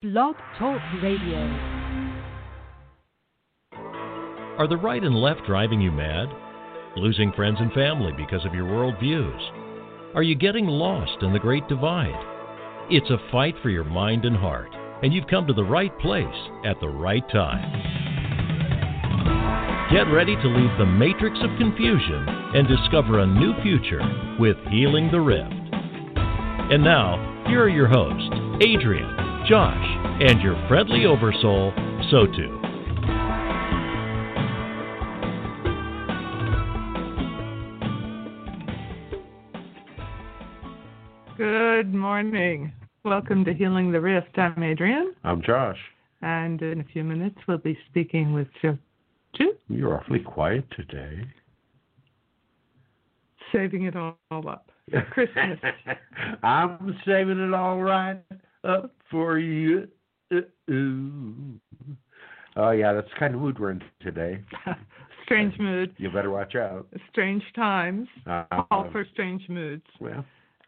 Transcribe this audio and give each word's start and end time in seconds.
Blog 0.00 0.36
Talk 0.60 0.80
Radio. 1.02 1.40
Are 4.56 4.68
the 4.68 4.76
right 4.76 5.02
and 5.02 5.16
left 5.16 5.40
driving 5.44 5.80
you 5.80 5.90
mad? 5.90 6.28
Losing 6.94 7.32
friends 7.32 7.56
and 7.58 7.72
family 7.72 8.12
because 8.16 8.46
of 8.46 8.54
your 8.54 8.66
worldviews? 8.66 10.14
Are 10.14 10.22
you 10.22 10.36
getting 10.36 10.66
lost 10.66 11.20
in 11.24 11.32
the 11.32 11.40
Great 11.40 11.66
Divide? 11.66 12.14
It's 12.88 13.10
a 13.10 13.18
fight 13.32 13.56
for 13.60 13.70
your 13.70 13.82
mind 13.82 14.24
and 14.24 14.36
heart, 14.36 14.70
and 15.02 15.12
you've 15.12 15.26
come 15.26 15.48
to 15.48 15.52
the 15.52 15.64
right 15.64 15.98
place 15.98 16.48
at 16.64 16.78
the 16.78 16.88
right 16.88 17.28
time. 17.32 17.68
Get 19.90 20.06
ready 20.14 20.36
to 20.36 20.48
leave 20.48 20.78
the 20.78 20.86
matrix 20.86 21.36
of 21.42 21.58
confusion 21.58 22.24
and 22.54 22.68
discover 22.68 23.18
a 23.18 23.26
new 23.26 23.52
future 23.64 24.02
with 24.38 24.58
Healing 24.70 25.10
the 25.10 25.20
Rift. 25.20 25.52
And 26.70 26.84
now, 26.84 27.44
here 27.48 27.64
are 27.64 27.68
your 27.68 27.88
hosts, 27.88 28.30
Adrian, 28.62 29.27
Josh, 29.48 29.86
and 30.20 30.42
your 30.42 30.56
friendly 30.68 31.06
oversoul, 31.06 31.72
Sotu. 32.12 32.56
Good 41.36 41.94
morning. 41.94 42.72
Welcome 43.04 43.44
to 43.44 43.54
Healing 43.54 43.92
the 43.92 44.00
Rift. 44.00 44.36
I'm 44.36 44.62
Adrian, 44.62 45.14
I'm 45.24 45.40
Josh. 45.42 45.78
and 46.22 46.60
in 46.60 46.80
a 46.80 46.84
few 46.84 47.04
minutes 47.04 47.36
we'll 47.46 47.58
be 47.58 47.78
speaking 47.88 48.32
with 48.32 48.48
Joe, 48.60 48.76
You're 49.68 49.96
awfully 50.00 50.18
quiet 50.20 50.64
today. 50.74 51.22
saving 53.52 53.84
it 53.84 53.94
all 53.96 54.16
up. 54.30 54.70
for 54.90 55.02
Christmas. 55.12 55.58
I'm 56.42 56.98
saving 57.06 57.38
it 57.38 57.54
all 57.54 57.80
right 57.80 58.20
up 58.68 58.92
for 59.10 59.38
you. 59.38 59.88
Oh 62.56 62.70
yeah, 62.70 62.92
that's 62.92 63.08
the 63.12 63.18
kind 63.18 63.34
of 63.34 63.40
mood 63.40 63.58
we're 63.58 63.70
in 63.72 63.82
today. 64.00 64.40
strange 65.24 65.58
mood, 65.58 65.94
You 65.98 66.10
better 66.10 66.30
watch 66.30 66.54
out. 66.54 66.86
strange 67.10 67.42
times, 67.54 68.08
Uh, 68.26 68.44
all 68.70 68.88
for 68.90 69.04
strange 69.12 69.48
moods. 69.48 69.84
well, 70.00 70.24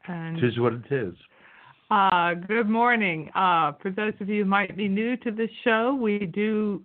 And 0.09 0.39
tis 0.41 0.59
what 0.59 0.75
it 0.75 0.91
is. 0.91 1.15
uh, 1.91 2.35
good 2.35 2.69
morning. 2.69 3.31
Uh, 3.35 3.73
for 3.83 3.91
those 3.91 4.13
of 4.21 4.29
you 4.29 4.45
who 4.45 4.49
might 4.49 4.77
be 4.77 4.89
new 4.89 5.17
to 5.19 5.31
this 5.31 5.51
show, 5.65 5.95
we 6.01 6.19
do 6.27 6.83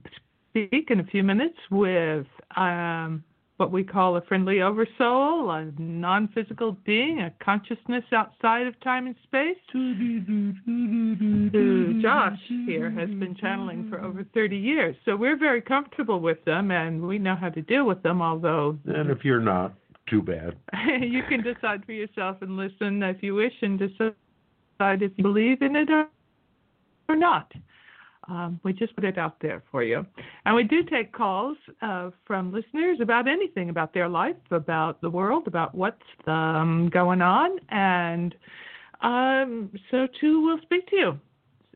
speak 0.49 0.87
in 0.89 0.99
a 1.01 1.03
few 1.05 1.21
minutes 1.23 1.57
with 1.69 2.25
um, 2.55 3.23
what 3.57 3.71
we 3.71 3.83
call 3.83 4.17
a 4.17 4.21
friendly 4.21 4.61
oversoul, 4.61 5.49
a 5.51 5.71
non 5.79 6.27
physical 6.33 6.73
being, 6.85 7.21
a 7.21 7.31
consciousness 7.43 8.03
outside 8.11 8.67
of 8.67 8.77
time 8.81 9.07
and 9.07 9.15
space, 9.23 9.57
who 9.71 10.51
Josh 12.01 12.39
here 12.65 12.89
has 12.91 13.09
been 13.09 13.35
channeling 13.39 13.89
for 13.89 14.01
over 14.01 14.25
30 14.33 14.57
years. 14.57 14.95
So 15.05 15.15
we're 15.15 15.37
very 15.37 15.61
comfortable 15.61 16.19
with 16.19 16.43
them 16.43 16.71
and 16.71 17.01
we 17.01 17.17
know 17.17 17.35
how 17.35 17.49
to 17.49 17.61
deal 17.61 17.85
with 17.85 18.03
them, 18.03 18.21
although 18.21 18.77
And 18.85 19.09
if 19.09 19.23
you're 19.23 19.39
not, 19.39 19.73
too 20.09 20.21
bad. 20.21 20.55
you 21.01 21.23
can 21.29 21.41
decide 21.41 21.85
for 21.85 21.93
yourself 21.93 22.37
and 22.41 22.57
listen 22.57 23.01
if 23.03 23.23
you 23.23 23.35
wish 23.35 23.53
and 23.61 23.79
decide 23.79 24.13
if 24.79 25.11
you 25.15 25.23
believe 25.23 25.61
in 25.61 25.75
it 25.77 25.89
or, 25.89 26.07
or 27.07 27.15
not. 27.15 27.51
Um, 28.27 28.59
we 28.63 28.73
just 28.73 28.95
put 28.95 29.03
it 29.03 29.17
out 29.17 29.35
there 29.39 29.61
for 29.71 29.83
you. 29.83 30.05
And 30.45 30.55
we 30.55 30.63
do 30.63 30.83
take 30.83 31.11
calls 31.11 31.57
uh, 31.81 32.09
from 32.25 32.51
listeners 32.51 32.97
about 33.01 33.27
anything 33.27 33.69
about 33.69 33.93
their 33.93 34.09
life, 34.09 34.35
about 34.51 34.99
the 35.01 35.09
world, 35.09 35.47
about 35.47 35.75
what's 35.75 36.01
um, 36.25 36.89
going 36.91 37.21
on. 37.21 37.59
And 37.69 38.33
um, 39.01 39.69
so, 39.91 40.07
too, 40.19 40.43
we'll 40.43 40.61
speak 40.61 40.87
to 40.87 40.95
you. 40.95 41.19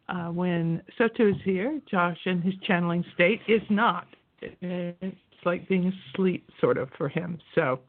Uh, 0.08 0.31
when 0.31 0.81
Sotu 1.00 1.30
is 1.30 1.41
here, 1.44 1.80
Josh 1.89 2.17
in 2.25 2.41
his 2.41 2.56
channeling 2.66 3.06
state 3.13 3.41
is 3.47 3.61
not. 3.69 4.08
It's 4.41 5.16
like 5.45 5.67
being 5.69 5.94
asleep, 6.16 6.50
sort 6.59 6.78
of, 6.80 6.89
for 6.97 7.09
him. 7.09 7.38
So, 7.53 7.80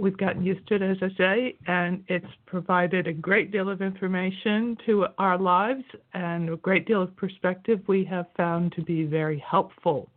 We've 0.00 0.16
gotten 0.16 0.44
used 0.44 0.64
to 0.68 0.76
it, 0.76 0.82
as 0.82 0.98
I 1.02 1.08
say, 1.16 1.56
and 1.66 2.04
it's 2.06 2.24
provided 2.46 3.08
a 3.08 3.12
great 3.12 3.50
deal 3.50 3.68
of 3.68 3.82
information 3.82 4.78
to 4.86 5.08
our 5.18 5.36
lives 5.36 5.82
and 6.14 6.50
a 6.50 6.56
great 6.56 6.86
deal 6.86 7.02
of 7.02 7.16
perspective 7.16 7.80
we 7.88 8.04
have 8.04 8.26
found 8.36 8.70
to 8.72 8.82
be 8.82 9.04
very 9.04 9.40
helpful. 9.40 10.08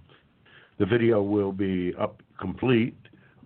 the 0.78 0.86
video 0.86 1.22
will 1.22 1.52
be 1.52 1.94
up 2.00 2.22
complete, 2.40 2.98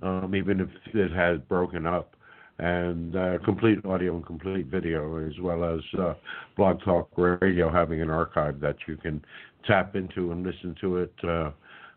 um, 0.01 0.33
even 0.35 0.59
if 0.59 0.69
it 0.93 1.11
has 1.11 1.39
broken 1.47 1.85
up, 1.85 2.15
and 2.57 3.15
uh, 3.15 3.37
complete 3.45 3.85
audio 3.85 4.15
and 4.15 4.25
complete 4.25 4.65
video, 4.65 5.25
as 5.25 5.39
well 5.39 5.63
as 5.63 5.79
uh, 5.99 6.13
Blog 6.57 6.81
Talk 6.83 7.09
Radio 7.15 7.71
having 7.71 8.01
an 8.01 8.09
archive 8.09 8.59
that 8.59 8.75
you 8.87 8.97
can 8.97 9.23
tap 9.65 9.95
into 9.95 10.31
and 10.31 10.45
listen 10.45 10.75
to 10.81 10.97
it. 10.97 11.13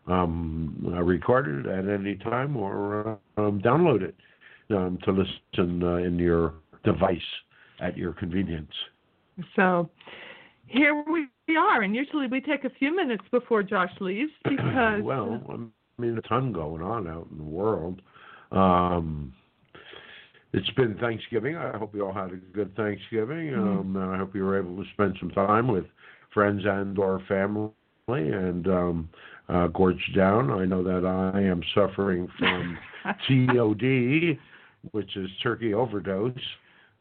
Uh, 0.07 0.11
um, 0.11 0.93
uh, 0.93 1.01
recorded 1.01 1.67
at 1.67 1.87
any 1.87 2.15
time 2.15 2.57
or 2.57 3.19
uh, 3.37 3.41
um, 3.41 3.61
download 3.61 4.01
it 4.01 4.15
um, 4.69 4.97
to 5.03 5.11
listen 5.11 5.83
uh, 5.83 5.95
in 5.95 6.17
your 6.17 6.53
device 6.83 7.17
at 7.79 7.97
your 7.97 8.13
convenience. 8.13 8.71
So 9.55 9.89
here 10.67 11.03
we 11.09 11.55
are, 11.55 11.81
and 11.81 11.95
usually 11.95 12.27
we 12.27 12.41
take 12.41 12.65
a 12.65 12.69
few 12.69 12.95
minutes 12.95 13.23
before 13.31 13.63
Josh 13.63 13.91
leaves 13.99 14.31
because 14.43 15.01
well, 15.03 15.41
I 15.49 16.01
mean, 16.01 16.17
a 16.17 16.21
ton 16.27 16.51
going 16.51 16.81
on 16.81 17.07
out 17.07 17.27
in 17.31 17.37
the 17.37 17.43
world. 17.43 18.01
Um, 18.51 19.33
it's 20.53 20.69
been 20.71 20.95
Thanksgiving. 20.99 21.55
I 21.55 21.77
hope 21.77 21.95
you 21.95 22.05
all 22.05 22.13
had 22.13 22.31
a 22.31 22.35
good 22.35 22.75
Thanksgiving. 22.75 23.55
Um, 23.55 23.97
I 23.97 24.17
hope 24.17 24.35
you 24.35 24.43
were 24.43 24.59
able 24.59 24.75
to 24.75 24.89
spend 24.93 25.15
some 25.19 25.31
time 25.31 25.67
with 25.67 25.85
friends 26.31 26.61
and 26.65 26.97
or 26.99 27.21
family 27.27 27.71
and 28.07 28.67
um, 28.67 29.09
uh, 29.49 29.67
gorge 29.67 30.11
down. 30.15 30.51
I 30.51 30.65
know 30.65 30.83
that 30.83 31.05
I 31.05 31.41
am 31.41 31.61
suffering 31.75 32.27
from 32.39 32.77
TOD, 33.27 34.37
which 34.91 35.15
is 35.15 35.29
turkey 35.41 35.73
overdose. 35.73 36.33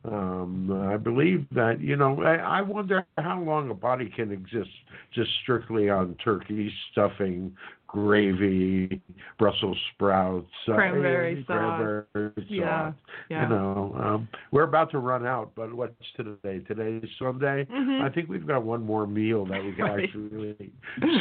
Um, 0.04 0.88
I 0.90 0.96
believe 0.96 1.46
that 1.52 1.80
you 1.80 1.94
know. 1.94 2.22
I, 2.22 2.34
I 2.34 2.62
wonder 2.62 3.06
how 3.18 3.40
long 3.40 3.70
a 3.70 3.74
body 3.74 4.12
can 4.14 4.32
exist 4.32 4.70
just 5.14 5.30
strictly 5.42 5.90
on 5.90 6.16
turkey 6.24 6.72
stuffing, 6.90 7.54
gravy, 7.92 9.00
Brussels 9.38 9.76
sprouts, 9.94 10.50
uh, 10.68 10.74
Cranberry 10.74 11.44
sauce. 11.46 11.46
cranberry 11.46 12.32
Yeah, 12.48 12.90
sauce. 12.90 12.94
yeah. 13.28 13.42
You 13.42 13.48
know, 13.50 13.96
um, 14.02 14.28
we're 14.50 14.62
about 14.64 14.90
to 14.92 14.98
run 14.98 15.26
out. 15.26 15.52
But 15.54 15.74
what's 15.74 15.94
today? 16.16 16.60
Today's 16.66 17.04
Sunday. 17.18 17.66
Mhm. 17.66 18.00
I 18.00 18.08
think 18.08 18.30
we've 18.30 18.46
got 18.46 18.62
one 18.62 18.82
more 18.84 19.06
meal 19.06 19.44
that 19.46 19.62
we 19.62 19.72
can 19.74 19.84
Right. 19.84 20.04
actually 20.04 20.72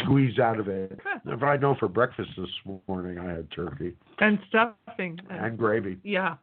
squeeze 0.03 0.39
out 0.39 0.59
of 0.59 0.67
it. 0.69 0.97
If 1.25 1.43
I 1.43 1.57
know 1.57 1.75
for 1.75 1.87
breakfast 1.89 2.31
this 2.37 2.49
morning, 2.87 3.19
I 3.19 3.25
had 3.33 3.51
turkey 3.51 3.95
and 4.19 4.39
stuffing. 4.47 5.19
and 5.29 5.57
gravy. 5.57 5.97
yeah, 6.03 6.33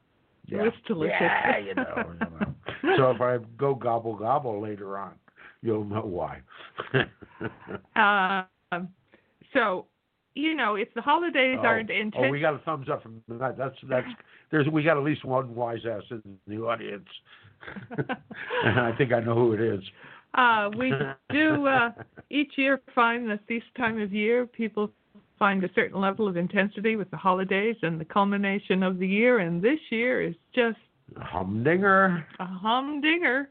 it 0.49 0.57
Yeah. 0.57 0.63
was 0.65 0.73
delicious. 0.87 1.17
Yeah, 1.21 1.57
you 1.59 1.75
know, 1.75 2.05
you 2.21 2.27
know. 2.91 2.97
So 2.97 3.11
if 3.11 3.21
I 3.21 3.39
go 3.57 3.75
gobble 3.75 4.15
gobble 4.15 4.61
later 4.61 4.99
on, 4.99 5.15
you'll 5.63 5.85
know 5.85 6.03
why. 6.03 6.43
um, 8.73 8.89
so 9.53 9.87
you 10.39 10.55
know, 10.55 10.77
if 10.77 10.93
the 10.95 11.03
holidays 11.03 11.59
oh, 11.61 11.67
aren't 11.67 11.91
intense. 11.91 12.25
oh, 12.27 12.31
we 12.31 12.41
got 12.41 12.55
a 12.55 12.59
thumbs 12.59 12.89
up 12.89 13.03
from 13.03 13.21
that. 13.29 13.59
That's 13.59 13.75
that's 13.89 14.07
there's 14.51 14.69
we 14.69 14.83
got 14.83 14.97
at 14.97 15.03
least 15.03 15.25
one 15.25 15.55
wise 15.55 15.81
ass 15.91 16.03
in 16.11 16.23
the 16.47 16.59
audience. 16.59 17.09
and 18.65 18.79
I 18.79 18.97
think 18.97 19.13
I 19.13 19.21
know 19.21 19.35
who 19.35 19.53
it 19.53 19.61
is. 19.61 19.81
Uh, 20.35 20.71
we 20.79 20.93
do 21.31 21.67
uh, 21.67 21.91
each 22.31 22.53
year 22.57 22.81
find 22.95 23.29
that 23.31 23.41
this 23.49 23.63
time 23.77 24.01
of 24.01 24.13
year 24.13 24.47
people 24.47 24.91
find 25.39 25.65
a 25.65 25.69
certain 25.75 26.01
level 26.01 26.29
of 26.29 26.37
intensity 26.37 26.97
with 26.97 27.11
the 27.11 27.17
holidays 27.17 27.77
and 27.83 28.01
the 28.01 28.05
culmination 28.05 28.83
of 28.83 28.99
the 28.99 29.07
year, 29.07 29.41
and 29.41 29.61
this 29.61 29.81
year 29.91 30.23
is 30.23 30.35
just 30.55 30.79
a 31.17 31.25
Humdinger. 31.25 32.25
a 32.39 32.47
humdinger. 32.47 33.49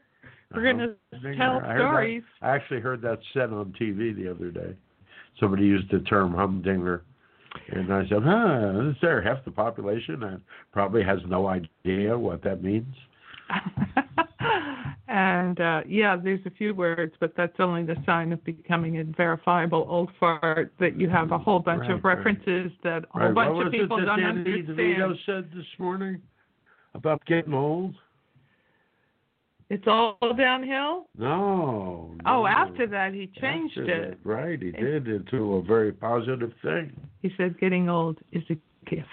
We're 0.54 0.62
going 0.62 0.78
to 0.78 1.36
tell 1.36 1.58
I 1.58 1.60
heard 1.60 1.62
that- 1.62 1.78
stories. 1.78 2.22
I 2.40 2.50
actually 2.54 2.80
heard 2.80 3.02
that 3.02 3.18
said 3.34 3.52
on 3.52 3.74
TV 3.78 4.16
the 4.16 4.30
other 4.30 4.50
day. 4.50 4.74
Somebody 5.40 5.64
used 5.64 5.90
the 5.90 6.00
term 6.00 6.34
humdinger. 6.34 7.04
And 7.70 7.92
I 7.92 8.02
said, 8.08 8.22
huh, 8.22 8.90
is 8.90 8.96
there 9.00 9.22
half 9.22 9.44
the 9.44 9.50
population 9.50 10.20
that 10.20 10.40
probably 10.72 11.02
has 11.02 11.18
no 11.26 11.46
idea 11.46 12.16
what 12.18 12.42
that 12.42 12.62
means? 12.62 12.94
and 15.08 15.60
uh, 15.60 15.80
yeah, 15.86 16.16
there's 16.16 16.44
a 16.46 16.50
few 16.50 16.74
words, 16.74 17.14
but 17.20 17.32
that's 17.36 17.54
only 17.58 17.84
the 17.84 17.96
sign 18.04 18.32
of 18.32 18.44
becoming 18.44 18.98
a 18.98 19.04
verifiable 19.04 19.86
old 19.88 20.10
fart 20.20 20.72
that 20.78 20.98
you 20.98 21.08
have 21.08 21.32
a 21.32 21.38
whole 21.38 21.58
bunch 21.58 21.82
Right, 21.82 21.90
of 21.92 22.04
right. 22.04 22.16
references 22.16 22.70
that 22.84 23.04
a 23.14 23.18
whole 23.18 23.22
Right, 23.28 23.34
bunch 23.34 23.56
what 23.56 23.66
of 23.66 23.72
people 23.72 23.96
it 23.96 24.00
that 24.00 24.06
don't 24.06 24.44
Danny 24.44 24.62
DeVito 24.62 25.14
said 25.24 25.50
this 25.54 25.66
morning 25.78 26.20
about 26.94 27.24
getting 27.26 27.54
old? 27.54 27.94
It's 29.70 29.84
all 29.86 30.18
downhill. 30.36 31.08
No. 31.18 32.14
Oh, 32.24 32.46
after 32.46 32.86
that 32.86 33.12
he 33.12 33.30
changed 33.40 33.76
After 33.78 33.90
it. 33.90 34.10
that, 34.22 34.28
right, 34.28 34.60
he 34.60 34.70
did 34.70 35.08
into 35.08 35.56
a 35.56 35.62
very 35.62 35.92
positive 35.92 36.52
thing. 36.62 36.92
He 37.20 37.30
said 37.36 37.58
getting 37.60 37.90
old 37.90 38.18
is 38.32 38.44
a 38.48 38.56
gift. 38.88 39.06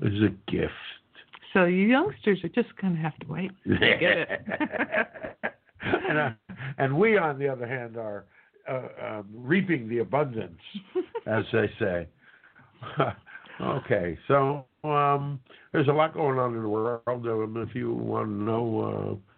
It's 0.00 0.32
a 0.32 0.50
gift. 0.50 0.72
So 1.52 1.64
you 1.64 1.86
youngsters 1.86 2.42
are 2.42 2.48
just 2.48 2.74
gonna 2.80 2.96
have 2.96 3.18
to 3.18 3.26
wait 3.26 3.50
to 3.66 3.78
get 3.78 4.02
it. 4.02 4.46
and, 5.82 6.18
uh, 6.18 6.30
and 6.78 6.96
we, 6.96 7.18
on 7.18 7.38
the 7.38 7.48
other 7.48 7.66
hand, 7.66 7.96
are 7.96 8.24
uh, 8.68 8.88
um, 9.06 9.26
reaping 9.34 9.88
the 9.88 9.98
abundance, 9.98 10.60
as 11.26 11.44
they 11.52 11.70
say. 11.78 12.06
okay, 13.60 14.18
so 14.28 14.64
um, 14.84 15.40
there's 15.72 15.88
a 15.88 15.92
lot 15.92 16.14
going 16.14 16.38
on 16.38 16.54
in 16.54 16.62
the 16.62 16.68
world. 16.68 17.02
Um, 17.06 17.66
if 17.68 17.74
you 17.74 17.92
want 17.92 18.28
to 18.28 18.32
know 18.32 19.18
uh, 19.18 19.28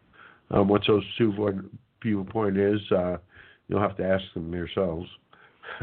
um, 0.50 0.68
what 0.68 0.82
those 0.86 1.04
two 1.16 1.32
viewpoint 2.02 2.56
is, 2.56 2.80
uh, 2.92 3.16
you'll 3.68 3.80
have 3.80 3.96
to 3.96 4.04
ask 4.04 4.24
them 4.34 4.52
yourselves. 4.52 5.08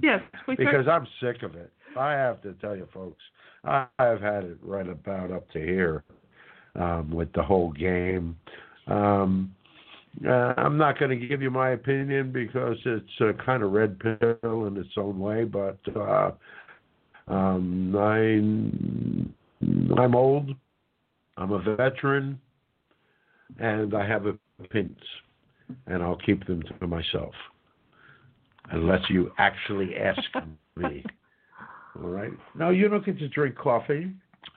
yes, 0.00 0.20
because 0.46 0.86
I'm 0.90 1.06
sick 1.20 1.42
of 1.42 1.54
it. 1.54 1.70
I 1.96 2.12
have 2.12 2.40
to 2.42 2.52
tell 2.54 2.76
you, 2.76 2.88
folks, 2.92 3.22
I 3.64 3.86
have 3.98 4.20
had 4.20 4.44
it 4.44 4.58
right 4.62 4.88
about 4.88 5.30
up 5.30 5.50
to 5.52 5.58
here 5.58 6.04
um, 6.76 7.10
with 7.10 7.32
the 7.32 7.42
whole 7.42 7.72
game. 7.72 8.36
Um, 8.86 9.54
uh, 10.26 10.54
I'm 10.56 10.76
not 10.76 10.98
going 10.98 11.18
to 11.18 11.26
give 11.26 11.42
you 11.42 11.50
my 11.50 11.70
opinion 11.70 12.32
because 12.32 12.76
it's 12.84 13.20
a 13.20 13.32
kind 13.44 13.62
of 13.62 13.72
red 13.72 13.98
pill 13.98 14.66
in 14.66 14.76
its 14.76 14.90
own 14.96 15.18
way, 15.18 15.44
but 15.44 15.78
uh, 15.94 16.32
um, 17.28 17.94
I'm 17.96 19.34
I'm 19.96 20.14
old. 20.14 20.50
I'm 21.36 21.52
a 21.52 21.76
veteran, 21.76 22.40
and 23.58 23.94
I 23.94 24.06
have 24.06 24.26
a 24.26 24.34
opinions, 24.62 24.98
and 25.86 26.02
I'll 26.02 26.18
keep 26.18 26.46
them 26.46 26.62
to 26.80 26.86
myself 26.86 27.32
unless 28.72 29.00
you 29.08 29.32
actually 29.38 29.96
ask 29.96 30.20
me. 30.76 31.04
All 32.02 32.08
right. 32.08 32.30
No, 32.54 32.70
you 32.70 32.88
don't 32.88 33.04
get 33.04 33.18
to 33.18 33.28
drink 33.28 33.56
coffee. 33.56 34.12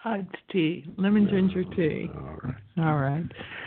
uh, 0.06 0.18
it's 0.20 0.42
tea, 0.52 0.86
lemon 0.98 1.28
ginger 1.28 1.64
tea. 1.76 2.10
All 2.16 2.38
right. 2.44 2.56
All 2.78 2.98
right. 2.98 3.24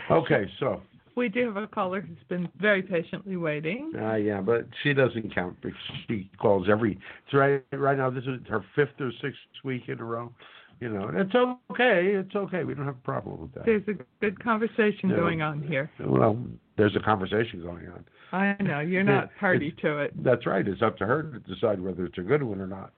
Okay, 0.09 0.49
so 0.59 0.81
We 1.15 1.27
do 1.27 1.47
have 1.47 1.57
a 1.61 1.67
caller 1.67 1.99
who's 2.01 2.17
been 2.29 2.47
very 2.61 2.81
patiently 2.81 3.35
waiting. 3.35 3.91
uh, 3.99 4.15
yeah, 4.15 4.39
but 4.39 4.67
she 4.83 4.93
doesn't 4.93 5.33
count 5.35 5.59
because 5.61 5.77
she 6.07 6.29
calls 6.39 6.67
every. 6.69 6.97
Right 7.33 7.61
right 7.73 7.97
now. 7.97 8.09
This 8.09 8.23
is 8.23 8.39
her 8.47 8.63
fifth 8.75 8.99
or 9.01 9.11
sixth 9.21 9.39
week 9.65 9.83
in 9.89 9.99
a 9.99 10.03
row. 10.03 10.31
You 10.79 10.89
know, 10.89 11.09
it's 11.13 11.33
okay. 11.71 12.13
It's 12.13 12.35
okay. 12.35 12.63
We 12.63 12.75
don't 12.75 12.85
have 12.85 12.95
a 12.95 12.99
problem 13.05 13.41
with 13.41 13.53
that. 13.55 13.65
There's 13.65 13.87
a 13.87 13.93
good 14.21 14.41
conversation 14.43 15.09
No. 15.09 15.15
going 15.15 15.41
on 15.41 15.61
here. 15.61 15.89
Well, 15.99 16.37
there's 16.77 16.95
a 16.95 16.99
conversation 16.99 17.61
going 17.63 17.87
on. 17.87 18.05
I 18.31 18.55
know 18.61 18.79
you're 18.81 19.03
not 19.03 19.29
party 19.39 19.73
to 19.81 19.99
it. 19.99 20.23
That's 20.23 20.45
right. 20.45 20.67
It's 20.67 20.81
up 20.81 20.97
to 20.97 21.05
her 21.05 21.23
to 21.23 21.39
decide 21.53 21.79
whether 21.79 22.05
it's 22.05 22.17
a 22.19 22.21
good 22.21 22.43
one 22.43 22.61
or 22.61 22.67
not. 22.67 22.91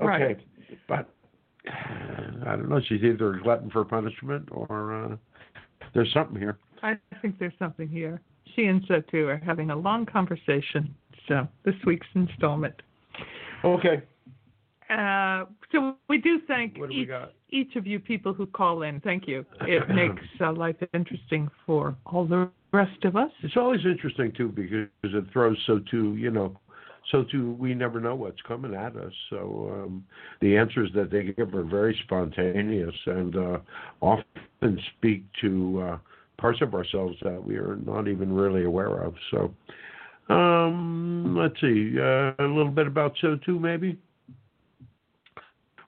Okay, 0.00 0.08
Right. 0.08 0.40
but 0.88 1.08
I 1.68 2.56
don't 2.56 2.68
know. 2.68 2.80
She's 2.88 3.02
either 3.04 3.34
a 3.34 3.42
glutton 3.42 3.70
for 3.70 3.84
punishment 3.84 4.48
or 4.50 5.04
uh, 5.04 5.16
there's 5.94 6.12
something 6.12 6.38
here. 6.38 6.58
I 6.82 6.98
think 7.20 7.38
there's 7.38 7.52
something 7.58 7.88
here. 7.88 8.20
She 8.56 8.64
and 8.64 8.82
Sotu 8.88 9.28
are 9.28 9.36
having 9.44 9.70
a 9.70 9.76
long 9.76 10.04
conversation. 10.04 10.94
So 11.28 11.46
this 11.64 11.76
week's 11.86 12.08
installment. 12.14 12.74
Okay. 13.64 14.02
Uh, 14.92 15.46
so 15.70 15.96
we 16.08 16.18
do 16.18 16.40
thank 16.46 16.76
What 16.76 16.90
do 16.90 16.96
we 16.96 17.02
each, 17.02 17.08
got? 17.08 17.32
each 17.50 17.76
of 17.76 17.86
you 17.86 17.98
people 17.98 18.34
who 18.34 18.46
call 18.46 18.82
in. 18.82 19.00
Thank 19.00 19.26
you. 19.26 19.44
It 19.62 19.88
makes 19.88 20.22
uh, 20.40 20.52
life 20.52 20.76
interesting 20.92 21.50
for 21.66 21.96
all 22.04 22.26
the 22.26 22.50
rest 22.72 23.04
of 23.04 23.16
us. 23.16 23.30
It's 23.42 23.56
always 23.56 23.80
interesting 23.86 24.32
too 24.36 24.48
because 24.48 24.88
it 25.02 25.24
throws 25.32 25.56
so 25.66 25.80
too, 25.90 26.16
you 26.16 26.30
know, 26.30 26.58
so 27.10 27.24
too 27.24 27.52
we 27.58 27.74
never 27.74 28.00
know 28.00 28.14
what's 28.14 28.40
coming 28.42 28.74
at 28.74 28.96
us. 28.96 29.12
So 29.30 29.70
um, 29.72 30.04
the 30.40 30.56
answers 30.56 30.90
that 30.94 31.10
they 31.10 31.24
give 31.24 31.54
are 31.54 31.64
very 31.64 31.98
spontaneous 32.04 32.94
and 33.06 33.36
uh, 33.36 33.58
often 34.00 34.80
speak 34.98 35.24
to 35.40 35.82
uh, 35.82 35.98
parts 36.38 36.60
of 36.60 36.74
ourselves 36.74 37.16
that 37.22 37.42
we 37.42 37.56
are 37.56 37.76
not 37.76 38.08
even 38.08 38.32
really 38.32 38.64
aware 38.64 39.02
of. 39.02 39.14
So 39.30 39.54
um, 40.32 41.36
let's 41.36 41.60
see, 41.60 41.98
uh, 41.98 42.32
a 42.38 42.46
little 42.46 42.70
bit 42.72 42.86
about 42.86 43.14
Sotu 43.22 43.60
maybe. 43.60 43.98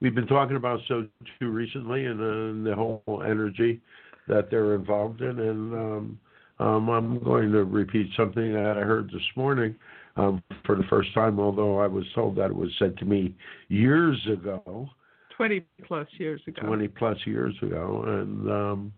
We've 0.01 0.15
been 0.15 0.27
talking 0.27 0.57
about 0.57 0.79
so 0.87 1.07
too 1.39 1.49
recently 1.49 2.05
and 2.05 2.19
uh, 2.19 2.69
the 2.69 2.75
whole 2.75 3.23
energy 3.25 3.81
that 4.27 4.49
they're 4.49 4.75
involved 4.75 5.21
in 5.21 5.39
and. 5.39 5.73
Um, 5.73 6.19
um, 6.59 6.89
I'm 6.89 7.21
going 7.21 7.51
to 7.51 7.65
repeat 7.65 8.09
something 8.15 8.53
that 8.53 8.77
I 8.77 8.81
heard 8.81 9.09
this 9.11 9.21
morning 9.35 9.75
um, 10.15 10.41
for 10.65 10.75
the 10.75 10.83
first 10.89 11.13
time, 11.13 11.39
although 11.39 11.79
I 11.79 11.87
was 11.87 12.05
told 12.13 12.37
that 12.37 12.45
it 12.45 12.55
was 12.55 12.69
said 12.79 12.97
to 12.99 13.05
me 13.05 13.35
years 13.67 14.17
ago, 14.31 14.89
20 15.35 15.65
plus 15.85 16.07
years 16.17 16.41
ago. 16.47 16.61
20 16.65 16.87
plus 16.87 17.17
years 17.25 17.53
ago, 17.61 18.03
and 18.07 18.49
um, 18.49 18.93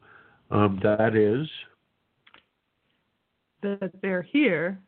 um, 0.52 0.80
that 0.84 1.16
is 1.16 1.48
That 3.64 3.92
they're 4.02 4.22
here 4.22 4.80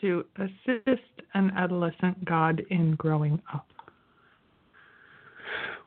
to 0.00 0.24
assist 0.36 1.02
an 1.34 1.52
adolescent 1.56 2.24
God 2.24 2.62
in 2.70 2.96
growing 2.96 3.40
up. 3.54 3.68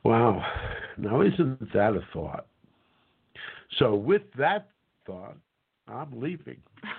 Wow. 0.04 0.44
Now, 0.98 1.22
isn't 1.22 1.72
that 1.72 1.94
a 1.94 2.00
thought? 2.12 2.46
So, 3.78 3.94
with 3.94 4.22
that 4.36 4.68
thought, 5.06 5.36
I'm 5.88 6.20
leaving. 6.20 6.58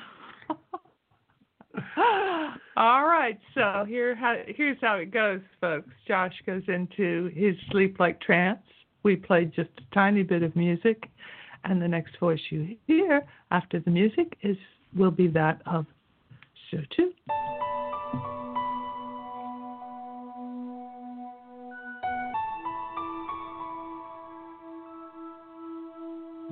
All 2.76 3.06
right, 3.06 3.40
so 3.54 3.86
here 3.88 4.16
how, 4.16 4.38
here's 4.48 4.78
how 4.82 4.96
it 4.96 5.12
goes, 5.12 5.42
folks. 5.62 5.90
Josh 6.08 6.34
goes 6.46 6.64
into 6.68 7.30
his 7.36 7.56
sleep 7.72 8.00
like 8.00 8.20
trance. 8.22 8.62
We 9.04 9.16
played 9.16 9.54
just 9.54 9.70
a 9.78 9.94
tiny 9.94 10.24
bit 10.24 10.44
of 10.44 10.56
music, 10.56 11.10
and 11.66 11.82
the 11.82 11.88
next 11.88 12.18
voice 12.20 12.40
you 12.50 12.76
hear 12.88 13.24
after 13.52 13.80
the 13.80 13.92
music 13.92 14.38
is 14.42 14.58
will 14.96 15.12
be 15.12 15.28
that 15.28 15.62
of 15.66 15.86
Sotu. 16.72 17.12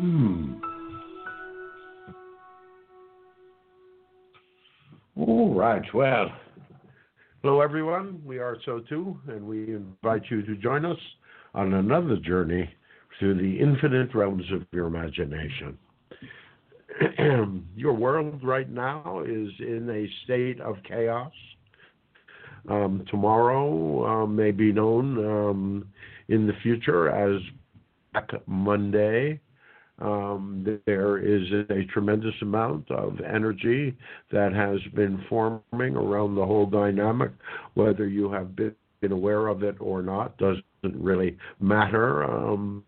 Hmm. 0.01 0.53
All 5.15 5.53
right. 5.53 5.84
Well, 5.93 6.31
hello 7.43 7.62
everyone. 7.62 8.20
We 8.25 8.39
are 8.39 8.58
Sotu, 8.65 9.15
and 9.27 9.46
we 9.46 9.75
invite 9.75 10.24
you 10.31 10.41
to 10.41 10.55
join 10.55 10.86
us 10.86 10.98
on 11.53 11.75
another 11.75 12.17
journey 12.17 12.67
through 13.20 13.36
the 13.36 13.60
infinite 13.60 14.15
realms 14.15 14.46
of 14.51 14.65
your 14.72 14.88
imagination. 14.88 15.77
your 17.75 17.93
world 17.93 18.43
right 18.43 18.72
now 18.72 19.22
is 19.24 19.50
in 19.60 19.88
a 19.88 20.10
state 20.24 20.60
of 20.62 20.77
chaos. 20.81 21.31
Um, 22.67 23.05
tomorrow 23.08 24.24
um, 24.24 24.36
may 24.36 24.50
be 24.50 24.72
known 24.72 25.24
um, 25.24 25.88
in 26.27 26.48
the 26.48 26.53
future 26.63 27.08
as 27.12 27.39
Black 28.13 28.31
Monday. 28.48 29.39
Um, 30.01 30.79
there 30.86 31.17
is 31.17 31.43
a 31.70 31.86
tremendous 31.91 32.34
amount 32.41 32.89
of 32.89 33.20
energy 33.22 33.96
that 34.31 34.53
has 34.53 34.79
been 34.96 35.24
forming 35.29 35.96
around 35.96 36.36
the 36.36 36.46
whole 36.46 36.65
dynamic. 36.65 37.31
Whether 37.75 38.08
you 38.08 38.31
have 38.31 38.55
been, 38.55 38.75
aware 39.10 39.48
of 39.48 39.63
it 39.63 39.75
or 39.79 40.03
not 40.03 40.38
doesn't 40.38 40.63
really 40.84 41.36
matter. 41.60 42.24
Um, 42.24 42.84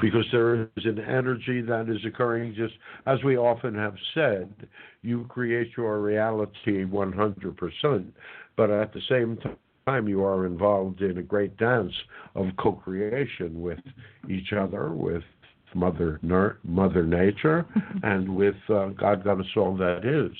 because 0.00 0.24
there 0.32 0.62
is 0.62 0.84
an 0.84 1.00
energy 1.00 1.60
that 1.60 1.88
is 1.88 2.04
occurring 2.06 2.54
just 2.54 2.74
as 3.06 3.22
we 3.24 3.36
often 3.36 3.74
have 3.74 3.94
said 4.14 4.52
you 5.02 5.24
create 5.28 5.70
your 5.76 6.00
reality 6.00 6.84
100% 6.84 8.12
but 8.56 8.70
at 8.70 8.92
the 8.92 9.00
same 9.08 9.38
time 9.86 10.08
you 10.08 10.24
are 10.24 10.46
involved 10.46 11.02
in 11.02 11.18
a 11.18 11.22
great 11.22 11.56
dance 11.56 11.92
of 12.34 12.46
co-creation 12.58 13.60
with 13.60 13.80
each 14.28 14.52
other 14.52 14.92
with 14.92 15.22
mother 15.74 16.18
Ner- 16.22 16.58
mother 16.64 17.04
nature 17.04 17.66
and 18.02 18.34
with 18.34 18.56
uh, 18.68 18.88
god 18.88 19.24
got 19.24 19.40
us 19.40 19.46
all 19.56 19.76
that 19.76 20.04
is. 20.04 20.36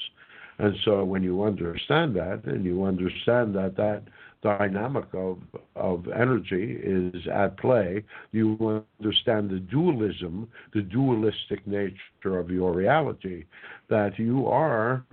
And 0.59 0.77
so 0.85 1.05
when 1.05 1.23
you 1.23 1.43
understand 1.43 2.15
that 2.17 2.45
and 2.45 2.65
you 2.65 2.85
understand 2.85 3.55
that 3.55 3.77
that 3.77 4.03
dynamic 4.43 5.07
of 5.15 5.39
of 5.75 6.07
energy 6.09 6.79
is 6.83 7.27
at 7.33 7.57
play, 7.59 8.05
you 8.33 8.85
understand 9.01 9.51
the 9.51 9.61
dualism, 9.61 10.49
the 10.75 10.83
dualistic 10.83 11.67
nature 11.67 12.39
of 12.39 12.51
your 12.51 12.75
reality, 12.75 13.45
that 13.89 14.19
you 14.19 14.47
are 14.47 15.05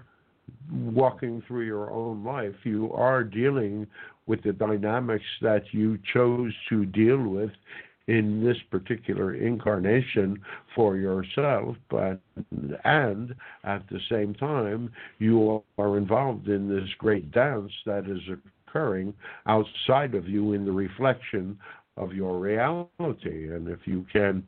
walking 0.71 1.41
through 1.47 1.65
your 1.65 1.91
own 1.91 2.23
life, 2.23 2.55
you 2.63 2.91
are 2.93 3.23
dealing 3.23 3.87
with 4.25 4.43
the 4.43 4.51
dynamics 4.51 5.25
that 5.41 5.63
you 5.71 5.97
chose 6.13 6.53
to 6.69 6.85
deal 6.85 7.21
with 7.23 7.51
in 8.07 8.43
this 8.43 8.57
particular 8.71 9.35
incarnation 9.35 10.39
for 10.75 10.95
yourself, 10.95 11.75
but 11.89 12.19
and 12.85 13.35
at 13.63 13.83
the 13.89 13.99
same 14.09 14.33
time 14.33 14.91
you 15.19 15.61
are 15.77 15.97
involved 15.97 16.47
in 16.47 16.69
this 16.69 16.89
great 16.97 17.31
dance 17.31 17.71
that 17.85 18.05
is 18.07 18.21
occurring 18.67 19.13
outside 19.45 20.15
of 20.15 20.27
you 20.27 20.53
in 20.53 20.65
the 20.65 20.71
reflection 20.71 21.57
of 21.97 22.13
your 22.13 22.39
reality. 22.39 23.51
And 23.53 23.67
if 23.67 23.79
you 23.85 24.05
can 24.11 24.43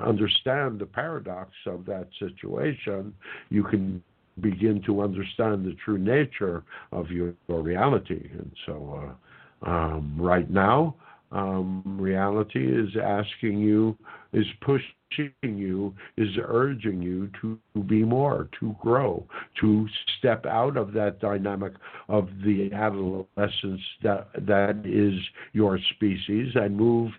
understand 0.00 0.78
the 0.78 0.86
paradox 0.86 1.50
of 1.66 1.84
that 1.86 2.08
situation, 2.18 3.12
you 3.48 3.64
can 3.64 4.02
begin 4.40 4.82
to 4.86 5.00
understand 5.00 5.64
the 5.64 5.74
true 5.84 5.98
nature 5.98 6.62
of 6.92 7.10
your, 7.10 7.34
your 7.48 7.62
reality. 7.62 8.28
And 8.32 8.52
so, 8.66 9.00
uh, 9.02 9.68
um, 9.68 10.14
right 10.18 10.50
now, 10.50 10.94
um, 11.32 11.82
reality 11.98 12.66
is 12.66 12.90
asking 13.02 13.58
you, 13.58 13.96
is 14.32 14.46
pushing 14.60 15.32
you, 15.42 15.94
is 16.16 16.28
urging 16.42 17.02
you 17.02 17.30
to 17.40 17.58
be 17.84 18.04
more, 18.04 18.48
to 18.60 18.76
grow, 18.80 19.26
to 19.60 19.88
step 20.18 20.46
out 20.46 20.76
of 20.76 20.92
that 20.92 21.20
dynamic 21.20 21.72
of 22.08 22.28
the 22.44 22.70
adolescence 22.72 23.80
that 24.02 24.28
that 24.46 24.82
is 24.84 25.18
your 25.52 25.78
species 25.94 26.52
and 26.54 26.76
move 26.76 27.12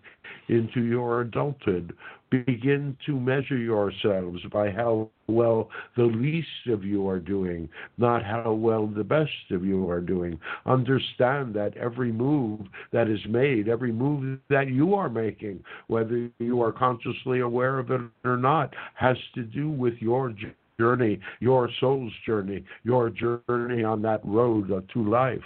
into 0.50 0.84
your 0.84 1.22
adulthood. 1.22 1.96
Begin 2.30 2.98
to 3.06 3.20
measure 3.20 3.58
yourselves 3.58 4.42
by 4.52 4.70
how 4.72 5.10
well 5.27 5.69
the 5.96 6.03
least 6.03 6.48
of 6.67 6.84
you 6.84 7.07
are 7.07 7.19
doing, 7.19 7.69
not 7.98 8.24
how 8.24 8.53
well 8.53 8.88
the 8.88 9.03
best 9.03 9.51
of 9.51 9.65
you 9.65 9.89
are 9.89 10.01
doing. 10.01 10.39
Understand 10.65 11.53
that 11.53 11.75
every 11.77 12.12
move 12.12 12.62
that 12.91 13.10
is 13.10 13.19
made, 13.27 13.67
every 13.67 13.91
move 13.91 14.39
that 14.50 14.69
you 14.69 14.93
are 14.93 15.10
making, 15.10 15.63
whether 15.88 16.29
you 16.39 16.62
are 16.62 16.72
consciously 16.72 17.41
aware 17.41 17.79
of 17.79 17.91
it 17.91 18.01
or 18.24 18.38
not, 18.38 18.74
has 18.96 19.17
to 19.36 19.43
do 19.43 19.69
with 19.69 19.96
your 20.00 20.34
journey, 20.79 21.19
your 21.39 21.69
soul's 21.79 22.13
journey, 22.25 22.63
your 22.84 23.10
journey 23.10 23.84
on 23.84 24.01
that 24.01 24.22
road 24.24 24.69
to 24.93 25.10
life. 25.10 25.39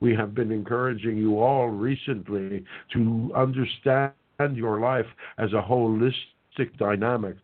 We 0.00 0.14
have 0.14 0.34
been 0.34 0.52
encouraging 0.52 1.16
you 1.16 1.40
all 1.40 1.68
recently 1.68 2.64
to 2.92 3.32
understand 3.34 4.12
your 4.52 4.80
life 4.80 5.06
as 5.38 5.52
a 5.52 5.62
holistic 5.62 6.76
dynamic 6.78 7.36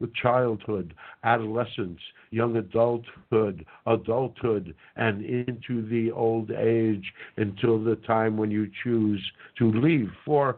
with 0.00 0.14
childhood, 0.14 0.94
adolescence, 1.24 2.00
young 2.30 2.56
adulthood, 2.56 3.64
adulthood, 3.86 4.74
and 4.96 5.24
into 5.24 5.86
the 5.88 6.10
old 6.12 6.50
age 6.50 7.12
until 7.36 7.82
the 7.82 7.96
time 8.06 8.36
when 8.36 8.50
you 8.50 8.70
choose 8.82 9.24
to 9.58 9.72
leave. 9.72 10.10
For 10.24 10.56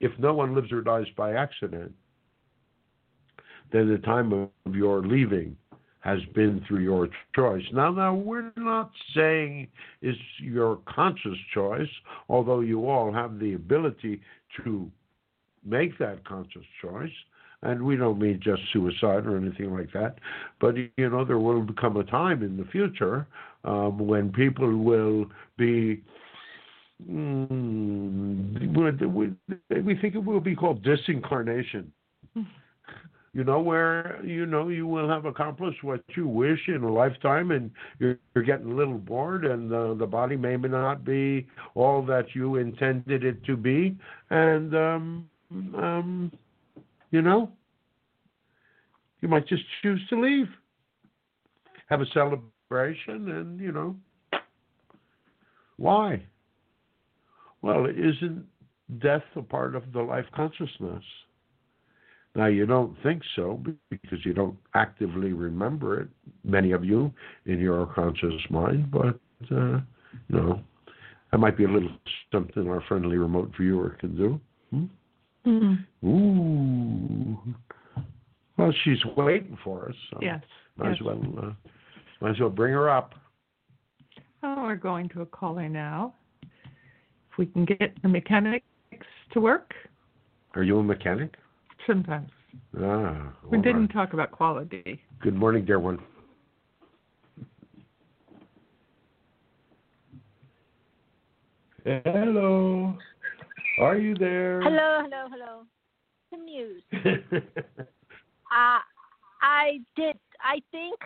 if 0.00 0.12
no 0.18 0.34
one 0.34 0.54
lives 0.54 0.72
or 0.72 0.82
dies 0.82 1.06
by 1.16 1.34
accident, 1.34 1.92
then 3.72 3.88
the 3.88 3.98
time 3.98 4.32
of 4.32 4.74
your 4.74 5.02
leaving 5.02 5.56
has 6.00 6.20
been 6.34 6.64
through 6.68 6.80
your 6.80 7.08
choice. 7.34 7.64
Now, 7.72 7.90
now 7.90 8.14
we're 8.14 8.52
not 8.56 8.92
saying 9.14 9.66
it's 10.02 10.18
your 10.38 10.78
conscious 10.86 11.36
choice, 11.52 11.88
although 12.28 12.60
you 12.60 12.88
all 12.88 13.12
have 13.12 13.40
the 13.40 13.54
ability 13.54 14.20
to 14.62 14.88
make 15.64 15.98
that 15.98 16.24
conscious 16.24 16.62
choice. 16.80 17.10
And 17.62 17.82
we 17.82 17.96
don't 17.96 18.18
mean 18.18 18.40
just 18.42 18.62
suicide 18.72 19.26
or 19.26 19.36
anything 19.36 19.74
like 19.74 19.92
that, 19.92 20.18
but 20.60 20.76
you 20.76 21.10
know 21.10 21.24
there 21.24 21.38
will 21.38 21.66
come 21.80 21.96
a 21.96 22.04
time 22.04 22.42
in 22.42 22.56
the 22.56 22.64
future 22.66 23.26
um, 23.64 23.98
when 23.98 24.30
people 24.30 24.76
will 24.76 25.26
be 25.56 26.02
Mm, 27.04 28.74
we 29.84 29.96
think 29.96 30.14
it 30.14 30.24
will 30.24 30.40
be 30.40 30.56
called 30.56 30.82
disincarnation. 30.84 31.86
You 33.32 33.44
know, 33.44 33.60
where 33.60 34.18
you 34.24 34.46
know 34.46 34.68
you 34.68 34.86
will 34.86 35.10
have 35.10 35.26
accomplished 35.26 35.84
what 35.84 36.00
you 36.16 36.26
wish 36.26 36.68
in 36.68 36.82
a 36.82 36.90
lifetime, 36.90 37.50
and 37.50 37.70
you're, 37.98 38.16
you're 38.34 38.44
getting 38.44 38.72
a 38.72 38.74
little 38.74 38.96
bored, 38.96 39.44
and 39.44 39.70
uh, 39.70 39.92
the 39.92 40.06
body 40.06 40.36
may 40.36 40.56
not 40.56 41.04
be 41.04 41.46
all 41.74 42.00
that 42.06 42.34
you 42.34 42.56
intended 42.56 43.24
it 43.24 43.44
to 43.44 43.54
be, 43.54 43.94
and 44.30 44.74
um, 44.74 45.28
um, 45.76 46.32
you 47.10 47.22
know, 47.22 47.50
you 49.20 49.28
might 49.28 49.46
just 49.46 49.62
choose 49.82 50.00
to 50.10 50.20
leave, 50.20 50.48
have 51.88 52.00
a 52.00 52.06
celebration, 52.06 53.30
and 53.30 53.60
you 53.60 53.72
know, 53.72 53.96
why? 55.76 56.22
Well, 57.62 57.86
isn't 57.86 58.44
death 58.98 59.24
a 59.34 59.42
part 59.42 59.74
of 59.74 59.92
the 59.92 60.00
life 60.00 60.26
consciousness? 60.34 61.02
Now, 62.34 62.46
you 62.46 62.66
don't 62.66 62.94
think 63.02 63.22
so 63.34 63.62
because 63.90 64.18
you 64.24 64.34
don't 64.34 64.58
actively 64.74 65.32
remember 65.32 66.02
it, 66.02 66.08
many 66.44 66.72
of 66.72 66.84
you, 66.84 67.12
in 67.46 67.58
your 67.58 67.86
conscious 67.86 68.40
mind, 68.50 68.90
but, 68.90 69.18
uh, 69.50 69.80
you 70.28 70.36
know, 70.36 70.60
that 71.32 71.38
might 71.38 71.56
be 71.56 71.64
a 71.64 71.68
little 71.68 71.90
something 72.30 72.68
our 72.68 72.82
friendly 72.82 73.16
remote 73.16 73.52
viewer 73.58 73.96
can 73.98 74.16
do. 74.16 74.40
Hmm? 74.70 74.84
Mm-hmm. 75.46 76.08
Ooh. 76.08 77.38
Well, 78.56 78.72
she's 78.84 78.98
waiting 79.16 79.56
for 79.62 79.88
us. 79.88 79.94
So 80.10 80.18
yes. 80.20 80.42
Might 80.76 80.90
yes. 80.90 80.96
as 81.00 81.06
well, 81.06 81.22
uh, 81.38 81.52
might 82.20 82.30
as 82.30 82.40
well 82.40 82.50
bring 82.50 82.72
her 82.72 82.90
up. 82.90 83.14
Oh, 84.42 84.64
we're 84.64 84.76
going 84.76 85.08
to 85.10 85.22
a 85.22 85.26
caller 85.26 85.68
now. 85.68 86.14
If 86.42 87.38
we 87.38 87.46
can 87.46 87.64
get 87.64 88.00
the 88.02 88.08
mechanics 88.08 88.64
to 89.32 89.40
work. 89.40 89.74
Are 90.54 90.62
you 90.62 90.78
a 90.78 90.82
mechanic? 90.82 91.34
Sometimes. 91.86 92.30
Ah, 92.80 93.32
we 93.50 93.58
didn't 93.58 93.82
right. 93.82 93.92
talk 93.92 94.12
about 94.14 94.30
quality. 94.32 95.00
Good 95.20 95.34
morning, 95.34 95.64
dear 95.64 95.78
one. 95.78 95.98
Hello. 101.84 102.96
Are 103.78 103.98
you 103.98 104.14
there? 104.14 104.62
Hello, 104.62 105.02
hello, 105.02 105.26
hello. 105.30 105.62
The 106.32 106.38
news. 106.38 106.82
uh, 108.50 108.78
I 109.42 109.80
did. 109.94 110.16
I 110.42 110.60
think. 110.72 110.98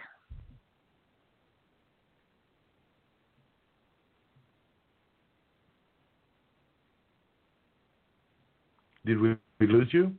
Did 9.04 9.20
we, 9.20 9.36
we 9.58 9.66
lose 9.66 9.88
you? 9.90 10.12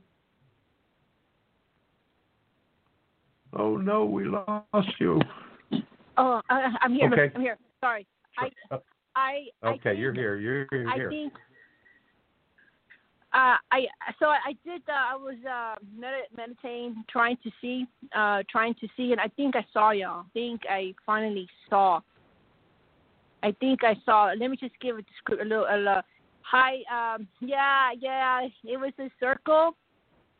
Oh 3.56 3.76
no, 3.76 4.04
we 4.04 4.24
lost 4.26 4.88
you. 4.98 5.20
Oh, 6.18 6.40
uh, 6.50 6.68
I'm 6.82 6.92
here. 6.92 7.10
Okay. 7.10 7.32
I'm 7.34 7.40
here. 7.40 7.56
Sorry. 7.80 8.06
I, 8.38 8.76
I. 9.16 9.44
Okay, 9.64 9.90
I 9.90 9.92
you're 9.92 10.12
here. 10.12 10.36
You're, 10.36 10.66
you're 10.70 10.90
I 10.90 10.94
here. 10.94 11.08
think. 11.08 11.32
Uh, 13.34 13.56
I 13.70 13.86
so 14.18 14.26
I 14.26 14.54
did. 14.64 14.82
Uh, 14.86 14.92
I 14.92 15.16
was 15.16 15.36
uh, 15.48 15.76
med- 15.98 16.28
meditating, 16.36 17.02
trying 17.08 17.38
to 17.42 17.50
see, 17.60 17.86
uh, 18.14 18.42
trying 18.50 18.74
to 18.74 18.88
see, 18.94 19.12
and 19.12 19.20
I 19.20 19.28
think 19.28 19.56
I 19.56 19.64
saw 19.72 19.90
y'all. 19.90 20.20
I 20.20 20.24
think 20.34 20.62
I 20.68 20.92
finally 21.06 21.48
saw. 21.70 22.00
I 23.42 23.52
think 23.52 23.84
I 23.84 23.96
saw. 24.04 24.32
Let 24.38 24.50
me 24.50 24.56
just 24.58 24.74
give 24.82 24.98
it 24.98 25.06
a 25.30 25.44
little. 25.44 25.64
A 25.68 25.76
little 25.76 26.02
hi. 26.42 26.82
Um. 26.92 27.26
Yeah. 27.40 27.92
Yeah. 27.98 28.48
It 28.64 28.78
was 28.78 28.92
a 28.98 29.08
circle 29.18 29.76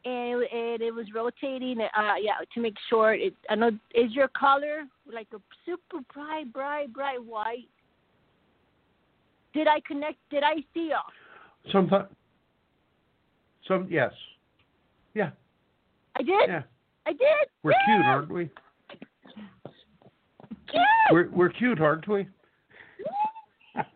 and 0.04 0.42
it, 0.50 0.82
it 0.82 0.94
was 0.94 1.06
rotating. 1.14 1.80
Uh, 1.80 2.14
yeah, 2.20 2.32
to 2.54 2.60
make 2.60 2.74
sure 2.88 3.14
it. 3.14 3.34
I 3.48 3.54
know 3.54 3.70
is 3.94 4.12
your 4.12 4.28
color 4.28 4.84
like 5.12 5.28
a 5.34 5.38
super 5.64 6.04
bright, 6.12 6.52
bright, 6.52 6.92
bright 6.92 7.24
white. 7.24 7.68
Did 9.54 9.68
I 9.68 9.80
connect? 9.86 10.18
Did 10.30 10.42
I 10.42 10.56
see 10.74 10.90
y'all? 10.90 11.72
Sometimes. 11.72 12.08
Some 13.66 13.88
yes. 13.90 14.12
Yeah. 15.14 15.30
I 16.16 16.22
did. 16.22 16.48
Yeah. 16.48 16.62
I 17.06 17.12
did. 17.12 17.20
We're 17.62 17.72
yeah. 17.72 17.78
cute, 17.86 18.06
aren't 18.06 18.30
we? 18.30 18.50
Yeah. 20.72 20.84
We're 21.10 21.28
we're 21.30 21.50
cute, 21.50 21.80
aren't 21.80 22.08
we? 22.08 22.28
Yeah. 23.76 23.84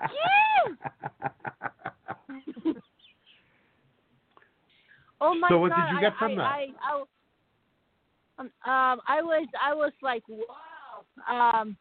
Oh 5.21 5.35
my 5.35 5.49
God. 5.49 5.55
so 5.55 5.59
what 5.59 5.71
God. 5.71 5.87
did 5.87 5.95
you 5.95 6.01
get 6.01 6.13
from 6.19 6.33
I, 6.33 6.37
that? 6.37 6.43
I, 6.43 6.67
I, 6.83 7.05
um, 8.39 8.47
um, 8.47 9.01
I 9.09 9.23
was, 9.23 9.49
I 9.63 9.75
was 9.75 9.93
like, 10.03 10.23
wow. 10.29 11.05
Um, 11.61 11.77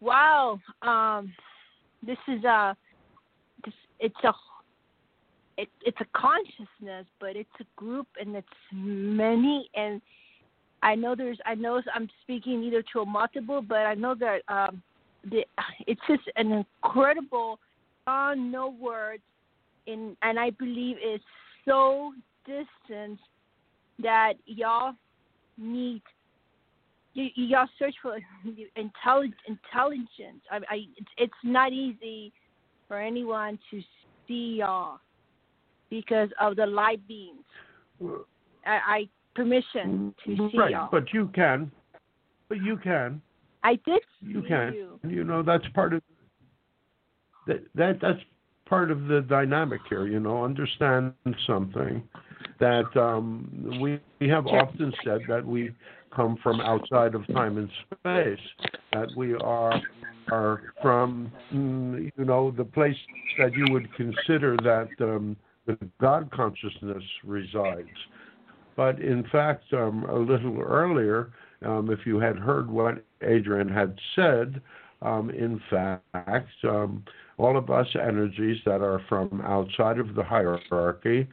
wow. 0.00 0.60
Um, 0.82 1.32
this 2.06 2.18
is 2.28 2.44
a, 2.44 2.76
this, 3.64 3.74
it's 3.98 4.24
a, 4.24 4.32
it, 5.56 5.68
it's 5.84 5.98
a 6.00 6.18
consciousness, 6.18 7.06
but 7.20 7.36
it's 7.36 7.48
a 7.60 7.64
group 7.76 8.06
and 8.20 8.34
it's 8.36 8.46
many. 8.72 9.68
And 9.74 10.00
I 10.82 10.94
know 10.94 11.14
there's, 11.14 11.38
I 11.46 11.54
know 11.54 11.80
I'm 11.94 12.08
speaking 12.22 12.62
either 12.64 12.82
to 12.92 13.00
a 13.00 13.06
multiple, 13.06 13.62
but 13.62 13.80
I 13.80 13.94
know 13.94 14.14
that 14.14 14.40
um, 14.48 14.82
the, 15.30 15.44
it's 15.86 16.00
just 16.08 16.22
an 16.36 16.64
incredible, 16.82 17.58
uh, 18.06 18.34
no 18.36 18.74
words, 18.80 19.22
in, 19.86 20.16
and 20.22 20.38
I 20.38 20.50
believe 20.50 20.96
it's 21.00 21.24
so 21.64 22.12
distant 22.46 23.18
that 24.02 24.34
y'all 24.46 24.94
need 25.56 26.02
you, 27.14 27.30
to 27.36 27.66
search 27.78 27.94
for 28.02 28.18
intelligence. 28.76 29.36
Intelligence. 29.46 30.42
I, 30.50 30.56
I 30.68 30.76
it's, 30.96 31.10
it's 31.16 31.32
not 31.44 31.72
easy 31.72 32.32
for 32.88 32.98
anyone 32.98 33.58
to 33.70 33.80
see 34.26 34.56
y'all 34.58 34.98
because 35.94 36.28
of 36.40 36.56
the 36.56 36.66
light 36.66 37.00
beams. 37.06 37.44
I, 38.66 38.78
I 38.96 39.08
permission 39.36 40.12
to 40.26 40.50
see 40.50 40.58
right, 40.58 40.72
y'all. 40.72 40.88
but 40.90 41.12
you 41.12 41.30
can. 41.32 41.70
But 42.48 42.60
you 42.60 42.76
can. 42.76 43.22
I 43.62 43.76
did 43.86 44.02
You 44.20 44.42
can. 44.42 44.74
you. 44.74 45.00
You 45.08 45.22
know 45.22 45.44
that's 45.44 45.64
part 45.72 45.92
of 45.94 46.02
that. 47.46 47.62
That 47.76 48.00
that's 48.02 48.18
part 48.68 48.90
of 48.90 49.06
the 49.06 49.20
dynamic 49.20 49.82
here. 49.88 50.08
You 50.08 50.18
know, 50.18 50.42
understand 50.42 51.12
something 51.46 52.02
that 52.58 52.96
um, 52.96 53.78
we 53.80 54.00
we 54.20 54.28
have 54.28 54.48
often 54.48 54.92
said 55.04 55.20
that 55.28 55.46
we 55.46 55.70
come 56.14 56.36
from 56.42 56.60
outside 56.60 57.14
of 57.14 57.24
time 57.28 57.56
and 57.56 57.70
space. 58.00 58.46
That 58.92 59.08
we 59.16 59.34
are 59.34 59.80
are 60.32 60.74
from 60.82 61.30
mm, 61.52 62.10
you 62.16 62.24
know 62.24 62.50
the 62.50 62.64
place 62.64 62.96
that 63.38 63.52
you 63.54 63.66
would 63.70 63.88
consider 63.94 64.56
that 64.58 64.88
um, 65.00 65.36
the 65.66 65.78
God 66.00 66.30
consciousness 66.30 67.02
resides. 67.24 67.88
But 68.76 69.00
in 69.00 69.24
fact, 69.30 69.64
um, 69.72 70.04
a 70.04 70.18
little 70.18 70.60
earlier, 70.60 71.32
um, 71.64 71.90
if 71.90 72.00
you 72.06 72.18
had 72.18 72.36
heard 72.36 72.70
what 72.70 73.04
Adrian 73.22 73.68
had 73.68 73.98
said, 74.14 74.60
um, 75.02 75.30
in 75.30 75.60
fact, 75.70 76.48
um, 76.64 77.04
all 77.36 77.56
of 77.56 77.70
us 77.70 77.86
energies 77.94 78.58
that 78.64 78.80
are 78.80 79.00
from 79.08 79.40
outside 79.42 79.98
of 79.98 80.14
the 80.14 80.22
hierarchy 80.24 81.28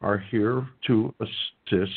are 0.00 0.18
here 0.30 0.66
to 0.86 1.14
assist 1.20 1.92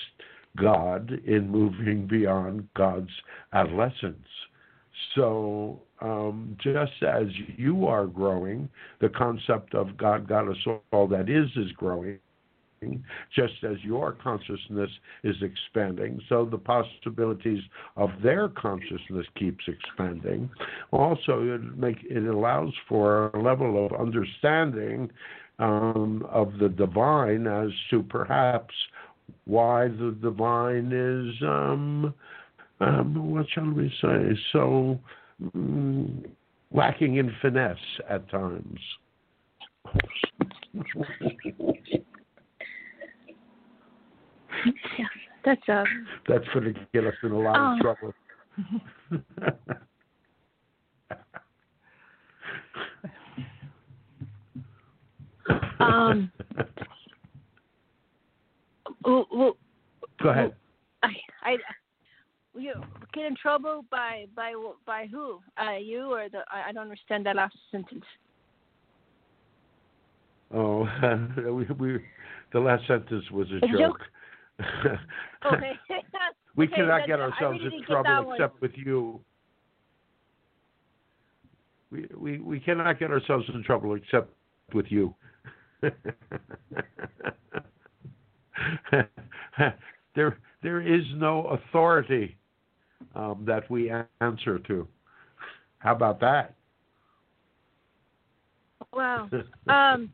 God 0.57 1.11
in 1.25 1.49
moving 1.49 2.05
beyond 2.07 2.67
God's 2.75 3.09
adolescence. 3.53 4.27
So, 5.15 5.81
um, 6.03 6.57
just 6.61 7.01
as 7.01 7.27
you 7.55 7.87
are 7.87 8.05
growing, 8.05 8.69
the 8.99 9.09
concept 9.09 9.73
of 9.73 9.97
God 9.97 10.27
got 10.27 10.49
us 10.49 10.57
all 10.91 11.07
that 11.07 11.29
is 11.29 11.49
is 11.55 11.71
growing. 11.71 12.19
Just 13.33 13.53
as 13.63 13.77
your 13.81 14.11
consciousness 14.11 14.89
is 15.23 15.37
expanding, 15.41 16.19
so 16.27 16.43
the 16.43 16.57
possibilities 16.57 17.63
of 17.95 18.09
their 18.21 18.49
consciousness 18.49 19.25
keeps 19.39 19.63
expanding. 19.69 20.49
Also, 20.91 21.43
it 21.43 21.77
make 21.77 21.99
it 22.03 22.27
allows 22.27 22.73
for 22.89 23.29
a 23.29 23.41
level 23.41 23.85
of 23.85 23.97
understanding 23.97 25.09
um, 25.59 26.27
of 26.29 26.57
the 26.59 26.67
divine 26.67 27.47
as 27.47 27.69
to 27.89 28.03
perhaps 28.03 28.73
why 29.45 29.87
the 29.87 30.17
divine 30.21 30.91
is 30.91 31.41
um, 31.41 32.13
um, 32.81 33.31
what 33.31 33.45
shall 33.53 33.71
we 33.71 33.89
say 34.01 34.37
so 34.51 34.99
mm, 35.41 36.29
lacking 36.71 37.17
in 37.17 37.33
finesse 37.41 37.77
at 38.09 38.29
times. 38.29 38.79
Yeah, 44.97 45.05
that's 45.45 45.61
uh, 45.69 45.83
That's 46.27 46.47
going 46.53 46.73
to 46.73 46.87
get 46.93 47.05
us 47.05 47.13
in 47.23 47.31
a 47.31 47.39
lot 47.39 47.57
Oh. 47.57 47.73
of 47.75 47.81
trouble. 47.81 48.13
Um, 55.79 56.31
well, 59.03 59.27
well, 59.31 59.57
Go 60.21 60.29
ahead. 60.29 60.55
I, 61.01 61.09
I, 61.43 61.57
you 62.55 62.73
get 63.13 63.25
in 63.25 63.35
trouble 63.35 63.85
by 63.89 64.25
by 64.35 64.53
by 64.85 65.07
who? 65.11 65.39
Uh, 65.59 65.77
you 65.77 66.11
or 66.13 66.29
the? 66.29 66.39
I, 66.51 66.69
I 66.69 66.71
don't 66.71 66.83
understand 66.83 67.25
that 67.25 67.35
last 67.35 67.55
sentence. 67.71 68.05
Oh, 70.53 70.87
we, 71.51 71.65
we, 71.79 71.99
the 72.51 72.59
last 72.59 72.85
sentence 72.87 73.29
was 73.31 73.47
a 73.51 73.57
A 73.65 73.67
joke? 73.71 73.79
joke. 73.79 74.01
Okay. 75.45 75.71
we 76.55 76.65
Okay, 76.67 76.75
cannot 76.75 77.05
get 77.07 77.19
ourselves 77.19 77.59
really 77.63 77.77
in 77.77 77.83
trouble 77.83 78.27
one. 78.27 78.35
except 78.39 78.61
with 78.61 78.71
you. 78.75 79.19
We, 81.91 82.07
we 82.15 82.39
we 82.39 82.59
cannot 82.61 82.97
get 82.97 83.11
ourselves 83.11 83.45
in 83.53 83.61
trouble 83.63 83.95
except 83.95 84.29
with 84.73 84.85
you. 84.89 85.13
there 90.15 90.37
there 90.61 90.81
is 90.81 91.03
no 91.15 91.47
authority 91.47 92.37
um, 93.15 93.43
that 93.45 93.69
we 93.69 93.91
answer 94.21 94.59
to. 94.59 94.87
How 95.79 95.93
about 95.93 96.19
that? 96.21 96.53
Wow. 98.93 99.29
Um. 99.67 100.11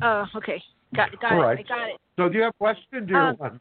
Uh. 0.00 0.26
Okay. 0.36 0.62
Got 0.94 1.18
got 1.20 1.32
All 1.32 1.38
it. 1.38 1.42
right. 1.42 1.58
I 1.58 1.62
got 1.62 1.88
it. 1.88 1.96
so 2.16 2.28
do 2.28 2.36
you 2.36 2.44
have 2.44 2.54
a 2.54 2.58
question? 2.58 3.06
Do 3.06 3.12
you 3.12 3.18
Um, 3.18 3.36
want? 3.38 3.60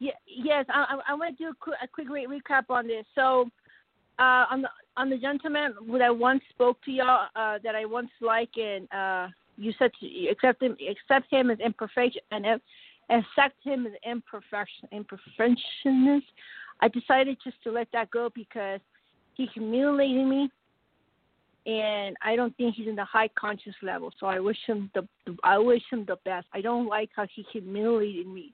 Yeah, 0.00 0.12
yes, 0.26 0.66
I, 0.68 0.98
I, 1.06 1.12
I 1.12 1.14
want 1.14 1.38
to 1.38 1.44
do 1.44 1.50
a 1.50 1.54
quick, 1.54 1.76
a 1.82 1.88
quick 1.88 2.08
re- 2.10 2.26
recap 2.26 2.64
on 2.68 2.86
this. 2.86 3.06
So, 3.14 3.48
uh, 4.18 4.44
on 4.50 4.62
the 4.62 4.68
on 4.96 5.08
the 5.10 5.16
gentleman 5.16 5.74
that 5.92 6.02
I 6.02 6.10
once 6.10 6.42
spoke 6.50 6.82
to 6.84 6.90
y'all, 6.90 7.28
uh, 7.34 7.58
that 7.64 7.74
I 7.74 7.84
once 7.84 8.10
liked, 8.20 8.56
and 8.58 8.92
uh, 8.92 9.28
you 9.56 9.72
said 9.78 9.92
to 10.00 10.26
accept 10.28 10.62
him, 10.62 10.76
accept 10.88 11.30
him 11.30 11.50
as 11.50 11.58
imperfection, 11.60 12.20
and 12.30 12.44
accept 13.10 13.56
him 13.62 13.86
as 13.86 13.92
imperfection, 14.08 14.88
imperfectionist. 14.92 16.22
I 16.80 16.88
decided 16.88 17.38
just 17.42 17.62
to 17.64 17.70
let 17.70 17.88
that 17.92 18.10
go 18.10 18.30
because 18.34 18.80
he 19.34 19.46
humiliated 19.46 20.26
me, 20.26 20.50
and 21.66 22.16
I 22.22 22.36
don't 22.36 22.56
think 22.56 22.74
he's 22.74 22.88
in 22.88 22.96
the 22.96 23.04
high 23.04 23.28
conscious 23.38 23.74
level. 23.82 24.12
So 24.18 24.26
I 24.26 24.38
wish 24.38 24.58
him 24.66 24.90
the 24.94 25.06
I 25.42 25.58
wish 25.58 25.82
him 25.90 26.04
the 26.06 26.16
best. 26.24 26.46
I 26.52 26.60
don't 26.60 26.86
like 26.86 27.10
how 27.14 27.26
he 27.34 27.44
humiliated 27.52 28.26
me 28.26 28.52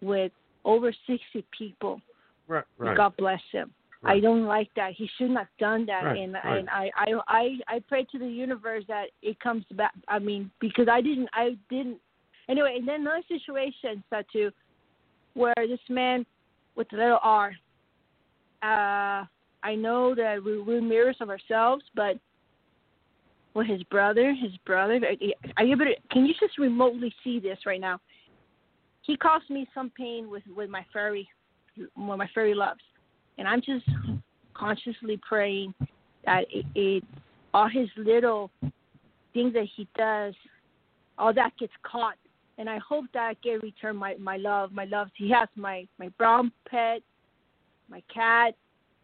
with 0.00 0.32
over 0.64 0.92
60 1.06 1.44
people. 1.56 2.00
Right, 2.46 2.64
right. 2.78 2.96
God 2.96 3.16
bless 3.16 3.40
him. 3.52 3.72
I 4.06 4.20
don't 4.20 4.44
like 4.44 4.68
that. 4.76 4.92
He 4.92 5.08
shouldn't 5.16 5.38
have 5.38 5.48
done 5.58 5.86
that. 5.86 6.04
Right, 6.04 6.18
and 6.18 6.34
right. 6.34 6.58
and 6.58 6.68
I, 6.68 6.90
I 6.96 7.12
I 7.26 7.58
I 7.68 7.82
pray 7.88 8.06
to 8.12 8.18
the 8.18 8.26
universe 8.26 8.84
that 8.88 9.06
it 9.22 9.40
comes 9.40 9.64
back. 9.72 9.92
I 10.08 10.18
mean, 10.18 10.50
because 10.60 10.88
I 10.90 11.00
didn't 11.00 11.28
I 11.32 11.56
didn't. 11.70 11.98
Anyway, 12.48 12.76
and 12.78 12.86
then 12.86 13.00
another 13.00 13.22
situation, 13.28 14.02
Sotu, 14.12 14.50
where 15.34 15.54
this 15.56 15.80
man 15.88 16.26
with 16.76 16.88
the 16.90 16.96
little 16.96 17.18
R. 17.22 17.52
Uh, 18.62 19.24
I 19.62 19.74
know 19.76 20.14
that 20.14 20.42
we, 20.44 20.60
we're 20.60 20.80
mirrors 20.80 21.16
of 21.20 21.30
ourselves, 21.30 21.84
but 21.94 22.18
with 23.54 23.66
his 23.66 23.82
brother, 23.84 24.34
his 24.34 24.52
brother, 24.66 25.00
are 25.56 25.64
you 25.64 25.72
able 25.72 25.84
to, 25.84 25.94
can 26.10 26.26
you 26.26 26.34
just 26.38 26.58
remotely 26.58 27.14
see 27.22 27.38
this 27.38 27.58
right 27.64 27.80
now? 27.80 28.00
He 29.02 29.16
caused 29.16 29.48
me 29.50 29.66
some 29.74 29.90
pain 29.90 30.30
with 30.30 30.42
with 30.56 30.70
my 30.70 30.84
furry, 30.92 31.28
with 31.76 32.18
my 32.18 32.28
furry 32.34 32.54
loves, 32.54 32.80
and 33.36 33.46
I'm 33.46 33.60
just 33.60 33.84
consciously 34.54 35.20
praying 35.28 35.74
that 36.24 36.46
it, 36.50 36.64
it 36.74 37.04
all 37.52 37.68
his 37.68 37.88
little 37.98 38.50
things 39.34 39.52
that 39.52 39.66
he 39.76 39.86
does, 39.96 40.34
all 41.18 41.34
that 41.34 41.52
gets 41.58 41.72
caught, 41.82 42.16
and 42.58 42.68
I 42.70 42.78
hope 42.78 43.06
that 43.14 43.22
I 43.22 43.34
get 43.42 43.62
return 43.62 43.96
my 43.96 44.14
my 44.16 44.36
love, 44.36 44.72
my 44.72 44.84
love. 44.84 45.08
He 45.16 45.30
has 45.30 45.48
my 45.56 45.86
my 45.98 46.08
brown 46.18 46.52
pet, 46.68 47.02
my 47.88 48.02
cat, 48.12 48.54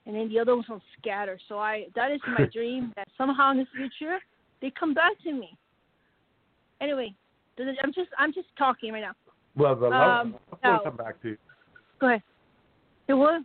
and 0.06 0.14
then 0.14 0.28
the 0.28 0.38
other 0.38 0.54
ones 0.54 0.68
will 0.68 0.82
scatter. 0.98 1.38
So 1.48 1.58
I 1.58 1.86
that 1.94 2.10
is 2.10 2.20
my 2.28 2.46
dream 2.52 2.92
that 2.96 3.08
somehow 3.18 3.52
in 3.52 3.58
the 3.58 3.66
future 3.74 4.18
they 4.60 4.70
come 4.78 4.94
back 4.94 5.12
to 5.24 5.32
me. 5.32 5.56
Anyway, 6.80 7.14
I'm 7.58 7.92
just 7.92 8.10
I'm 8.18 8.32
just 8.32 8.48
talking 8.56 8.92
right 8.92 9.00
now. 9.02 9.14
Well, 9.56 9.74
the 9.74 9.88
love 9.88 10.20
Um, 10.20 10.32
will 10.32 10.58
no. 10.62 10.80
come 10.84 10.96
back 10.96 11.20
to 11.22 11.30
you. 11.30 11.38
Go 11.98 12.06
ahead. 12.08 12.22
It 13.08 13.14
will. 13.14 13.44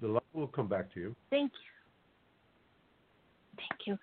The 0.00 0.08
love 0.08 0.22
will 0.32 0.46
come 0.46 0.68
back 0.68 0.92
to 0.94 1.00
you. 1.00 1.16
Thank 1.30 1.52
you. 1.52 1.58
Thank 3.56 3.86
you. 3.86 3.98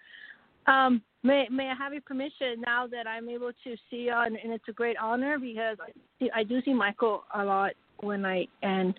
Um, 0.72 1.02
may 1.24 1.48
may 1.50 1.70
I 1.70 1.74
have 1.74 1.94
your 1.94 2.02
permission 2.02 2.62
now 2.66 2.86
that 2.88 3.08
I'm 3.08 3.30
able 3.30 3.52
to 3.64 3.76
see 3.90 4.06
you, 4.06 4.14
and, 4.14 4.38
and 4.38 4.54
it's 4.54 4.68
a 4.68 4.74
great 4.74 4.98
honor 4.98 5.40
because 5.40 5.78
I, 5.82 5.92
see, 6.20 6.30
I 6.36 6.44
do 6.44 6.62
see 6.62 6.74
Michael 6.74 7.24
a 7.34 7.44
lot 7.44 7.72
when 8.02 8.26
I 8.26 8.48
and 8.62 8.94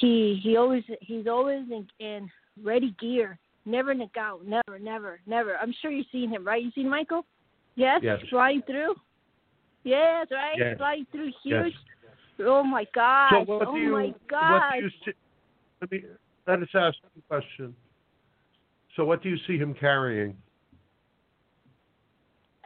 he 0.00 0.40
he 0.42 0.56
always 0.56 0.84
he's 1.00 1.26
always 1.26 1.64
in, 1.70 1.86
in 2.04 2.30
ready 2.62 2.94
gear, 3.00 3.38
never 3.66 3.92
in 3.92 4.00
a 4.00 4.08
gout, 4.14 4.44
never, 4.44 4.78
never, 4.78 5.20
never. 5.26 5.56
I'm 5.56 5.74
sure 5.80 5.90
you've 5.90 6.06
seen 6.10 6.30
him, 6.30 6.46
right? 6.46 6.62
You 6.62 6.70
seen 6.74 6.88
Michael? 6.88 7.24
Yes, 7.76 8.00
Yes. 8.02 8.20
flying 8.30 8.62
through. 8.62 8.94
Yes, 9.84 10.26
right, 10.30 10.58
Yes. 10.58 10.76
flying 10.76 11.06
through 11.12 11.32
Yes. 11.44 11.64
huge. 11.64 11.74
Oh 12.40 12.62
my 12.62 12.86
God! 12.94 13.30
So 13.46 13.52
what 13.52 13.68
oh 13.68 13.74
do 13.74 13.80
you 13.80 13.92
my 13.92 14.06
what 14.06 14.16
God! 14.28 14.78
do 14.78 14.84
you 14.84 14.90
see? 15.04 15.12
Let 15.80 15.90
me 15.90 16.04
let 16.46 16.62
us 16.62 16.68
ask 16.74 16.96
a 17.16 17.22
question. 17.28 17.74
So 18.96 19.04
what 19.04 19.22
do 19.22 19.28
you 19.28 19.38
see 19.46 19.58
him 19.58 19.74
carrying? 19.74 20.36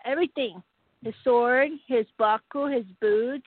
Everything. 0.04 0.62
His 1.04 1.14
sword, 1.24 1.70
his 1.88 2.06
buckle, 2.16 2.66
his 2.66 2.84
boots, 3.00 3.46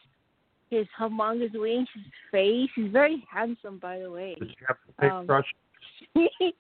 his 0.69 0.87
humongous 0.99 1.53
wings, 1.53 1.87
his 1.93 2.03
face. 2.31 2.69
He's 2.75 2.91
very 2.91 3.23
handsome, 3.31 3.77
by 3.79 3.99
the 3.99 4.11
way. 4.11 4.35
Does 4.39 4.49
he 4.49 4.55
have 4.67 4.77
a 4.89 5.01
big 5.01 5.11
Um, 5.11 5.25
brush? 5.25 5.55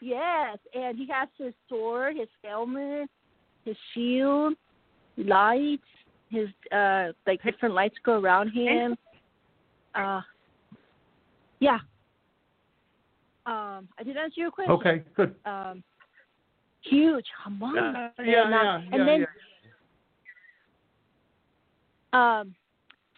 yes, 0.00 0.58
and 0.74 0.98
he 0.98 1.06
has 1.06 1.28
his 1.38 1.54
sword, 1.68 2.16
his 2.16 2.28
helmet, 2.42 3.08
his 3.64 3.76
shield, 3.94 4.54
lights, 5.16 5.82
his 6.30 6.48
uh 6.72 7.12
like 7.26 7.42
different 7.42 7.74
lights 7.74 7.96
go 8.04 8.20
around 8.20 8.50
him. 8.50 8.96
Uh 9.94 10.20
yeah. 11.58 11.78
Um 13.46 13.88
I 13.98 14.02
did 14.04 14.16
answer 14.16 14.40
your 14.40 14.50
question. 14.50 14.72
Okay, 14.72 15.02
good. 15.14 15.34
Um 15.44 15.82
huge, 16.82 17.26
humongous. 17.46 18.10
Yeah, 18.18 18.24
yeah, 18.24 18.44
and, 18.44 18.54
uh, 18.54 18.56
yeah, 18.56 18.74
and 18.76 18.92
yeah, 18.92 19.04
then 19.04 19.20
yeah. 19.20 19.26
Um, 22.12 22.54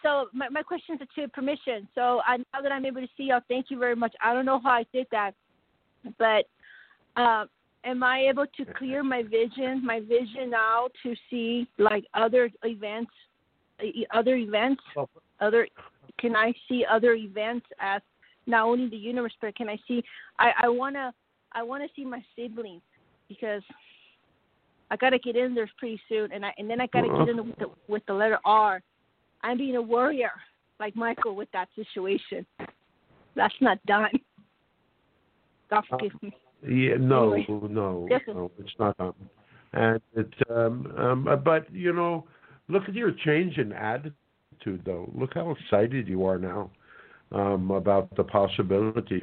so 0.01 0.27
my 0.33 0.49
my 0.49 0.61
questions 0.61 0.99
are 1.01 1.21
to 1.21 1.27
permission. 1.29 1.87
So 1.95 2.21
I 2.25 2.37
now 2.37 2.61
that 2.61 2.71
I'm 2.71 2.85
able 2.85 3.01
to 3.01 3.07
see 3.17 3.23
y'all, 3.23 3.41
thank 3.47 3.67
you 3.69 3.79
very 3.79 3.95
much. 3.95 4.13
I 4.23 4.33
don't 4.33 4.45
know 4.45 4.59
how 4.59 4.71
I 4.71 4.85
did 4.93 5.07
that, 5.11 5.33
but 6.19 6.45
um, 7.19 7.47
am 7.83 8.03
I 8.03 8.27
able 8.27 8.45
to 8.57 8.65
clear 8.73 9.03
my 9.03 9.23
vision, 9.23 9.83
my 9.83 10.01
vision 10.01 10.49
now 10.49 10.89
to 11.03 11.15
see 11.29 11.67
like 11.77 12.05
other 12.13 12.49
events, 12.63 13.11
other 14.11 14.35
events, 14.35 14.83
Well, 14.95 15.09
other? 15.39 15.67
Can 16.19 16.35
I 16.35 16.53
see 16.69 16.85
other 16.89 17.13
events 17.13 17.65
as 17.79 18.01
not 18.45 18.65
only 18.65 18.89
the 18.89 18.97
universe, 18.97 19.33
but 19.41 19.55
can 19.55 19.69
I 19.69 19.77
see? 19.87 20.03
I 20.37 20.51
I 20.63 20.69
wanna 20.69 21.13
I 21.53 21.63
wanna 21.63 21.87
see 21.95 22.05
my 22.05 22.23
siblings 22.35 22.81
because 23.39 23.63
I 24.91 24.95
gotta 24.95 25.19
get 25.19 25.35
in 25.35 25.55
there 25.55 25.69
pretty 25.77 25.99
soon, 26.07 26.31
and 26.31 26.45
I 26.45 26.53
and 26.57 26.69
then 26.69 26.79
I 26.79 26.87
gotta 26.87 27.07
get 27.07 27.29
in 27.29 27.37
with 27.37 27.57
the 27.57 27.65
with 27.87 28.05
the 28.07 28.13
letter 28.13 28.39
R. 28.45 28.81
I'm 29.41 29.57
being 29.57 29.75
a 29.75 29.81
warrior 29.81 30.31
like 30.79 30.95
Michael 30.95 31.35
with 31.35 31.49
that 31.53 31.67
situation. 31.75 32.45
That's 33.35 33.53
not 33.61 33.83
done. 33.85 34.11
God 35.69 35.83
forgive 35.89 36.11
me. 36.21 36.35
Yeah, 36.65 36.95
no, 36.99 37.33
Anyway. 37.33 37.45
no, 37.49 38.07
no, 38.27 38.51
it's 38.57 38.71
not. 38.79 38.95
Um, 38.99 39.13
and 39.73 40.01
it, 40.15 40.33
um, 40.49 40.93
um, 40.97 41.27
uh, 41.27 41.35
but 41.35 41.73
you 41.73 41.93
know, 41.93 42.25
look 42.69 42.83
at 42.87 42.93
your 42.93 43.11
change 43.25 43.57
in 43.57 43.73
attitude, 43.73 44.81
though. 44.85 45.11
Look 45.13 45.33
how 45.33 45.51
excited 45.51 46.07
you 46.07 46.25
are 46.25 46.37
now 46.37 46.69
um, 47.31 47.71
about 47.71 48.15
the 48.15 48.23
possibility. 48.23 49.21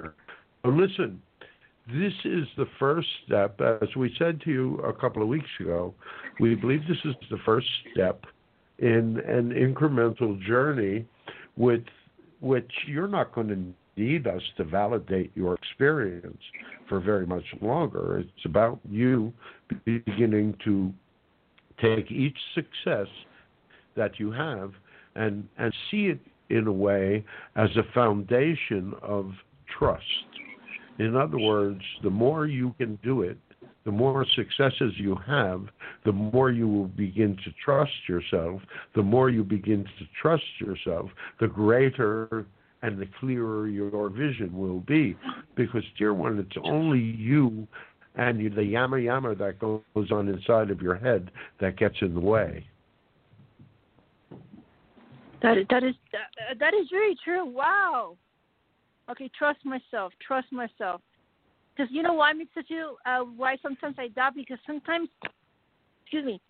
Now, 0.65 0.71
listen, 0.71 1.23
this 1.89 2.13
is 2.25 2.47
the 2.57 2.67
first 2.79 3.09
step, 3.27 3.61
as 3.61 3.89
we 3.97 4.15
said 4.19 4.41
to 4.43 4.51
you 4.51 4.79
a 4.79 4.93
couple 4.93 5.23
of 5.23 5.29
weeks 5.29 5.49
ago. 5.59 5.95
We 6.39 6.55
believe 6.55 6.81
this 6.87 6.99
is 7.05 7.15
the 7.31 7.39
first 7.45 7.67
step 7.93 8.25
in 8.79 9.21
an 9.27 9.51
incremental 9.51 10.41
journey, 10.43 11.07
with 11.57 11.85
which 12.41 12.71
you're 12.87 13.09
not 13.09 13.35
going 13.35 13.49
to 13.49 14.01
need 14.01 14.27
us 14.27 14.43
to 14.57 14.65
validate 14.65 15.31
your 15.35 15.55
experience 15.55 16.41
for 16.89 17.01
very 17.01 17.27
much 17.27 17.45
longer. 17.61 18.19
It's 18.19 18.45
about 18.45 18.81
you 18.89 19.33
beginning 19.85 20.57
to 20.65 20.93
take 21.83 22.11
each 22.11 22.37
success 22.55 23.09
that 23.97 24.19
you 24.19 24.31
have 24.31 24.73
and 25.17 25.47
and 25.59 25.75
see 25.91 26.07
it 26.07 26.21
in 26.51 26.67
a 26.67 26.73
way 26.73 27.25
as 27.57 27.71
a 27.77 27.93
foundation 27.95 28.95
of 29.03 29.33
trust. 29.79 30.30
In 31.01 31.17
other 31.17 31.39
words, 31.39 31.81
the 32.03 32.11
more 32.11 32.47
you 32.47 32.75
can 32.77 32.99
do 33.03 33.23
it, 33.23 33.39
the 33.87 33.91
more 33.91 34.27
successes 34.37 34.93
you 34.99 35.17
have, 35.27 35.63
the 36.05 36.13
more 36.13 36.51
you 36.51 36.69
will 36.69 36.89
begin 36.89 37.37
to 37.37 37.51
trust 37.65 37.91
yourself. 38.07 38.61
The 38.95 39.03
more 39.03 39.31
you 39.31 39.43
begin 39.43 39.85
to 39.85 40.05
trust 40.21 40.45
yourself, 40.59 41.09
the 41.41 41.49
greater 41.49 42.45
and 42.83 42.99
the 42.99 43.09
clearer 43.19 43.67
your 43.67 44.11
vision 44.11 44.51
will 44.53 44.81
be. 44.81 45.17
Because, 45.57 45.85
dear 45.97 46.13
one, 46.13 46.39
it's 46.39 46.57
only 46.65 47.01
you 47.01 47.67
and 48.17 48.55
the 48.55 48.63
yama 48.63 48.99
yama 48.99 49.35
that 49.37 49.59
goes 49.59 50.11
on 50.11 50.29
inside 50.29 50.71
of 50.71 50.83
your 50.83 50.97
head 50.97 51.31
that 51.63 51.79
gets 51.79 51.97
in 52.03 52.13
the 52.13 52.21
way. 52.21 52.67
That 55.43 55.57
is 55.57 55.65
that 55.71 55.83
is 55.83 55.95
that 56.59 56.75
is 56.75 56.89
very 56.91 57.17
true. 57.25 57.47
Wow. 57.47 58.19
Okay, 59.11 59.31
trust 59.37 59.59
myself. 59.65 60.13
Trust 60.27 60.53
myself. 60.53 61.01
Because 61.75 61.91
you 61.93 62.03
know 62.03 62.15
why, 62.15 62.33
Mr. 62.33 62.67
Chu? 62.67 62.97
Uh, 63.07 63.21
why 63.21 63.57
sometimes 63.63 63.97
I 63.99 64.09
doubt? 64.09 64.35
Because 64.35 64.59
sometimes, 64.67 65.09
excuse 66.03 66.25
me, 66.25 66.41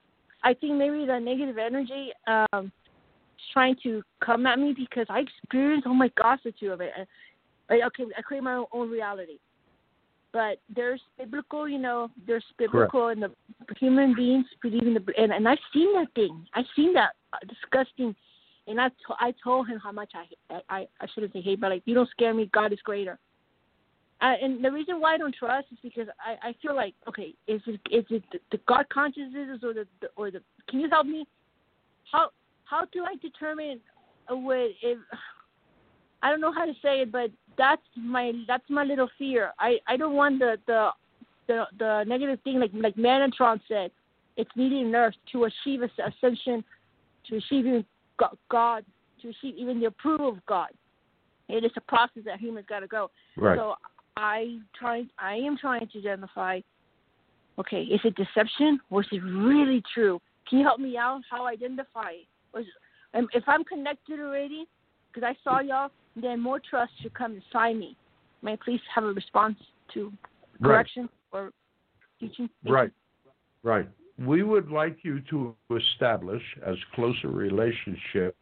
I 0.42 0.54
think 0.54 0.74
maybe 0.74 1.06
the 1.06 1.18
negative 1.18 1.58
energy 1.58 2.10
um, 2.26 2.66
is 2.66 3.44
trying 3.52 3.76
to 3.82 4.02
come 4.24 4.46
at 4.46 4.58
me 4.58 4.74
because 4.76 5.06
I 5.08 5.20
experienced 5.20 5.86
oh 5.86 5.94
my 5.94 6.10
gosh 6.20 6.40
the 6.44 6.52
two 6.52 6.72
of 6.72 6.80
it. 6.80 6.92
Uh, 6.98 7.04
Like, 7.68 7.82
okay, 7.86 8.04
I 8.16 8.22
create 8.22 8.42
my 8.42 8.64
own, 8.72 8.90
reality. 8.90 9.38
But 10.32 10.58
there's 10.74 11.00
biblical, 11.18 11.68
you 11.68 11.78
know, 11.78 12.08
there's 12.26 12.44
biblical 12.56 13.08
and 13.08 13.22
the 13.22 13.30
human 13.78 14.14
beings 14.14 14.46
believing 14.62 14.94
the 14.94 15.04
and 15.18 15.32
and 15.32 15.48
I've 15.48 15.58
seen 15.72 15.92
that 15.94 16.08
thing. 16.14 16.46
I've 16.54 16.66
seen 16.76 16.94
that 16.94 17.10
uh, 17.32 17.38
disgusting 17.48 18.14
and 18.70 18.80
I, 18.80 18.88
to, 18.88 18.94
I 19.18 19.34
told 19.42 19.68
him 19.68 19.80
how 19.82 19.92
much 19.92 20.12
I 20.14 20.60
I 20.68 20.86
I 21.00 21.06
shouldn't 21.12 21.32
say 21.32 21.40
hate, 21.40 21.60
but 21.60 21.70
like 21.70 21.82
you 21.84 21.94
don't 21.94 22.08
scare 22.10 22.32
me. 22.32 22.48
God 22.52 22.72
is 22.72 22.78
greater. 22.82 23.18
Uh, 24.22 24.34
and 24.42 24.62
the 24.64 24.70
reason 24.70 25.00
why 25.00 25.14
I 25.14 25.18
don't 25.18 25.34
trust 25.34 25.66
is 25.72 25.78
because 25.82 26.06
I 26.24 26.50
I 26.50 26.54
feel 26.62 26.74
like 26.74 26.94
okay, 27.08 27.34
is 27.46 27.60
it 27.66 27.80
is 27.90 28.04
it 28.10 28.22
the, 28.32 28.38
the 28.52 28.60
God 28.68 28.86
consciousness 28.92 29.60
or 29.62 29.74
the, 29.74 29.86
the 30.00 30.08
or 30.16 30.30
the? 30.30 30.40
Can 30.68 30.80
you 30.80 30.88
help 30.88 31.06
me? 31.06 31.26
How 32.12 32.30
how 32.64 32.84
do 32.92 33.04
I 33.04 33.16
determine 33.16 33.80
what 34.28 34.70
if? 34.82 34.98
I 36.22 36.30
don't 36.30 36.40
know 36.40 36.52
how 36.52 36.66
to 36.66 36.74
say 36.82 37.00
it, 37.00 37.10
but 37.10 37.30
that's 37.56 37.82
my 37.96 38.32
that's 38.46 38.68
my 38.68 38.84
little 38.84 39.08
fear. 39.18 39.52
I 39.58 39.78
I 39.88 39.96
don't 39.96 40.14
want 40.14 40.38
the 40.38 40.56
the 40.66 40.90
the, 41.48 41.64
the 41.78 42.04
negative 42.06 42.38
thing 42.44 42.60
like 42.60 42.70
like 42.74 42.94
Metatron 42.94 43.60
said. 43.66 43.90
It's 44.36 44.50
needed 44.54 44.86
in 44.86 44.94
Earth 44.94 45.14
to 45.32 45.44
achieve 45.44 45.80
ascension, 45.82 46.64
to 47.28 47.36
achieve 47.36 47.84
God, 48.50 48.84
to 49.22 49.28
achieve 49.28 49.54
even 49.56 49.80
the 49.80 49.86
approval 49.86 50.28
of 50.28 50.46
God. 50.46 50.68
It 51.48 51.64
is 51.64 51.72
a 51.76 51.80
process 51.80 52.22
that 52.26 52.38
humans 52.38 52.66
got 52.68 52.80
to 52.80 52.86
go. 52.86 53.10
Right. 53.36 53.56
So 53.56 53.74
I 54.16 54.58
try, 54.78 55.04
I 55.18 55.34
am 55.34 55.56
trying 55.56 55.88
to 55.88 55.98
identify. 55.98 56.60
Okay, 57.58 57.82
is 57.82 58.00
it 58.04 58.14
deception 58.14 58.80
or 58.90 59.02
is 59.02 59.08
it 59.12 59.18
really 59.18 59.82
true? 59.92 60.20
Can 60.48 60.60
you 60.60 60.64
help 60.64 60.80
me 60.80 60.96
out? 60.96 61.20
How 61.30 61.44
I 61.44 61.52
identify? 61.52 62.10
it? 62.10 62.26
Was 62.54 62.64
um, 63.14 63.28
if 63.32 63.44
I'm 63.46 63.64
connected 63.64 64.20
already, 64.20 64.66
because 65.12 65.26
I 65.26 65.36
saw 65.44 65.60
y'all, 65.60 65.90
then 66.16 66.40
more 66.40 66.60
trust 66.60 66.92
should 67.02 67.14
come 67.14 67.34
inside 67.34 67.74
me. 67.74 67.96
May 68.42 68.52
I 68.52 68.58
please 68.64 68.80
have 68.94 69.04
a 69.04 69.12
response 69.12 69.56
to 69.94 70.12
Right. 70.60 70.74
correction 70.74 71.08
or 71.32 71.52
teaching? 72.18 72.48
Right, 72.64 72.90
right. 73.62 73.88
We 74.20 74.42
would 74.42 74.70
like 74.70 74.98
you 75.02 75.20
to 75.30 75.54
establish 75.74 76.42
as 76.66 76.76
close 76.94 77.16
a 77.24 77.28
relationship 77.28 78.36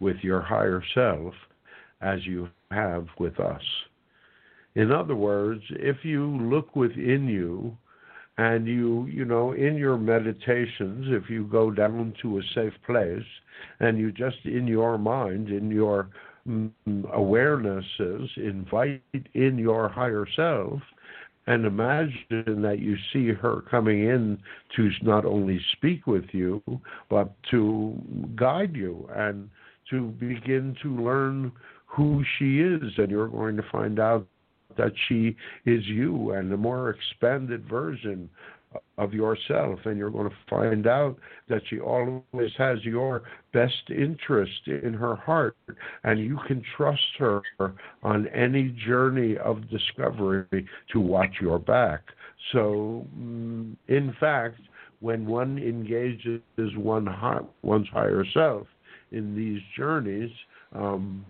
with 0.00 0.16
your 0.22 0.40
higher 0.40 0.82
self 0.94 1.34
as 2.00 2.24
you 2.24 2.48
have 2.70 3.06
with 3.18 3.38
us. 3.38 3.62
In 4.74 4.90
other 4.92 5.16
words, 5.16 5.62
if 5.70 6.04
you 6.04 6.24
look 6.38 6.74
within 6.76 7.26
you 7.28 7.76
and 8.38 8.66
you, 8.66 9.06
you 9.06 9.24
know, 9.24 9.52
in 9.52 9.76
your 9.76 9.98
meditations, 9.98 11.06
if 11.08 11.28
you 11.28 11.44
go 11.44 11.70
down 11.70 12.14
to 12.22 12.38
a 12.38 12.42
safe 12.54 12.74
place 12.86 13.26
and 13.80 13.98
you 13.98 14.12
just 14.12 14.38
in 14.44 14.66
your 14.66 14.96
mind, 14.96 15.48
in 15.48 15.70
your 15.70 16.08
mm, 16.48 16.70
awarenesses, 16.88 18.28
invite 18.36 19.02
in 19.34 19.58
your 19.58 19.88
higher 19.88 20.26
self, 20.36 20.80
and 21.48 21.64
imagine 21.64 22.60
that 22.60 22.78
you 22.78 22.94
see 23.10 23.28
her 23.28 23.62
coming 23.70 24.04
in 24.04 24.38
to 24.76 24.90
not 25.00 25.24
only 25.24 25.58
speak 25.72 26.06
with 26.06 26.26
you, 26.32 26.62
but 27.08 27.32
to 27.50 27.94
guide 28.36 28.76
you 28.76 29.08
and 29.16 29.48
to 29.88 30.08
begin 30.20 30.76
to 30.82 30.94
learn 31.02 31.50
who 31.86 32.22
she 32.38 32.60
is. 32.60 32.92
And 32.98 33.10
you're 33.10 33.28
going 33.28 33.56
to 33.56 33.64
find 33.72 33.98
out 33.98 34.26
that 34.76 34.92
she 35.08 35.36
is 35.64 35.82
you 35.86 36.32
and 36.32 36.52
a 36.52 36.56
more 36.58 36.90
expanded 36.90 37.66
version 37.66 38.28
of 38.98 39.14
yourself, 39.14 39.78
and 39.84 39.96
you're 39.96 40.10
going 40.10 40.28
to 40.28 40.36
find 40.50 40.86
out 40.86 41.16
that 41.48 41.62
she 41.70 41.78
always 41.78 42.50
has 42.58 42.84
your 42.84 43.22
best 43.52 43.90
interest 43.90 44.66
in 44.66 44.92
her 44.92 45.14
heart, 45.14 45.56
and 46.04 46.18
you 46.18 46.38
can 46.46 46.62
trust 46.76 47.00
her 47.18 47.40
on 48.02 48.26
any 48.28 48.76
journey 48.86 49.38
of 49.38 49.70
discovery 49.70 50.66
to 50.92 51.00
watch 51.00 51.30
your 51.40 51.58
back. 51.58 52.02
So, 52.52 53.06
mm, 53.18 53.76
in 53.86 54.14
fact, 54.18 54.60
when 55.00 55.26
one 55.26 55.58
engages 55.58 56.40
one 56.76 57.06
one's 57.62 57.88
higher 57.88 58.24
self 58.34 58.66
in 59.12 59.34
these 59.36 59.60
journeys, 59.76 60.30
um, 60.74 61.24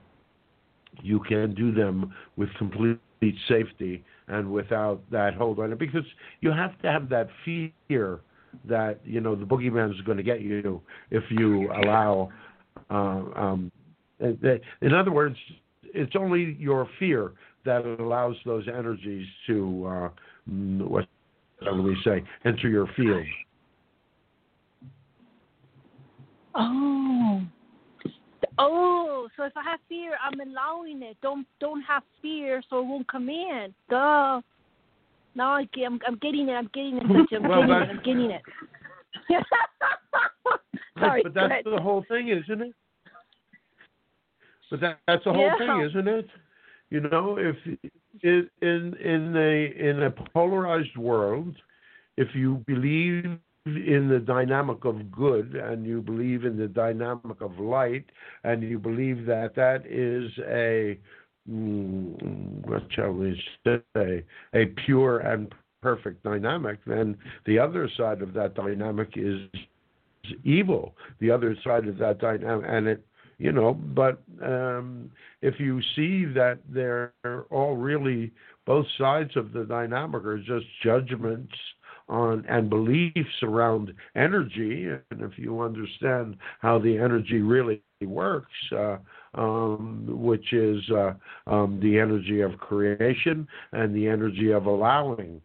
you 1.03 1.21
can 1.29 1.55
do 1.55 1.73
them 1.73 2.15
with 2.37 2.49
complete 2.59 2.99
safety 3.47 4.03
and 4.29 4.51
without 4.51 5.01
that 5.11 5.35
hold 5.35 5.59
on 5.59 5.73
it 5.73 5.79
because 5.79 6.05
you 6.41 6.51
have 6.51 6.79
to 6.83 6.91
have 6.91 7.09
that 7.09 7.29
fear 7.45 8.21
that 8.65 9.01
you 9.05 9.21
know 9.21 9.35
the 9.35 9.45
boogeyman 9.45 9.93
is 9.95 10.01
going 10.03 10.17
to 10.17 10.23
get 10.23 10.41
you 10.41 10.81
if 11.11 11.25
you 11.31 11.71
allow. 11.73 12.31
Uh, 12.91 13.23
um, 13.37 13.73
in 14.21 14.95
other 14.95 15.13
words, 15.13 15.37
it's 15.83 16.15
only 16.17 16.57
your 16.59 16.89
fear 16.99 17.33
that 17.65 17.85
allows 18.01 18.37
those 18.45 18.67
energies 18.67 19.27
to 19.47 19.87
uh, 19.87 20.09
what 20.47 21.07
shall 21.63 21.83
we 21.83 21.97
say 22.05 22.25
enter 22.45 22.69
your 22.69 22.89
field. 22.97 23.25
Oh. 26.55 27.18
Oh, 28.59 29.29
so 29.37 29.45
if 29.45 29.57
I 29.57 29.63
have 29.63 29.81
fear, 29.89 30.13
I'm 30.23 30.41
allowing 30.41 31.03
it. 31.03 31.17
Don't 31.23 31.47
don't 31.61 31.83
have 31.83 32.03
fear, 32.21 32.63
so 32.69 32.81
it 32.81 32.87
won't 32.87 33.07
come 33.11 33.29
in. 33.29 33.75
Duh. 33.89 34.41
Now 35.35 35.53
I 35.53 35.65
get, 35.73 35.87
I'm, 35.87 36.01
I'm 36.07 36.17
getting 36.17 36.49
it. 36.49 36.53
I'm 36.53 36.71
getting 36.75 36.97
it. 36.97 37.03
I'm 37.05 37.49
well, 37.49 37.61
getting 37.61 37.75
it. 37.75 37.91
I'm 37.91 38.03
getting 38.05 38.31
it. 38.31 38.43
Sorry, 40.99 41.23
but 41.23 41.35
that's 41.35 41.65
the 41.65 41.81
whole 41.81 42.05
thing, 42.09 42.29
isn't 42.29 42.63
it? 42.63 42.75
But 44.71 44.81
that 44.81 44.99
that's 45.07 45.25
the 45.25 45.33
whole 45.33 45.43
yeah. 45.43 45.59
thing, 45.59 45.89
isn't 45.89 46.09
it? 46.09 46.27
You 46.91 47.01
know, 47.01 47.39
if 47.39 47.57
in 48.23 48.49
in 48.63 49.37
a 49.37 49.89
in 49.89 50.03
a 50.03 50.11
polarized 50.33 50.97
world, 50.97 51.55
if 52.17 52.35
you 52.35 52.65
believe 52.67 53.39
in 53.77 54.09
the 54.09 54.19
dynamic 54.19 54.85
of 54.85 55.11
good 55.11 55.55
and 55.55 55.87
you 55.87 56.01
believe 56.01 56.45
in 56.45 56.57
the 56.57 56.69
dynamic 56.69 57.41
of 57.41 57.59
light 57.59 58.05
and 58.45 58.63
you 58.63 58.79
believe 58.79 59.27
that 59.27 59.55
that 59.55 59.85
is 59.87 60.31
a 60.49 60.99
mm, 61.51 62.67
what 62.67 62.83
shall 62.91 63.13
we 63.13 63.41
say 63.65 64.25
a 64.55 64.67
pure 64.87 65.19
and 65.21 65.53
perfect 65.83 66.23
dynamic 66.25 66.79
then 66.87 67.17
the 67.47 67.59
other 67.59 67.89
side 67.97 68.23
of 68.23 68.33
that 68.33 68.55
dynamic 68.55 69.11
is 69.17 69.41
evil. 70.45 70.95
The 71.21 71.31
other 71.31 71.57
side 71.65 71.87
of 71.87 71.99
that 71.99 72.19
dynamic 72.19 72.67
and 72.69 72.87
it 72.89 73.05
you 73.39 73.53
know 73.53 73.73
but 73.73 74.21
um 74.43 75.11
if 75.43 75.61
you 75.61 75.81
see 75.95 76.25
that 76.25 76.59
they're 76.69 77.13
all 77.51 77.77
really 77.77 78.33
both 78.67 78.87
sides 78.99 79.37
of 79.37 79.53
the 79.53 79.65
dynamic 79.65 80.25
are 80.25 80.39
just 80.39 80.67
judgments 80.83 81.55
on 82.09 82.45
and 82.49 82.71
beliefs 82.71 83.43
around 83.43 83.93
energy, 84.17 84.89
and 84.89 85.21
if 85.21 85.39
you 85.39 85.61
understand 85.61 86.37
how 86.61 86.79
the 86.79 86.97
energy 86.97 87.41
really 87.41 87.83
works, 88.03 88.53
uh, 88.73 88.97
um, 89.35 90.05
which 90.09 90.53
is 90.53 90.83
uh, 90.91 91.13
um, 91.47 91.79
the 91.83 91.99
energy 91.99 92.41
of 92.41 92.59
creation 92.59 93.47
and 93.73 93.95
the 93.95 94.07
energy 94.07 94.53
of 94.53 94.67
allowing, 94.67 95.41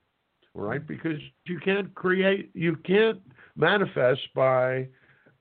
right? 0.54 0.86
Because 0.86 1.20
you 1.46 1.60
can't 1.60 1.94
create, 1.96 2.52
you 2.54 2.76
can't 2.78 3.20
manifest 3.56 4.22
by 4.36 4.88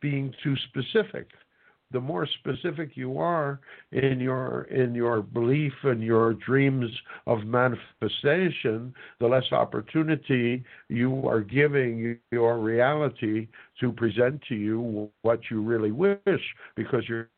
being 0.00 0.34
too 0.42 0.56
specific 0.68 1.28
the 1.92 2.00
more 2.00 2.26
specific 2.40 2.96
you 2.96 3.18
are 3.18 3.60
in 3.92 4.20
your 4.20 4.62
in 4.64 4.94
your 4.94 5.22
belief 5.22 5.72
and 5.82 6.02
your 6.02 6.34
dreams 6.34 6.90
of 7.26 7.44
manifestation, 7.44 8.94
the 9.20 9.26
less 9.26 9.50
opportunity 9.52 10.64
you 10.88 11.26
are 11.26 11.40
giving 11.40 12.18
your 12.30 12.58
reality 12.58 13.48
to 13.80 13.92
present 13.92 14.40
to 14.48 14.54
you 14.54 15.10
what 15.22 15.40
you 15.50 15.62
really 15.62 15.92
wish, 15.92 16.42
because 16.76 17.08
your 17.08 17.28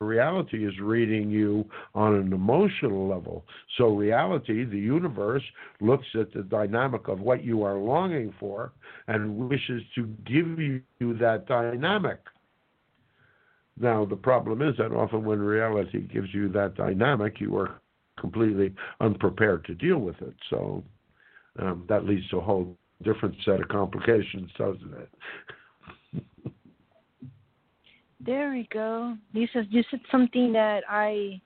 reality 0.00 0.66
is 0.66 0.78
reading 0.80 1.30
you 1.30 1.64
on 1.94 2.14
an 2.14 2.32
emotional 2.32 3.08
level. 3.08 3.44
So, 3.78 3.94
reality, 3.94 4.64
the 4.64 4.78
universe, 4.78 5.42
looks 5.80 6.06
at 6.18 6.32
the 6.32 6.42
dynamic 6.42 7.08
of 7.08 7.20
what 7.20 7.44
you 7.44 7.62
are 7.62 7.76
longing 7.76 8.34
for 8.40 8.72
and 9.06 9.48
wishes 9.48 9.82
to 9.94 10.06
give 10.24 10.58
you 10.58 10.82
that 11.18 11.46
dynamic. 11.46 12.18
Now, 13.78 14.04
the 14.04 14.16
problem 14.16 14.62
is 14.62 14.76
that 14.78 14.92
often 14.92 15.24
when 15.24 15.40
reality 15.40 16.00
gives 16.00 16.32
you 16.32 16.48
that 16.50 16.74
dynamic, 16.74 17.40
you 17.40 17.56
are 17.56 17.80
completely 18.18 18.74
unprepared 19.00 19.64
to 19.64 19.74
deal 19.74 19.98
with 19.98 20.20
it. 20.20 20.34
So 20.50 20.84
um, 21.58 21.84
that 21.88 22.04
leads 22.04 22.28
to 22.28 22.38
a 22.38 22.40
whole 22.40 22.76
different 23.02 23.34
set 23.44 23.60
of 23.60 23.68
complications, 23.68 24.50
doesn't 24.56 24.94
it? 26.14 26.22
there 28.20 28.50
we 28.50 28.68
go. 28.72 29.16
Said 29.52 29.68
you 29.70 29.82
said 29.90 30.00
something 30.10 30.52
that 30.52 30.82
I 30.88 31.40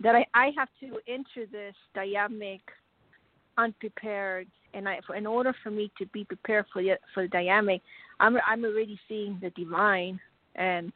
that 0.00 0.14
I, 0.14 0.26
I 0.34 0.52
have 0.56 0.68
to 0.80 0.98
enter 1.08 1.50
this 1.50 1.74
dynamic 1.94 2.60
unprepared, 3.58 4.46
and 4.72 4.88
I 4.88 5.00
in 5.16 5.26
order 5.26 5.54
for 5.62 5.70
me 5.70 5.90
to 5.98 6.06
be 6.06 6.24
prepared 6.24 6.66
for 6.72 6.82
the 6.82 6.92
for 7.12 7.24
the 7.24 7.28
dynamic, 7.28 7.82
I'm 8.20 8.36
I'm 8.46 8.64
already 8.64 8.98
seeing 9.08 9.38
the 9.42 9.50
divine, 9.50 10.20
and 10.54 10.92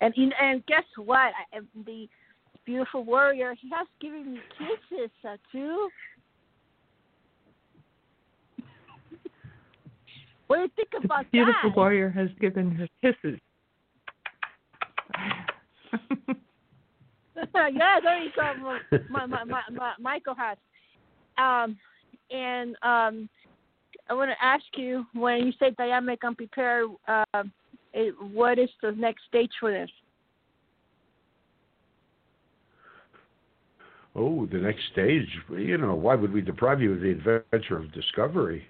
and 0.00 0.14
and 0.40 0.64
guess 0.66 0.84
what? 0.96 1.32
I, 1.52 1.60
the 1.86 2.08
beautiful 2.64 3.04
warrior, 3.04 3.54
he 3.60 3.68
has 3.70 3.86
given 4.00 4.34
me 4.34 4.40
kisses 4.58 5.10
uh, 5.26 5.36
too. 5.50 5.88
What 10.48 10.56
do 10.56 10.62
you 10.62 10.70
think 10.76 11.04
about 11.04 11.24
the 11.24 11.30
beautiful 11.30 11.70
that? 11.70 11.76
warrior 11.76 12.08
has 12.10 12.28
given 12.40 12.70
her 12.72 12.88
kisses. 13.02 13.38
yeah, 17.54 18.00
there 18.02 18.22
you 18.22 18.30
go. 18.34 18.54
My, 19.10 19.26
my, 19.26 19.44
my, 19.44 19.62
my, 19.70 19.92
Michael 20.00 20.34
has. 20.34 20.56
Um, 21.36 21.76
and 22.30 22.76
um, 22.82 23.28
I 24.08 24.14
want 24.14 24.30
to 24.30 24.44
ask 24.44 24.64
you 24.76 25.04
when 25.12 25.46
you 25.46 25.52
say 25.58 25.70
dynamic 25.76 26.24
unprepared, 26.24 26.88
uh, 27.06 27.42
it, 27.92 28.14
what 28.32 28.58
is 28.58 28.68
the 28.82 28.92
next 28.92 29.22
stage 29.28 29.50
for 29.60 29.70
this? 29.70 29.90
Oh, 34.14 34.46
the 34.46 34.58
next 34.58 34.82
stage. 34.92 35.28
You 35.50 35.78
know, 35.78 35.94
why 35.94 36.14
would 36.14 36.32
we 36.32 36.40
deprive 36.40 36.80
you 36.80 36.94
of 36.94 37.00
the 37.00 37.10
adventure 37.10 37.78
of 37.78 37.92
discovery? 37.92 38.64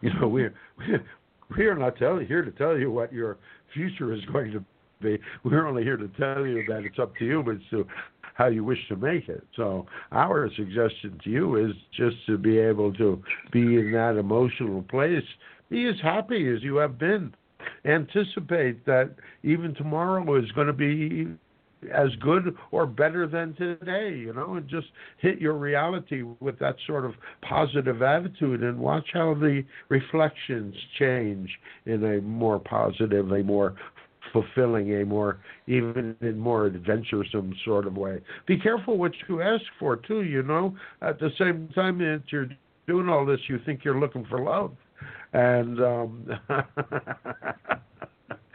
You 0.00 0.12
know, 0.20 0.28
we're 0.28 0.54
we 1.56 1.66
are 1.66 1.76
not 1.76 1.96
tell, 1.96 2.18
here 2.18 2.42
to 2.42 2.50
tell 2.50 2.76
you 2.78 2.90
what 2.90 3.12
your 3.12 3.38
future 3.72 4.12
is 4.12 4.20
going 4.32 4.52
to 4.52 4.64
be. 5.00 5.18
We're 5.42 5.66
only 5.66 5.82
here 5.82 5.96
to 5.96 6.08
tell 6.08 6.46
you 6.46 6.64
that 6.68 6.84
it's 6.84 6.98
up 6.98 7.16
to 7.16 7.24
you, 7.24 7.42
but 7.42 7.56
to 7.70 7.86
how 8.34 8.48
you 8.48 8.64
wish 8.64 8.78
to 8.88 8.96
make 8.96 9.28
it. 9.28 9.44
So 9.56 9.86
our 10.12 10.50
suggestion 10.56 11.18
to 11.24 11.30
you 11.30 11.56
is 11.56 11.72
just 11.96 12.16
to 12.26 12.36
be 12.36 12.58
able 12.58 12.92
to 12.94 13.22
be 13.52 13.78
in 13.78 13.92
that 13.92 14.16
emotional 14.18 14.82
place, 14.82 15.24
be 15.70 15.86
as 15.88 15.94
happy 16.02 16.48
as 16.54 16.62
you 16.62 16.76
have 16.76 16.98
been 16.98 17.32
anticipate 17.84 18.84
that 18.86 19.10
even 19.42 19.74
tomorrow 19.74 20.38
is 20.42 20.50
going 20.52 20.66
to 20.66 20.72
be 20.72 21.28
as 21.92 22.08
good 22.20 22.56
or 22.70 22.86
better 22.86 23.26
than 23.26 23.54
today, 23.54 24.16
you 24.16 24.32
know, 24.32 24.54
and 24.54 24.68
just 24.68 24.86
hit 25.18 25.40
your 25.40 25.54
reality 25.54 26.22
with 26.40 26.58
that 26.58 26.76
sort 26.86 27.04
of 27.04 27.12
positive 27.42 28.02
attitude 28.02 28.62
and 28.62 28.78
watch 28.78 29.06
how 29.12 29.34
the 29.34 29.64
reflections 29.88 30.74
change 30.98 31.50
in 31.86 32.04
a 32.04 32.20
more 32.20 32.58
positive, 32.58 33.30
a 33.32 33.42
more 33.42 33.74
fulfilling, 34.32 35.00
a 35.00 35.04
more 35.04 35.38
even 35.66 36.16
in 36.20 36.38
more 36.38 36.66
adventuresome 36.66 37.54
sort 37.64 37.86
of 37.86 37.96
way. 37.96 38.20
Be 38.46 38.58
careful 38.58 38.96
what 38.96 39.12
you 39.28 39.42
ask 39.42 39.64
for 39.78 39.96
too, 39.96 40.22
you 40.22 40.42
know. 40.42 40.74
At 41.02 41.20
the 41.20 41.30
same 41.38 41.68
time 41.74 41.98
that 41.98 42.22
you're 42.30 42.48
doing 42.86 43.08
all 43.08 43.24
this 43.24 43.40
you 43.48 43.58
think 43.64 43.84
you're 43.84 43.98
looking 43.98 44.26
for 44.28 44.40
love 44.40 44.72
and 45.34 45.80
um 45.82 46.26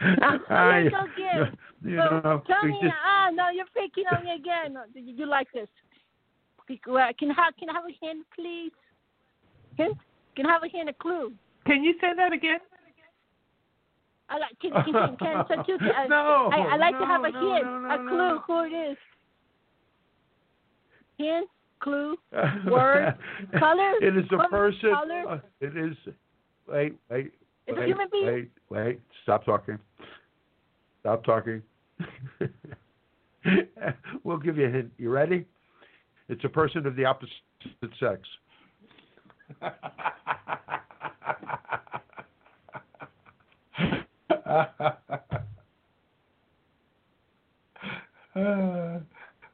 I, 0.00 0.78
again. 0.80 1.56
You 1.82 1.96
so 1.96 2.20
know, 2.20 2.42
tell 2.46 2.68
me, 2.68 2.76
just, 2.82 2.94
ah, 3.02 3.30
no, 3.32 3.48
you're 3.48 3.64
picking 3.72 4.04
on 4.14 4.22
me 4.22 4.34
again. 4.34 4.76
You, 4.92 5.14
you 5.14 5.26
like 5.26 5.48
this? 5.54 5.66
Can 6.68 6.92
I 6.94 7.06
have 7.38 7.56
can 7.58 7.70
I 7.70 7.72
have 7.72 7.84
a 7.84 7.96
hint, 8.04 8.26
please? 8.36 8.70
Hint? 9.78 9.96
Can 10.36 10.44
I 10.44 10.52
have 10.52 10.62
a 10.62 10.68
hint, 10.68 10.90
a 10.90 10.92
clue? 10.92 11.32
Can 11.64 11.82
you 11.82 11.94
say 11.98 12.08
that 12.14 12.34
again? 12.34 12.58
I 14.28 14.36
like 14.36 14.60
can 14.60 14.72
can 14.72 14.92
can, 14.92 15.16
can, 15.16 15.64
can, 15.64 15.78
can 15.78 16.08
no, 16.10 16.50
I, 16.52 16.74
I 16.74 16.76
like 16.76 16.92
no, 16.92 17.00
to 17.00 17.06
have 17.06 17.24
a 17.24 17.30
no, 17.30 17.54
hint, 17.54 17.64
no, 17.64 17.78
no, 17.78 17.94
a 17.94 17.96
clue 17.96 18.18
no. 18.18 18.42
who 18.46 18.64
it 18.64 18.90
is. 18.90 18.98
Hint, 21.16 21.48
clue, 21.80 22.16
word, 22.70 23.14
color. 23.58 23.92
It 24.02 24.18
is 24.18 24.26
a 24.38 24.48
person. 24.50 24.92
Color. 24.92 25.24
Uh, 25.30 25.38
it 25.62 25.76
is. 25.78 25.96
Wait, 26.70 26.94
wait. 27.10 27.32
It's 27.66 27.76
wait, 27.76 27.84
a 27.84 27.86
human 27.86 28.08
being. 28.12 28.26
Wait, 28.26 28.50
wait, 28.70 29.00
stop 29.22 29.44
talking. 29.44 29.78
Stop 31.00 31.24
talking. 31.24 31.62
we'll 34.24 34.38
give 34.38 34.56
you 34.56 34.66
a 34.66 34.70
hint. 34.70 34.92
You 34.96 35.10
ready? 35.10 35.44
It's 36.28 36.44
a 36.44 36.48
person 36.48 36.86
of 36.86 36.94
the 36.94 37.04
opposite 37.04 37.32
sex. 37.98 38.20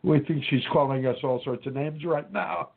we 0.02 0.20
think 0.20 0.44
she's 0.50 0.61
calling 0.72 1.07
us 1.07 1.16
all 1.24 1.40
sorts 1.44 1.66
of 1.66 1.74
names 1.74 2.05
right 2.05 2.31
now. 2.33 2.68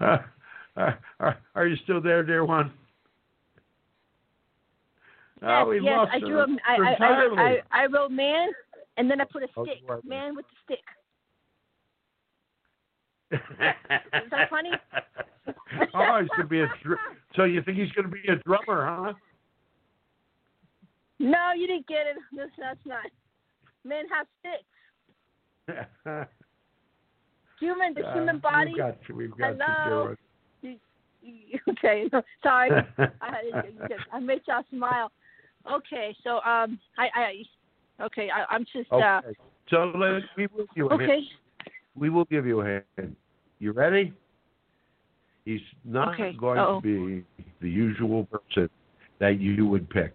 are 0.76 1.66
you 1.66 1.76
still 1.84 2.00
there, 2.00 2.22
dear 2.22 2.44
one? 2.44 2.72
Yes, 5.40 5.50
oh, 5.64 5.68
we 5.68 5.80
yes, 5.80 5.96
lost 5.96 6.10
I 6.14 6.18
her 6.20 6.26
drew 6.26 6.38
a, 6.40 6.46
I, 6.66 6.72
I, 6.72 6.76
I, 6.88 6.92
entirely. 6.92 7.38
I, 7.38 7.62
I 7.72 7.86
wrote 7.86 8.10
man, 8.12 8.48
and 8.96 9.10
then 9.10 9.20
I 9.20 9.24
put 9.24 9.42
a 9.42 9.48
Oh, 9.56 9.64
stick. 9.64 9.78
you 9.82 9.88
are- 9.88 10.00
Man 10.04 10.36
with 10.36 10.46
the 10.46 10.54
stick. 10.64 10.84
Is 14.24 14.30
that 14.30 14.50
funny? 14.50 14.70
oh, 15.94 16.18
he's 16.20 16.28
gonna 16.36 16.46
be 16.48 16.60
a. 16.60 16.68
Dr- 16.82 16.98
so 17.34 17.44
you 17.44 17.62
think 17.62 17.78
he's 17.78 17.90
gonna 17.92 18.08
be 18.08 18.20
a 18.28 18.36
drummer, 18.46 18.84
huh? 18.86 19.14
No, 21.18 21.52
you 21.56 21.66
didn't 21.66 21.86
get 21.86 22.06
it. 22.06 22.16
That's, 22.36 22.50
that's 22.58 22.78
not. 22.86 23.06
Men 23.84 24.04
have 24.14 24.26
sticks. 24.40 24.64
Human, 27.60 27.94
the 27.94 28.06
Uh, 28.06 28.12
human 28.14 28.38
body. 28.38 28.70
We've 28.72 28.78
got, 28.78 29.02
to, 29.06 29.12
we've 29.14 29.36
got 29.36 29.56
Hello? 29.58 30.08
to 30.08 30.16
Okay, 31.68 32.08
sorry. 32.42 32.70
I, 33.20 33.52
I 34.12 34.20
made 34.20 34.42
y'all 34.46 34.62
smile. 34.70 35.10
Okay, 35.70 36.16
so 36.24 36.36
um, 36.40 36.78
I, 36.98 37.08
I, 37.14 38.04
okay, 38.04 38.28
I, 38.30 38.52
I'm 38.52 38.64
just 38.72 38.90
uh, 38.90 39.20
okay. 39.24 39.36
So 39.70 39.92
let, 39.96 40.22
we 40.36 40.48
will 40.48 40.66
give 40.74 40.76
you 40.76 40.88
a 40.88 40.94
okay. 40.94 41.20
We 41.96 42.10
will 42.10 42.24
give 42.24 42.46
you 42.46 42.60
a 42.62 42.82
hint. 42.96 43.16
You 43.58 43.72
ready? 43.72 44.12
He's 45.44 45.60
not 45.84 46.14
Okay. 46.14 46.32
going 46.32 46.58
Uh-oh. 46.58 46.80
to 46.80 46.82
be 46.82 47.24
the 47.60 47.70
usual 47.70 48.26
person 48.26 48.68
that 49.18 49.40
you 49.40 49.66
would 49.66 49.88
pick. 49.90 50.14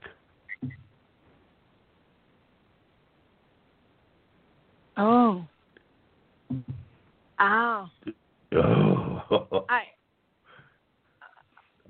Oh. 4.97 5.45
Ow. 7.39 7.89
Oh. 8.53 9.65
I, 9.67 9.81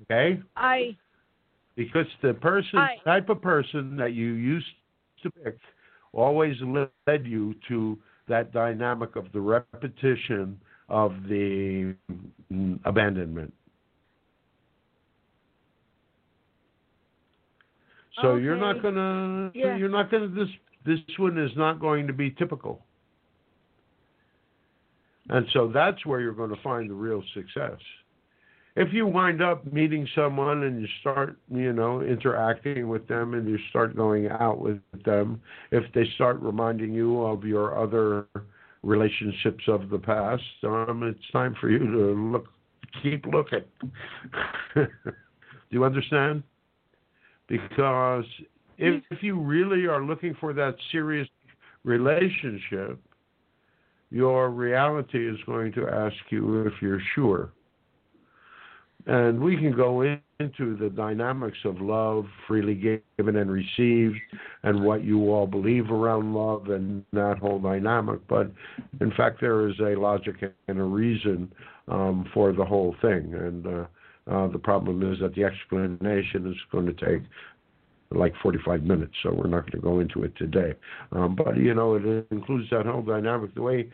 okay? 0.10 0.42
I, 0.56 0.96
Because 1.76 2.08
the 2.22 2.34
person, 2.34 2.80
I- 2.80 2.98
type 3.04 3.30
of 3.30 3.42
person 3.42 3.96
that 3.98 4.14
you 4.14 4.32
used 4.34 4.66
to 5.24 5.32
pick, 5.32 5.58
always 6.14 6.56
led 6.62 7.26
you 7.26 7.54
to 7.68 7.98
that 8.28 8.52
dynamic 8.52 9.16
of 9.16 9.32
the 9.32 9.40
repetition 9.40 10.60
of 10.90 11.12
the 11.30 11.96
abandonment. 12.86 13.54
So 18.22 18.36
you're 18.36 18.58
not 18.58 18.82
gonna, 18.82 19.52
Yeah. 19.54 19.76
you're 19.78 19.90
not 19.90 20.10
gonna. 20.10 20.28
This 20.28 20.50
this 20.86 21.00
one 21.18 21.38
is 21.38 21.56
not 21.56 21.80
going 21.80 22.08
to 22.08 22.14
be 22.14 22.32
typical. 22.32 22.84
And 25.30 25.46
so 25.52 25.68
that's 25.68 26.04
where 26.06 26.22
you're 26.22 26.34
going 26.34 26.50
to 26.50 26.62
find 26.64 26.90
the 26.90 26.94
real 26.96 27.22
success. 27.34 27.78
If 28.78 28.94
you 28.94 29.08
wind 29.08 29.42
up 29.42 29.74
meeting 29.74 30.08
someone 30.14 30.62
and 30.62 30.80
you 30.80 30.88
start, 31.02 31.36
you 31.50 31.74
know, 31.74 32.02
interacting 32.02 32.88
with 32.88 33.08
them 33.08 33.34
and 33.34 33.50
you 33.50 33.58
start 33.72 33.96
going 33.96 34.28
out 34.30 34.60
with 34.60 34.80
them, 35.04 35.42
if 35.72 35.92
they 35.94 36.06
start 36.14 36.40
reminding 36.42 36.94
you 36.94 37.24
of 37.24 37.44
your 37.44 37.76
other 37.76 38.28
relationships 38.84 39.64
of 39.68 39.90
the 39.90 39.98
past, 39.98 40.44
um, 40.64 41.02
it's 41.02 41.32
time 41.32 41.56
for 41.60 41.72
you 41.72 41.80
to 41.80 42.32
look, 42.32 42.46
keep 43.02 43.26
looking. 43.26 43.64
Do 44.76 44.88
you 45.72 45.84
understand? 45.84 46.44
Because 47.48 48.26
if, 48.78 49.02
if 49.10 49.24
you 49.24 49.40
really 49.40 49.88
are 49.88 50.04
looking 50.04 50.36
for 50.40 50.54
that 50.54 50.76
serious 50.92 51.28
relationship, 51.84 53.00
your 54.12 54.52
reality 54.52 55.28
is 55.28 55.38
going 55.48 55.72
to 55.74 55.88
ask 55.88 56.16
you 56.30 56.62
if 56.68 56.74
you're 56.80 57.02
sure. 57.16 57.52
And 59.08 59.40
we 59.40 59.56
can 59.56 59.74
go 59.76 60.02
in, 60.02 60.20
into 60.40 60.76
the 60.76 60.90
dynamics 60.90 61.58
of 61.64 61.80
love, 61.80 62.26
freely 62.46 63.02
given 63.18 63.38
and 63.38 63.50
received, 63.50 64.18
and 64.64 64.84
what 64.84 65.04
you 65.04 65.32
all 65.32 65.48
believe 65.48 65.90
around 65.90 66.34
love 66.34 66.70
and 66.70 67.04
that 67.14 67.38
whole 67.40 67.58
dynamic. 67.58 68.20
But 68.28 68.52
in 69.00 69.12
fact, 69.12 69.40
there 69.40 69.68
is 69.70 69.80
a 69.80 69.96
logic 69.96 70.36
and 70.68 70.80
a 70.80 70.84
reason 70.84 71.52
um, 71.88 72.30
for 72.34 72.52
the 72.52 72.66
whole 72.66 72.96
thing. 73.02 73.34
And 73.34 73.66
uh, 73.66 73.86
uh, 74.30 74.48
the 74.50 74.60
problem 74.60 75.10
is 75.12 75.20
that 75.22 75.34
the 75.36 75.46
explanation 75.46 76.52
is 76.52 76.58
going 76.72 76.86
to 76.86 76.94
take 76.94 77.24
like 78.12 78.34
45 78.42 78.84
minutes, 78.84 79.14
so 79.24 79.34
we're 79.34 79.48
not 79.48 79.72
going 79.72 79.82
to 79.82 79.86
go 79.86 80.00
into 80.00 80.24
it 80.24 80.36
today. 80.38 80.74
Um, 81.12 81.36
but 81.36 81.58
you 81.58 81.74
know, 81.74 81.96
it 81.96 82.28
includes 82.32 82.70
that 82.72 82.86
whole 82.86 83.02
dynamic, 83.02 83.54
the 83.56 83.62
way 83.62 83.90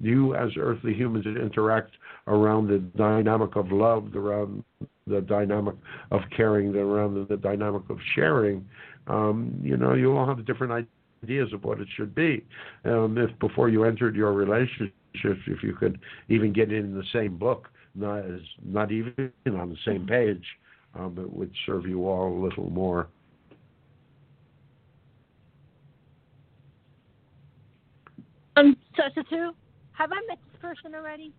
you 0.00 0.34
as 0.34 0.50
earthly 0.58 0.94
humans 0.94 1.24
that 1.24 1.36
interact 1.36 1.92
around 2.26 2.68
the 2.68 2.78
dynamic 2.96 3.56
of 3.56 3.70
love, 3.70 4.14
around 4.14 4.64
the 5.06 5.20
dynamic 5.20 5.74
of 6.10 6.22
caring, 6.34 6.74
around 6.74 7.14
the, 7.14 7.24
the 7.24 7.36
dynamic 7.36 7.82
of 7.90 7.98
sharing. 8.14 8.66
Um, 9.06 9.58
you 9.62 9.76
know, 9.76 9.94
you 9.94 10.16
all 10.16 10.26
have 10.26 10.44
different 10.46 10.86
ideas 11.22 11.52
of 11.52 11.64
what 11.64 11.80
it 11.80 11.88
should 11.96 12.14
be. 12.14 12.44
Um, 12.84 13.18
if 13.18 13.36
before 13.38 13.68
you 13.68 13.84
entered 13.84 14.16
your 14.16 14.32
relationship, 14.32 14.92
if 15.14 15.62
you 15.62 15.74
could 15.78 15.98
even 16.28 16.52
get 16.52 16.72
in 16.72 16.94
the 16.94 17.04
same 17.12 17.36
book, 17.36 17.68
not 17.94 18.18
as 18.18 18.40
not 18.64 18.92
even 18.92 19.32
on 19.46 19.70
the 19.70 19.76
same 19.84 20.06
page, 20.06 20.44
um, 20.94 21.16
it 21.18 21.30
would 21.32 21.50
serve 21.66 21.86
you 21.86 22.06
all 22.08 22.32
a 22.32 22.40
little 22.42 22.70
more. 22.70 23.08
um, 28.60 28.76
so 28.96 29.22
two. 29.28 29.52
Have 30.00 30.12
I 30.12 30.20
met 30.26 30.38
this 30.50 30.60
person 30.62 30.94
already? 30.94 31.30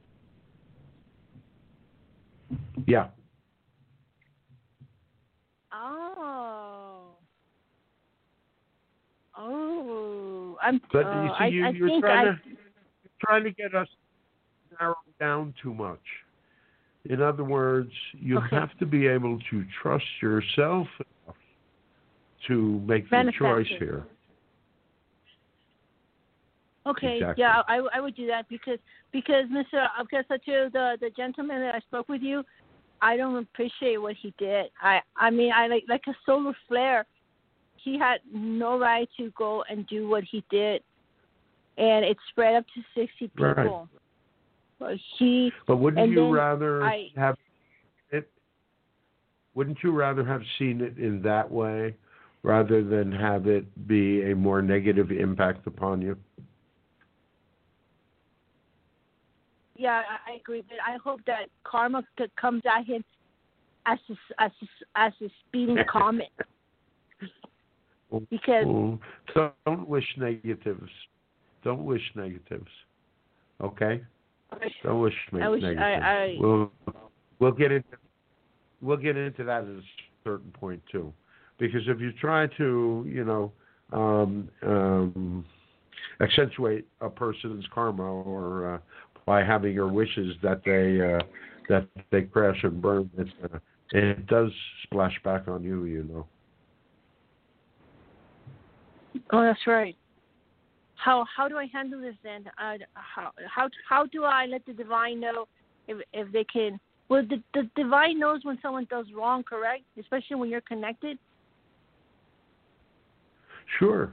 Yeah. 2.86 3.08
Oh. 5.74 7.16
Oh, 9.36 10.60
I'm. 10.62 10.80
But 10.94 11.00
you 11.00 11.06
uh, 11.06 11.38
see, 11.40 11.44
I, 11.44 11.48
you, 11.48 11.66
I 11.66 11.70
you're 11.70 11.88
think 11.88 12.06
trying 12.06 12.28
I. 12.28 12.32
to 12.32 12.40
you're 12.46 13.12
trying 13.26 13.44
to 13.46 13.52
get 13.52 13.74
us 13.74 13.88
narrowed 14.80 14.96
down 15.20 15.56
too 15.64 15.74
much. 15.74 16.00
In 17.06 17.20
other 17.20 17.44
words, 17.44 17.92
you 18.14 18.38
Okay. 18.38 18.56
have 18.56 18.78
to 18.78 18.86
be 18.86 19.08
able 19.08 19.40
to 19.50 19.66
trust 19.82 20.06
yourself 20.22 20.88
to 22.48 22.80
make 22.86 23.10
the 23.10 23.34
choice 23.36 23.66
here. 23.80 24.06
Okay, 26.88 27.18
Exactly. 27.18 27.42
yeah, 27.44 27.62
I, 27.68 27.82
I 27.94 28.00
would 28.00 28.16
do 28.16 28.26
that 28.28 28.50
because 28.50 28.80
because 29.12 29.46
Mr. 29.52 29.86
Abkasachu, 30.00 30.72
the 30.72 30.98
the 31.00 31.12
gentleman 31.16 31.60
that 31.62 31.76
I 31.76 31.80
spoke 31.80 32.10
with 32.10 32.22
you, 32.22 32.44
I 33.02 33.18
don't 33.18 33.36
appreciate 33.36 33.98
what 33.98 34.16
he 34.20 34.34
did. 34.40 34.72
I 34.82 35.00
I 35.16 35.30
mean 35.30 35.52
I 35.56 35.68
like 35.68 35.84
like 35.88 36.02
a 36.08 36.16
solar 36.26 36.56
flare. 36.68 37.06
He 37.76 38.00
had 38.00 38.20
no 38.34 38.80
right 38.80 39.08
to 39.18 39.32
go 39.38 39.64
and 39.70 39.86
do 39.88 40.10
what 40.10 40.24
he 40.24 40.44
did, 40.50 40.82
and 41.78 42.04
it 42.04 42.18
spread 42.30 42.56
up 42.56 42.66
to 42.74 42.82
sixty 42.96 43.28
people. 43.28 43.54
Right. 43.54 43.88
But 44.80 44.98
he 45.20 45.52
But 45.68 45.78
wouldn't 45.78 46.10
you 46.10 46.34
rather 46.34 46.84
I- 46.84 47.10
have 47.16 47.38
it? 48.10 48.28
Wouldn't 49.54 49.78
you 49.84 49.92
rather 49.92 50.24
have 50.24 50.42
seen 50.58 50.82
it 50.82 50.98
in 50.98 51.22
that 51.22 51.52
way, 51.52 51.96
rather 52.42 52.84
than 52.84 53.12
have 53.12 53.46
it 53.46 53.66
be 53.88 54.32
a 54.32 54.36
more 54.36 54.64
negative 54.64 55.12
impact 55.12 55.68
upon 55.68 56.02
you? 56.02 56.18
Yeah 59.76 60.02
I, 60.28 60.36
agree, 60.36 60.64
but 60.68 60.78
I 60.88 60.98
hope 61.04 61.22
that 61.28 61.48
karma 61.64 62.04
comes 62.40 62.64
at 62.66 62.86
him 62.86 63.04
as 63.86 64.00
a, 64.10 64.44
as 64.44 64.52
a, 64.62 65.00
as 65.00 65.14
a 65.22 65.30
speeding 65.48 65.78
comet 65.92 66.30
because 68.30 68.66
Mm. 68.66 69.00
So 69.34 69.52
don't 69.66 69.88
wish 69.88 70.06
negatives. 70.18 70.90
Don't 71.64 71.86
wish 71.86 72.02
negatives. 72.16 72.68
Okay. 73.62 74.02
Don't 74.84 75.00
wish 75.00 75.14
I 75.34 75.48
wish- 75.48 75.64
negatives. 75.64 75.82
I- 75.82 75.94
I- 76.24 76.38
We'll 76.40 76.72
we'll 77.40 77.52
get 77.54 77.72
into 77.72 77.98
we'll 78.82 78.98
get 78.98 79.16
into 79.16 79.44
that 79.46 79.64
at 79.64 79.70
a 79.70 79.82
certain 80.24 80.52
point 80.52 80.82
too, 80.92 81.14
because 81.58 81.82
if 81.88 82.02
you 82.02 82.12
try 82.14 82.48
to 82.58 83.06
you 83.08 83.24
know 83.24 83.52
um, 83.94 84.50
um, 84.64 85.46
accentuate 86.20 86.86
a 87.02 87.10
person's 87.10 87.66
karma 87.74 88.04
or 88.04 88.76
uh, 88.76 88.80
by 89.32 89.42
having 89.46 89.74
your 89.74 89.88
wishes 89.88 90.36
that 90.44 90.62
they 90.66 91.00
uh, 91.00 91.24
that 91.70 91.88
they 92.12 92.24
crash 92.24 92.62
and 92.64 92.82
burn, 92.82 93.10
it's 93.18 93.30
uh, 93.46 93.60
it 93.94 94.28
does 94.28 94.52
splash 94.84 95.18
back 95.24 95.48
on 95.48 95.64
you, 95.64 95.86
you 95.86 96.04
know. 96.04 96.28
Oh, 99.32 99.42
that's 99.42 99.66
right. 99.66 99.96
How 100.96 101.26
how 101.34 101.48
do 101.48 101.56
I 101.58 101.68
handle 101.72 102.02
this 102.02 102.16
then? 102.26 102.44
Uh, 102.58 102.80
how 102.94 103.32
how 103.48 103.70
how 103.88 104.06
do 104.06 104.26
I 104.26 104.48
let 104.48 104.66
the 104.66 104.74
divine 104.74 105.22
know 105.22 105.48
if 105.88 106.04
if 106.12 106.30
they 106.34 106.44
can? 106.44 106.78
Well, 107.08 107.24
the 107.26 107.42
the 107.54 107.70
divine 107.78 108.20
knows 108.20 108.42
when 108.44 108.60
someone 108.62 108.86
does 108.90 109.06
wrong, 109.16 109.44
correct? 109.44 109.84
Especially 109.98 110.36
when 110.36 110.50
you're 110.50 110.60
connected. 110.74 111.18
Sure. 113.80 114.12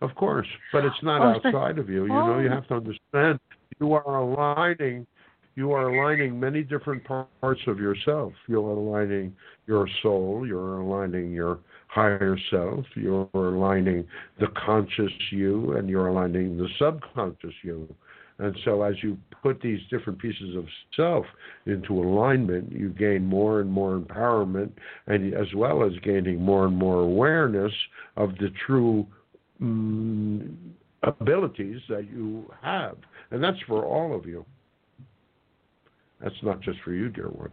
Of 0.00 0.14
course, 0.16 0.48
but 0.72 0.84
it's 0.84 1.02
not 1.02 1.22
Oh, 1.22 1.46
outside 1.46 1.78
of 1.78 1.88
you. 1.88 2.02
You 2.02 2.08
know, 2.08 2.38
you 2.38 2.48
oh. 2.48 2.54
have 2.54 2.68
to 2.68 2.74
understand 2.74 3.40
you 3.80 3.92
are 3.94 4.16
aligning 4.16 5.06
you 5.56 5.72
are 5.72 5.88
aligning 5.88 6.38
many 6.38 6.62
different 6.62 7.04
parts 7.04 7.60
of 7.68 7.78
yourself. 7.78 8.32
You're 8.48 8.70
aligning 8.70 9.34
your 9.66 9.88
soul, 10.02 10.44
you're 10.46 10.78
aligning 10.78 11.30
your 11.30 11.60
higher 11.86 12.36
self, 12.50 12.84
you're 12.96 13.28
aligning 13.34 14.04
the 14.40 14.48
conscious 14.66 15.12
you, 15.30 15.76
and 15.76 15.88
you're 15.88 16.08
aligning 16.08 16.56
the 16.56 16.68
subconscious 16.78 17.54
you. 17.62 17.88
And 18.38 18.56
so, 18.64 18.82
as 18.82 18.94
you 19.00 19.16
put 19.44 19.60
these 19.60 19.78
different 19.90 20.18
pieces 20.18 20.56
of 20.56 20.64
self 20.96 21.24
into 21.66 22.02
alignment, 22.02 22.72
you 22.72 22.88
gain 22.88 23.24
more 23.24 23.60
and 23.60 23.70
more 23.70 23.96
empowerment, 23.96 24.72
and 25.06 25.34
as 25.34 25.46
well 25.54 25.84
as 25.84 25.92
gaining 26.02 26.42
more 26.42 26.66
and 26.66 26.76
more 26.76 27.00
awareness 27.00 27.72
of 28.16 28.30
the 28.38 28.50
true 28.66 29.06
mm, 29.62 30.54
abilities 31.02 31.80
that 31.88 32.08
you 32.10 32.50
have. 32.62 32.96
And 33.30 33.42
that's 33.42 33.60
for 33.66 33.84
all 33.84 34.14
of 34.16 34.26
you. 34.26 34.44
That's 36.20 36.34
not 36.42 36.60
just 36.60 36.78
for 36.84 36.92
you, 36.92 37.08
dear 37.08 37.28
one. 37.28 37.50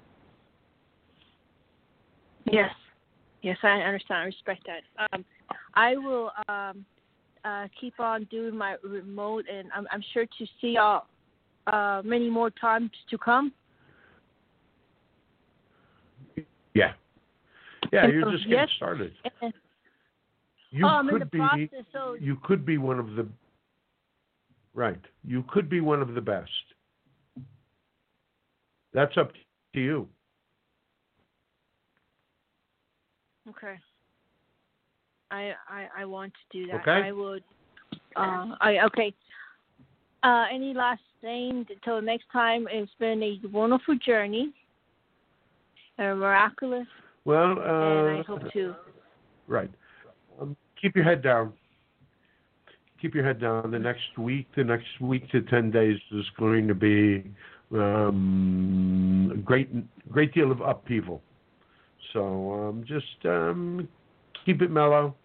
Yes, 2.52 2.72
yes, 3.42 3.58
I 3.64 3.82
understand. 3.82 4.22
I 4.22 4.24
respect 4.26 4.68
that. 4.68 5.08
Um, 5.14 5.26
I 5.76 5.96
will 5.96 6.32
um, 6.48 6.86
uh, 7.44 7.68
keep 7.80 8.00
on 8.00 8.26
doing 8.26 8.56
my 8.56 8.78
remote, 8.84 9.46
and 9.52 9.70
I'm, 9.76 9.88
I'm 9.92 10.04
sure 10.14 10.26
to 10.26 10.46
see 10.60 10.74
y'all 10.76 11.06
uh, 11.68 12.02
many 12.04 12.30
more 12.30 12.50
times 12.50 12.92
to 13.10 13.18
come. 13.18 13.54
Yeah. 16.74 16.94
Yeah, 17.92 18.08
you're 18.08 18.32
just 18.32 18.44
getting 18.44 18.60
yes, 18.60 18.70
started. 18.78 19.12
You 20.72 20.86
oh, 20.88 21.02
could 21.10 21.30
be 21.32 21.38
process, 21.38 21.86
so 21.92 22.16
you 22.20 22.38
could 22.44 22.66
be 22.66 22.78
one 22.78 22.98
of 22.98 23.16
the 23.16 23.28
right. 24.74 25.02
You 25.26 25.44
could 25.50 25.70
be 25.70 25.82
one 25.82 26.02
of 26.02 26.14
the 26.14 26.22
best. 26.22 26.50
That's 28.94 29.18
up 29.18 29.32
to 29.74 29.80
you. 29.80 30.08
okay. 33.50 33.76
I 35.30 35.54
I 35.70 35.88
I 36.00 36.06
want 36.06 36.34
to 36.34 36.58
do 36.58 36.68
that. 36.68 36.82
Okay. 36.82 37.08
I 37.08 37.12
would. 37.12 37.44
Uh, 38.16 38.56
I 38.60 38.80
okay. 38.86 39.14
Uh, 40.24 40.46
any 40.54 40.74
last 40.74 41.02
thing 41.22 41.66
until 41.70 42.02
next 42.02 42.26
time? 42.32 42.68
It's 42.70 42.92
been 43.00 43.24
a 43.24 43.40
wonderful 43.48 43.98
journey, 44.06 44.54
a 45.98 46.16
miraculous, 46.16 46.88
Well, 47.26 47.52
and 47.54 47.62
I 47.62 48.20
uh, 48.20 48.24
hope 48.24 48.52
to. 48.54 48.76
right. 49.48 49.72
Um, 50.40 50.56
keep 50.80 50.96
your 50.96 51.06
head 51.06 51.22
down. 51.22 51.54
Keep 53.02 53.16
your 53.16 53.24
head 53.24 53.42
down. 53.42 53.72
The 53.72 53.80
next 53.80 54.18
week, 54.18 54.48
the 54.56 54.64
next 54.64 55.02
week 55.02 55.30
to 55.32 55.42
ten 55.42 55.72
days 55.72 56.00
is 56.12 56.26
going 56.38 56.68
to 56.68 56.76
be 56.76 57.24
um, 57.74 59.32
a 59.34 59.38
great, 59.38 59.70
great 60.12 60.34
deal 60.34 60.52
of 60.52 60.62
upheaval. 60.62 61.22
So 62.14 62.54
um, 62.54 62.84
just 62.88 63.26
um, 63.26 63.88
keep 64.46 64.62
it 64.62 64.70
mellow. 64.70 65.16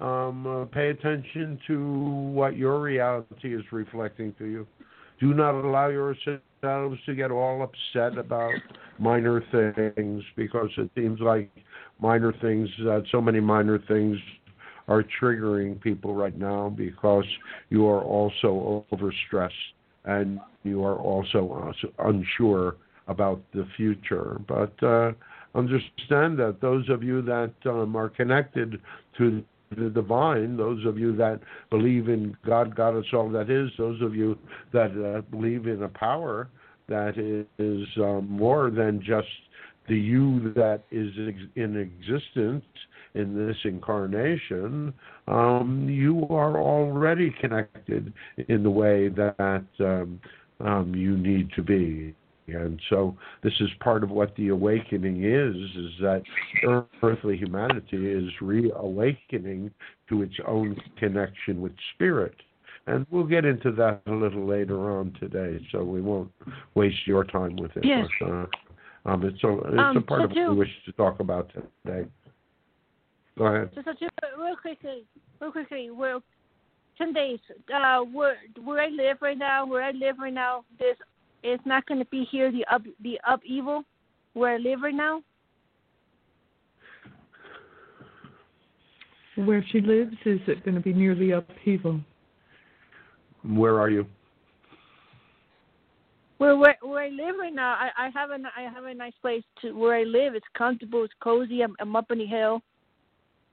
Um, 0.00 0.46
uh, 0.46 0.64
pay 0.66 0.90
attention 0.90 1.58
to 1.66 1.98
what 2.32 2.56
your 2.56 2.80
reality 2.80 3.54
is 3.54 3.62
reflecting 3.72 4.34
to 4.38 4.44
you. 4.44 4.66
Do 5.20 5.32
not 5.32 5.54
allow 5.54 5.88
yourselves 6.64 6.98
to 7.06 7.14
get 7.14 7.30
all 7.30 7.62
upset 7.62 8.18
about 8.18 8.54
minor 8.98 9.42
things 9.52 10.22
because 10.36 10.70
it 10.76 10.90
seems 10.94 11.20
like 11.20 11.50
minor 12.00 12.32
things, 12.40 12.68
uh, 12.88 13.00
so 13.10 13.20
many 13.20 13.40
minor 13.40 13.78
things 13.86 14.16
are 14.88 15.04
triggering 15.20 15.80
people 15.80 16.14
right 16.14 16.38
now 16.38 16.68
because 16.68 17.24
you 17.70 17.86
are 17.86 18.02
also 18.02 18.84
overstressed 18.92 19.50
and 20.04 20.38
you 20.62 20.84
are 20.84 20.96
also 20.96 21.74
uh, 21.98 22.08
unsure 22.08 22.76
about 23.08 23.40
the 23.52 23.66
future. 23.76 24.40
But 24.46 24.82
uh, 24.82 25.12
understand 25.54 26.38
that 26.38 26.58
those 26.60 26.88
of 26.88 27.02
you 27.02 27.22
that 27.22 27.52
um, 27.66 27.96
are 27.96 28.08
connected 28.08 28.80
to 29.18 29.44
the 29.74 29.90
divine, 29.90 30.56
those 30.56 30.84
of 30.86 30.98
you 30.98 31.14
that 31.16 31.40
believe 31.70 32.08
in 32.08 32.36
God, 32.46 32.74
God 32.74 32.96
is 32.98 33.04
all 33.12 33.28
that 33.30 33.50
is, 33.50 33.70
those 33.78 34.00
of 34.02 34.14
you 34.14 34.38
that 34.72 34.90
uh, 34.90 35.20
believe 35.30 35.66
in 35.66 35.82
a 35.82 35.88
power 35.88 36.48
that 36.88 37.16
is 37.58 37.86
um, 37.96 38.28
more 38.28 38.70
than 38.70 39.02
just 39.02 39.28
the 39.88 39.96
you 39.96 40.52
that 40.54 40.82
is 40.90 41.12
in 41.56 41.76
existence 41.76 42.64
in 43.14 43.46
this 43.46 43.56
incarnation, 43.64 44.92
um, 45.28 45.86
you 45.88 46.26
are 46.30 46.60
already 46.60 47.34
connected 47.40 48.12
in 48.48 48.62
the 48.62 48.70
way 48.70 49.08
that 49.08 49.64
um, 49.80 50.20
um, 50.60 50.94
you 50.94 51.16
need 51.16 51.50
to 51.54 51.62
be. 51.62 52.14
And 52.46 52.80
so 52.90 53.16
this 53.42 53.54
is 53.60 53.70
part 53.80 54.04
of 54.04 54.10
what 54.10 54.34
the 54.36 54.48
awakening 54.48 55.24
is, 55.24 55.54
is 55.54 55.92
that 56.00 56.22
earthly 57.02 57.36
humanity 57.36 58.10
is 58.12 58.30
reawakening 58.40 59.70
to 60.08 60.22
its 60.22 60.34
own 60.46 60.76
connection 60.98 61.62
with 61.62 61.72
spirit. 61.94 62.34
And 62.86 63.06
we'll 63.10 63.24
get 63.24 63.46
into 63.46 63.72
that 63.72 64.02
a 64.06 64.12
little 64.12 64.46
later 64.46 64.98
on 64.98 65.16
today, 65.18 65.58
so 65.72 65.82
we 65.82 66.02
won't 66.02 66.30
waste 66.74 67.06
your 67.06 67.24
time 67.24 67.56
with 67.56 67.74
it. 67.76 67.84
Yes. 67.84 68.06
Uh, 68.20 68.44
um, 69.06 69.24
it's 69.24 69.42
a, 69.42 69.58
it's 69.58 69.78
Um, 69.78 69.96
a 69.96 70.00
part 70.02 70.20
so 70.20 70.24
of 70.24 70.30
what 70.32 70.50
we 70.50 70.56
wish 70.56 70.68
to 70.84 70.92
talk 70.92 71.20
about 71.20 71.50
today. 71.84 72.06
Go 73.38 73.46
ahead. 73.46 73.70
Just, 73.74 73.86
just 73.98 74.12
real 74.38 74.56
quickly, 74.60 75.04
real 75.40 75.50
quickly, 75.50 75.90
well, 75.90 76.22
ten 76.98 77.14
days. 77.14 77.38
Uh, 77.74 78.00
where 78.00 78.36
where 78.62 78.82
I 78.82 78.88
live 78.88 79.16
right 79.22 79.38
now, 79.38 79.66
where 79.66 79.82
I 79.82 79.90
live 79.92 80.18
right 80.18 80.32
now, 80.32 80.64
this 80.78 80.96
it's 81.44 81.64
not 81.66 81.86
going 81.86 82.00
to 82.00 82.06
be 82.06 82.26
here. 82.30 82.50
The 82.50 82.64
up 82.72 82.82
the 83.02 83.20
upheaval 83.28 83.84
where 84.32 84.54
I 84.54 84.56
live 84.56 84.80
right 84.82 84.94
now. 84.94 85.22
Where 89.36 89.64
she 89.70 89.80
lives, 89.80 90.14
is 90.24 90.40
it 90.46 90.64
going 90.64 90.76
to 90.76 90.80
be 90.80 90.92
nearly 90.92 91.32
upheaval? 91.32 92.00
Where 93.44 93.78
are 93.80 93.90
you? 93.90 94.06
Where 96.38 96.56
where 96.56 96.76
where 96.82 97.04
I 97.04 97.08
live 97.10 97.36
right 97.38 97.54
now, 97.54 97.74
I 97.74 98.06
I 98.06 98.10
have 98.14 98.30
a 98.30 98.38
I 98.56 98.62
have 98.62 98.84
a 98.84 98.94
nice 98.94 99.12
place 99.20 99.42
to 99.62 99.72
where 99.72 99.96
I 99.96 100.04
live. 100.04 100.34
It's 100.34 100.46
comfortable. 100.56 101.04
It's 101.04 101.12
cozy. 101.22 101.62
I'm, 101.62 101.76
I'm 101.78 101.94
up 101.94 102.06
on 102.10 102.18
the 102.18 102.26
hill, 102.26 102.62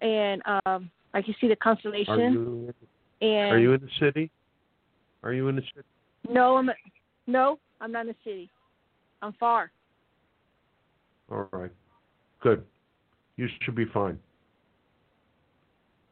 and 0.02 0.42
um 0.66 0.89
I 1.14 1.22
can 1.22 1.36
see 1.42 1.48
the 1.48 1.54
Are 1.54 1.58
constellation. 1.58 2.32
you 2.32 2.74
and 3.22 3.52
are 3.52 3.60
you 3.60 3.74
in 3.74 3.82
the 3.82 3.89
city? 4.00 4.32
Are 5.24 5.34
you 5.34 5.50
in 5.50 5.58
the 5.58 5.62
city? 5.76 5.88
no, 6.30 6.58
I'm 6.58 6.70
no, 7.28 7.60
I'm 7.82 7.92
not 7.92 8.02
in 8.02 8.08
the 8.08 8.16
city. 8.24 8.50
I'm 9.22 9.34
far. 9.34 9.72
All 11.32 11.50
right. 11.52 11.72
Good. 12.42 12.64
You 13.38 13.48
should 13.62 13.76
be 13.76 13.86
fine. 13.86 14.18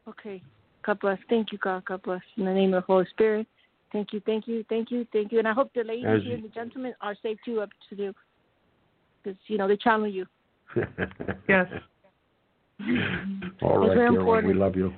Okay. 0.07 0.41
God 0.85 0.99
bless. 0.99 1.19
Thank 1.29 1.51
you, 1.51 1.57
God. 1.59 1.85
God 1.85 2.01
bless. 2.01 2.21
In 2.37 2.45
the 2.45 2.53
name 2.53 2.73
of 2.73 2.83
the 2.83 2.85
Holy 2.87 3.05
Spirit. 3.11 3.47
Thank 3.91 4.13
you, 4.13 4.21
thank 4.25 4.47
you, 4.47 4.63
thank 4.69 4.91
you, 4.91 5.05
thank 5.11 5.31
you. 5.31 5.39
And 5.39 5.47
I 5.47 5.53
hope 5.53 5.71
the 5.73 5.83
ladies 5.83 6.05
As 6.07 6.23
here 6.23 6.35
and 6.35 6.43
the 6.43 6.49
gentlemen 6.49 6.93
are 7.01 7.15
safe 7.23 7.39
too 7.43 7.61
up 7.61 7.69
to 7.89 7.95
do. 7.95 8.13
Because, 9.23 9.39
you 9.47 9.57
know, 9.57 9.67
they 9.67 9.77
channel 9.77 10.07
you. 10.07 10.25
Yes. 11.47 11.65
All 13.61 13.79
right, 13.79 13.97
It's 13.97 14.11
dear 14.11 14.23
one. 14.23 14.45
We 14.45 14.53
love 14.53 14.75
you. 14.75 14.93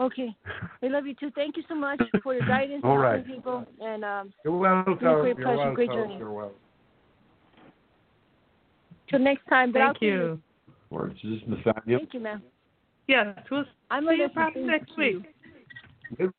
Okay. 0.00 0.36
We 0.82 0.88
love 0.88 1.06
you 1.06 1.14
too. 1.14 1.30
Thank 1.34 1.56
you 1.56 1.64
so 1.68 1.74
much 1.74 2.00
for 2.22 2.34
your 2.34 2.46
guidance 2.46 2.82
All 2.84 3.02
and 3.02 3.26
people. 3.26 3.66
And 3.80 4.04
um, 4.04 4.32
You're 4.44 4.56
welcome. 4.56 4.94
great 4.96 5.08
You're 5.10 5.34
pleasure, 5.34 5.56
welcome. 5.56 5.74
great 5.74 5.90
journey. 5.90 6.16
You're 6.18 6.32
welcome. 6.32 6.56
till 9.10 9.18
next 9.18 9.44
time. 9.48 9.72
Thank 9.72 9.98
see 9.98 10.06
you. 10.06 10.40
Or 10.90 11.08
is 11.08 11.16
this 11.22 11.40
Nathaniel? 11.48 11.98
Thank 12.00 12.14
you, 12.14 12.20
ma'am. 12.20 12.42
Yes, 13.08 13.36
we'll 13.50 13.64
I'm 13.90 14.04
see 14.04 14.12
you 14.12 14.16
Melissa. 14.18 14.34
probably 14.34 14.66
Thank 14.66 14.70
next 14.70 14.92
you. 14.96 15.24
week. 16.20 16.30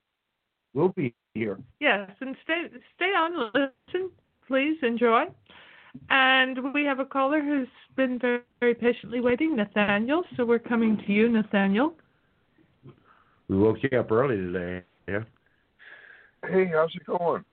We'll 0.74 0.89
be 0.89 1.14
here. 1.34 1.57
Yes, 1.80 2.10
and 2.22 2.36
stay 2.43 2.66
stay 2.95 3.05
on, 3.05 3.51
listen, 3.53 4.10
please 4.47 4.78
enjoy. 4.84 5.24
And 6.10 6.74
we 6.74 6.86
have 6.86 6.99
a 6.99 7.05
caller 7.05 7.41
who's 7.41 7.68
been 7.95 8.20
very, 8.20 8.41
very 8.60 8.76
patiently 8.76 9.20
waiting, 9.20 9.55
Nathaniel. 9.55 10.24
So 10.38 10.45
we're 10.45 10.60
coming 10.60 10.97
to 11.07 11.12
you, 11.12 11.28
Nathaniel. 11.28 11.93
We 13.50 13.58
woke 13.58 13.78
you 13.82 14.00
up 14.00 14.12
early 14.12 14.38
today. 14.38 14.84
Yeah. 15.08 15.24
Hey, 16.47 16.70
how's 16.74 16.93
it 16.95 17.06
going? 17.06 17.43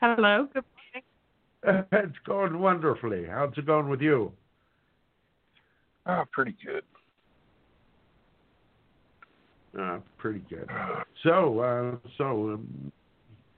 Hello. 0.00 0.48
Good 0.52 0.64
morning. 0.64 1.86
It's 1.92 2.18
going 2.26 2.58
wonderfully. 2.58 3.26
How's 3.30 3.52
it 3.58 3.66
going 3.66 3.88
with 3.90 4.00
you? 4.00 4.32
Ah, 6.06 6.24
pretty 6.32 6.56
good. 6.64 6.82
Uh, 9.78 9.98
pretty 10.18 10.42
good. 10.48 10.68
So, 11.22 11.60
uh, 11.60 12.08
so 12.16 12.54
um, 12.54 12.90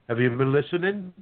have 0.09 0.19
you 0.19 0.31
been 0.31 0.53
listening? 0.53 1.13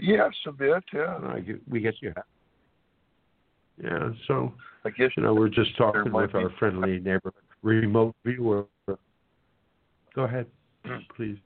Yes, 0.00 0.32
a 0.46 0.52
bit. 0.52 0.84
Yeah, 0.94 1.18
I 1.28 1.40
get, 1.40 1.60
we 1.68 1.80
guess 1.80 1.94
you 2.00 2.12
have. 2.16 2.24
Yeah. 3.82 4.10
So, 4.28 4.54
I 4.84 4.90
guess 4.90 5.10
you 5.16 5.24
know, 5.24 5.34
we're 5.34 5.48
just 5.48 5.76
talking 5.76 6.04
There 6.04 6.12
might 6.12 6.22
with 6.22 6.32
be- 6.32 6.38
our 6.38 6.50
friendly 6.60 7.00
neighbor, 7.00 7.32
remote 7.62 8.14
viewer. 8.24 8.66
Go 10.14 10.24
ahead, 10.24 10.46
please. 11.16 11.38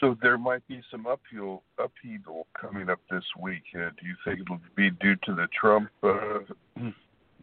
So 0.00 0.16
there 0.22 0.38
might 0.38 0.66
be 0.66 0.80
some 0.90 1.06
upheaval, 1.06 1.62
upheaval 1.78 2.46
coming 2.58 2.88
up 2.88 3.00
this 3.10 3.24
week. 3.40 3.62
Uh, 3.74 3.90
do 4.00 4.06
you 4.06 4.16
think 4.24 4.40
it'll 4.40 4.58
be 4.74 4.90
due 4.90 5.16
to 5.24 5.34
the 5.34 5.46
Trump 5.58 5.90
uh, 6.02 6.38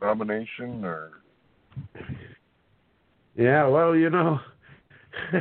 nomination, 0.02 0.84
or 0.84 1.12
Yeah, 3.36 3.68
well, 3.68 3.96
you 3.96 4.10
know, 4.10 4.40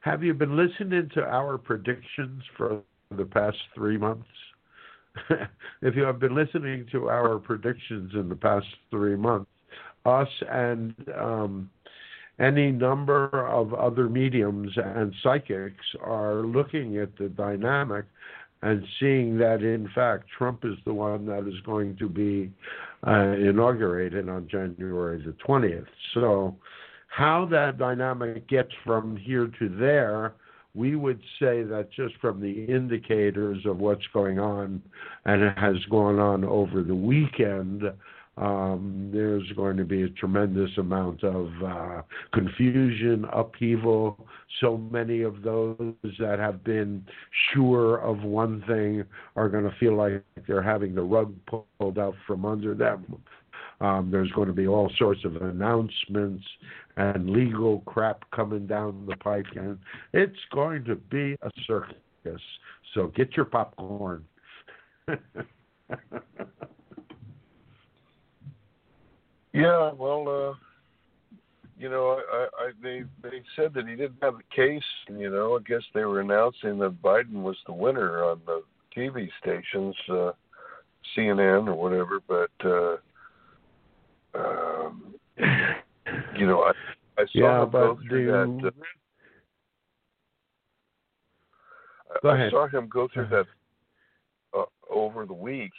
have 0.00 0.22
you 0.22 0.32
been 0.32 0.56
listening 0.56 1.10
to 1.14 1.22
our 1.22 1.58
predictions 1.58 2.42
for 2.56 2.80
the 3.14 3.26
past 3.26 3.58
three 3.74 3.98
months? 3.98 4.28
if 5.82 5.96
you 5.96 6.02
have 6.02 6.18
been 6.18 6.34
listening 6.34 6.86
to 6.92 7.08
our 7.10 7.38
predictions 7.38 8.12
in 8.14 8.28
the 8.28 8.36
past 8.36 8.66
three 8.90 9.16
months, 9.16 9.50
us 10.08 10.28
and 10.50 10.94
um, 11.18 11.70
any 12.38 12.70
number 12.70 13.46
of 13.48 13.74
other 13.74 14.08
mediums 14.08 14.70
and 14.76 15.12
psychics 15.22 15.84
are 16.00 16.42
looking 16.42 16.98
at 16.98 17.16
the 17.18 17.28
dynamic 17.28 18.04
and 18.62 18.84
seeing 18.98 19.38
that, 19.38 19.62
in 19.62 19.88
fact, 19.94 20.24
Trump 20.36 20.64
is 20.64 20.76
the 20.84 20.92
one 20.92 21.26
that 21.26 21.46
is 21.46 21.60
going 21.64 21.96
to 21.96 22.08
be 22.08 22.50
uh, 23.06 23.32
inaugurated 23.32 24.28
on 24.28 24.48
January 24.48 25.22
the 25.24 25.34
20th. 25.46 25.86
So, 26.14 26.56
how 27.08 27.46
that 27.50 27.78
dynamic 27.78 28.48
gets 28.48 28.70
from 28.84 29.16
here 29.16 29.50
to 29.58 29.68
there, 29.68 30.34
we 30.74 30.94
would 30.94 31.20
say 31.40 31.62
that 31.62 31.88
just 31.94 32.14
from 32.20 32.40
the 32.40 32.64
indicators 32.66 33.64
of 33.64 33.78
what's 33.78 34.06
going 34.12 34.38
on 34.38 34.82
and 35.24 35.56
has 35.58 35.76
gone 35.90 36.18
on 36.18 36.44
over 36.44 36.82
the 36.82 36.94
weekend, 36.94 37.82
um, 38.40 39.10
there's 39.12 39.50
going 39.56 39.76
to 39.78 39.84
be 39.84 40.02
a 40.02 40.08
tremendous 40.10 40.70
amount 40.78 41.24
of 41.24 41.50
uh, 41.64 42.02
confusion, 42.32 43.26
upheaval. 43.32 44.28
So 44.60 44.76
many 44.76 45.22
of 45.22 45.42
those 45.42 45.94
that 46.20 46.38
have 46.38 46.62
been 46.62 47.04
sure 47.52 47.96
of 47.98 48.22
one 48.22 48.62
thing 48.68 49.04
are 49.34 49.48
going 49.48 49.64
to 49.64 49.74
feel 49.80 49.96
like 49.96 50.22
they're 50.46 50.62
having 50.62 50.94
the 50.94 51.02
rug 51.02 51.34
pulled 51.46 51.98
out 51.98 52.14
from 52.26 52.44
under 52.44 52.74
them. 52.74 53.20
Um, 53.80 54.10
there's 54.10 54.30
going 54.32 54.48
to 54.48 54.54
be 54.54 54.68
all 54.68 54.90
sorts 54.98 55.24
of 55.24 55.36
announcements 55.36 56.44
and 56.96 57.30
legal 57.30 57.80
crap 57.86 58.28
coming 58.30 58.66
down 58.66 59.06
the 59.08 59.16
pike, 59.16 59.46
and 59.56 59.78
it's 60.12 60.38
going 60.52 60.84
to 60.84 60.94
be 60.96 61.36
a 61.42 61.50
circus. 61.66 62.40
So 62.94 63.08
get 63.08 63.36
your 63.36 63.46
popcorn. 63.46 64.24
yeah? 69.62 69.92
Well, 69.92 70.28
uh, 70.28 70.54
you 71.78 71.88
know, 71.88 72.20
I, 72.32 72.46
I 72.58 72.70
they 72.82 73.04
they 73.22 73.42
said 73.56 73.72
that 73.74 73.86
he 73.86 73.94
didn't 73.94 74.22
have 74.22 74.34
a 74.34 74.54
case. 74.54 74.82
And, 75.06 75.20
you 75.20 75.30
know, 75.30 75.56
I 75.56 75.60
guess 75.66 75.82
they 75.94 76.04
were 76.04 76.20
announcing 76.20 76.78
that 76.78 77.00
Biden 77.02 77.42
was 77.42 77.56
the 77.66 77.72
winner 77.72 78.24
on 78.24 78.40
the 78.46 78.62
TV 78.96 79.28
stations, 79.40 79.94
uh, 80.10 80.32
CNN 81.16 81.68
or 81.68 81.74
whatever. 81.74 82.20
But 82.26 82.50
uh, 82.64 82.96
um, 84.34 85.14
you 86.36 86.46
know, 86.46 86.62
I 86.62 86.72
I 87.20 87.24
saw 87.24 87.28
yeah, 87.34 87.62
him 87.62 87.70
go 87.70 87.98
through 88.08 88.26
do 88.26 88.62
that. 88.62 88.72
Uh, 92.10 92.18
Go 92.22 92.30
I 92.30 92.50
saw 92.50 92.66
him 92.68 92.88
go 92.88 93.08
through 93.12 93.28
that 93.28 93.46
uh, 94.56 94.64
over 94.90 95.26
the 95.26 95.32
week, 95.34 95.72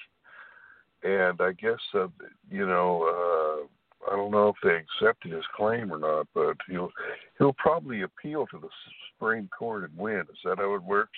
and 1.04 1.40
I 1.42 1.52
guess 1.54 1.80
uh, 1.94 2.08
you 2.52 2.66
know 2.66 3.68
uh, 4.08 4.12
I 4.12 4.16
don't 4.16 4.32
know 4.32 4.50
if 4.50 4.56
they 4.64 4.76
accepted 4.76 5.32
his 5.32 5.46
claim 5.56 5.92
or 5.92 6.00
not, 6.00 6.28
but 6.34 6.58
he'll 6.70 6.92
he'll 7.38 7.54
probably 7.54 8.02
appeal 8.02 8.48
to 8.48 8.60
the 8.60 8.70
Supreme 9.14 9.50
Court 9.58 9.90
and 9.90 9.98
win. 9.98 10.22
Is 10.22 10.38
that 10.46 10.58
how 10.58 10.74
it 10.76 10.84
works? 10.84 11.18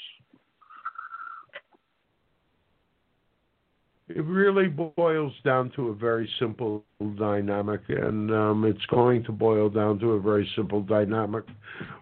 It 4.10 4.26
really 4.26 4.68
boils 4.68 5.32
down 5.46 5.72
to 5.78 5.90
a 5.90 5.96
very 5.96 6.30
simple 6.38 6.84
dynamic, 7.18 7.82
and 7.88 8.30
um, 8.34 8.66
it's 8.66 8.86
going 8.88 9.24
to 9.24 9.32
boil 9.32 9.70
down 9.70 10.00
to 10.00 10.14
a 10.14 10.20
very 10.20 10.50
simple 10.56 10.82
dynamic, 10.82 11.46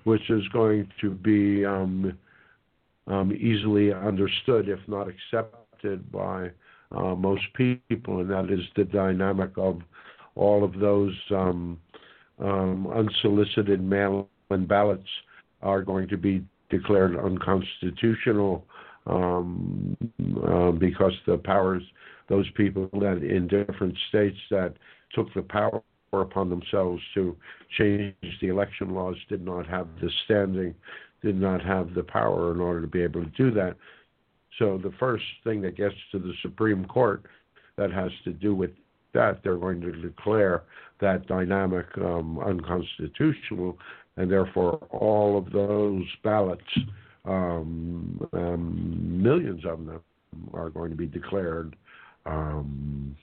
which 0.05 0.27
is 0.31 0.41
going 0.51 0.87
to 1.01 1.11
be 1.11 1.63
um, 1.65 2.17
um, 3.05 3.31
easily 3.33 3.93
understood, 3.93 4.69
if 4.69 4.79
not 4.87 5.07
accepted, 5.07 6.11
by 6.11 6.49
uh, 6.95 7.15
most 7.15 7.43
people, 7.55 8.19
and 8.19 8.29
that 8.29 8.51
is 8.51 8.61
the 8.75 8.83
dynamic 8.83 9.51
of 9.57 9.81
all 10.35 10.63
of 10.63 10.79
those 10.79 11.13
um, 11.31 11.77
um, 12.39 12.87
unsolicited 12.87 13.83
mail-in 13.83 14.65
ballots 14.65 15.07
are 15.61 15.81
going 15.81 16.07
to 16.07 16.17
be 16.17 16.43
declared 16.69 17.17
unconstitutional 17.17 18.65
um, 19.07 19.97
uh, 20.47 20.71
because 20.71 21.13
the 21.25 21.37
powers, 21.37 21.83
those 22.27 22.49
people 22.55 22.89
that 22.93 23.23
in 23.23 23.47
different 23.47 23.95
states 24.09 24.37
that 24.49 24.73
took 25.13 25.33
the 25.33 25.41
power 25.41 25.81
upon 26.13 26.49
themselves 26.49 27.01
to 27.13 27.35
change 27.77 28.15
the 28.41 28.47
election 28.47 28.93
laws 28.93 29.15
did 29.27 29.43
not 29.43 29.67
have 29.67 29.87
the 30.01 30.09
standing, 30.25 30.73
did 31.21 31.39
not 31.39 31.61
have 31.61 31.93
the 31.93 32.03
power 32.03 32.51
in 32.53 32.59
order 32.59 32.81
to 32.81 32.87
be 32.87 33.01
able 33.01 33.23
to 33.23 33.31
do 33.31 33.51
that. 33.51 33.75
So 34.59 34.77
the 34.77 34.91
first 34.99 35.23
thing 35.43 35.61
that 35.61 35.75
gets 35.75 35.95
to 36.11 36.19
the 36.19 36.33
Supreme 36.41 36.85
Court 36.85 37.23
that 37.77 37.91
has 37.91 38.11
to 38.25 38.33
do 38.33 38.53
with 38.53 38.71
that, 39.13 39.39
they're 39.43 39.57
going 39.57 39.81
to 39.81 39.91
declare 39.93 40.63
that 41.01 41.25
dynamic 41.27 41.85
um, 41.97 42.37
unconstitutional, 42.39 43.77
and 44.17 44.29
therefore 44.29 44.75
all 44.91 45.37
of 45.37 45.51
those 45.51 46.03
ballots 46.23 46.61
um, 47.25 48.27
um, 48.33 49.21
millions 49.23 49.63
of 49.65 49.85
them 49.85 50.01
are 50.53 50.69
going 50.69 50.91
to 50.91 50.97
be 50.97 51.07
declared 51.07 51.75
um, 52.25 53.15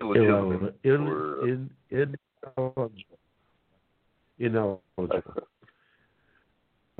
Illegitimate. 0.00 0.76
ineligible. 4.38 5.46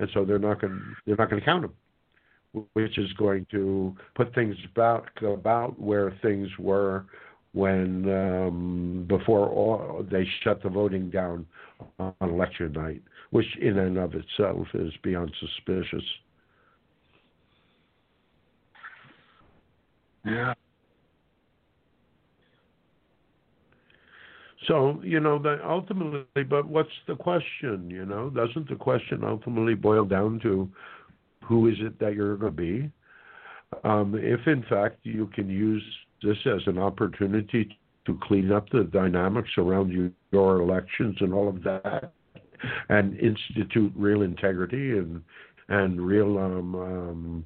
And 0.00 0.08
so 0.14 0.24
they're 0.24 0.38
not 0.38 0.60
going 0.60 0.80
they're 1.06 1.16
not 1.16 1.30
going 1.30 1.40
to 1.40 1.46
count 1.46 1.62
them, 1.62 2.66
which 2.72 2.98
is 2.98 3.12
going 3.12 3.46
to 3.52 3.94
put 4.16 4.34
things 4.34 4.56
about 4.72 5.08
about 5.22 5.78
where 5.78 6.16
things 6.22 6.48
were 6.58 7.04
when 7.52 8.08
um, 8.08 9.04
before 9.08 9.48
all, 9.48 10.06
they 10.10 10.26
shut 10.42 10.62
the 10.62 10.68
voting 10.68 11.10
down 11.10 11.46
on 11.98 12.14
election 12.20 12.72
night, 12.72 13.02
which 13.30 13.46
in 13.60 13.78
and 13.78 13.98
of 13.98 14.14
itself 14.14 14.68
is 14.74 14.92
beyond 15.02 15.32
suspicious. 15.40 16.04
Yeah. 20.24 20.54
So 24.70 25.00
you 25.02 25.18
know 25.18 25.36
that 25.40 25.58
ultimately, 25.68 26.44
but 26.44 26.68
what's 26.68 26.88
the 27.08 27.16
question? 27.16 27.90
You 27.90 28.06
know, 28.06 28.30
doesn't 28.30 28.68
the 28.68 28.76
question 28.76 29.24
ultimately 29.24 29.74
boil 29.74 30.04
down 30.04 30.38
to 30.44 30.70
who 31.44 31.66
is 31.66 31.74
it 31.80 31.98
that 31.98 32.14
you're 32.14 32.36
going 32.36 32.54
to 32.54 32.56
be? 32.56 32.92
Um, 33.82 34.14
if 34.16 34.46
in 34.46 34.64
fact 34.70 34.98
you 35.02 35.26
can 35.34 35.50
use 35.50 35.82
this 36.22 36.36
as 36.46 36.60
an 36.66 36.78
opportunity 36.78 37.76
to 38.06 38.18
clean 38.22 38.52
up 38.52 38.70
the 38.70 38.84
dynamics 38.84 39.50
around 39.58 39.90
you, 39.90 40.12
your 40.30 40.60
elections 40.60 41.16
and 41.18 41.34
all 41.34 41.48
of 41.48 41.64
that, 41.64 42.12
and 42.90 43.18
institute 43.18 43.92
real 43.96 44.22
integrity 44.22 44.98
and 44.98 45.20
and 45.68 46.00
real 46.00 46.38
um, 46.38 46.74
um, 46.76 47.44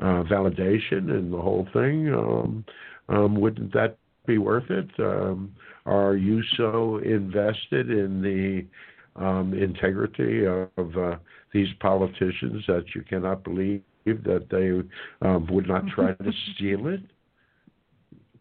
uh, 0.00 0.22
validation 0.24 1.10
and 1.10 1.32
the 1.32 1.40
whole 1.40 1.66
thing, 1.72 2.12
um, 2.12 2.64
um, 3.08 3.34
wouldn't 3.34 3.72
that 3.72 3.96
be 4.26 4.38
worth 4.38 4.70
it? 4.70 4.88
Um, 4.98 5.54
are 5.86 6.16
you 6.16 6.42
so 6.56 6.98
invested 6.98 7.90
in 7.90 8.22
the 8.22 9.22
um, 9.22 9.54
integrity 9.54 10.46
of, 10.46 10.68
of 10.76 10.96
uh, 10.96 11.16
these 11.52 11.68
politicians 11.80 12.64
that 12.66 12.84
you 12.94 13.02
cannot 13.02 13.44
believe 13.44 13.82
that 14.06 14.46
they 14.50 15.26
um, 15.26 15.46
would 15.50 15.68
not 15.68 15.86
try 15.88 16.12
to 16.12 16.32
steal 16.54 16.88
it? 16.88 17.00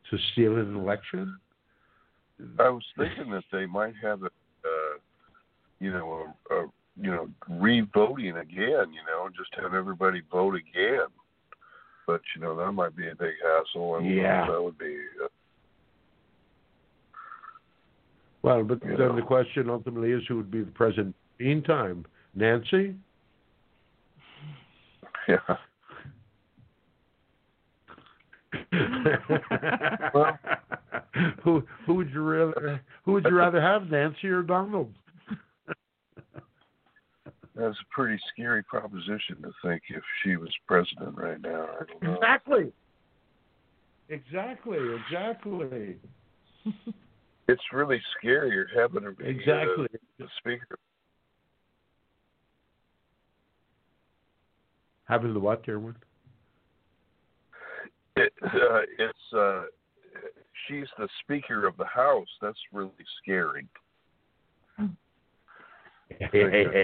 To 0.10 0.18
steal 0.32 0.58
an 0.58 0.76
election? 0.76 1.38
I 2.60 2.70
was 2.70 2.84
thinking 2.98 3.32
that 3.32 3.44
they 3.52 3.66
might 3.66 3.94
have 4.02 4.22
a, 4.24 4.28
uh, 4.28 4.98
you 5.80 5.92
know, 5.92 6.28
a, 6.50 6.54
a 6.54 6.68
you 7.02 7.10
know, 7.10 7.30
re-voting 7.50 8.38
again. 8.38 8.92
You 8.92 9.04
know, 9.08 9.30
just 9.36 9.50
have 9.62 9.74
everybody 9.74 10.22
vote 10.32 10.56
again. 10.56 11.08
But 12.06 12.22
you 12.36 12.42
know, 12.42 12.56
that 12.58 12.72
might 12.74 12.96
be 12.96 13.08
a 13.08 13.16
big 13.16 13.34
hassle, 13.44 13.96
and 13.98 14.06
Yeah. 14.06 14.48
that 14.48 14.62
would 14.62 14.78
be. 14.78 14.98
Uh, 15.24 15.28
Well, 18.44 18.64
but 18.64 18.84
You 18.84 18.98
then 18.98 19.10
know. 19.10 19.16
the 19.16 19.22
question 19.22 19.70
ultimately 19.70 20.12
is 20.12 20.22
who 20.28 20.36
would 20.38 20.52
be 20.52 20.62
the 20.64 20.72
president 20.72 21.16
meantime? 21.40 22.06
Nancy? 22.36 22.96
yeah. 25.28 25.38
Well- 30.14 30.38
who 31.44 31.64
who 31.86 31.94
would 31.96 32.10
you 32.12 32.22
rather 32.24 32.82
who 33.04 33.14
would 33.14 33.24
you 33.26 33.36
rather 33.36 33.62
have, 33.62 33.90
Nancy 33.90 34.28
or 34.28 34.42
Donald? 34.42 34.94
That's 37.56 37.78
a 37.78 37.86
pretty 37.94 38.20
scary 38.34 38.64
proposition 38.64 39.42
to 39.44 39.52
think 39.64 39.84
if 39.90 40.02
she 40.24 40.38
was 40.38 40.50
president 40.68 41.16
right 41.16 41.40
now. 41.40 41.68
I 41.80 41.84
don't 41.86 42.04
know. 42.04 42.14
Exactly. 42.16 42.74
Exactly, 44.10 44.80
exactly. 45.06 45.98
It's 47.48 47.62
really 47.74 48.02
scary 48.18 48.66
having 48.76 49.04
her 49.04 49.12
be 49.12 49.26
Exactly. 49.26 49.86
uh, 49.94 49.98
the 50.20 50.28
speaker. 50.40 50.78
Having 55.06 55.34
the 55.34 55.40
what, 55.40 55.66
dear 55.66 55.80
one? 55.80 55.98
It, 58.16 58.32
uh, 58.44 58.82
it's 58.98 59.34
uh, 59.36 59.64
she's 60.68 60.88
the 60.98 61.10
speaker 61.24 61.68
of 61.68 61.76
the 61.78 61.86
house. 61.86 62.28
That's 62.42 62.58
really 62.72 62.92
scary. 63.22 63.68
yeah, 64.80 64.88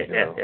know. 0.08 0.36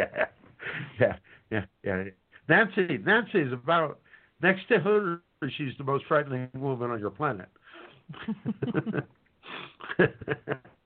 yeah, 1.00 1.16
yeah, 1.50 1.64
yeah. 1.84 2.04
Nancy, 2.48 2.98
Nancy 3.04 3.40
is 3.40 3.52
about 3.52 3.98
next 4.42 4.66
to 4.68 4.78
her. 4.78 5.20
She's 5.56 5.76
the 5.76 5.84
most 5.84 6.04
frightening 6.06 6.48
woman 6.54 6.90
on 6.90 6.98
your 6.98 7.10
planet. 7.10 7.48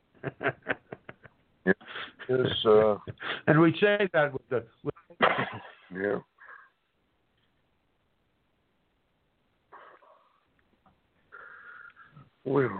It's 2.32 2.64
uh, 2.64 2.96
and 3.48 3.60
we 3.60 3.72
say 3.80 4.08
that 4.12 4.32
with 4.32 4.48
the 4.50 4.64
with, 4.84 4.94
yeah. 5.92 6.18
Well, 12.44 12.70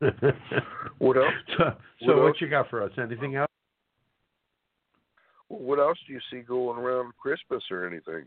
what 0.98 1.16
else? 1.16 1.26
so, 1.58 1.64
What 1.64 1.76
so 2.06 2.16
what 2.18 2.26
else? 2.28 2.36
you 2.40 2.48
got 2.48 2.70
for 2.70 2.82
us? 2.84 2.92
Anything 2.98 3.34
else? 3.34 3.48
What 5.48 5.80
else 5.80 5.98
do 6.06 6.12
you 6.12 6.20
see 6.30 6.40
going 6.40 6.78
around 6.78 7.12
Christmas 7.20 7.64
or 7.70 7.84
anything? 7.86 8.26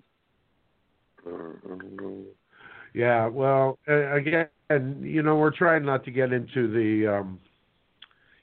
Uh, 1.26 1.54
I 1.66 1.70
don't 1.70 1.96
know. 1.96 2.24
Yeah, 2.96 3.28
well, 3.28 3.78
again, 3.88 4.48
you 5.02 5.22
know, 5.22 5.36
we're 5.36 5.52
trying 5.52 5.84
not 5.84 6.06
to 6.06 6.12
get 6.12 6.32
into 6.32 6.72
the. 6.72 7.18
Um, 7.18 7.40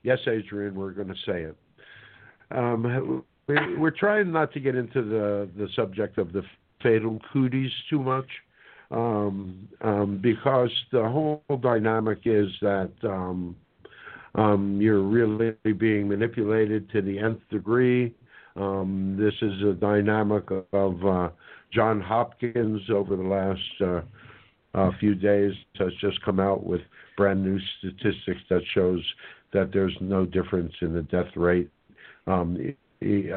yes, 0.02 0.18
Adrian, 0.26 0.74
we're 0.74 0.90
going 0.90 1.08
to 1.08 1.14
say 1.24 1.44
it. 1.44 1.56
Um, 2.50 3.24
we, 3.48 3.56
we're 3.78 3.90
trying 3.90 4.30
not 4.30 4.52
to 4.52 4.60
get 4.60 4.74
into 4.74 5.02
the 5.02 5.48
the 5.56 5.68
subject 5.74 6.18
of 6.18 6.34
the 6.34 6.42
fatal 6.82 7.18
cooties 7.32 7.70
too 7.88 7.98
much, 7.98 8.28
um, 8.90 9.66
um, 9.80 10.20
because 10.22 10.70
the 10.92 11.02
whole 11.02 11.42
dynamic 11.62 12.18
is 12.26 12.48
that 12.60 12.92
um, 13.04 13.56
um, 14.34 14.78
you're 14.82 15.02
really 15.02 15.52
being 15.78 16.08
manipulated 16.08 16.90
to 16.90 17.00
the 17.00 17.18
nth 17.18 17.40
degree. 17.50 18.14
Um, 18.56 19.16
this 19.18 19.32
is 19.40 19.62
a 19.62 19.72
dynamic 19.72 20.44
of 20.74 21.06
uh, 21.06 21.30
John 21.72 22.02
Hopkins 22.02 22.82
over 22.90 23.16
the 23.16 23.22
last. 23.22 23.80
Uh, 23.82 24.02
a 24.74 24.92
few 24.98 25.14
days 25.14 25.52
has 25.78 25.92
just 26.00 26.22
come 26.22 26.40
out 26.40 26.64
with 26.64 26.80
brand 27.16 27.44
new 27.44 27.58
statistics 27.78 28.40
that 28.48 28.62
shows 28.74 29.02
that 29.52 29.70
there's 29.72 29.96
no 30.00 30.24
difference 30.24 30.72
in 30.80 30.94
the 30.94 31.02
death 31.02 31.36
rate, 31.36 31.70
um, 32.26 32.74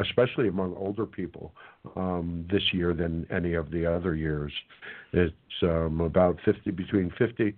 especially 0.02 0.48
among 0.48 0.76
older 0.76 1.06
people 1.06 1.52
um, 1.96 2.46
this 2.50 2.64
year 2.72 2.94
than 2.94 3.28
any 3.32 3.54
of 3.54 3.70
the 3.72 3.86
other 3.86 4.16
years. 4.16 4.52
It's 5.12 5.34
um, 5.64 6.02
about 6.02 6.38
50 6.46 6.72
between 6.72 7.12
50 7.18 7.54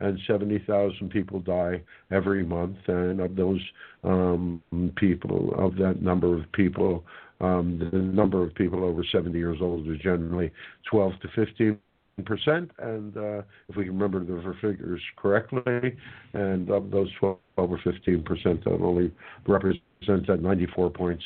and 0.00 0.18
70,000 0.26 1.10
people 1.10 1.40
die 1.40 1.82
every 2.10 2.44
month, 2.44 2.78
and 2.86 3.20
of 3.20 3.36
those 3.36 3.60
um, 4.02 4.62
people, 4.96 5.54
of 5.58 5.76
that 5.76 6.00
number 6.00 6.34
of 6.34 6.50
people, 6.52 7.04
um, 7.40 7.88
the 7.92 7.98
number 7.98 8.42
of 8.42 8.54
people 8.54 8.82
over 8.82 9.04
70 9.04 9.38
years 9.38 9.58
old 9.60 9.86
is 9.88 9.98
generally 9.98 10.50
12 10.90 11.12
to 11.20 11.28
15 11.46 11.78
percent, 12.24 12.70
and 12.78 13.16
uh, 13.16 13.42
if 13.68 13.76
we 13.76 13.84
can 13.84 13.98
remember 13.98 14.20
the 14.24 14.54
figures 14.60 15.00
correctly, 15.16 15.96
and 16.34 16.70
of 16.70 16.90
those 16.90 17.08
12 17.18 17.38
or 17.56 17.80
15 17.82 18.22
percent, 18.22 18.64
that 18.64 18.80
only 18.80 19.12
represents 19.46 19.82
that 20.26 20.42
94.6 20.42 21.18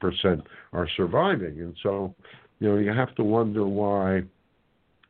percent 0.00 0.42
are 0.72 0.88
surviving, 0.96 1.60
and 1.60 1.76
so 1.82 2.14
you 2.60 2.68
know 2.68 2.78
you 2.78 2.92
have 2.92 3.14
to 3.16 3.24
wonder 3.24 3.66
why 3.66 4.22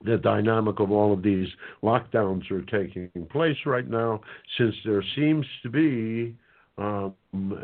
the 0.04 0.16
dynamic 0.18 0.80
of 0.80 0.90
all 0.90 1.12
of 1.12 1.22
these 1.22 1.48
lockdowns 1.82 2.50
are 2.50 2.62
taking 2.62 3.10
place 3.30 3.56
right 3.66 3.88
now, 3.88 4.20
since 4.58 4.74
there 4.84 5.04
seems 5.14 5.46
to 5.62 5.68
be 5.70 6.36
um, 6.78 7.14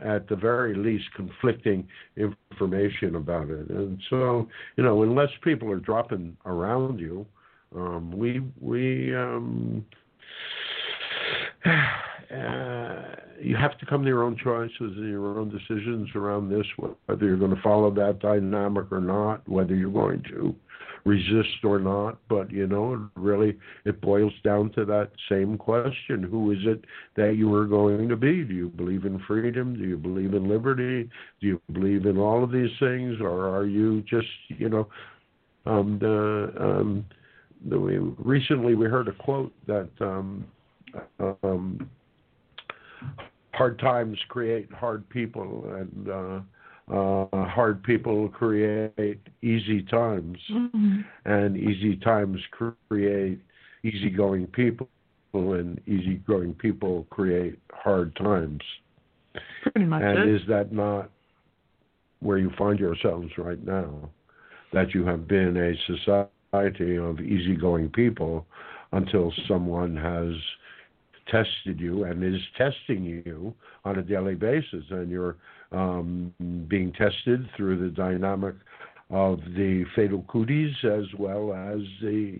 at 0.02 0.28
the 0.28 0.36
very 0.36 0.74
least 0.74 1.06
conflicting 1.16 1.86
information 2.16 3.16
about 3.16 3.48
it, 3.48 3.68
and 3.70 3.98
so 4.10 4.46
you 4.76 4.84
know 4.84 5.02
unless 5.02 5.30
people 5.42 5.70
are 5.70 5.80
dropping 5.80 6.36
around 6.44 7.00
you. 7.00 7.26
Um, 7.74 8.10
we 8.16 8.42
we 8.60 9.14
um, 9.14 9.84
uh, 11.64 13.02
you 13.40 13.56
have 13.56 13.78
to 13.78 13.86
come 13.86 14.02
to 14.02 14.08
your 14.08 14.22
own 14.22 14.36
choices 14.42 14.72
and 14.78 15.08
your 15.08 15.38
own 15.38 15.50
decisions 15.50 16.08
around 16.14 16.50
this, 16.50 16.66
whether 17.06 17.24
you're 17.26 17.36
going 17.36 17.54
to 17.54 17.62
follow 17.62 17.90
that 17.94 18.20
dynamic 18.20 18.90
or 18.90 19.00
not, 19.00 19.46
whether 19.48 19.74
you're 19.74 19.90
going 19.90 20.22
to 20.24 20.54
resist 21.04 21.64
or 21.64 21.78
not. 21.78 22.18
But 22.28 22.50
you 22.50 22.66
know, 22.66 22.94
it 22.94 23.20
really 23.20 23.58
it 23.84 24.00
boils 24.00 24.32
down 24.44 24.70
to 24.72 24.84
that 24.86 25.10
same 25.28 25.58
question: 25.58 26.22
Who 26.22 26.52
is 26.52 26.58
it 26.62 26.84
that 27.16 27.36
you 27.36 27.52
are 27.54 27.66
going 27.66 28.08
to 28.08 28.16
be? 28.16 28.44
Do 28.44 28.54
you 28.54 28.68
believe 28.68 29.04
in 29.04 29.18
freedom? 29.26 29.74
Do 29.74 29.84
you 29.84 29.96
believe 29.96 30.34
in 30.34 30.48
liberty? 30.48 31.08
Do 31.40 31.46
you 31.46 31.60
believe 31.72 32.06
in 32.06 32.18
all 32.18 32.42
of 32.42 32.50
these 32.50 32.70
things, 32.80 33.20
or 33.20 33.48
are 33.54 33.66
you 33.66 34.02
just 34.02 34.28
you 34.48 34.68
know? 34.68 34.88
Um, 35.66 35.98
the, 36.00 36.50
um, 36.58 37.04
we, 37.66 37.98
recently 38.18 38.74
we 38.74 38.86
heard 38.86 39.08
a 39.08 39.12
quote 39.12 39.52
that 39.66 39.88
um, 40.00 40.46
um, 41.42 41.88
hard 43.54 43.78
times 43.78 44.18
create 44.28 44.72
hard 44.72 45.08
people, 45.08 45.64
and 45.74 46.08
uh, 46.08 46.40
uh, 46.94 47.44
hard 47.46 47.82
people 47.82 48.28
create 48.28 49.18
easy 49.42 49.82
times, 49.82 50.38
Mhm. 50.50 51.04
and 51.24 51.56
easy 51.56 51.96
times 51.96 52.40
create 52.88 53.40
easygoing 53.82 54.46
people, 54.48 54.88
and 55.34 55.80
easygoing 55.86 56.54
people 56.54 57.06
create 57.10 57.58
hard 57.72 58.14
times. 58.16 58.62
Pretty 59.62 59.86
much 59.86 60.02
And 60.02 60.18
it. 60.20 60.28
is 60.28 60.46
that 60.46 60.72
not 60.72 61.10
where 62.20 62.38
you 62.38 62.50
find 62.50 62.78
yourselves 62.78 63.36
right 63.38 63.62
now? 63.64 64.10
That 64.72 64.94
you 64.94 65.04
have 65.04 65.26
been 65.28 65.56
a 65.56 65.76
society 65.86 66.30
of 66.52 67.20
easygoing 67.20 67.90
people 67.90 68.46
until 68.92 69.32
someone 69.46 69.96
has 69.96 70.34
tested 71.30 71.78
you 71.78 72.04
and 72.04 72.24
is 72.24 72.40
testing 72.56 73.04
you 73.04 73.54
on 73.84 73.98
a 73.98 74.02
daily 74.02 74.34
basis, 74.34 74.84
and 74.90 75.10
you're 75.10 75.36
um, 75.72 76.32
being 76.68 76.92
tested 76.92 77.46
through 77.56 77.78
the 77.78 77.94
dynamic 77.94 78.54
of 79.10 79.38
the 79.56 79.84
fatal 79.94 80.24
cooties 80.28 80.74
as 80.84 81.04
well 81.18 81.52
as 81.52 81.80
the 82.02 82.38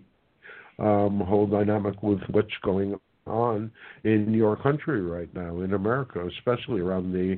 um, 0.79 1.19
whole 1.19 1.45
dynamic 1.45 2.01
with 2.01 2.19
what's 2.31 2.47
going 2.63 2.99
on 3.27 3.71
in 4.03 4.33
your 4.33 4.55
country 4.55 5.01
right 5.01 5.31
now, 5.35 5.61
in 5.61 5.73
America, 5.73 6.27
especially 6.37 6.81
around 6.81 7.11
the 7.11 7.37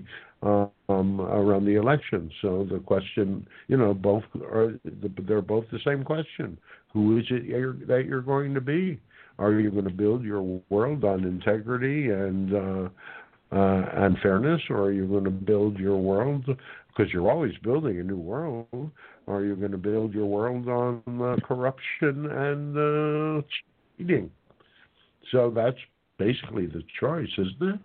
um, 0.91 1.21
around 1.21 1.65
the 1.65 1.75
election. 1.75 2.31
So 2.41 2.67
the 2.69 2.79
question, 2.79 3.47
you 3.67 3.77
know, 3.77 3.93
both 3.93 4.23
are 4.35 4.79
they're 5.27 5.41
both 5.41 5.65
the 5.71 5.79
same 5.85 6.03
question: 6.03 6.57
Who 6.93 7.17
is 7.17 7.25
it 7.29 7.43
you're, 7.45 7.73
that 7.87 8.05
you're 8.05 8.21
going 8.21 8.53
to 8.53 8.61
be? 8.61 8.99
Are 9.39 9.53
you 9.53 9.71
going 9.71 9.85
to 9.85 9.91
build 9.91 10.23
your 10.23 10.61
world 10.69 11.03
on 11.03 11.23
integrity 11.23 12.09
and 12.09 12.53
uh, 12.53 12.89
uh, 13.51 13.85
and 13.93 14.17
fairness, 14.19 14.61
or 14.69 14.77
are 14.83 14.91
you 14.91 15.07
going 15.07 15.25
to 15.25 15.29
build 15.29 15.77
your 15.77 15.97
world 15.97 16.45
because 16.45 17.11
you're 17.11 17.29
always 17.29 17.53
building 17.63 17.99
a 17.99 18.03
new 18.03 18.17
world? 18.17 18.67
Or 19.27 19.39
are 19.39 19.45
you 19.45 19.55
going 19.55 19.71
to 19.71 19.77
build 19.77 20.13
your 20.13 20.25
world 20.25 20.67
on 20.67 21.01
uh, 21.21 21.35
corruption 21.45 22.25
and 22.31 22.77
uh, 22.77 23.41
cheating? 23.97 24.31
So 25.31 25.51
that's 25.53 25.77
basically 26.17 26.65
the 26.65 26.83
choice, 26.99 27.29
isn't 27.37 27.75
it? 27.75 27.79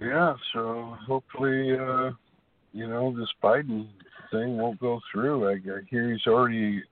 Yeah, 0.00 0.34
so 0.52 0.96
hopefully, 1.06 1.72
uh, 1.72 2.10
you 2.72 2.88
know, 2.88 3.16
this 3.16 3.28
Biden 3.42 3.88
thing 4.30 4.58
won't 4.58 4.80
go 4.80 5.00
through. 5.12 5.48
I, 5.48 5.52
I 5.52 5.80
hear 5.88 6.12
he's 6.12 6.26
already 6.26 6.82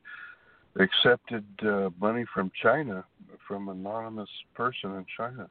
accepted 0.79 1.45
uh, 1.67 1.91
money 2.01 2.25
from 2.33 2.51
China, 2.63 3.05
from 3.47 3.69
an 3.69 3.81
anonymous 3.81 4.31
person 4.55 4.93
in 4.93 5.07
China. 5.17 5.49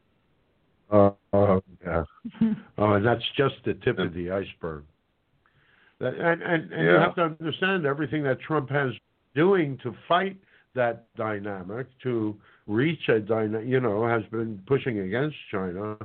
Uh, 0.91 1.12
uh, 1.34 1.60
yeah. 1.86 2.04
oh, 2.78 2.93
and 2.93 3.06
that's 3.06 3.24
just 3.38 3.56
the 3.66 3.74
tip 3.76 3.99
of 3.99 4.14
the 4.14 4.32
iceberg. 4.32 4.84
That, 5.99 6.16
and 6.16 6.41
and, 6.41 6.72
and 6.72 6.84
you 6.84 6.91
have 6.91 7.16
to 7.16 7.22
understand 7.22 7.86
everything 7.86 8.24
that 8.24 8.39
Trump 8.41 8.70
has 8.70 8.91
doing 9.36 9.78
to 9.84 9.95
fight 10.08 10.38
that 10.76 11.14
dynamic, 11.16 11.88
to 12.04 12.36
reach 12.72 13.09
a 13.09 13.19
dynamic, 13.19 13.67
you 13.67 13.80
know, 13.80 14.07
has 14.07 14.24
been 14.32 14.61
pushing 14.65 14.99
against 14.99 15.36
China. 15.51 15.97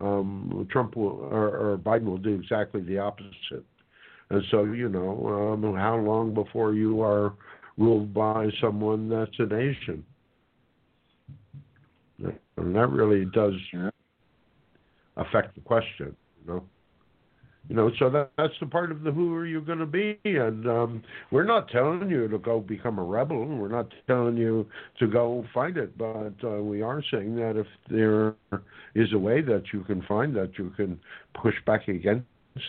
Um, 0.00 0.66
Trump 0.70 0.96
will, 0.96 1.28
or, 1.30 1.48
or 1.56 1.78
Biden 1.78 2.04
will 2.04 2.18
do 2.18 2.34
exactly 2.34 2.80
the 2.80 2.98
opposite. 2.98 3.64
And 4.30 4.42
so, 4.50 4.64
you 4.64 4.88
know, 4.88 5.54
um, 5.62 5.74
how 5.76 5.96
long 5.96 6.34
before 6.34 6.74
you 6.74 7.02
are 7.02 7.34
ruled 7.76 8.12
by 8.14 8.48
someone 8.60 9.08
that's 9.08 9.38
a 9.38 9.46
nation? 9.46 10.04
And 12.56 12.74
that 12.74 12.88
really 12.90 13.26
does 13.26 13.54
affect 15.16 15.54
the 15.54 15.60
question, 15.60 16.16
you 16.40 16.52
know. 16.52 16.64
You 17.68 17.76
know, 17.76 17.90
so 17.98 18.10
that, 18.10 18.30
that's 18.36 18.52
the 18.60 18.66
part 18.66 18.92
of 18.92 19.02
the 19.02 19.10
who 19.10 19.34
are 19.34 19.46
you 19.46 19.62
going 19.62 19.78
to 19.78 19.86
be, 19.86 20.18
and 20.24 20.68
um, 20.68 21.02
we're 21.30 21.44
not 21.44 21.68
telling 21.68 22.10
you 22.10 22.28
to 22.28 22.38
go 22.38 22.60
become 22.60 22.98
a 22.98 23.02
rebel. 23.02 23.42
We're 23.46 23.68
not 23.68 23.90
telling 24.06 24.36
you 24.36 24.66
to 24.98 25.06
go 25.06 25.46
find 25.54 25.78
it, 25.78 25.96
but 25.96 26.34
uh, 26.44 26.62
we 26.62 26.82
are 26.82 27.02
saying 27.10 27.36
that 27.36 27.56
if 27.56 27.66
there 27.88 28.34
is 28.94 29.12
a 29.14 29.18
way 29.18 29.40
that 29.40 29.62
you 29.72 29.82
can 29.84 30.02
find 30.02 30.36
that 30.36 30.58
you 30.58 30.74
can 30.76 31.00
push 31.40 31.54
back 31.64 31.88
against 31.88 32.26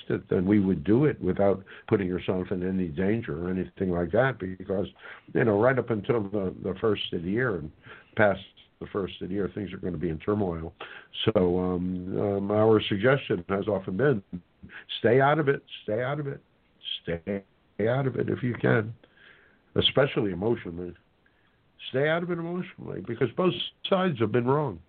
it, 0.08 0.30
then 0.30 0.46
we 0.46 0.62
would 0.62 0.86
do 0.86 1.06
it 1.06 1.22
without 1.22 1.62
putting 1.90 2.08
yourself 2.08 2.48
in 2.52 2.68
any 2.68 2.88
danger 2.88 3.46
or 3.46 3.52
anything 3.52 3.92
like 3.92 4.12
that. 4.12 4.40
Because 4.40 4.88
you 5.34 5.44
know, 5.44 5.60
right 5.60 5.78
up 5.78 5.90
until 5.90 6.24
the 6.24 6.54
the 6.64 6.74
first 6.80 7.12
of 7.12 7.24
the 7.24 7.30
year 7.30 7.58
and 7.58 7.70
past 8.16 8.40
the 8.80 8.88
first 8.88 9.22
of 9.22 9.30
the 9.30 9.34
year, 9.34 9.50
things 9.54 9.72
are 9.74 9.78
going 9.78 9.94
to 9.94 10.00
be 10.00 10.10
in 10.10 10.20
turmoil. 10.20 10.74
So 11.26 11.60
um, 11.60 12.20
um, 12.20 12.52
our 12.52 12.82
suggestion 12.90 13.44
has 13.50 13.68
often 13.68 13.98
been 13.98 14.24
stay 15.00 15.22
out 15.22 15.40
of 15.40 15.48
it, 15.50 15.64
stay 15.84 16.02
out 16.04 16.20
of 16.20 16.28
it, 16.28 16.42
stay 17.04 17.44
out 17.88 18.08
of 18.08 18.16
it 18.16 18.30
if 18.30 18.44
you 18.44 18.54
can, 18.56 18.94
especially 19.76 20.32
emotionally. 20.32 20.94
Stay 21.90 22.10
out 22.10 22.24
of 22.24 22.32
it 22.32 22.40
emotionally 22.40 23.02
because 23.08 23.30
both 23.38 23.54
sides 23.90 24.20
have 24.20 24.32
been 24.32 24.46
wrong. 24.46 24.80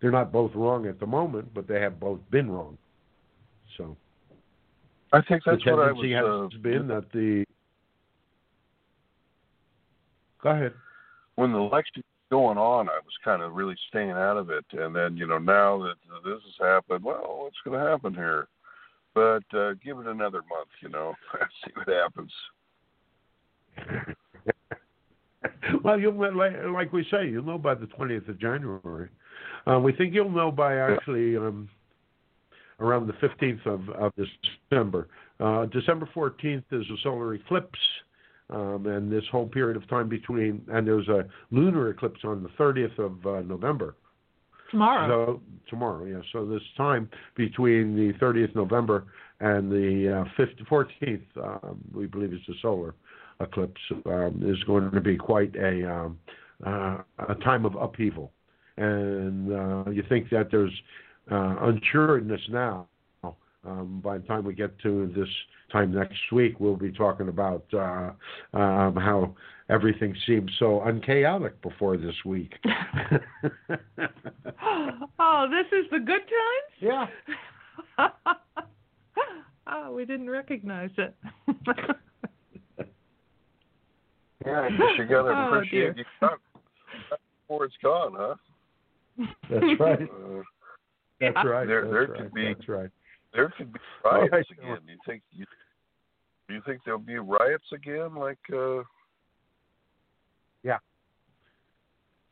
They're 0.00 0.10
not 0.10 0.30
both 0.30 0.52
wrong 0.54 0.86
at 0.86 1.00
the 1.00 1.06
moment, 1.06 1.52
but 1.54 1.66
they 1.66 1.80
have 1.80 1.98
both 1.98 2.20
been 2.30 2.50
wrong. 2.50 2.78
So 3.76 3.96
I 5.12 5.22
think 5.22 5.42
that's 5.44 5.64
the 5.64 5.70
what 5.74 5.88
I 5.88 5.92
was. 5.92 6.50
has 6.52 6.58
Uh, 6.58 6.62
been 6.62 6.88
that 6.88 7.10
the. 7.12 7.44
Go 10.42 10.50
ahead. 10.50 10.72
when 11.34 11.52
the 11.52 11.58
election 11.58 12.04
going 12.30 12.58
on, 12.58 12.88
I 12.88 12.98
was 13.04 13.14
kind 13.24 13.42
of 13.42 13.54
really 13.54 13.76
staying 13.88 14.10
out 14.10 14.36
of 14.36 14.50
it, 14.50 14.64
and 14.72 14.94
then 14.94 15.16
you 15.16 15.26
know 15.26 15.38
now 15.38 15.78
that 15.78 15.94
this 16.24 16.40
has 16.42 16.66
happened, 16.66 17.04
well, 17.04 17.40
what's 17.42 17.56
going 17.64 17.78
to 17.78 17.90
happen 17.90 18.14
here? 18.14 18.48
But 19.14 19.44
uh, 19.56 19.72
give 19.84 19.98
it 19.98 20.06
another 20.06 20.42
month, 20.48 20.68
you 20.80 20.88
know, 20.90 21.14
see 21.64 21.72
what 21.74 21.88
happens. 21.88 22.32
well, 25.84 25.98
you'll 25.98 26.36
like, 26.36 26.52
like 26.72 26.92
we 26.92 27.06
say, 27.10 27.28
you'll 27.28 27.44
know 27.44 27.58
by 27.58 27.74
the 27.74 27.86
twentieth 27.86 28.28
of 28.28 28.38
January. 28.38 29.08
Uh, 29.66 29.78
we 29.78 29.92
think 29.92 30.14
you'll 30.14 30.30
know 30.30 30.50
by 30.50 30.76
actually 30.76 31.36
um, 31.36 31.68
around 32.80 33.06
the 33.06 33.12
fifteenth 33.14 33.64
of, 33.66 33.88
of 33.90 34.12
December. 34.70 35.08
Uh, 35.40 35.66
December 35.66 36.08
fourteenth 36.12 36.64
is 36.72 36.84
a 36.90 36.96
solar 37.02 37.34
eclipse, 37.34 37.78
um, 38.50 38.86
and 38.86 39.12
this 39.12 39.24
whole 39.30 39.46
period 39.46 39.76
of 39.76 39.88
time 39.88 40.08
between 40.08 40.62
and 40.72 40.86
there's 40.86 41.08
a 41.08 41.24
lunar 41.50 41.90
eclipse 41.90 42.20
on 42.24 42.42
the 42.42 42.48
thirtieth 42.56 42.98
of 42.98 43.24
uh, 43.26 43.40
November. 43.42 43.94
Tomorrow. 44.70 45.08
So 45.08 45.40
tomorrow, 45.68 46.04
yeah. 46.04 46.20
So 46.32 46.44
this 46.44 46.62
time 46.76 47.08
between 47.36 47.96
the 47.96 48.12
30th 48.18 48.54
November 48.54 49.06
and 49.40 49.70
the 49.70 50.26
uh, 50.26 50.42
5th, 50.42 50.66
14th, 50.68 51.22
um, 51.42 51.78
we 51.94 52.06
believe 52.06 52.34
it's 52.34 52.48
a 52.48 52.60
solar 52.60 52.94
eclipse, 53.40 53.80
um, 54.06 54.42
is 54.44 54.62
going 54.64 54.90
to 54.90 55.00
be 55.00 55.16
quite 55.16 55.54
a 55.56 55.90
um, 55.90 56.18
uh, 56.66 56.98
a 57.28 57.34
time 57.44 57.64
of 57.64 57.76
upheaval. 57.76 58.32
And 58.76 59.52
uh, 59.52 59.90
you 59.90 60.02
think 60.08 60.28
that 60.30 60.50
there's 60.50 60.72
uh, 61.30 61.56
unsureness 61.62 62.40
now. 62.50 62.88
Um, 63.66 64.00
by 64.02 64.18
the 64.18 64.24
time 64.26 64.44
we 64.44 64.54
get 64.54 64.78
to 64.80 65.12
this 65.16 65.28
time 65.72 65.92
next 65.92 66.14
week, 66.32 66.60
we'll 66.60 66.76
be 66.76 66.92
talking 66.92 67.28
about 67.28 67.64
uh, 67.74 68.10
um, 68.56 68.94
how 68.96 69.34
everything 69.68 70.14
seemed 70.26 70.50
so 70.58 70.82
unchaotic 70.82 71.60
before 71.60 71.96
this 71.96 72.14
week. 72.24 72.54
oh, 75.18 75.46
this 75.50 75.66
is 75.72 75.86
the 75.90 75.98
good 75.98 76.22
times? 76.22 76.72
yeah. 76.80 77.06
oh, 79.66 79.92
we 79.92 80.04
didn't 80.04 80.30
recognize 80.30 80.90
it. 80.96 81.14
Yeah, 84.46 84.60
I 84.62 84.70
guess 84.70 84.80
you 84.98 85.04
got 85.06 85.22
to 85.24 85.30
Oh, 85.30 85.54
appreciate 85.54 85.80
dear. 85.80 85.94
you 85.96 86.04
got 86.20 86.38
before 87.46 87.64
it's 87.64 87.74
gone, 87.82 88.12
huh? 88.16 88.34
That's 89.50 89.80
right. 89.80 90.02
Uh, 90.02 90.42
That's 91.20 91.34
Yeah. 91.34 91.42
right. 91.50 91.66
There- 91.66 91.82
That's 91.82 91.92
there 91.92 92.06
right. 92.06 92.22
could 92.22 92.32
be- 92.34 92.44
That's 92.54 92.68
right. 92.68 92.90
There 93.34 93.52
could 93.56 93.72
be 93.72 93.80
riots 94.04 94.32
know. 94.32 94.72
again. 94.74 94.78
Do 94.86 94.92
you 94.92 94.98
think 95.06 95.22
you, 95.32 95.44
do 96.48 96.54
you 96.54 96.62
think 96.66 96.80
there'll 96.84 96.98
be 97.00 97.16
riots 97.18 97.66
again? 97.72 98.14
Like 98.14 98.38
uh, 98.52 98.82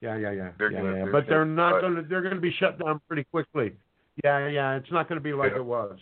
Yeah, 0.02 0.16
yeah, 0.18 0.30
yeah. 0.30 0.50
They're 0.58 0.70
yeah, 0.70 0.78
gonna- 0.78 0.96
yeah. 0.98 1.04
they're 1.04 1.12
But 1.12 1.26
they're 1.26 1.44
not 1.44 1.80
to. 1.80 2.02
They're 2.02 2.20
going 2.22 2.34
to 2.34 2.40
be 2.40 2.52
shut 2.58 2.78
down 2.78 3.00
pretty 3.08 3.24
quickly. 3.24 3.72
Yeah, 4.22 4.46
yeah. 4.48 4.76
It's 4.76 4.92
not 4.92 5.08
going 5.08 5.16
to 5.18 5.22
be 5.24 5.32
like 5.32 5.52
Yeah. 5.52 5.58
it 5.58 5.64
was. 5.64 5.98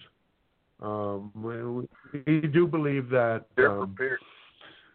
Um, 0.81 1.31
we, 1.35 2.23
we 2.27 2.41
do 2.49 2.67
believe 2.67 3.09
that. 3.11 3.45
they're 3.57 3.71
um, 3.81 3.95
prepared. 3.95 4.19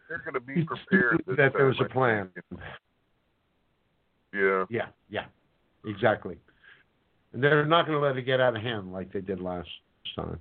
They're 0.09 0.19
going 0.19 0.33
to 0.33 0.39
be 0.41 0.65
prepared. 0.65 1.23
believe 1.25 1.37
that 1.37 1.53
there's 1.53 1.77
time, 1.77 1.85
a 1.85 1.89
plan. 1.89 2.29
Yeah. 4.33 4.65
Yeah, 4.69 4.87
yeah, 5.09 5.25
exactly. 5.85 6.37
And 7.33 7.41
they're 7.43 7.65
not 7.65 7.85
going 7.87 7.97
to 7.99 8.05
let 8.05 8.17
it 8.17 8.23
get 8.23 8.39
out 8.41 8.55
of 8.55 8.61
hand 8.61 8.91
like 8.91 9.11
they 9.13 9.21
did 9.21 9.39
last 9.39 9.69
time. 10.15 10.39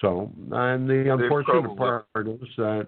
So, 0.00 0.30
and 0.52 0.88
the 0.88 1.12
unfortunate 1.12 1.76
part 1.76 2.06
is 2.16 2.48
that 2.56 2.86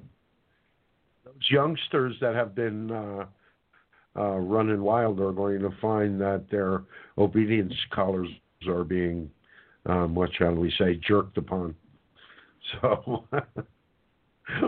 those 1.24 1.50
youngsters 1.50 2.16
that 2.20 2.34
have 2.34 2.54
been 2.54 2.90
uh, 2.90 3.26
uh, 4.16 4.36
running 4.38 4.82
wild 4.82 5.20
are 5.20 5.32
going 5.32 5.60
to 5.60 5.70
find 5.80 6.20
that 6.20 6.46
their 6.50 6.82
obedience 7.18 7.74
collars 7.92 8.28
are 8.66 8.84
being, 8.84 9.30
um, 9.86 10.14
what 10.14 10.30
shall 10.36 10.54
we 10.54 10.72
say, 10.78 11.00
jerked 11.06 11.38
upon. 11.38 11.74
So, 12.82 13.24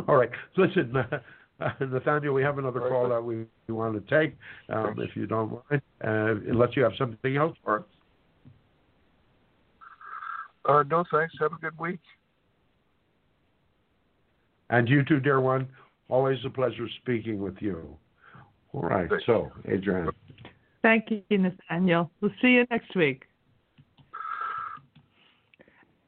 all 0.09 0.17
right. 0.17 0.31
Listen, 0.57 0.97
uh, 0.97 1.19
Nathaniel, 1.81 2.33
we 2.33 2.43
have 2.43 2.57
another 2.59 2.81
call 2.81 3.09
that 3.11 3.23
we, 3.23 3.45
we 3.67 3.75
want 3.75 3.95
to 3.95 4.21
take, 4.21 4.37
um, 4.71 4.95
if 4.99 5.15
you 5.15 5.27
don't 5.27 5.51
mind, 5.71 5.83
uh, 6.03 6.51
unless 6.51 6.71
you 6.77 6.83
have 6.83 6.93
something 6.97 7.37
else 7.37 7.57
for 7.63 7.81
us. 7.81 7.85
Uh, 10.69 10.85
no, 10.91 11.05
thanks. 11.11 11.35
Have 11.41 11.53
a 11.53 11.57
good 11.57 11.79
week. 11.79 12.01
And 14.71 14.89
you 14.89 15.05
too, 15.05 15.21
dear 15.21 15.41
one. 15.41 15.69
Always 16.09 16.39
a 16.45 16.51
pleasure 16.51 16.87
speaking 17.03 17.41
with 17.41 17.57
you. 17.61 17.97
All 18.73 18.83
right. 18.83 19.09
Thanks. 19.09 19.25
So, 19.27 19.51
Adrian. 19.69 20.11
Thank 20.83 21.07
you, 21.11 21.39
Nathaniel. 21.39 22.11
We'll 22.21 22.33
see 22.41 22.49
you 22.49 22.67
next 22.71 22.95
week. 22.95 23.25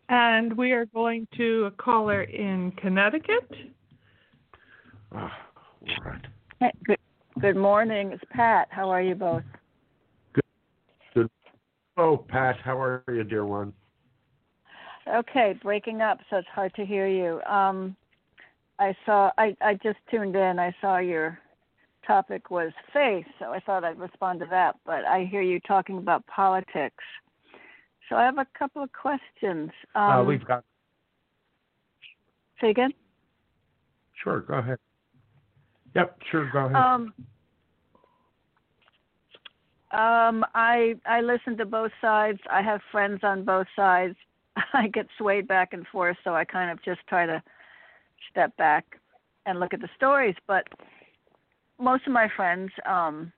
And 0.09 0.57
we 0.57 0.73
are 0.73 0.87
going 0.87 1.27
to 1.37 1.65
a 1.67 1.71
caller 1.71 2.23
in 2.23 2.73
Connecticut. 2.73 3.51
Ah, 5.15 5.33
all 5.83 6.05
right. 6.05 6.21
Hey, 6.61 6.71
Good, 6.85 6.99
good 7.41 7.57
morning. 7.57 8.13
It's 8.13 8.23
Pat. 8.31 8.69
How 8.71 8.91
are 8.91 9.03
you 9.03 9.15
both? 9.15 9.43
Good. 11.15 11.31
Oh, 11.97 12.25
Pat, 12.29 12.57
how 12.63 12.81
are 12.81 13.03
you, 13.09 13.25
dear 13.25 13.47
one? 13.47 13.73
Okay, 15.09 15.59
breaking 15.63 16.01
up, 16.01 16.19
so 16.31 16.37
it's 16.37 16.49
hard 16.49 16.75
to 16.75 16.85
hear 16.85 17.07
you. 17.09 17.43
Um, 17.43 17.97
I 18.79 18.95
saw. 19.05 19.31
I 19.37 19.57
I 19.61 19.75
just 19.75 19.99
tuned 20.11 20.37
in. 20.37 20.59
I 20.59 20.75
saw 20.81 20.99
your 20.99 21.39
topic 22.07 22.51
was 22.51 22.73
faith, 22.93 23.27
so 23.39 23.47
I 23.47 23.61
thought 23.61 23.85
I'd 23.85 23.99
respond 23.99 24.41
to 24.41 24.47
that. 24.51 24.77
But 24.87 25.05
I 25.05 25.25
hear 25.25 25.43
you 25.43 25.61
talking 25.61 25.99
about 25.99 26.27
politics. 26.27 27.05
So 28.09 28.17
I 28.17 28.25
have 28.25 28.39
a 28.39 28.47
couple 28.59 28.83
of 28.83 28.91
questions. 28.93 29.71
Um, 29.95 30.03
uh, 30.03 30.25
we've 30.25 30.45
got. 30.45 30.65
say 32.61 32.71
again. 32.71 32.93
Sure, 34.23 34.41
go 34.41 34.55
ahead. 34.55 34.79
Yep, 35.95 36.19
sure, 36.31 36.51
go 36.53 36.67
ahead. 36.67 36.77
Um, 36.77 37.13
Um, 39.93 40.43
I 40.55 40.95
I 41.05 41.21
listen 41.21 41.57
to 41.59 41.67
both 41.67 41.93
sides. 42.01 42.39
I 42.51 42.63
have 42.63 42.81
friends 42.91 43.21
on 43.23 43.45
both 43.45 43.67
sides. 43.77 44.17
I 44.73 44.89
get 44.89 45.07
swayed 45.19 45.49
back 45.49 45.73
and 45.73 45.87
forth, 45.89 46.17
so 46.25 46.35
I 46.35 46.45
kind 46.45 46.71
of 46.71 46.83
just 46.85 47.01
try 47.09 47.27
to 47.27 47.43
step 48.31 48.57
back 48.57 48.85
and 49.47 49.61
look 49.61 49.75
at 49.75 49.81
the 49.81 49.89
stories. 49.97 50.35
But 50.47 50.67
most 51.79 52.07
of 52.07 52.13
my 52.13 52.29
friends 52.37 52.71
um, 52.87 53.33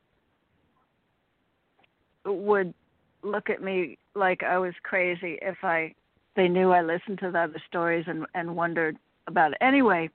would 2.25 2.75
look 3.23 3.51
at 3.51 3.62
me 3.62 3.99
like 4.15 4.43
I 4.43 4.59
was 4.59 4.75
crazy 4.83 5.39
if 5.41 5.57
I 5.62 5.95
they 6.37 6.49
knew 6.49 6.73
I 6.73 6.83
listened 6.83 7.21
to 7.21 7.31
the 7.31 7.39
other 7.39 7.62
stories 7.69 8.05
and 8.07 8.27
and 8.35 8.55
wondered 8.55 8.97
about 9.27 9.53
it. 9.53 9.59
Anyway, 9.61 10.11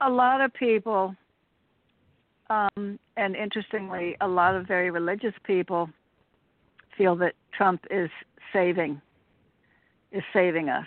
a 0.00 0.10
lot 0.10 0.40
of 0.40 0.52
people 0.52 1.14
um, 2.50 2.98
and 3.16 3.34
interestingly, 3.36 4.16
a 4.20 4.28
lot 4.28 4.54
of 4.54 4.66
very 4.66 4.90
religious 4.90 5.34
people 5.44 5.88
feel 6.96 7.16
that 7.16 7.34
Trump 7.56 7.84
is 7.90 8.10
saving 8.52 9.00
is 10.14 10.22
saving 10.32 10.70
us. 10.70 10.86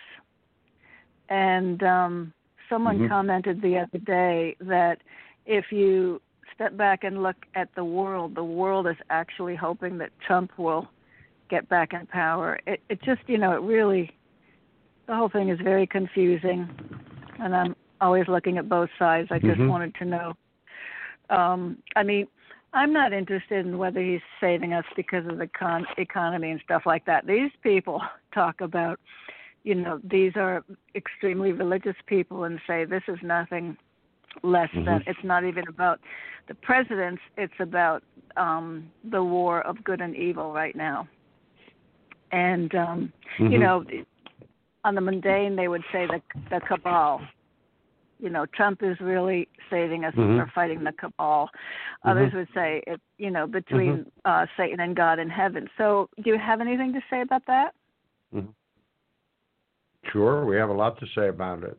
And 1.30 1.84
um, 1.84 2.34
someone 2.69 2.99
Mhm. 2.99 3.09
commented 3.09 3.61
the 3.61 3.78
other 3.80 3.99
day 3.99 4.55
that 4.61 5.01
if 5.45 5.71
you 5.71 6.21
step 6.55 6.75
back 6.78 7.03
and 7.03 7.21
look 7.21 7.45
at 7.53 7.73
the 7.75 7.84
world, 7.84 8.34
the 8.34 8.43
world 8.43 8.88
is 8.88 8.95
actually 9.09 9.55
hoping 9.55 9.97
that 9.99 10.17
Trump 10.19 10.57
will 10.57 10.89
get 11.49 11.67
back 11.69 11.93
in 11.93 12.05
power. 12.07 12.59
It, 12.65 12.82
it 12.89 13.01
just, 13.03 13.21
you 13.28 13.38
know, 13.38 13.51
it 13.51 13.61
really, 13.61 14.11
the 15.05 15.15
whole 15.15 15.30
thing 15.30 15.49
is 15.49 15.59
very 15.59 15.86
confusing. 15.86 16.69
And 17.39 17.55
I'm 17.55 17.75
always 18.01 18.28
looking 18.28 18.57
at 18.57 18.69
both 18.69 18.89
sides. 18.97 19.28
I 19.32 19.39
just 19.39 19.59
Mhm. 19.59 19.67
wanted 19.67 19.93
to 19.95 20.05
know. 20.05 20.38
Um, 21.30 21.84
I 21.95 22.03
mean, 22.03 22.28
I'm 22.73 22.93
not 22.93 23.13
interested 23.13 23.65
in 23.65 23.78
whether 23.78 24.01
he's 24.01 24.21
saving 24.39 24.73
us 24.73 24.86
because 24.95 25.25
of 25.28 25.38
the 25.38 25.47
con- 25.47 25.88
economy 25.97 26.51
and 26.51 26.61
stuff 26.61 26.86
like 26.86 27.05
that. 27.05 27.25
These 27.25 27.51
people 27.61 28.01
talk 28.38 28.61
about, 28.61 28.99
you 29.63 29.75
know, 29.75 29.99
these 30.03 30.33
are 30.35 30.63
extremely 30.95 31.51
religious 31.63 31.95
people 32.05 32.43
and 32.43 32.59
say 32.67 32.85
this 32.85 33.03
is 33.07 33.17
nothing 33.23 33.65
less 34.43 34.69
than. 34.73 34.99
Mhm. 34.99 35.07
It's 35.07 35.23
not 35.23 35.43
even 35.43 35.67
about 35.67 35.99
the 36.47 36.55
presidents. 36.69 37.21
It's 37.38 37.59
about 37.59 38.03
um, 38.35 38.67
the 39.15 39.23
war 39.23 39.61
of 39.61 39.83
good 39.83 39.99
and 39.99 40.15
evil 40.15 40.53
right 40.53 40.75
now. 40.75 41.07
And 42.31 42.69
um, 42.75 42.99
you 43.39 43.57
Mhm. 43.57 43.59
know, 43.59 43.75
on 44.83 44.93
the 44.93 45.01
mundane, 45.01 45.55
they 45.55 45.67
would 45.67 45.83
say 45.91 46.05
the 46.05 46.21
the 46.51 46.59
cabal. 46.61 47.21
You 48.19 48.29
know, 48.29 48.45
Trump 48.57 48.83
is 48.83 48.99
really 48.99 49.47
saving 49.71 50.05
us 50.05 50.13
Mhm. 50.15 50.38
for 50.38 50.47
fighting 50.57 50.83
the 50.83 50.91
cabal. 50.91 51.49
Others 52.03 52.33
would 52.33 52.51
say 52.53 52.69
it, 52.88 52.99
you 53.17 53.31
know, 53.31 53.45
between 53.47 54.05
uh, 54.25 54.45
Satan 54.55 54.79
and 54.79 54.95
God 54.95 55.19
in 55.19 55.29
heaven. 55.29 55.69
So, 55.77 56.09
do 56.21 56.29
you 56.31 56.38
have 56.38 56.61
anything 56.61 56.93
to 56.93 57.01
say 57.09 57.21
about 57.21 57.45
that? 57.47 57.73
Sure, 60.11 60.45
we 60.45 60.55
have 60.55 60.69
a 60.69 60.73
lot 60.73 60.99
to 60.99 61.05
say 61.15 61.28
about 61.30 61.63
it. 61.63 61.78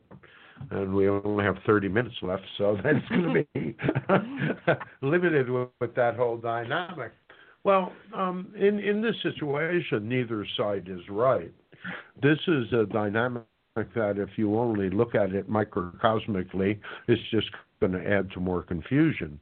And 0.70 0.92
we 0.92 1.08
only 1.08 1.44
have 1.44 1.56
30 1.66 1.88
minutes 1.88 2.16
left, 2.20 2.42
so 2.56 2.76
that's 2.84 3.06
going 3.08 3.46
to 3.54 3.60
be 3.60 3.76
limited 5.06 5.48
with, 5.48 5.68
with 5.80 5.94
that 5.94 6.16
whole 6.16 6.36
dynamic. 6.36 7.12
Well, 7.64 7.92
um, 8.14 8.52
in, 8.56 8.78
in 8.78 9.02
this 9.02 9.14
situation, 9.22 10.08
neither 10.08 10.46
side 10.56 10.88
is 10.88 11.00
right. 11.08 11.52
This 12.22 12.38
is 12.46 12.72
a 12.72 12.86
dynamic 12.86 13.44
that, 13.76 14.18
if 14.18 14.30
you 14.36 14.58
only 14.58 14.90
look 14.90 15.14
at 15.14 15.32
it 15.32 15.48
microcosmically, 15.48 16.80
it's 17.06 17.22
just 17.30 17.48
going 17.80 17.92
to 17.92 18.10
add 18.10 18.30
to 18.32 18.40
more 18.40 18.62
confusion. 18.62 19.40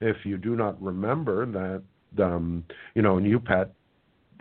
If 0.00 0.16
you 0.24 0.36
do 0.36 0.54
not 0.54 0.80
remember 0.80 1.46
that, 1.46 2.22
um, 2.22 2.64
you 2.94 3.02
know, 3.02 3.16
and 3.16 3.26
you, 3.26 3.40
Pat, 3.40 3.72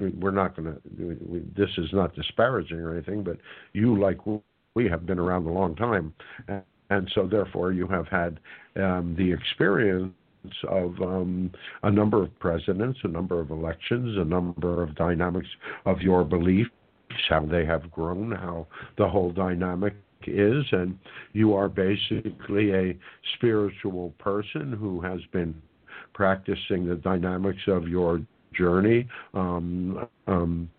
we're 0.09 0.31
not 0.31 0.55
going 0.55 0.73
to. 0.73 1.51
This 1.55 1.69
is 1.77 1.89
not 1.93 2.15
disparaging 2.15 2.77
or 2.77 2.93
anything, 2.93 3.23
but 3.23 3.37
you, 3.73 3.99
like 3.99 4.17
we, 4.75 4.87
have 4.89 5.05
been 5.05 5.19
around 5.19 5.45
a 5.45 5.51
long 5.51 5.75
time, 5.75 6.13
and, 6.47 6.63
and 6.89 7.11
so 7.13 7.27
therefore 7.27 7.71
you 7.71 7.87
have 7.87 8.07
had 8.07 8.39
um, 8.77 9.15
the 9.17 9.31
experience 9.31 10.13
of 10.67 10.99
um, 11.01 11.51
a 11.83 11.91
number 11.91 12.23
of 12.23 12.39
presidents, 12.39 12.99
a 13.03 13.07
number 13.07 13.39
of 13.39 13.51
elections, 13.51 14.17
a 14.17 14.25
number 14.25 14.81
of 14.81 14.95
dynamics 14.95 15.47
of 15.85 16.01
your 16.01 16.23
beliefs, 16.23 16.71
how 17.29 17.45
they 17.45 17.65
have 17.65 17.91
grown, 17.91 18.31
how 18.31 18.65
the 18.97 19.07
whole 19.07 19.31
dynamic 19.31 19.93
is, 20.25 20.63
and 20.71 20.97
you 21.33 21.53
are 21.53 21.67
basically 21.67 22.73
a 22.73 22.97
spiritual 23.35 24.13
person 24.19 24.73
who 24.73 25.01
has 25.01 25.19
been 25.31 25.53
practicing 26.13 26.87
the 26.87 26.95
dynamics 26.95 27.61
of 27.67 27.87
your 27.87 28.21
journey. 28.53 29.07
Um, 29.33 30.07
um, 30.27 30.69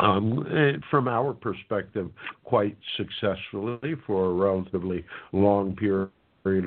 um, 0.00 0.82
from 0.90 1.08
our 1.08 1.32
perspective, 1.32 2.10
quite 2.42 2.76
successfully 2.96 3.94
for 4.06 4.26
a 4.26 4.34
relatively 4.34 5.04
long 5.32 5.76
period 5.76 6.10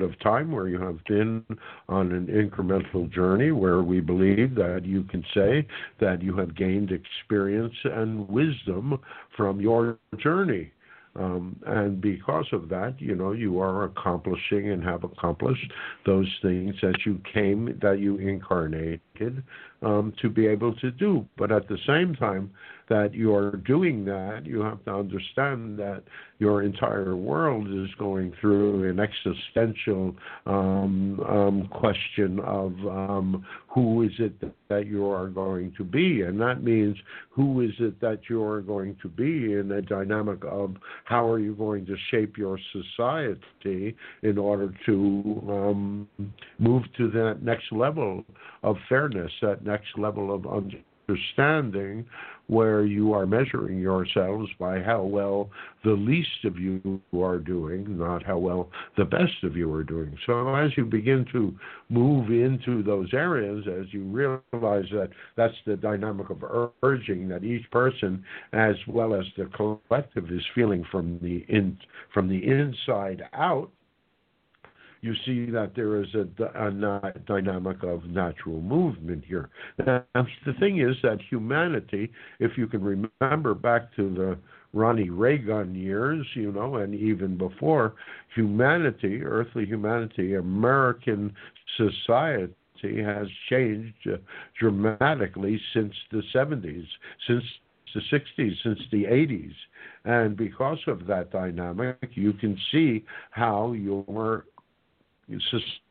of 0.02 0.18
time 0.20 0.50
where 0.50 0.68
you 0.68 0.80
have 0.80 0.98
been 1.04 1.44
on 1.88 2.10
an 2.12 2.26
incremental 2.26 3.10
journey 3.12 3.52
where 3.52 3.82
we 3.82 4.00
believe 4.00 4.54
that 4.54 4.84
you 4.84 5.04
can 5.04 5.24
say 5.34 5.66
that 6.00 6.22
you 6.22 6.36
have 6.36 6.56
gained 6.56 6.90
experience 6.90 7.74
and 7.84 8.28
wisdom 8.28 8.98
from 9.36 9.60
your 9.60 9.98
journey. 10.18 10.72
Um, 11.18 11.58
and 11.66 12.00
because 12.00 12.46
of 12.52 12.68
that, 12.68 12.94
you 12.98 13.16
know, 13.16 13.32
you 13.32 13.60
are 13.60 13.84
accomplishing 13.84 14.70
and 14.70 14.84
have 14.84 15.02
accomplished 15.02 15.72
those 16.06 16.28
things 16.42 16.76
that 16.80 16.94
you 17.04 17.20
came, 17.32 17.76
that 17.82 17.98
you 17.98 18.18
incarnated 18.18 19.42
um, 19.82 20.12
to 20.22 20.28
be 20.28 20.46
able 20.46 20.74
to 20.76 20.92
do. 20.92 21.26
But 21.36 21.50
at 21.50 21.66
the 21.66 21.78
same 21.86 22.14
time 22.14 22.52
that 22.88 23.14
you're 23.14 23.52
doing 23.52 24.04
that, 24.06 24.42
you 24.44 24.60
have 24.60 24.84
to 24.84 24.94
understand 24.94 25.78
that 25.78 26.02
your 26.38 26.62
entire 26.62 27.16
world 27.16 27.66
is 27.68 27.88
going 27.98 28.32
through 28.40 28.88
an 28.88 29.00
existential 29.00 30.14
um, 30.46 31.20
um, 31.28 31.68
question 31.70 32.38
of 32.40 32.72
um, 32.88 33.44
who 33.68 34.02
is 34.02 34.12
it 34.18 34.32
that 34.68 34.86
you 34.86 35.06
are 35.08 35.28
going 35.28 35.72
to 35.76 35.84
be, 35.84 36.22
and 36.22 36.40
that 36.40 36.62
means 36.62 36.96
who 37.30 37.60
is 37.60 37.72
it 37.78 38.00
that 38.00 38.20
you 38.28 38.42
are 38.42 38.60
going 38.60 38.96
to 39.02 39.08
be 39.08 39.54
in 39.54 39.72
a 39.72 39.82
dynamic 39.82 40.38
of 40.44 40.74
how 41.04 41.28
are 41.28 41.38
you 41.38 41.54
going 41.54 41.84
to 41.86 41.96
shape 42.10 42.36
your 42.36 42.58
society 42.72 43.96
in 44.22 44.38
order 44.38 44.72
to 44.86 45.42
um, 45.48 46.08
move 46.58 46.82
to 46.96 47.10
that 47.10 47.42
next 47.42 47.70
level 47.72 48.24
of 48.62 48.76
fairness, 48.88 49.32
that 49.42 49.64
next 49.64 49.96
level 49.96 50.34
of 50.34 50.46
understanding 51.08 52.04
where 52.48 52.84
you 52.84 53.12
are 53.12 53.26
measuring 53.26 53.78
yourselves 53.78 54.48
by 54.58 54.80
how 54.80 55.02
well 55.02 55.50
the 55.84 55.92
least 55.92 56.44
of 56.44 56.58
you 56.58 57.00
are 57.14 57.38
doing, 57.38 57.98
not 57.98 58.24
how 58.24 58.38
well 58.38 58.70
the 58.96 59.04
best 59.04 59.44
of 59.44 59.56
you 59.56 59.72
are 59.72 59.84
doing. 59.84 60.16
So 60.26 60.54
as 60.54 60.70
you 60.76 60.84
begin 60.84 61.26
to 61.32 61.54
move 61.88 62.30
into 62.30 62.82
those 62.82 63.12
areas, 63.12 63.66
as 63.68 63.92
you 63.92 64.02
realize 64.04 64.86
that 64.92 65.10
that's 65.36 65.54
the 65.66 65.76
dynamic 65.76 66.30
of 66.30 66.42
urging 66.82 67.28
that 67.28 67.44
each 67.44 67.70
person, 67.70 68.24
as 68.52 68.76
well 68.86 69.14
as 69.14 69.24
the 69.36 69.46
collective, 69.54 70.30
is 70.30 70.42
feeling 70.54 70.84
from 70.90 71.18
the 71.22 71.44
in 71.48 71.78
from 72.12 72.28
the 72.28 72.44
inside 72.46 73.22
out 73.34 73.70
you 75.00 75.14
see 75.24 75.50
that 75.50 75.72
there 75.74 76.02
is 76.02 76.08
a, 76.14 76.26
a, 76.54 77.12
dynamic 77.26 77.82
of 77.82 78.04
natural 78.04 78.60
movement 78.60 79.24
here. 79.26 79.50
The 79.78 80.54
thing 80.58 80.80
is 80.80 80.96
that 81.02 81.18
humanity, 81.28 82.10
if 82.40 82.52
you 82.56 82.66
can 82.66 82.82
remember 83.20 83.54
back 83.54 83.94
to 83.96 84.12
the 84.14 84.38
Ronnie 84.72 85.10
Reagan 85.10 85.74
years, 85.74 86.26
you 86.34 86.52
know, 86.52 86.76
and 86.76 86.94
even 86.94 87.38
before, 87.38 87.94
humanity, 88.34 89.22
earthly 89.22 89.64
humanity, 89.64 90.34
American 90.34 91.34
society 91.76 92.52
has 93.02 93.26
changed 93.48 94.08
uh, 94.12 94.16
dramatically 94.58 95.60
since 95.72 95.94
the 96.10 96.22
70s, 96.34 96.86
since 97.26 97.42
the 97.94 98.00
60s, 98.12 98.52
since 98.62 98.80
the 98.92 99.04
80s. 99.04 99.54
And 100.04 100.36
because 100.36 100.78
of 100.86 101.06
that 101.06 101.30
dynamic, 101.30 102.10
you 102.14 102.32
can 102.34 102.58
see 102.70 103.04
how 103.30 103.72
your 103.72 104.44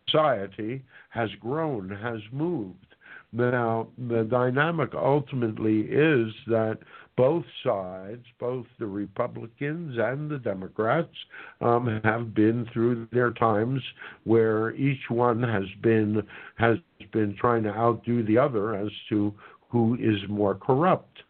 society 0.07 0.83
has 1.09 1.29
grown, 1.39 1.89
has 1.89 2.21
moved. 2.31 2.95
Now, 3.33 3.87
the 4.07 4.23
dynamic 4.23 4.93
ultimately 4.95 5.81
is 5.81 6.33
that 6.47 6.79
both 7.17 7.43
sides, 7.63 8.23
both 8.39 8.65
the 8.79 8.85
Republicans 8.85 9.97
and 9.97 10.29
the 10.29 10.37
Democrats, 10.37 11.13
um, 11.61 11.99
have 12.03 12.33
been 12.33 12.67
through 12.71 13.07
their 13.11 13.31
times 13.31 13.81
where 14.23 14.73
each 14.75 15.09
one 15.09 15.41
has 15.41 15.65
been 15.81 16.23
has 16.55 16.77
been 17.11 17.35
trying 17.35 17.63
to 17.63 17.69
outdo 17.69 18.23
the 18.23 18.37
other 18.37 18.75
as 18.75 18.91
to 19.09 19.33
who 19.69 19.95
is 19.95 20.29
more 20.29 20.55
corrupt. 20.55 21.23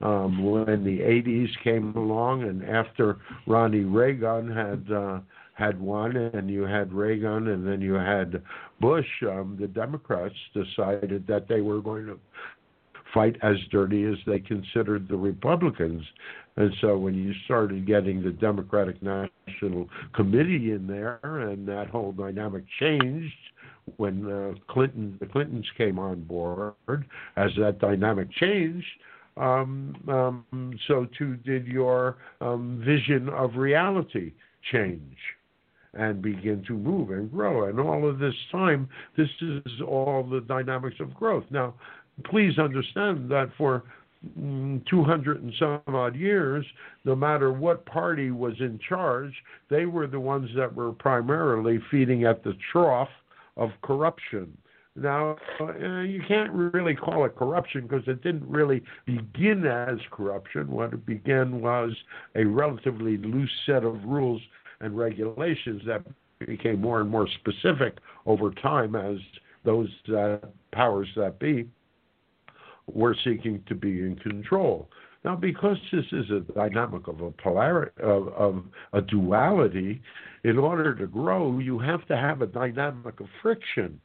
Um, 0.00 0.42
when 0.42 0.84
the 0.84 0.98
80s 0.98 1.48
came 1.62 1.94
along, 1.96 2.42
and 2.42 2.64
after 2.64 3.18
Ronnie 3.46 3.84
Reagan 3.84 4.50
had 4.50 4.92
uh, 4.92 5.20
had 5.54 5.80
won 5.80 6.16
and 6.16 6.50
you 6.50 6.62
had 6.62 6.92
Reagan 6.92 7.48
and 7.48 7.66
then 7.66 7.80
you 7.80 7.94
had 7.94 8.42
Bush, 8.80 9.06
um, 9.22 9.56
the 9.58 9.68
Democrats 9.68 10.34
decided 10.52 11.26
that 11.28 11.48
they 11.48 11.60
were 11.60 11.80
going 11.80 12.06
to 12.06 12.18
fight 13.14 13.36
as 13.42 13.56
dirty 13.70 14.04
as 14.04 14.16
they 14.26 14.40
considered 14.40 15.08
the 15.08 15.16
Republicans. 15.16 16.02
And 16.56 16.72
so 16.80 16.98
when 16.98 17.14
you 17.14 17.32
started 17.44 17.86
getting 17.86 18.22
the 18.22 18.32
Democratic 18.32 18.96
National 19.00 19.88
Committee 20.14 20.72
in 20.72 20.86
there 20.88 21.20
and 21.22 21.66
that 21.68 21.88
whole 21.88 22.12
dynamic 22.12 22.64
changed 22.80 23.32
when 23.96 24.30
uh, 24.30 24.54
Clinton 24.72 25.16
the 25.20 25.26
Clintons 25.26 25.66
came 25.76 25.98
on 25.98 26.22
board, 26.24 27.04
as 27.36 27.50
that 27.58 27.78
dynamic 27.78 28.30
changed, 28.32 28.86
um, 29.36 29.94
um, 30.08 30.78
so 30.88 31.06
too 31.18 31.36
did 31.36 31.66
your 31.66 32.16
um, 32.40 32.82
vision 32.84 33.28
of 33.28 33.56
reality 33.56 34.32
change 34.72 35.16
and 35.96 36.22
begin 36.22 36.64
to 36.66 36.74
move 36.74 37.10
and 37.10 37.30
grow. 37.30 37.68
And 37.68 37.78
all 37.80 38.08
of 38.08 38.18
this 38.18 38.34
time, 38.50 38.88
this 39.16 39.28
is 39.40 39.80
all 39.86 40.22
the 40.22 40.40
dynamics 40.40 40.96
of 41.00 41.14
growth. 41.14 41.44
Now, 41.50 41.74
please 42.24 42.58
understand 42.58 43.30
that 43.30 43.50
for 43.56 43.84
mm, 44.38 44.84
200 44.86 45.42
and 45.42 45.52
some 45.58 45.80
odd 45.88 46.16
years, 46.16 46.64
no 47.04 47.14
matter 47.14 47.52
what 47.52 47.86
party 47.86 48.30
was 48.30 48.54
in 48.60 48.78
charge, 48.88 49.32
they 49.70 49.86
were 49.86 50.06
the 50.06 50.20
ones 50.20 50.50
that 50.56 50.74
were 50.74 50.92
primarily 50.92 51.80
feeding 51.90 52.24
at 52.24 52.44
the 52.44 52.54
trough 52.72 53.08
of 53.56 53.70
corruption. 53.82 54.56
Now, 54.96 55.36
uh, 55.60 56.02
you 56.02 56.22
can't 56.26 56.52
really 56.52 56.94
call 56.94 57.24
it 57.24 57.34
corruption 57.34 57.82
because 57.82 58.06
it 58.06 58.22
didn't 58.22 58.48
really 58.48 58.80
begin 59.06 59.66
as 59.66 59.98
corruption. 60.12 60.70
What 60.70 60.92
it 60.92 61.04
began 61.04 61.60
was 61.60 61.92
a 62.36 62.44
relatively 62.44 63.16
loose 63.16 63.50
set 63.66 63.82
of 63.82 64.04
rules 64.04 64.40
and 64.84 64.96
regulations 64.96 65.82
that 65.86 66.02
became 66.46 66.80
more 66.80 67.00
and 67.00 67.10
more 67.10 67.28
specific 67.40 67.98
over 68.26 68.50
time 68.50 68.94
as 68.94 69.16
those 69.64 69.88
uh, 70.16 70.36
powers 70.72 71.08
that 71.16 71.38
be 71.38 71.68
were 72.86 73.16
seeking 73.24 73.62
to 73.66 73.74
be 73.74 74.00
in 74.00 74.16
control. 74.16 74.88
Now, 75.24 75.34
because 75.34 75.78
this 75.90 76.04
is 76.12 76.30
a 76.30 76.40
dynamic 76.52 77.08
of 77.08 77.22
a 77.22 77.30
polarity 77.30 77.92
of, 78.02 78.28
of 78.28 78.64
a 78.92 79.00
duality, 79.00 80.02
in 80.44 80.58
order 80.58 80.94
to 80.94 81.06
grow, 81.06 81.58
you 81.58 81.78
have 81.78 82.06
to 82.08 82.16
have 82.16 82.42
a 82.42 82.46
dynamic 82.46 83.20
of 83.20 83.26
friction. 83.40 83.98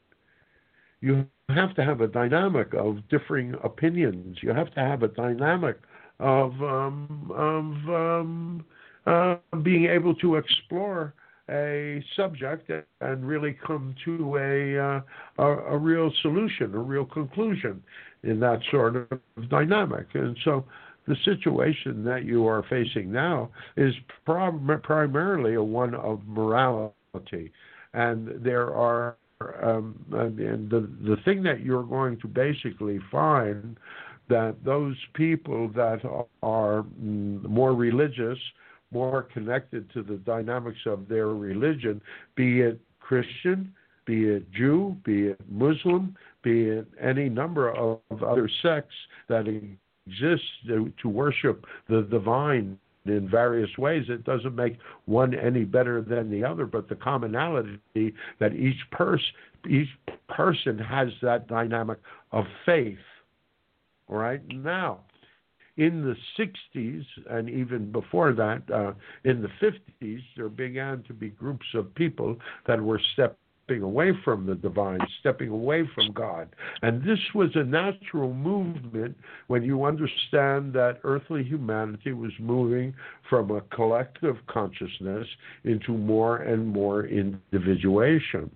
You 1.02 1.26
have 1.50 1.74
to 1.74 1.84
have 1.84 2.00
a 2.00 2.08
dynamic 2.08 2.72
of 2.72 3.06
differing 3.10 3.54
opinions. 3.62 4.38
You 4.40 4.54
have 4.54 4.72
to 4.74 4.80
have 4.80 5.02
a 5.02 5.08
dynamic 5.08 5.76
of 6.20 6.52
um, 6.62 7.30
of 7.34 7.94
um, 7.94 8.64
uh, 9.06 9.36
being 9.62 9.86
able 9.86 10.14
to 10.16 10.36
explore 10.36 11.14
a 11.50 12.02
subject 12.14 12.70
and 13.00 13.26
really 13.26 13.58
come 13.66 13.94
to 14.04 14.36
a, 14.36 14.78
uh, 14.78 15.00
a, 15.38 15.74
a 15.74 15.76
real 15.76 16.12
solution, 16.22 16.74
a 16.74 16.78
real 16.78 17.04
conclusion 17.04 17.82
in 18.22 18.38
that 18.40 18.60
sort 18.70 18.96
of 18.96 19.08
dynamic. 19.48 20.06
And 20.14 20.36
so 20.44 20.64
the 21.08 21.16
situation 21.24 22.04
that 22.04 22.24
you 22.24 22.46
are 22.46 22.62
facing 22.68 23.10
now 23.10 23.50
is 23.76 23.94
prim- 24.24 24.80
primarily 24.82 25.54
a 25.54 25.62
one 25.62 25.94
of 25.94 26.20
morality. 26.26 27.52
And 27.94 28.44
there 28.44 28.72
are, 28.74 29.16
um, 29.62 29.98
and 30.12 30.70
the, 30.70 30.88
the 31.02 31.16
thing 31.24 31.42
that 31.42 31.60
you're 31.60 31.82
going 31.82 32.20
to 32.20 32.28
basically 32.28 33.00
find 33.10 33.76
that 34.28 34.54
those 34.64 34.96
people 35.14 35.68
that 35.74 36.00
are 36.42 36.84
mm, 37.02 37.42
more 37.42 37.74
religious 37.74 38.38
more 38.92 39.22
connected 39.22 39.90
to 39.92 40.02
the 40.02 40.16
dynamics 40.16 40.80
of 40.86 41.08
their 41.08 41.28
religion, 41.28 42.00
be 42.34 42.60
it 42.60 42.80
Christian, 42.98 43.72
be 44.04 44.24
it 44.24 44.50
Jew, 44.52 44.96
be 45.04 45.28
it 45.28 45.40
Muslim, 45.48 46.16
be 46.42 46.64
it 46.64 46.86
any 47.00 47.28
number 47.28 47.70
of, 47.70 48.00
other 48.22 48.50
sects 48.62 48.94
that 49.28 49.46
exist 49.46 50.42
to, 50.66 50.92
to 51.00 51.08
worship 51.08 51.64
the 51.88 52.02
divine 52.02 52.78
in 53.06 53.28
various 53.28 53.70
ways. 53.78 54.04
It 54.08 54.24
doesn't 54.24 54.54
make 54.54 54.76
one 55.06 55.34
any 55.34 55.64
better 55.64 56.02
than 56.02 56.30
the 56.30 56.44
other, 56.44 56.66
but 56.66 56.88
the 56.88 56.96
commonality 56.96 57.78
that 58.38 58.54
each 58.54 58.80
person 58.90 59.26
each 59.68 59.88
person 60.28 60.78
has 60.78 61.08
that 61.20 61.46
dynamic 61.46 61.98
of 62.32 62.46
faith. 62.64 62.98
All 64.08 64.16
right 64.16 64.40
now, 64.48 65.00
in 65.80 66.02
the 66.04 66.14
60s 66.76 67.04
and 67.30 67.48
even 67.48 67.90
before 67.90 68.34
that, 68.34 68.62
uh, 68.70 68.92
in 69.24 69.40
the 69.40 69.48
50s, 69.62 70.20
there 70.36 70.50
began 70.50 71.02
to 71.04 71.14
be 71.14 71.30
groups 71.30 71.64
of 71.72 71.94
people 71.94 72.36
that 72.66 72.78
were 72.78 73.00
stepping 73.14 73.80
away 73.80 74.12
from 74.22 74.44
the 74.44 74.56
divine, 74.56 74.98
stepping 75.20 75.48
away 75.48 75.88
from 75.94 76.12
God. 76.12 76.54
And 76.82 77.02
this 77.02 77.18
was 77.34 77.48
a 77.54 77.64
natural 77.64 78.34
movement 78.34 79.16
when 79.46 79.62
you 79.62 79.86
understand 79.86 80.74
that 80.74 80.98
earthly 81.02 81.44
humanity 81.44 82.12
was 82.12 82.32
moving 82.38 82.92
from 83.30 83.50
a 83.50 83.62
collective 83.74 84.36
consciousness 84.48 85.26
into 85.64 85.92
more 85.92 86.38
and 86.38 86.66
more 86.66 87.06
individuation. 87.06 88.50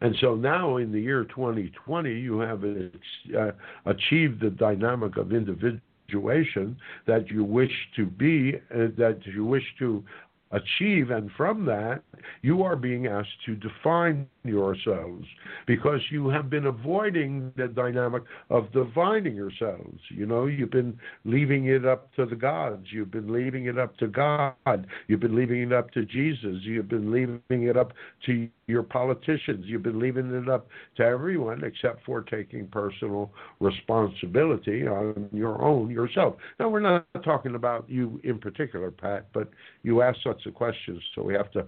And 0.00 0.14
so 0.20 0.36
now 0.36 0.76
in 0.76 0.92
the 0.92 1.00
year 1.00 1.24
2020, 1.24 2.12
you 2.12 2.38
have 2.38 2.62
uh, 2.62 3.50
achieved 3.84 4.40
the 4.40 4.50
dynamic 4.50 5.16
of 5.16 5.32
individual 5.32 5.80
situation 6.08 6.76
that 7.06 7.28
you 7.30 7.44
wish 7.44 7.72
to 7.96 8.06
be, 8.06 8.54
uh, 8.74 8.88
that 8.96 9.18
you 9.24 9.44
wish 9.44 9.64
to 9.78 10.02
achieve, 10.50 11.10
and 11.10 11.30
from 11.36 11.66
that, 11.66 12.02
you 12.42 12.62
are 12.62 12.76
being 12.76 13.06
asked 13.06 13.28
to 13.46 13.54
define 13.54 14.26
yourselves 14.44 15.26
because 15.66 16.00
you 16.10 16.28
have 16.28 16.48
been 16.48 16.66
avoiding 16.66 17.52
the 17.56 17.68
dynamic 17.68 18.22
of 18.50 18.72
divining 18.72 19.34
yourselves. 19.34 20.00
You 20.08 20.26
know, 20.26 20.46
you've 20.46 20.70
been 20.70 20.98
leaving 21.24 21.66
it 21.66 21.84
up 21.84 22.14
to 22.14 22.26
the 22.26 22.36
gods, 22.36 22.86
you've 22.90 23.10
been 23.10 23.32
leaving 23.32 23.66
it 23.66 23.78
up 23.78 23.96
to 23.98 24.06
God, 24.06 24.86
you've 25.06 25.20
been 25.20 25.36
leaving 25.36 25.62
it 25.62 25.72
up 25.72 25.90
to 25.92 26.04
Jesus, 26.04 26.56
you've 26.62 26.88
been 26.88 27.12
leaving 27.12 27.42
it 27.64 27.76
up 27.76 27.92
to 28.26 28.48
your 28.66 28.82
politicians, 28.82 29.64
you've 29.66 29.82
been 29.82 29.98
leaving 29.98 30.32
it 30.34 30.48
up 30.48 30.68
to 30.96 31.02
everyone 31.02 31.64
except 31.64 32.04
for 32.04 32.22
taking 32.22 32.66
personal 32.68 33.30
responsibility 33.60 34.86
on 34.86 35.28
your 35.32 35.62
own 35.62 35.90
yourself. 35.90 36.36
Now, 36.60 36.68
we're 36.68 36.80
not 36.80 37.06
talking 37.24 37.54
about 37.54 37.88
you 37.88 38.20
in 38.24 38.38
particular, 38.38 38.90
Pat, 38.90 39.26
but 39.32 39.50
you 39.82 40.02
asked 40.02 40.20
lots 40.26 40.44
of 40.46 40.54
questions, 40.54 41.02
so 41.14 41.22
we 41.22 41.34
have 41.34 41.50
to 41.52 41.66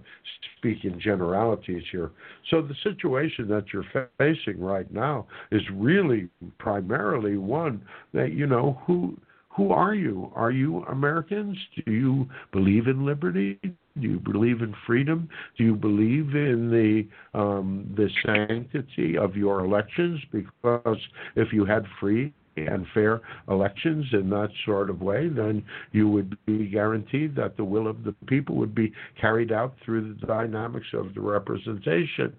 speak 0.57 0.83
in 0.85 0.99
generalities 0.99 1.83
here. 1.91 2.11
So 2.49 2.61
the 2.61 2.75
situation 2.83 3.47
that 3.49 3.65
you're 3.73 4.09
facing 4.17 4.59
right 4.59 4.91
now 4.91 5.27
is 5.51 5.61
really 5.73 6.29
primarily 6.57 7.37
one 7.37 7.81
that 8.13 8.33
you 8.33 8.47
know 8.47 8.81
who 8.85 9.17
who 9.55 9.71
are 9.71 9.93
you? 9.93 10.31
Are 10.33 10.51
you 10.51 10.83
Americans? 10.83 11.57
Do 11.85 11.91
you 11.91 12.29
believe 12.53 12.87
in 12.87 13.05
liberty? 13.05 13.59
Do 13.61 13.71
you 14.07 14.19
believe 14.19 14.61
in 14.61 14.73
freedom? 14.87 15.27
Do 15.57 15.65
you 15.65 15.75
believe 15.75 16.35
in 16.35 16.69
the 16.71 17.37
um, 17.37 17.93
the 17.97 18.09
sanctity 18.25 19.17
of 19.17 19.35
your 19.35 19.65
elections? 19.65 20.21
Because 20.31 20.97
if 21.35 21.51
you 21.51 21.65
had 21.65 21.85
free 21.99 22.33
and 22.57 22.85
fair 22.93 23.21
elections 23.49 24.05
in 24.13 24.29
that 24.29 24.49
sort 24.65 24.89
of 24.89 25.01
way, 25.01 25.29
then 25.29 25.63
you 25.91 26.09
would 26.09 26.37
be 26.45 26.67
guaranteed 26.67 27.35
that 27.35 27.55
the 27.57 27.63
will 27.63 27.87
of 27.87 28.03
the 28.03 28.13
people 28.27 28.55
would 28.55 28.75
be 28.75 28.91
carried 29.19 29.51
out 29.51 29.73
through 29.83 30.13
the 30.13 30.25
dynamics 30.25 30.87
of 30.93 31.13
the 31.13 31.21
representation 31.21 32.33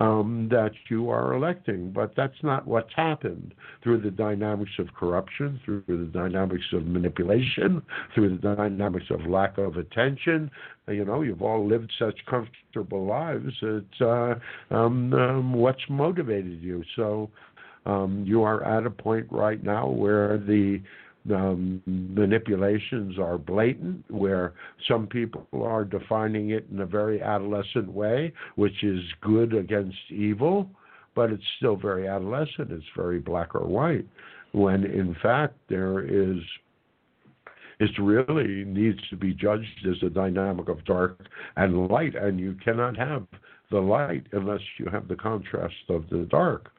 um, 0.00 0.48
that 0.50 0.72
you 0.90 1.10
are 1.10 1.34
electing. 1.34 1.92
But 1.92 2.14
that's 2.16 2.42
not 2.42 2.66
what's 2.66 2.92
happened 2.94 3.54
through 3.82 4.02
the 4.02 4.10
dynamics 4.10 4.72
of 4.78 4.88
corruption, 4.94 5.60
through 5.64 5.84
the 5.88 6.10
dynamics 6.12 6.64
of 6.72 6.86
manipulation, 6.86 7.82
through 8.14 8.36
the 8.36 8.54
dynamics 8.56 9.06
of 9.10 9.26
lack 9.26 9.58
of 9.58 9.76
attention. 9.76 10.50
You 10.88 11.04
know, 11.04 11.22
you've 11.22 11.42
all 11.42 11.66
lived 11.66 11.92
such 11.98 12.18
comfortable 12.26 13.06
lives. 13.06 13.52
It's 13.62 14.00
uh, 14.00 14.34
um, 14.70 15.12
um, 15.14 15.52
what's 15.54 15.82
motivated 15.88 16.60
you. 16.62 16.82
So 16.94 17.30
um, 17.86 18.24
you 18.26 18.42
are 18.42 18.62
at 18.64 18.84
a 18.84 18.90
point 18.90 19.26
right 19.30 19.62
now 19.62 19.88
where 19.88 20.38
the 20.38 20.82
um, 21.34 21.82
manipulations 21.86 23.18
are 23.18 23.38
blatant, 23.38 24.04
where 24.10 24.54
some 24.86 25.06
people 25.06 25.46
are 25.54 25.84
defining 25.84 26.50
it 26.50 26.66
in 26.70 26.80
a 26.80 26.86
very 26.86 27.22
adolescent 27.22 27.90
way, 27.90 28.32
which 28.56 28.84
is 28.84 29.00
good 29.22 29.54
against 29.54 29.96
evil, 30.10 30.68
but 31.14 31.30
it's 31.30 31.42
still 31.56 31.76
very 31.76 32.06
adolescent. 32.06 32.70
It's 32.70 32.84
very 32.96 33.18
black 33.18 33.54
or 33.54 33.66
white, 33.66 34.06
when 34.52 34.84
in 34.84 35.16
fact 35.22 35.54
there 35.68 36.00
is. 36.04 36.38
It 37.78 37.90
really 37.98 38.64
needs 38.64 38.98
to 39.10 39.16
be 39.16 39.34
judged 39.34 39.86
as 39.86 40.02
a 40.02 40.08
dynamic 40.08 40.70
of 40.70 40.82
dark 40.86 41.26
and 41.56 41.88
light, 41.88 42.14
and 42.14 42.40
you 42.40 42.56
cannot 42.64 42.96
have 42.96 43.26
the 43.70 43.78
light 43.78 44.26
unless 44.32 44.62
you 44.78 44.86
have 44.86 45.08
the 45.08 45.16
contrast 45.16 45.74
of 45.90 46.08
the 46.08 46.26
dark. 46.30 46.70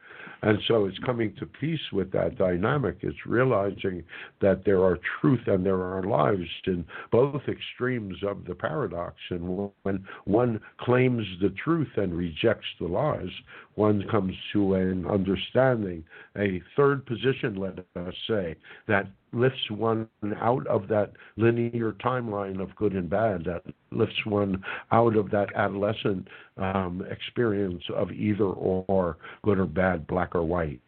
And 0.42 0.60
so 0.68 0.86
it's 0.86 1.00
coming 1.00 1.34
to 1.40 1.46
peace 1.46 1.92
with 1.92 2.12
that 2.12 2.38
dynamic. 2.38 2.98
It's 3.02 3.26
realizing 3.26 4.04
that 4.42 4.64
there 4.66 4.84
are 4.84 5.00
truth 5.20 5.42
and 5.48 5.66
there 5.66 5.82
are 5.82 6.04
lives 6.04 6.50
in 6.66 6.86
both 7.12 7.42
extremes 7.48 8.18
of 8.24 8.46
the 8.46 8.56
paradox. 8.56 9.16
And 9.30 9.72
when 9.84 10.06
one 10.26 10.60
claims 10.80 11.26
the 11.42 11.50
truth 11.64 11.90
and 11.96 12.16
rejects 12.16 12.68
the 12.80 12.88
lies, 12.88 13.30
one 13.76 14.04
comes 14.10 14.34
to 14.54 14.76
an 14.76 15.08
understanding, 15.08 16.04
a 16.38 16.62
third 16.76 17.06
position, 17.06 17.56
let 17.56 17.80
us 17.96 18.14
say, 18.28 18.56
that 18.88 19.08
lifts 19.38 19.70
one 19.70 20.08
out 20.42 20.66
of 20.68 20.88
that 20.88 21.12
linear 21.38 21.94
timeline 21.94 22.62
of 22.62 22.76
good 22.76 22.94
and 22.94 23.10
bad, 23.10 23.46
that 23.46 23.64
lifts 23.92 24.26
one 24.26 24.64
out 24.92 25.16
of 25.16 25.30
that 25.32 25.48
adolescent 25.56 26.28
um, 26.58 27.06
experience 27.10 27.84
of 27.96 28.12
either 28.12 28.46
or, 28.46 29.18
good 29.44 29.60
or 29.60 29.66
bad, 29.66 30.08
black 30.08 30.36
or 30.36 30.44
white. 30.44 30.82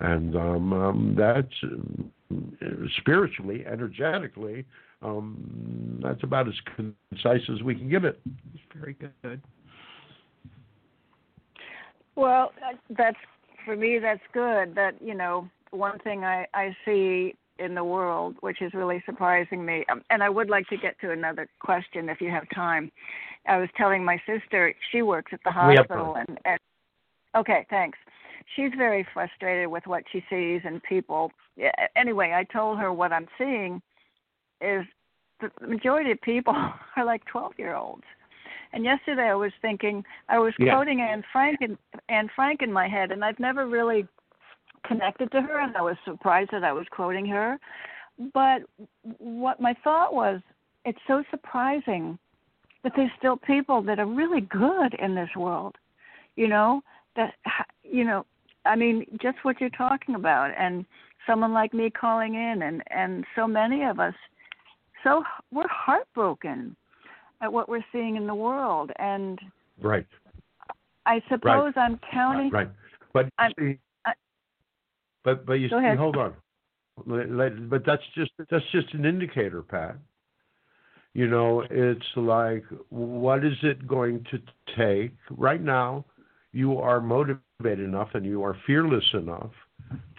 And 0.00 0.36
um, 0.36 0.72
um, 0.72 1.14
that's 1.16 1.46
uh, 2.30 2.66
spiritually, 2.98 3.64
energetically, 3.66 4.64
um, 5.02 6.00
that's 6.02 6.22
about 6.22 6.48
as 6.48 6.54
concise 6.76 7.42
as 7.52 7.62
we 7.62 7.74
can 7.74 7.88
give 7.88 8.04
it. 8.04 8.20
Very 8.74 8.96
good. 9.22 9.40
Well, 12.14 12.52
that's 12.96 13.16
for 13.64 13.76
me. 13.76 13.98
That's 14.00 14.20
good. 14.32 14.74
That 14.74 14.94
you 15.00 15.14
know, 15.14 15.48
one 15.70 15.98
thing 16.00 16.24
I 16.24 16.46
I 16.54 16.76
see 16.84 17.34
in 17.58 17.74
the 17.74 17.84
world, 17.84 18.36
which 18.40 18.62
is 18.62 18.72
really 18.74 19.02
surprising 19.06 19.64
me. 19.64 19.84
Um, 19.90 20.02
and 20.10 20.22
I 20.22 20.28
would 20.28 20.48
like 20.48 20.66
to 20.68 20.76
get 20.76 20.98
to 21.00 21.10
another 21.10 21.48
question 21.60 22.08
if 22.08 22.20
you 22.20 22.30
have 22.30 22.44
time. 22.54 22.90
I 23.46 23.58
was 23.58 23.68
telling 23.76 24.04
my 24.04 24.20
sister 24.26 24.74
she 24.92 25.02
works 25.02 25.32
at 25.32 25.40
the 25.44 25.50
hospital, 25.50 26.16
and, 26.16 26.38
and 26.44 26.58
okay, 27.36 27.66
thanks. 27.70 27.98
She's 28.56 28.70
very 28.76 29.06
frustrated 29.12 29.68
with 29.68 29.86
what 29.86 30.04
she 30.10 30.24
sees 30.30 30.62
and 30.64 30.82
people. 30.82 31.30
Anyway, 31.96 32.32
I 32.34 32.44
told 32.44 32.78
her 32.78 32.92
what 32.92 33.12
I'm 33.12 33.26
seeing 33.36 33.82
is 34.60 34.84
the 35.40 35.50
majority 35.66 36.10
of 36.10 36.20
people 36.22 36.54
are 36.96 37.04
like 37.04 37.24
12 37.26 37.52
year 37.58 37.74
olds. 37.74 38.04
And 38.72 38.84
yesterday 38.84 39.28
I 39.28 39.34
was 39.34 39.52
thinking 39.62 40.04
I 40.28 40.38
was 40.38 40.52
yeah. 40.58 40.74
quoting 40.74 41.00
Anne 41.00 41.24
Frank 41.32 41.58
in, 41.60 41.78
Anne 42.08 42.28
Frank 42.34 42.60
in 42.62 42.72
my 42.72 42.86
head, 42.86 43.12
and 43.12 43.24
I've 43.24 43.38
never 43.38 43.66
really 43.66 44.06
connected 44.86 45.30
to 45.32 45.40
her, 45.40 45.60
and 45.60 45.76
I 45.76 45.82
was 45.82 45.96
surprised 46.04 46.50
that 46.52 46.64
I 46.64 46.72
was 46.72 46.86
quoting 46.90 47.26
her. 47.26 47.58
But 48.34 48.62
what 49.18 49.60
my 49.60 49.74
thought 49.84 50.12
was, 50.14 50.40
it's 50.84 50.98
so 51.06 51.22
surprising 51.30 52.18
that 52.82 52.92
there's 52.96 53.10
still 53.18 53.36
people 53.36 53.82
that 53.82 53.98
are 53.98 54.06
really 54.06 54.40
good 54.40 54.94
in 54.98 55.14
this 55.14 55.30
world. 55.36 55.76
You 56.36 56.48
know 56.48 56.82
that 57.16 57.34
you 57.82 58.04
know. 58.04 58.24
I 58.64 58.76
mean, 58.76 59.06
just 59.22 59.38
what 59.42 59.60
you're 59.60 59.70
talking 59.70 60.14
about, 60.14 60.50
and 60.58 60.84
someone 61.26 61.52
like 61.52 61.72
me 61.72 61.90
calling 61.90 62.34
in, 62.34 62.62
and 62.62 62.82
and 62.90 63.24
so 63.34 63.46
many 63.46 63.84
of 63.84 63.98
us, 64.00 64.14
so 65.04 65.22
we're 65.52 65.68
heartbroken 65.68 66.76
at 67.40 67.52
what 67.52 67.68
we're 67.68 67.84
seeing 67.92 68.16
in 68.16 68.26
the 68.26 68.34
world, 68.34 68.90
and 68.98 69.38
right. 69.80 70.06
I 71.06 71.20
suppose 71.28 71.72
right. 71.76 71.78
I'm 71.78 72.00
counting. 72.12 72.50
Right, 72.50 72.68
but 73.12 73.26
I'm, 73.38 73.52
see, 73.58 73.78
but 75.24 75.46
but 75.46 75.54
you 75.54 75.68
see, 75.68 75.96
hold 75.96 76.16
on. 76.16 76.34
But 77.06 77.84
that's 77.86 78.02
just 78.14 78.32
that's 78.50 78.64
just 78.72 78.92
an 78.94 79.04
indicator, 79.04 79.62
Pat. 79.62 79.96
You 81.14 81.26
know, 81.26 81.64
it's 81.70 82.06
like 82.16 82.64
what 82.90 83.44
is 83.44 83.56
it 83.62 83.86
going 83.86 84.24
to 84.30 84.38
take 84.76 85.16
right 85.30 85.62
now? 85.62 86.04
You 86.52 86.78
are 86.78 87.00
motivated 87.00 87.80
enough 87.80 88.10
and 88.14 88.24
you 88.24 88.42
are 88.42 88.56
fearless 88.66 89.04
enough 89.14 89.50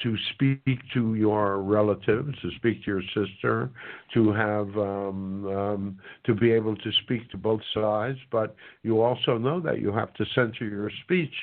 to 0.03 0.15
speak 0.33 0.79
to 0.93 1.15
your 1.15 1.61
relatives, 1.61 2.37
to 2.41 2.49
speak 2.55 2.83
to 2.85 2.91
your 2.91 3.03
sister, 3.13 3.69
to 4.13 4.31
have 4.31 4.67
um, 4.77 5.45
um, 5.47 5.99
to 6.25 6.33
be 6.33 6.51
able 6.51 6.75
to 6.75 6.91
speak 7.03 7.29
to 7.31 7.37
both 7.37 7.61
sides. 7.73 8.17
But 8.31 8.55
you 8.83 9.01
also 9.01 9.37
know 9.37 9.59
that 9.61 9.79
you 9.79 9.91
have 9.91 10.13
to 10.15 10.25
censor 10.33 10.65
your 10.65 10.91
speech 11.03 11.33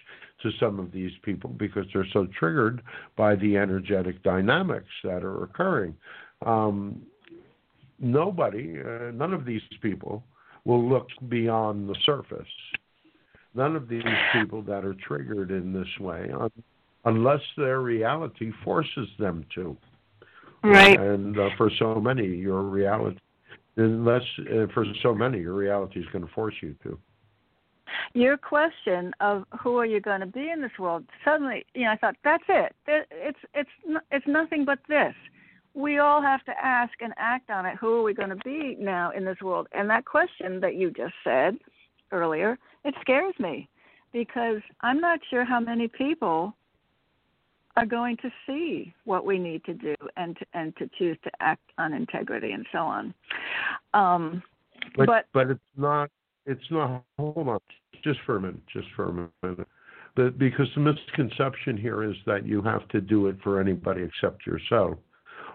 to 0.43 0.51
some 0.61 0.79
of 0.79 0.93
these 0.93 1.13
people 1.23 1.51
because 1.51 1.87
they're 1.93 2.07
so 2.13 2.27
triggered 2.39 2.83
by 3.17 3.35
the 3.37 3.57
energetic 3.57 4.23
dynamics 4.23 4.91
that 5.03 5.25
are 5.25 5.45
occurring. 5.45 5.95
Um, 6.45 7.03
nobody, 7.99 8.79
uh, 8.81 9.11
none 9.13 9.33
of 9.33 9.45
these 9.45 9.63
people 9.81 10.23
will 10.65 10.87
look 10.87 11.09
beyond 11.29 11.89
the 11.89 11.97
surface. 12.05 12.47
None 13.55 13.75
of 13.75 13.89
these 13.89 14.03
people 14.35 14.63
that 14.63 14.85
are 14.85 14.95
triggered 14.95 15.51
in 15.51 15.73
this 15.73 15.89
way, 15.99 16.31
un- 16.39 16.51
unless 17.07 17.41
their 17.57 17.81
reality 17.81 18.53
forces 18.63 19.09
them 19.19 19.47
to. 19.55 19.77
Right. 20.63 20.99
And 21.01 21.39
uh, 21.39 21.51
for 21.57 21.71
so 21.79 21.95
many, 21.95 22.27
your 22.27 22.63
reality, 22.63 23.19
unless 23.77 24.23
uh, 24.41 24.67
for 24.75 24.85
so 25.03 25.15
many, 25.15 25.39
your 25.39 25.55
reality 25.55 26.01
is 26.01 26.07
going 26.13 26.27
to 26.27 26.33
force 26.33 26.55
you 26.61 26.75
to 26.83 26.99
your 28.17 28.37
question 28.37 29.13
of 29.21 29.45
who 29.61 29.77
are 29.77 29.85
you 29.85 30.01
going 30.01 30.21
to 30.21 30.27
be 30.27 30.51
in 30.51 30.63
this 30.63 30.71
world 30.79 31.05
suddenly 31.25 31.65
you 31.75 31.85
know 31.85 31.91
i 31.91 31.97
thought 31.97 32.17
that's 32.25 32.45
it. 32.49 32.75
It's 32.87 33.39
it's 33.55 33.71
it's 34.11 34.27
nothing 34.27 34.65
but 34.65 34.79
this. 34.89 35.15
We 35.75 35.99
all 35.99 36.23
have 36.23 36.43
to 36.45 36.53
ask 36.63 36.95
and 37.01 37.13
act 37.19 37.51
on 37.51 37.67
it. 37.67 37.77
Who 37.79 37.93
are 37.97 38.03
we 38.03 38.15
going 38.15 38.31
to 38.31 38.37
be 38.37 38.77
now 38.81 39.11
in 39.11 39.27
this 39.27 39.37
world? 39.43 39.69
And 39.73 39.91
that 39.91 40.07
question 40.07 40.59
that 40.61 40.75
you 40.77 40.91
just 40.91 41.13
said 41.23 41.57
earlier 42.13 42.59
it 42.85 42.95
scares 43.01 43.35
me 43.39 43.69
because 44.13 44.63
i'm 44.83 45.01
not 45.01 45.19
sure 45.29 45.45
how 45.45 45.59
many 45.59 45.89
people 45.89 46.55
are 47.77 47.85
going 47.85 48.17
to 48.19 48.31
see 48.47 48.95
what 49.05 49.27
we 49.27 49.39
need 49.39 49.63
to 49.65 49.75
do 49.75 49.95
and 50.17 50.37
to, 50.39 50.47
and 50.55 50.75
to 50.77 50.89
choose 50.99 51.19
to 51.25 51.31
act 51.41 51.71
on 51.77 51.93
integrity 51.93 52.53
and 52.53 52.65
so 52.73 52.79
on. 52.79 53.13
Um, 53.93 54.43
but, 54.97 55.07
but 55.07 55.27
but 55.35 55.51
it's 55.51 55.61
not 55.77 56.11
it's 56.47 56.63
not. 56.71 57.03
Hold 57.19 57.49
on, 57.49 57.59
just 58.03 58.21
for 58.27 58.37
a 58.37 58.41
minute. 58.41 58.67
Just 58.73 58.89
for 58.95 59.09
a 59.09 59.47
minute. 59.47 59.69
But 60.15 60.39
because 60.39 60.69
the 60.75 60.81
misconception 60.81 61.77
here 61.77 62.03
is 62.03 62.17
that 62.27 62.47
you 62.47 62.63
have 62.63 62.89
to 62.89 63.01
do 63.01 63.27
it 63.27 63.37
for 63.43 63.61
anybody 63.61 64.03
except 64.03 64.47
yourself. 64.47 64.97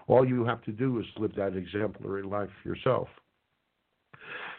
All 0.06 0.26
you 0.26 0.44
have 0.44 0.62
to 0.64 0.72
do 0.72 1.00
is 1.00 1.06
live 1.16 1.34
that 1.36 1.56
exemplary 1.56 2.22
life 2.22 2.50
yourself. 2.64 3.08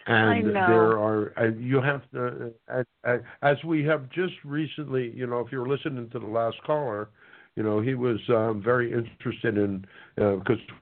And 0.06 0.54
there 0.54 1.00
are 1.00 1.54
you 1.58 1.82
have 1.82 2.02
to, 2.12 2.52
uh, 2.68 3.18
as 3.42 3.58
we 3.64 3.86
have 3.86 4.10
just 4.10 4.34
recently, 4.44 5.14
you 5.16 5.26
know, 5.28 5.40
if 5.40 5.52
you're 5.52 5.68
listening 5.68 6.10
to 6.10 6.20
the 6.20 6.26
last 6.26 6.58
caller, 6.66 7.10
you 7.56 7.64
know, 7.64 7.80
he 7.80 7.94
was 7.94 8.20
um, 8.30 8.62
very 8.62 8.92
interested 8.92 9.58
in 9.58 9.86
because 10.16 10.60
uh, 10.70 10.74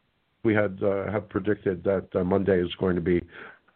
we 0.44 0.56
had 0.56 0.80
uh, 0.82 1.12
have 1.12 1.30
predicted 1.30 1.84
that 1.84 2.08
uh, 2.16 2.24
Monday 2.24 2.60
is 2.60 2.74
going 2.80 2.96
to 2.96 3.02
be 3.02 3.22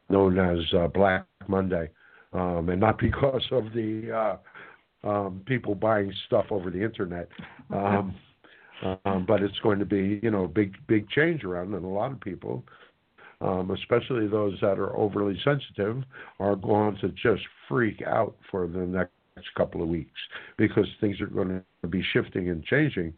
known 0.10 0.40
as 0.40 0.60
uh, 0.74 0.88
Black 0.88 1.28
Monday, 1.48 1.90
um, 2.36 2.70
and 2.70 2.80
not 2.80 2.98
because 3.00 3.44
of 3.52 3.66
the 3.74 4.12
uh, 5.04 5.08
um, 5.08 5.42
people 5.46 5.76
buying 5.76 6.14
stuff 6.28 6.46
over 6.50 6.70
the 6.70 6.84
internet. 6.84 7.30
Um, 7.74 8.16
um, 9.06 9.26
but 9.26 9.42
it's 9.42 9.58
going 9.60 9.80
to 9.80 9.86
be, 9.86 10.20
you 10.22 10.30
know, 10.30 10.44
a 10.44 10.48
big, 10.50 10.76
big 10.88 11.10
change 11.10 11.44
around, 11.44 11.74
and 11.74 11.86
a 11.86 11.88
lot 11.88 12.12
of 12.12 12.20
people, 12.20 12.64
um, 13.40 13.72
especially 13.72 14.28
those 14.28 14.60
that 14.62 14.78
are 14.78 14.96
overly 14.98 15.40
sensitive, 15.44 16.04
are 16.40 16.56
going 16.56 16.98
to 16.98 17.10
just 17.10 17.42
freak 17.70 18.02
out 18.06 18.36
for 18.52 18.68
the 18.68 18.80
next 18.80 19.12
couple 19.56 19.82
of 19.82 19.88
weeks 19.88 20.20
because 20.58 20.86
things 21.00 21.22
are 21.22 21.28
going 21.28 21.64
to 21.82 21.88
be 21.88 22.04
shifting 22.12 22.50
and 22.50 22.64
changing 22.66 23.14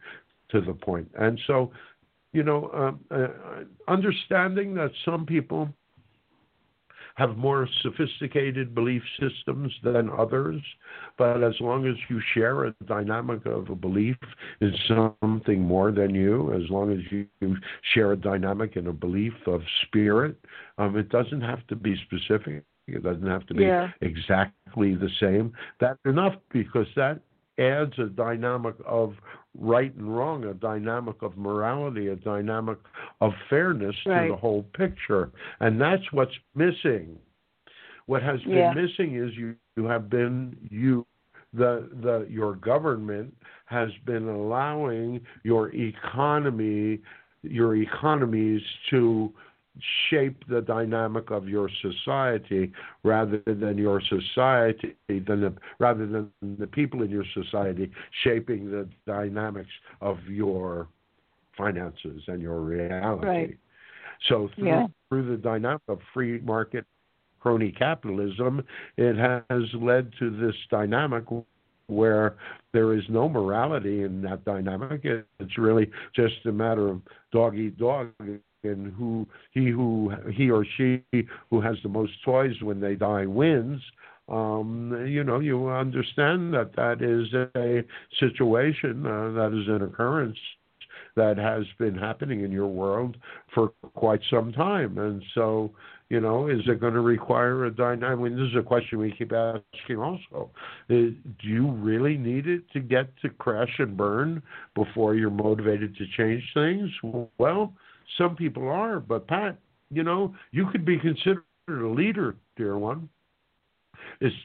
to 0.50 0.62
the 0.62 0.74
point. 0.74 1.10
And 1.18 1.40
so, 1.48 1.72
you 2.34 2.44
know, 2.44 2.70
um, 2.74 3.00
uh, 3.10 3.92
understanding 3.92 4.76
that 4.76 4.92
some 5.06 5.26
people 5.26 5.70
have 7.18 7.36
more 7.36 7.68
sophisticated 7.82 8.76
belief 8.76 9.02
systems 9.20 9.74
than 9.84 10.08
others, 10.12 10.62
but 11.18 11.44
as 11.44 11.56
long 11.60 11.88
as 11.88 11.96
you 12.10 12.22
share 12.36 12.66
a 12.66 12.76
dynamic 12.86 13.44
of 13.48 13.70
a 13.72 13.76
belief 13.76 14.16
in 14.62 14.72
something 14.88 15.60
more 15.60 15.92
than 15.92 16.14
you, 16.14 16.54
as 16.54 16.70
long 16.70 16.92
as 16.92 17.00
you 17.10 17.28
share 17.94 18.12
a 18.12 18.16
dynamic 18.16 18.76
in 18.76 18.86
a 18.86 18.94
belief 18.94 19.34
of 19.48 19.62
spirit, 19.84 20.38
um, 20.78 20.96
it 20.96 21.10
doesn't 21.10 21.42
have 21.42 21.66
to 21.68 21.76
be 21.76 21.96
specific. 22.06 22.64
It 22.88 23.04
doesn't 23.04 23.28
have 23.28 23.46
to 23.48 23.54
be 23.54 23.64
yeah. 23.64 23.90
exactly 24.02 24.94
the 24.94 25.10
same. 25.20 25.52
That's 25.80 26.00
enough 26.06 26.36
because 26.54 26.88
that 26.96 27.20
adds 27.60 27.94
a 28.00 28.06
dynamic 28.06 28.76
of 28.86 29.14
right 29.58 29.94
and 29.96 30.16
wrong, 30.16 30.46
a 30.46 30.54
dynamic 30.54 31.22
of 31.22 31.38
morality, 31.38 32.08
a 32.08 32.16
dynamic 32.16 32.78
of 33.22 33.32
fairness 33.50 33.96
right. 34.06 34.28
to 34.28 34.34
the 34.34 34.38
whole 34.38 34.64
picture. 34.76 35.32
And 35.60 35.80
that's 35.80 36.04
what's 36.12 36.36
missing. 36.56 37.18
What 38.06 38.24
has 38.24 38.40
been 38.42 38.54
yeah. 38.54 38.74
missing 38.74 39.16
is 39.16 39.36
you, 39.36 39.56
you 39.76 39.86
have 39.86 40.10
been 40.10 40.56
you 40.70 41.06
the 41.54 41.90
the 42.02 42.28
your 42.30 42.56
government 42.56 43.34
has 43.66 43.90
been 44.06 44.28
allowing 44.28 45.22
your 45.44 45.74
economy 45.74 47.00
your 47.44 47.76
economies 47.76 48.62
to 48.90 49.32
shape 50.10 50.44
the 50.48 50.62
dynamic 50.62 51.32
of 51.32 51.48
your 51.48 51.70
society 51.82 52.72
rather 53.04 53.42
than 53.46 53.78
your 53.78 54.02
society 54.02 54.96
than 55.08 55.42
the, 55.42 55.54
rather 55.80 56.06
than 56.06 56.32
the 56.60 56.68
people 56.68 57.04
in 57.04 57.10
your 57.10 57.26
society 57.34 57.92
shaping 58.24 58.70
the 58.70 58.88
dynamics 59.06 59.70
of 60.02 60.18
your 60.28 60.88
finances 61.58 62.22
and 62.28 62.42
your 62.42 62.62
reality. 62.62 63.26
Right. 63.26 63.58
So 64.28 64.50
through, 64.56 64.68
Yeah. 64.68 64.88
through 65.10 65.30
the 65.30 65.38
dynamic 65.38 65.82
of 65.88 66.00
free 66.14 66.40
market 66.40 66.86
crony 67.40 67.72
capitalism, 67.72 68.64
it 68.98 69.16
has 69.16 69.74
led 69.74 70.12
to 70.20 70.30
this 70.30 70.56
dynamic 70.70 71.24
where 71.88 72.36
there 72.74 72.94
is 72.94 73.04
no 73.10 73.30
morality 73.30 74.04
in 74.04 74.22
that 74.22 74.44
dynamic. 74.44 75.06
It's 75.06 75.58
really 75.58 75.90
just 76.14 76.46
a 76.46 76.52
matter 76.52 76.90
of 76.90 77.02
dog 77.32 77.56
eat 77.58 77.78
dog 77.78 78.10
and 78.64 78.94
who 78.94 79.28
he 79.52 79.70
who 79.70 80.12
he 80.34 80.50
or 80.50 80.66
she 80.78 81.04
who 81.50 81.62
has 81.62 81.78
the 81.84 81.90
most 81.90 82.14
toys 82.24 82.56
when 82.62 82.80
they 82.80 82.96
die 82.96 83.26
wins. 83.26 83.82
Um, 84.30 85.06
you 85.08 85.24
know, 85.24 85.40
you 85.40 85.68
understand 85.70 86.54
that 86.54 86.76
that 86.76 87.02
is 87.02 87.34
a 87.56 87.84
situation 88.20 89.06
uh, 89.06 89.32
that 89.32 89.58
is 89.58 89.68
an 89.70 89.84
occurrence 89.84 90.38
that 91.16 91.38
has 91.38 91.66
been 91.80 91.96
happening 91.96 92.42
in 92.42 92.52
your 92.52 92.68
world 92.68 93.18
for 93.54 93.70
quite 93.96 94.22
some 94.30 94.52
time, 94.52 94.98
and 94.98 95.24
so 95.34 95.72
you 96.10 96.22
know, 96.22 96.48
is 96.48 96.62
it 96.68 96.80
going 96.80 96.94
to 96.94 97.02
require 97.02 97.66
a 97.66 97.72
dynamic? 97.72 98.18
I 98.18 98.24
mean, 98.24 98.38
this 98.38 98.50
is 98.52 98.56
a 98.58 98.64
question 98.64 99.00
we 99.00 99.12
keep 99.12 99.34
asking 99.34 99.98
also. 99.98 100.52
Uh, 100.90 100.94
Do 100.94 101.16
you 101.42 101.70
really 101.72 102.18
need 102.18 102.48
it 102.48 102.70
to 102.72 102.80
get 102.80 103.10
to 103.24 103.30
crash 103.30 103.74
and 103.80 103.98
burn 103.98 104.42
before 104.74 105.16
you're 105.16 105.30
motivated 105.30 105.98
to 105.98 106.06
change 106.16 106.44
things? 106.54 106.90
Well, 107.38 107.74
some 108.18 108.36
people 108.36 108.68
are, 108.68 109.00
but 109.00 109.28
Pat, 109.28 109.58
you 109.92 110.04
know, 110.04 110.34
you 110.52 110.68
could 110.72 110.86
be 110.86 110.98
considered 110.98 111.44
a 111.70 111.88
leader, 111.88 112.36
dear 112.56 112.78
one. 112.78 113.10
It's 114.22 114.36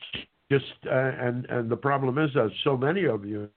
just, 0.50 0.64
uh, 0.86 0.90
and 0.90 1.46
and 1.46 1.70
the 1.70 1.76
problem 1.76 2.18
is 2.18 2.30
that 2.34 2.50
so 2.64 2.76
many 2.76 3.04
of 3.04 3.24
you 3.24 3.48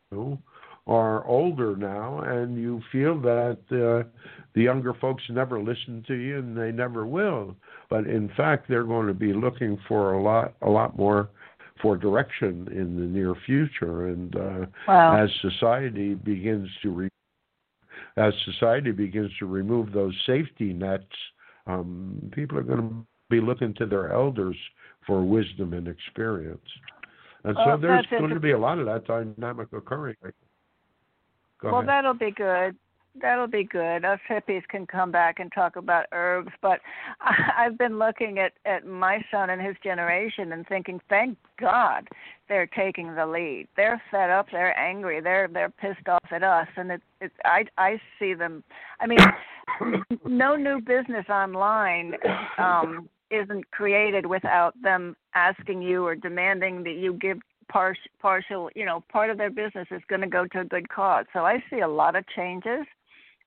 are 0.87 1.25
older 1.25 1.75
now, 1.75 2.19
and 2.19 2.57
you 2.57 2.81
feel 2.91 3.19
that 3.21 3.57
uh, 3.71 4.07
the 4.53 4.61
younger 4.61 4.93
folks 4.93 5.23
never 5.29 5.59
listen 5.59 6.03
to 6.07 6.13
you, 6.13 6.37
and 6.37 6.55
they 6.55 6.71
never 6.71 7.05
will. 7.05 7.55
But 7.89 8.05
in 8.05 8.29
fact, 8.37 8.67
they're 8.69 8.83
going 8.83 9.07
to 9.07 9.13
be 9.13 9.33
looking 9.33 9.79
for 9.87 10.13
a 10.13 10.21
lot, 10.21 10.53
a 10.61 10.69
lot 10.69 10.95
more 10.95 11.29
for 11.81 11.97
direction 11.97 12.67
in 12.71 12.95
the 12.95 13.05
near 13.05 13.35
future. 13.45 14.07
And 14.07 14.35
uh, 14.35 14.65
Wow. 14.87 15.17
as 15.17 15.29
society 15.41 16.13
begins 16.13 16.69
to 16.83 16.91
re- 16.91 17.09
as 18.17 18.33
society 18.45 18.91
begins 18.91 19.31
to 19.39 19.45
remove 19.45 19.91
those 19.91 20.15
safety 20.25 20.73
nets, 20.73 21.03
um, 21.67 22.31
people 22.33 22.57
are 22.57 22.63
going 22.63 22.79
to 22.79 23.05
be 23.29 23.41
looking 23.41 23.73
to 23.75 23.85
their 23.85 24.11
elders 24.13 24.55
for 25.05 25.23
wisdom 25.23 25.73
and 25.73 25.87
experience. 25.87 26.59
And 27.43 27.55
so 27.63 27.77
there's 27.79 28.05
going 28.09 28.29
to 28.29 28.39
be 28.39 28.51
a 28.51 28.57
lot 28.57 28.79
of 28.79 28.85
that 28.87 29.05
dynamic 29.05 29.71
occurring. 29.71 30.15
Go 31.61 31.71
well, 31.71 31.75
ahead. 31.75 31.89
that'll 31.89 32.13
be 32.15 32.31
good. 32.31 32.75
That'll 33.21 33.47
be 33.47 33.63
good. 33.63 34.03
Us 34.03 34.19
hippies 34.29 34.67
can 34.67 34.85
come 34.85 35.11
back 35.11 35.39
and 35.39 35.51
talk 35.53 35.77
about 35.77 36.05
herbs, 36.11 36.51
but 36.61 36.79
I've 37.57 37.77
been 37.77 37.97
looking 37.97 38.39
at 38.39 38.53
at 38.65 38.85
my 38.85 39.23
son 39.31 39.49
and 39.49 39.61
his 39.61 39.75
generation 39.83 40.51
and 40.51 40.67
thinking, 40.67 40.99
thank 41.09 41.37
God 41.59 42.07
they're 42.49 42.67
taking 42.67 43.15
the 43.15 43.25
lead. 43.25 43.67
They're 43.77 44.01
fed 44.11 44.29
up. 44.29 44.47
They're 44.51 44.77
angry. 44.77 45.21
They're 45.21 45.47
they're 45.47 45.69
pissed 45.69 46.07
off 46.07 46.25
at 46.31 46.43
us, 46.43 46.67
and 46.75 46.91
it's 46.91 47.03
it's 47.21 47.35
I 47.45 47.65
I 47.77 48.01
see 48.19 48.33
them. 48.33 48.63
I 48.99 49.07
mean, 49.07 49.19
no 50.25 50.55
new 50.55 50.81
business 50.81 51.25
online 51.29 52.15
um, 52.57 53.09
isn't 53.31 53.71
created 53.71 54.25
without 54.25 54.73
them 54.81 55.15
asking 55.33 55.81
you 55.81 56.05
or 56.05 56.15
demanding 56.15 56.83
that 56.83 56.95
you 56.95 57.13
give 57.13 57.39
partial, 57.69 58.11
partial, 58.21 58.69
you 58.75 58.85
know, 58.85 59.03
part 59.11 59.29
of 59.29 59.37
their 59.37 59.49
business 59.49 59.87
is 59.91 60.01
going 60.07 60.21
to 60.21 60.27
go 60.27 60.45
to 60.47 60.61
a 60.61 60.65
good 60.65 60.89
cause. 60.89 61.25
So 61.33 61.45
I 61.45 61.63
see 61.69 61.79
a 61.79 61.87
lot 61.87 62.15
of 62.15 62.25
changes, 62.35 62.85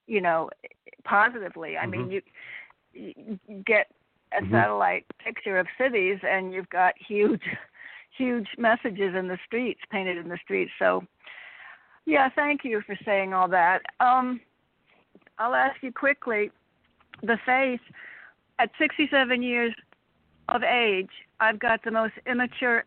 you 0.08 0.20
know, 0.20 0.50
positively. 1.04 1.76
I 1.76 1.86
mean, 1.86 2.10
you, 2.10 2.22
you 2.92 3.62
get 3.64 3.92
a 4.32 4.42
Mhm. 4.42 4.50
satellite 4.50 5.06
picture 5.18 5.58
of 5.58 5.66
cities 5.76 6.18
and 6.22 6.52
you've 6.52 6.68
got 6.70 6.94
huge, 6.98 7.42
huge 8.16 8.48
messages 8.58 9.14
in 9.14 9.28
the 9.28 9.38
streets, 9.46 9.80
painted 9.90 10.16
in 10.16 10.28
the 10.28 10.38
streets. 10.38 10.72
So, 10.78 11.06
yeah, 12.06 12.28
thank 12.30 12.64
you 12.64 12.80
for 12.82 12.96
saying 13.04 13.34
all 13.34 13.48
that. 13.48 13.82
Um, 14.00 14.40
I'll 15.38 15.54
ask 15.54 15.82
you 15.82 15.92
quickly 15.92 16.50
the 17.22 17.38
faith 17.44 17.80
at 18.58 18.70
67 18.78 19.42
years 19.42 19.74
of 20.48 20.62
age, 20.62 21.10
I've 21.40 21.58
got 21.58 21.82
the 21.84 21.90
most 21.90 22.14
immature 22.26 22.84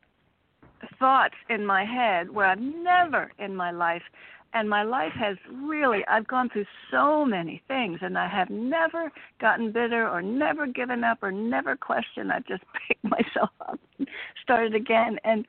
thoughts 0.99 1.35
in 1.49 1.65
my 1.65 1.85
head 1.85 2.30
where 2.30 2.48
I've 2.48 2.60
never 2.60 3.31
in 3.38 3.56
my 3.56 3.72
life 3.72 4.03
and 4.53 4.69
my 4.69 4.83
life 4.83 5.13
has 5.13 5.37
really 5.51 6.05
I've 6.07 6.27
gone 6.27 6.49
through 6.49 6.65
so 6.89 7.25
many 7.25 7.61
things 7.67 7.99
and 8.01 8.17
I 8.17 8.27
have 8.27 8.49
never 8.49 9.11
gotten 9.39 9.71
bitter 9.71 10.07
or 10.07 10.21
never 10.21 10.67
given 10.67 11.03
up 11.03 11.19
or 11.21 11.31
never 11.31 11.75
questioned. 11.75 12.31
I've 12.31 12.45
just 12.45 12.63
picked 12.87 13.03
myself 13.03 13.49
up 13.61 13.79
and 13.97 14.07
started 14.41 14.75
again. 14.75 15.19
And 15.23 15.45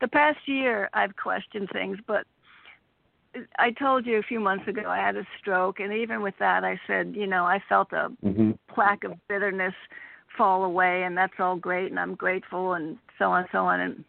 the 0.00 0.08
past 0.08 0.38
year 0.46 0.90
I've 0.92 1.16
questioned 1.16 1.68
things, 1.72 1.98
but 2.06 2.26
I 3.58 3.70
told 3.70 4.06
you 4.06 4.18
a 4.18 4.22
few 4.22 4.40
months 4.40 4.66
ago 4.66 4.82
I 4.86 4.98
had 4.98 5.16
a 5.16 5.26
stroke 5.38 5.78
and 5.78 5.92
even 5.92 6.20
with 6.20 6.34
that 6.40 6.64
I 6.64 6.80
said, 6.86 7.14
you 7.16 7.26
know, 7.26 7.44
I 7.44 7.60
felt 7.68 7.92
a 7.92 8.10
Mhm. 8.24 8.58
plaque 8.68 9.04
of 9.04 9.16
bitterness 9.28 9.74
fall 10.36 10.64
away 10.64 11.04
and 11.04 11.16
that's 11.16 11.38
all 11.38 11.56
great 11.56 11.90
and 11.90 12.00
I'm 12.00 12.14
grateful 12.14 12.74
and 12.74 12.98
so 13.18 13.30
on 13.30 13.42
and 13.42 13.48
so 13.52 13.64
on 13.64 13.80
and 13.80 14.04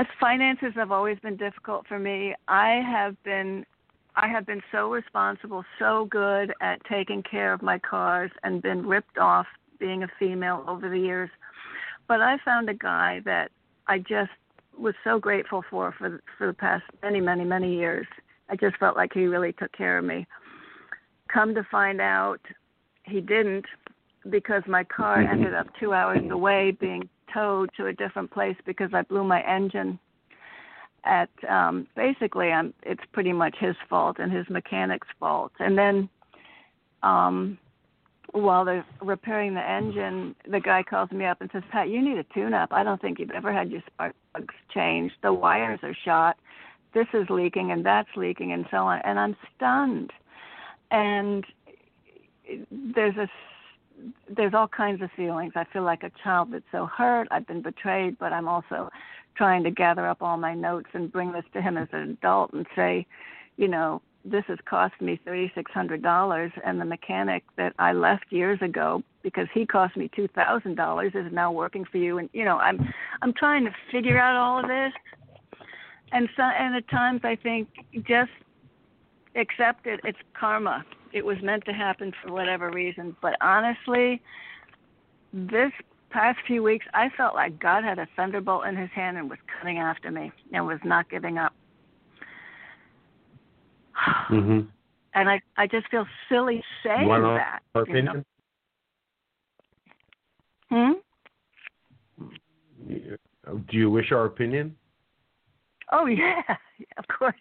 Uh, 0.00 0.04
finances 0.18 0.72
have 0.74 0.90
always 0.90 1.18
been 1.18 1.36
difficult 1.36 1.86
for 1.86 1.98
me. 1.98 2.34
I 2.48 2.80
have 2.90 3.22
been 3.22 3.66
I 4.16 4.28
have 4.28 4.46
been 4.46 4.62
so 4.72 4.90
responsible, 4.90 5.64
so 5.78 6.08
good 6.10 6.52
at 6.60 6.84
taking 6.86 7.22
care 7.22 7.52
of 7.52 7.62
my 7.62 7.78
cars 7.78 8.30
and 8.42 8.60
been 8.60 8.86
ripped 8.86 9.18
off 9.18 9.46
being 9.78 10.02
a 10.02 10.08
female 10.18 10.64
over 10.66 10.88
the 10.88 10.98
years. 10.98 11.30
But 12.08 12.20
I 12.20 12.38
found 12.44 12.68
a 12.68 12.74
guy 12.74 13.20
that 13.24 13.50
I 13.86 13.98
just 13.98 14.32
was 14.76 14.94
so 15.04 15.18
grateful 15.18 15.62
for 15.68 15.94
for 15.98 16.22
for 16.38 16.46
the 16.46 16.54
past 16.54 16.84
many 17.02 17.20
many 17.20 17.44
many 17.44 17.74
years. 17.74 18.06
I 18.48 18.56
just 18.56 18.76
felt 18.78 18.96
like 18.96 19.12
he 19.12 19.26
really 19.26 19.52
took 19.52 19.72
care 19.72 19.98
of 19.98 20.04
me. 20.04 20.26
Come 21.28 21.54
to 21.54 21.62
find 21.70 22.00
out 22.00 22.40
he 23.04 23.20
didn't 23.20 23.66
because 24.30 24.62
my 24.66 24.84
car 24.84 25.18
mm-hmm. 25.18 25.32
ended 25.32 25.54
up 25.54 25.66
2 25.78 25.94
hours 25.94 26.20
away 26.30 26.72
being 26.72 27.08
towed 27.32 27.70
to 27.76 27.86
a 27.86 27.92
different 27.92 28.30
place 28.30 28.56
because 28.66 28.90
I 28.92 29.02
blew 29.02 29.24
my 29.24 29.42
engine 29.42 29.98
at 31.04 31.30
um 31.48 31.86
basically 31.96 32.50
I'm 32.50 32.74
it's 32.82 33.02
pretty 33.12 33.32
much 33.32 33.56
his 33.58 33.74
fault 33.88 34.18
and 34.18 34.30
his 34.30 34.48
mechanic's 34.50 35.08
fault. 35.18 35.52
And 35.58 35.76
then 35.76 36.08
um 37.02 37.58
while 38.32 38.64
they're 38.64 38.86
repairing 39.00 39.54
the 39.54 39.68
engine, 39.68 40.34
the 40.48 40.60
guy 40.60 40.82
calls 40.82 41.10
me 41.10 41.24
up 41.24 41.40
and 41.40 41.50
says, 41.52 41.62
Pat, 41.72 41.88
you 41.88 42.00
need 42.00 42.18
a 42.18 42.24
tune 42.34 42.54
up. 42.54 42.68
I 42.72 42.84
don't 42.84 43.00
think 43.00 43.18
you've 43.18 43.30
ever 43.30 43.52
had 43.52 43.70
your 43.70 43.82
spark 43.86 44.14
plugs 44.32 44.54
changed. 44.72 45.14
The 45.22 45.32
wires 45.32 45.80
are 45.82 45.96
shot. 46.04 46.36
This 46.94 47.06
is 47.12 47.28
leaking 47.28 47.72
and 47.72 47.84
that's 47.84 48.08
leaking 48.16 48.52
and 48.52 48.66
so 48.70 48.78
on. 48.78 49.00
And 49.04 49.18
I'm 49.18 49.36
stunned. 49.56 50.12
And 50.90 51.44
there's 52.70 53.16
a 53.16 53.28
there's 54.34 54.54
all 54.54 54.68
kinds 54.68 55.02
of 55.02 55.10
feelings. 55.16 55.52
I 55.56 55.64
feel 55.72 55.82
like 55.82 56.02
a 56.02 56.10
child 56.22 56.52
that's 56.52 56.64
so 56.72 56.86
hurt. 56.86 57.28
I've 57.30 57.46
been 57.46 57.62
betrayed, 57.62 58.18
but 58.18 58.32
I'm 58.32 58.48
also 58.48 58.90
trying 59.36 59.64
to 59.64 59.70
gather 59.70 60.06
up 60.06 60.22
all 60.22 60.36
my 60.36 60.54
notes 60.54 60.88
and 60.92 61.10
bring 61.10 61.32
this 61.32 61.44
to 61.54 61.62
him 61.62 61.76
as 61.76 61.88
an 61.92 62.10
adult 62.10 62.52
and 62.52 62.66
say, 62.76 63.06
you 63.56 63.68
know, 63.68 64.02
this 64.24 64.44
has 64.48 64.58
cost 64.66 64.94
me 65.00 65.18
thirty 65.24 65.50
six 65.54 65.72
hundred 65.72 66.02
dollars 66.02 66.52
and 66.64 66.78
the 66.78 66.84
mechanic 66.84 67.42
that 67.56 67.72
I 67.78 67.92
left 67.92 68.26
years 68.30 68.60
ago 68.60 69.02
because 69.22 69.48
he 69.54 69.64
cost 69.64 69.96
me 69.96 70.10
two 70.14 70.28
thousand 70.28 70.74
dollars 70.74 71.12
is 71.14 71.32
now 71.32 71.50
working 71.50 71.86
for 71.90 71.96
you 71.96 72.18
and 72.18 72.28
you 72.32 72.44
know, 72.44 72.58
I'm 72.58 72.92
I'm 73.22 73.32
trying 73.32 73.64
to 73.64 73.70
figure 73.90 74.18
out 74.18 74.36
all 74.36 74.60
of 74.60 74.68
this. 74.68 74.92
And 76.12 76.28
so 76.36 76.42
and 76.42 76.76
at 76.76 76.88
times 76.88 77.22
I 77.24 77.36
think 77.36 77.68
just 78.06 78.30
accept 79.36 79.86
it, 79.86 80.00
it's 80.04 80.18
karma. 80.38 80.84
It 81.12 81.24
was 81.24 81.36
meant 81.42 81.64
to 81.64 81.72
happen 81.72 82.12
for 82.22 82.32
whatever 82.32 82.70
reason. 82.70 83.16
But 83.20 83.36
honestly, 83.40 84.20
this 85.32 85.72
past 86.10 86.38
few 86.46 86.62
weeks 86.62 86.86
I 86.94 87.08
felt 87.16 87.34
like 87.34 87.58
God 87.58 87.84
had 87.84 87.98
a 87.98 88.06
thunderbolt 88.16 88.66
in 88.66 88.76
his 88.76 88.90
hand 88.90 89.16
and 89.16 89.28
was 89.30 89.38
coming 89.58 89.78
after 89.78 90.10
me 90.10 90.32
and 90.52 90.66
was 90.66 90.80
not 90.84 91.08
giving 91.10 91.38
up. 91.38 91.52
Mhm. 94.30 94.68
And 95.14 95.28
I 95.28 95.40
I 95.56 95.66
just 95.66 95.88
feel 95.90 96.06
silly 96.28 96.62
saying 96.84 97.08
that. 97.08 97.60
our 97.74 97.84
you 97.88 98.02
know. 98.02 98.22
opinion? 100.70 101.02
Hmm? 102.88 103.56
Do 103.66 103.76
you 103.76 103.90
wish 103.90 104.12
our 104.12 104.26
opinion? 104.26 104.76
Oh 105.90 106.06
yeah, 106.06 106.42
of 106.96 107.04
course. 107.08 107.34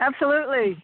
Absolutely. 0.00 0.82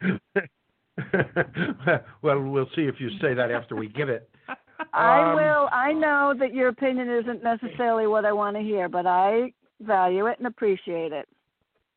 well, 2.22 2.40
we'll 2.40 2.68
see 2.74 2.82
if 2.82 2.96
you 2.98 3.10
say 3.20 3.34
that 3.34 3.50
after 3.50 3.76
we 3.76 3.88
give 3.88 4.08
it. 4.08 4.28
I 4.92 5.30
Um, 5.30 5.36
will. 5.36 5.68
I 5.72 5.92
know 5.92 6.34
that 6.38 6.54
your 6.54 6.68
opinion 6.68 7.10
isn't 7.10 7.42
necessarily 7.42 8.06
what 8.06 8.24
I 8.24 8.32
want 8.32 8.56
to 8.56 8.62
hear, 8.62 8.88
but 8.88 9.06
I 9.06 9.52
value 9.80 10.26
it 10.26 10.38
and 10.38 10.46
appreciate 10.46 11.12
it. 11.12 11.28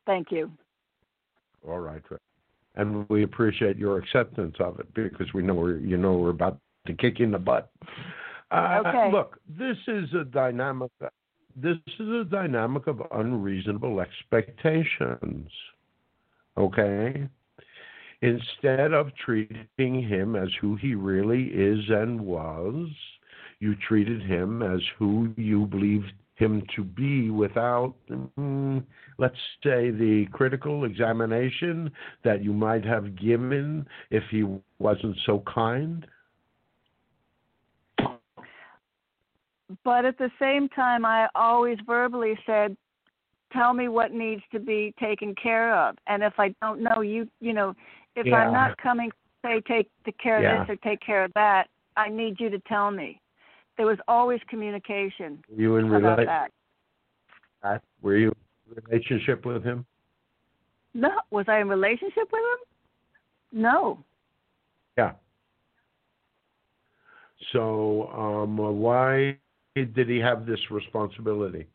Thank 0.05 0.31
you. 0.31 0.51
All 1.67 1.79
right. 1.79 2.01
And 2.75 3.07
we 3.09 3.23
appreciate 3.23 3.77
your 3.77 3.97
acceptance 3.97 4.55
of 4.59 4.79
it 4.79 4.93
because 4.93 5.31
we 5.33 5.43
know 5.43 5.53
we're 5.53 5.77
you 5.77 5.97
know 5.97 6.13
we're 6.13 6.29
about 6.29 6.57
to 6.87 6.93
kick 6.93 7.19
you 7.19 7.25
in 7.25 7.31
the 7.31 7.37
butt. 7.39 7.69
Uh, 8.49 8.81
Okay. 8.85 9.11
Look, 9.11 9.39
this 9.47 9.77
is 9.87 10.13
a 10.13 10.23
dynamic. 10.23 10.91
This 11.55 11.77
is 11.99 12.09
a 12.09 12.23
dynamic 12.23 12.87
of 12.87 13.01
unreasonable 13.11 13.99
expectations. 13.99 15.49
Okay. 16.57 17.27
Instead 18.21 18.93
of 18.93 19.11
treating 19.15 20.03
him 20.03 20.35
as 20.35 20.49
who 20.59 20.75
he 20.75 20.93
really 20.93 21.45
is 21.45 21.79
and 21.89 22.21
was, 22.21 22.87
you 23.59 23.75
treated 23.87 24.21
him 24.21 24.61
as 24.61 24.79
who 24.99 25.33
you 25.37 25.65
believed 25.65 26.11
him 26.35 26.63
to 26.75 26.83
be 26.83 27.29
without, 27.29 27.93
mm, 28.09 28.83
let's 29.17 29.35
say, 29.63 29.91
the 29.91 30.25
critical 30.31 30.85
examination 30.85 31.91
that 32.23 32.43
you 32.43 32.51
might 32.51 32.83
have 32.83 33.15
given 33.15 33.87
if 34.09 34.23
he 34.31 34.43
wasn't 34.79 35.15
so 35.25 35.43
kind. 35.51 36.05
But 39.83 40.05
at 40.05 40.17
the 40.17 40.31
same 40.39 40.67
time, 40.69 41.05
I 41.05 41.27
always 41.33 41.77
verbally 41.85 42.37
said, 42.45 42.75
"Tell 43.53 43.73
me 43.73 43.87
what 43.87 44.11
needs 44.11 44.43
to 44.51 44.59
be 44.59 44.93
taken 44.99 45.33
care 45.35 45.73
of." 45.73 45.97
And 46.07 46.23
if 46.23 46.33
I 46.39 46.49
don't 46.61 46.81
know, 46.81 47.01
you 47.01 47.29
you 47.39 47.53
know, 47.53 47.73
if 48.15 48.25
Yeah. 48.25 48.35
I'm 48.35 48.53
not 48.53 48.77
coming, 48.77 49.11
say 49.43 49.61
take 49.61 49.89
the 50.05 50.11
care 50.13 50.37
of 50.37 50.43
Yeah. 50.43 50.59
this 50.65 50.69
or 50.69 50.75
take 50.77 50.99
care 51.01 51.23
of 51.23 51.33
that, 51.33 51.69
I 51.97 52.09
need 52.09 52.39
you 52.39 52.49
to 52.49 52.59
tell 52.59 52.91
me. 52.91 53.21
There 53.77 53.85
was 53.85 53.99
always 54.07 54.41
communication 54.47 55.43
Were 55.49 55.61
you 55.61 55.75
in 55.77 55.93
about 55.93 56.19
rela- 56.19 56.49
that. 57.61 57.83
Were 58.01 58.17
you 58.17 58.29
in 58.67 58.83
relationship 58.83 59.45
with 59.45 59.63
him? 59.63 59.85
No, 60.93 61.21
was 61.29 61.47
I 61.47 61.59
in 61.59 61.69
relationship 61.69 62.31
with 62.31 62.41
him? 62.41 63.59
No. 63.61 64.03
Yeah. 64.97 65.13
So, 67.51 68.07
um, 68.11 68.57
why 68.57 69.37
did 69.75 70.09
he 70.09 70.19
have 70.19 70.45
this 70.45 70.69
responsibility? 70.69 71.67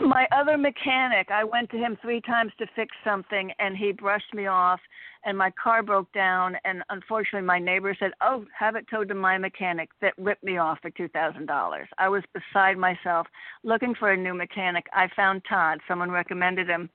My 0.00 0.26
other 0.32 0.56
mechanic 0.56 1.30
i 1.30 1.44
went 1.44 1.70
to 1.70 1.76
him 1.76 1.96
three 2.00 2.20
times 2.20 2.52
to 2.58 2.66
fix 2.74 2.94
something 3.04 3.52
and 3.58 3.76
he 3.76 3.92
brushed 3.92 4.32
me 4.32 4.46
off 4.46 4.80
and 5.24 5.36
my 5.36 5.50
car 5.62 5.82
broke 5.82 6.10
down 6.12 6.56
and 6.64 6.82
unfortunately 6.90 7.46
my 7.46 7.58
neighbor 7.58 7.94
said 7.98 8.12
oh 8.20 8.44
have 8.56 8.76
it 8.76 8.86
towed 8.90 9.08
to 9.08 9.14
my 9.14 9.38
mechanic 9.38 9.90
that 10.00 10.14
ripped 10.18 10.44
me 10.44 10.58
off 10.58 10.78
for 10.80 10.90
two 10.90 11.08
thousand 11.08 11.46
dollars. 11.46 11.88
I 11.98 12.08
was 12.08 12.22
beside 12.32 12.76
myself 12.76 13.26
looking 13.62 13.94
for 13.94 14.12
a 14.12 14.16
new 14.16 14.34
mechanic. 14.34 14.86
I 14.92 15.08
found 15.14 15.42
todd. 15.48 15.80
Someone 15.88 16.10
recommended 16.10 16.68
him. 16.68 16.90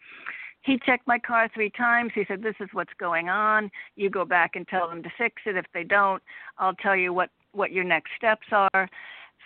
He 0.62 0.80
checked 0.86 1.08
my 1.08 1.18
car 1.20 1.50
three 1.54 1.72
times. 1.72 2.12
He 2.14 2.26
said 2.28 2.42
this 2.44 2.56
is 2.60 2.70
what's 2.74 2.94
going 3.00 3.30
on. 3.30 3.72
You 3.96 4.10
go 4.10 4.26
back 4.26 4.56
and 4.56 4.68
tell 4.68 4.90
them 4.90 5.02
to 5.04 5.10
fix 5.18 5.42
it. 5.46 5.56
If 5.56 5.66
they 5.74 5.84
don't 5.84 6.22
i'll 6.58 6.76
tell 6.76 6.96
you 6.96 7.14
what 7.14 7.30
what 7.52 7.72
your 7.72 7.84
next 7.84 8.12
steps 8.18 8.48
are 8.52 8.90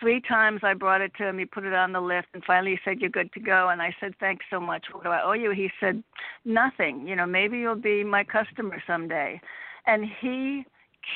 three 0.03 0.19
times 0.19 0.59
I 0.63 0.73
brought 0.73 0.99
it 0.99 1.13
to 1.17 1.29
him. 1.29 1.39
He 1.39 1.45
put 1.45 1.63
it 1.63 1.73
on 1.73 1.93
the 1.93 2.01
list, 2.01 2.27
and 2.33 2.43
finally 2.43 2.71
he 2.71 2.79
said, 2.83 2.99
"You're 2.99 3.09
good 3.09 3.31
to 3.33 3.39
go." 3.39 3.69
And 3.69 3.81
I 3.81 3.95
said, 4.01 4.13
"Thanks 4.19 4.45
so 4.49 4.59
much. 4.59 4.85
What 4.91 5.03
do 5.05 5.09
I 5.09 5.23
owe 5.23 5.31
you?" 5.31 5.51
He 5.51 5.71
said, 5.79 6.03
"Nothing. 6.43 7.07
You 7.07 7.15
know, 7.15 7.25
maybe 7.25 7.57
you'll 7.57 7.75
be 7.75 8.03
my 8.03 8.23
customer 8.25 8.83
someday." 8.85 9.39
And 9.85 10.05
he 10.05 10.65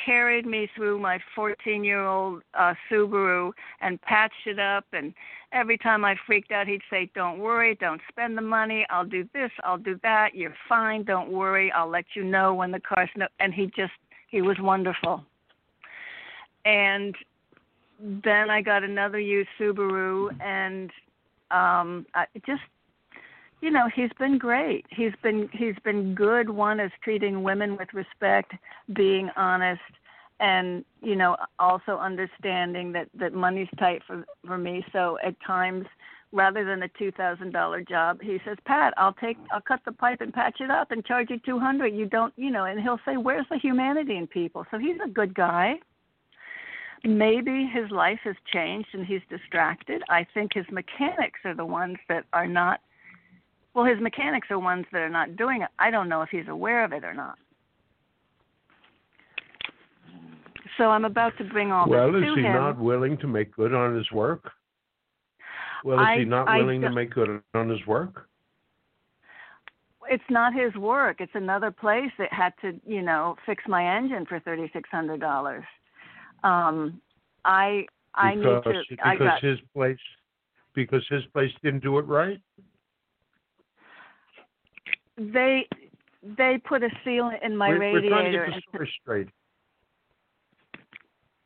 carried 0.05 0.45
me 0.45 0.69
through 0.75 0.99
my 0.99 1.19
14-year-old 1.35 2.43
uh, 2.53 2.73
Subaru 2.89 3.51
and 3.81 4.01
patched 4.01 4.45
it 4.45 4.59
up. 4.59 4.85
And 4.91 5.13
every 5.53 5.77
time 5.77 6.03
I 6.03 6.15
freaked 6.25 6.51
out, 6.51 6.67
he'd 6.67 6.81
say, 6.89 7.11
"Don't 7.13 7.39
worry. 7.39 7.75
Don't 7.75 8.01
spend 8.07 8.37
the 8.37 8.41
money. 8.41 8.85
I'll 8.89 9.05
do 9.05 9.27
this. 9.33 9.51
I'll 9.65 9.77
do 9.77 9.99
that. 10.03 10.33
You're 10.33 10.55
fine. 10.69 11.03
Don't 11.03 11.29
worry. 11.29 11.73
I'll 11.73 11.89
let 11.89 12.05
you 12.15 12.23
know 12.23 12.53
when 12.53 12.71
the 12.71 12.79
car's 12.79 13.09
no." 13.17 13.27
And 13.41 13.53
he 13.53 13.65
just 13.75 13.99
he 14.29 14.41
was 14.41 14.57
wonderful. 14.61 15.25
And 16.63 17.15
then 17.99 18.49
I 18.49 18.61
got 18.61 18.83
another 18.83 19.19
used 19.19 19.49
Subaru, 19.59 20.29
and 20.41 20.91
um, 21.51 22.05
I 22.13 22.25
just, 22.45 22.61
you 23.61 23.71
know, 23.71 23.89
he's 23.93 24.11
been 24.19 24.37
great. 24.37 24.85
He's 24.89 25.13
been 25.23 25.49
he's 25.53 25.75
been 25.83 26.13
good. 26.13 26.49
One 26.49 26.79
is 26.79 26.91
treating 27.03 27.43
women 27.43 27.77
with 27.77 27.93
respect, 27.93 28.53
being 28.93 29.29
honest, 29.35 29.81
and 30.39 30.85
you 31.01 31.15
know, 31.15 31.37
also 31.59 31.97
understanding 31.97 32.91
that 32.91 33.09
that 33.15 33.33
money's 33.33 33.69
tight 33.79 34.01
for 34.05 34.25
for 34.45 34.57
me. 34.57 34.85
So 34.91 35.17
at 35.23 35.35
times. 35.45 35.85
Rather 36.33 36.65
than 36.65 36.83
a 36.83 36.89
two 36.99 37.09
thousand 37.13 37.53
dollar 37.53 37.81
job, 37.81 38.21
he 38.21 38.37
says, 38.43 38.57
"Pat, 38.65 38.93
I'll 38.97 39.13
take, 39.13 39.37
I'll 39.49 39.61
cut 39.61 39.79
the 39.85 39.93
pipe 39.93 40.19
and 40.19 40.33
patch 40.33 40.57
it 40.59 40.69
up 40.69 40.91
and 40.91 41.05
charge 41.05 41.29
you 41.29 41.39
two 41.39 41.57
hundred. 41.57 41.95
You 41.95 42.05
don't, 42.05 42.33
you 42.35 42.51
know." 42.51 42.65
And 42.65 42.81
he'll 42.81 42.99
say, 43.05 43.15
"Where's 43.15 43.45
the 43.49 43.57
humanity 43.57 44.17
in 44.17 44.27
people?" 44.27 44.65
So 44.69 44.77
he's 44.77 44.97
a 45.01 45.07
good 45.07 45.33
guy 45.33 45.75
maybe 47.03 47.69
his 47.71 47.89
life 47.91 48.19
has 48.23 48.35
changed 48.51 48.89
and 48.93 49.05
he's 49.05 49.21
distracted. 49.29 50.01
I 50.09 50.25
think 50.33 50.53
his 50.53 50.65
mechanics 50.71 51.39
are 51.45 51.55
the 51.55 51.65
ones 51.65 51.97
that 52.09 52.25
are 52.33 52.47
not 52.47 52.81
well, 53.73 53.85
his 53.85 54.01
mechanics 54.01 54.47
are 54.49 54.57
ones 54.57 54.85
that 54.91 55.01
are 55.01 55.09
not 55.09 55.35
doing 55.35 55.61
it. 55.61 55.69
I 55.77 55.91
don't 55.91 56.09
know 56.09 56.23
if 56.23 56.29
he's 56.31 56.47
aware 56.47 56.83
of 56.83 56.93
it 56.93 57.03
or 57.03 57.13
not. 57.13 57.37
So 60.79 60.85
I'm 60.85 61.05
about 61.05 61.37
to 61.37 61.43
bring 61.43 61.71
all 61.71 61.87
well, 61.87 62.11
this 62.11 62.23
is 62.23 62.29
to 62.29 62.35
he 62.37 62.41
him. 62.41 62.53
not 62.53 62.79
willing 62.79 63.19
to 63.19 63.27
make 63.27 63.55
good 63.55 63.75
on 63.75 63.95
his 63.95 64.11
work? 64.11 64.51
Well, 65.83 65.99
is 65.99 66.05
I- 66.07 66.17
he 66.17 66.25
not 66.25 66.47
I 66.47 66.57
willing 66.57 66.81
to 66.81 66.89
make 66.89 67.11
good 67.11 67.39
on 67.53 67.69
his 67.69 67.85
work? 67.85 68.27
It's 70.09 70.23
not 70.29 70.55
his 70.55 70.73
work. 70.75 71.19
It's 71.19 71.35
another 71.35 71.69
place 71.69 72.11
that 72.17 72.33
had 72.33 72.53
to, 72.61 72.79
you 72.83 73.03
know, 73.03 73.35
fix 73.45 73.63
my 73.67 73.97
engine 73.97 74.25
for 74.25 74.39
thirty 74.39 74.69
six 74.73 74.89
hundred 74.89 75.19
dollars. 75.19 75.65
Um, 76.43 77.01
I 77.45 77.85
I 78.15 78.35
need 78.35 78.43
to. 78.43 78.61
because 78.63 78.85
I 79.03 79.15
got 79.15 79.43
his 79.43 79.59
place 79.73 79.97
because 80.73 81.03
his 81.09 81.23
place 81.33 81.51
didn't 81.63 81.81
do 81.81 81.97
it 81.97 82.03
right. 82.03 82.39
they 85.17 85.67
they 86.37 86.59
put 86.63 86.83
a 86.83 86.89
sealant 87.05 87.43
in 87.43 87.55
my 87.55 87.69
we're, 87.69 87.79
radiator. 87.79 88.05
we're 88.05 88.09
trying 88.09 88.31
to 88.31 88.49
get 88.49 88.55
the 88.55 88.61
story 88.69 88.93
straight. 89.01 89.27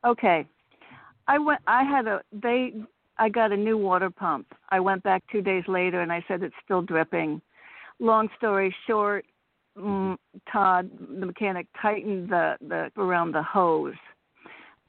Okay. 0.05 0.45
I 1.27 1.38
went 1.38 1.61
I 1.68 1.84
had 1.84 2.07
a 2.07 2.22
they 2.31 2.73
I 3.18 3.30
got 3.30 3.51
a 3.51 3.57
new 3.57 3.77
water 3.77 4.09
pump. 4.09 4.47
I 4.69 4.80
went 4.80 5.03
back 5.03 5.23
2 5.31 5.41
days 5.41 5.63
later 5.68 6.01
and 6.01 6.11
I 6.11 6.23
said 6.27 6.43
it's 6.43 6.55
still 6.63 6.81
dripping. 6.81 7.41
Long 7.99 8.30
story 8.38 8.76
short, 8.88 9.26
mm, 9.77 10.18
Todd 10.51 10.89
the 11.19 11.26
mechanic 11.26 11.68
tightened 11.81 12.30
the 12.30 12.57
the 12.61 12.91
around 12.97 13.34
the 13.34 13.43
hose. 13.43 13.93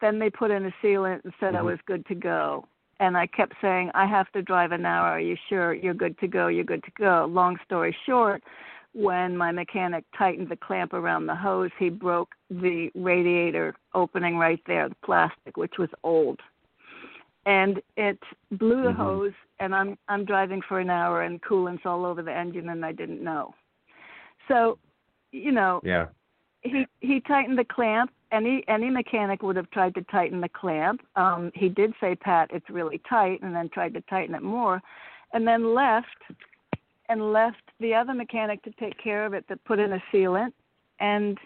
Then 0.03 0.19
they 0.19 0.29
put 0.29 0.51
in 0.51 0.67
a 0.67 0.75
sealant 0.83 1.21
and 1.25 1.33
said 1.39 1.55
I 1.55 1.61
Mhm. 1.61 1.65
was 1.65 1.81
good 1.87 2.05
to 2.07 2.15
go. 2.15 2.67
And 2.99 3.17
I 3.17 3.27
kept 3.27 3.55
saying, 3.61 3.91
I 3.95 4.05
have 4.05 4.31
to 4.33 4.43
drive 4.43 4.73
an 4.73 4.85
hour. 4.85 5.07
Are 5.07 5.21
you 5.21 5.37
sure? 5.49 5.73
You're 5.73 5.95
good 5.95 6.19
to 6.19 6.29
go. 6.29 6.49
You're 6.49 6.65
good 6.65 6.83
to 6.85 6.91
go. 6.91 7.25
Long 7.27 7.57
story 7.65 7.97
short, 8.05 8.43
when 8.95 9.37
my 9.37 9.53
mechanic 9.53 10.05
tightened 10.13 10.49
the 10.49 10.57
clamp 10.57 10.93
around 10.93 11.27
the 11.27 11.35
hose, 11.35 11.71
he 11.79 11.89
broke 11.89 12.35
the 12.51 12.91
radiator 12.95 13.75
opening 13.95 14.37
right 14.37 14.63
there, 14.67 14.89
the 14.89 14.95
plastic, 14.97 15.57
which 15.57 15.79
was 15.79 15.89
old. 16.03 16.41
And 17.47 17.81
it 17.97 18.23
blew 18.51 18.83
the 18.83 18.91
Mhm. 18.91 18.97
hose 18.97 19.35
and 19.61 19.75
I'm 19.75 19.97
I'm 20.09 20.25
driving 20.25 20.63
for 20.63 20.81
an 20.81 20.91
hour 20.91 21.23
and 21.23 21.41
coolant's 21.43 21.87
all 21.87 22.05
over 22.05 22.23
the 22.23 22.33
engine 22.33 22.69
and 22.69 22.85
I 22.85 22.93
didn't 22.93 23.23
know. 23.23 23.55
So, 24.49 24.79
you 25.31 25.53
know, 25.53 25.81
Yeah. 25.85 26.09
he 26.63 26.87
he 27.01 27.21
tightened 27.21 27.59
the 27.59 27.65
clamp. 27.65 28.13
Any 28.33 28.65
any 28.67 28.91
mechanic 28.91 29.43
would 29.43 29.57
have 29.57 29.71
tried 29.71 29.95
to 29.95 30.03
tighten 30.05 30.41
the 30.41 30.49
clamp. 30.49 31.03
Um, 31.17 31.53
he 31.55 31.69
did 31.69 31.93
say, 32.01 32.15
"Pat, 32.15 32.51
it's 32.53 32.69
really 32.71 33.01
tight," 33.09 33.43
and 33.43 33.55
then 33.55 33.69
tried 33.69 33.95
to 33.95 34.01
tighten 34.03 34.35
it 34.35 34.43
more, 34.43 34.81
and 35.33 35.47
then 35.47 35.75
left 35.75 36.07
and 37.09 37.33
left 37.33 37.63
the 37.79 37.95
other 37.95 38.15
mechanic 38.15 38.63
to 38.63 38.71
take 38.81 38.97
care 38.99 39.27
of 39.27 39.35
it. 39.35 39.45
That 39.49 39.63
put 39.65 39.79
in 39.79 39.93
a 39.93 40.03
sealant, 40.13 40.53
and 40.99 41.39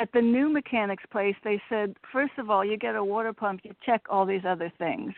at 0.00 0.10
the 0.12 0.20
new 0.20 0.48
mechanic's 0.48 1.04
place, 1.12 1.36
they 1.44 1.60
said, 1.68 1.94
first 2.10 2.32
of 2.38 2.48
all, 2.48 2.64
you 2.64 2.78
get 2.78 2.96
a 2.96 3.04
water 3.04 3.32
pump, 3.34 3.60
you 3.64 3.74
check 3.84 4.02
all 4.08 4.24
these 4.24 4.44
other 4.48 4.72
things, 4.78 5.12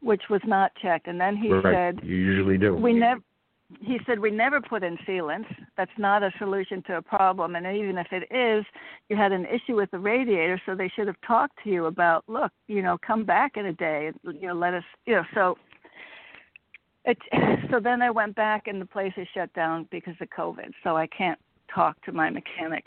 which 0.00 0.22
was 0.28 0.40
not 0.44 0.72
checked. 0.82 1.06
And 1.06 1.18
then 1.18 1.36
he 1.36 1.52
right. 1.52 1.94
said, 1.94 2.00
you 2.04 2.16
usually 2.16 2.58
do. 2.58 2.74
we 2.74 2.92
never 2.92 3.20
he 3.80 3.98
said 4.06 4.18
we 4.18 4.30
never 4.30 4.60
put 4.60 4.82
in 4.82 4.96
sealants 5.06 5.46
that's 5.76 5.90
not 5.98 6.22
a 6.22 6.30
solution 6.38 6.82
to 6.82 6.96
a 6.96 7.02
problem 7.02 7.54
and 7.54 7.66
even 7.66 7.96
if 7.98 8.08
it 8.10 8.24
is 8.34 8.64
you 9.08 9.16
had 9.16 9.32
an 9.32 9.46
issue 9.46 9.76
with 9.76 9.90
the 9.90 9.98
radiator 9.98 10.60
so 10.66 10.74
they 10.74 10.88
should 10.88 11.06
have 11.06 11.20
talked 11.26 11.56
to 11.62 11.70
you 11.70 11.86
about 11.86 12.24
look 12.26 12.52
you 12.66 12.82
know 12.82 12.98
come 13.06 13.24
back 13.24 13.56
in 13.56 13.66
a 13.66 13.72
day 13.72 14.10
and 14.24 14.40
you 14.40 14.48
know 14.48 14.54
let 14.54 14.74
us 14.74 14.84
you 15.06 15.14
know 15.14 15.24
so 15.34 15.56
it 17.04 17.18
so 17.70 17.78
then 17.80 18.02
i 18.02 18.10
went 18.10 18.34
back 18.34 18.66
and 18.66 18.80
the 18.80 18.86
place 18.86 19.12
is 19.16 19.28
shut 19.34 19.52
down 19.54 19.86
because 19.90 20.14
of 20.20 20.28
covid 20.30 20.70
so 20.82 20.96
i 20.96 21.06
can't 21.06 21.38
talk 21.74 22.00
to 22.04 22.12
my 22.12 22.30
mechanic. 22.30 22.84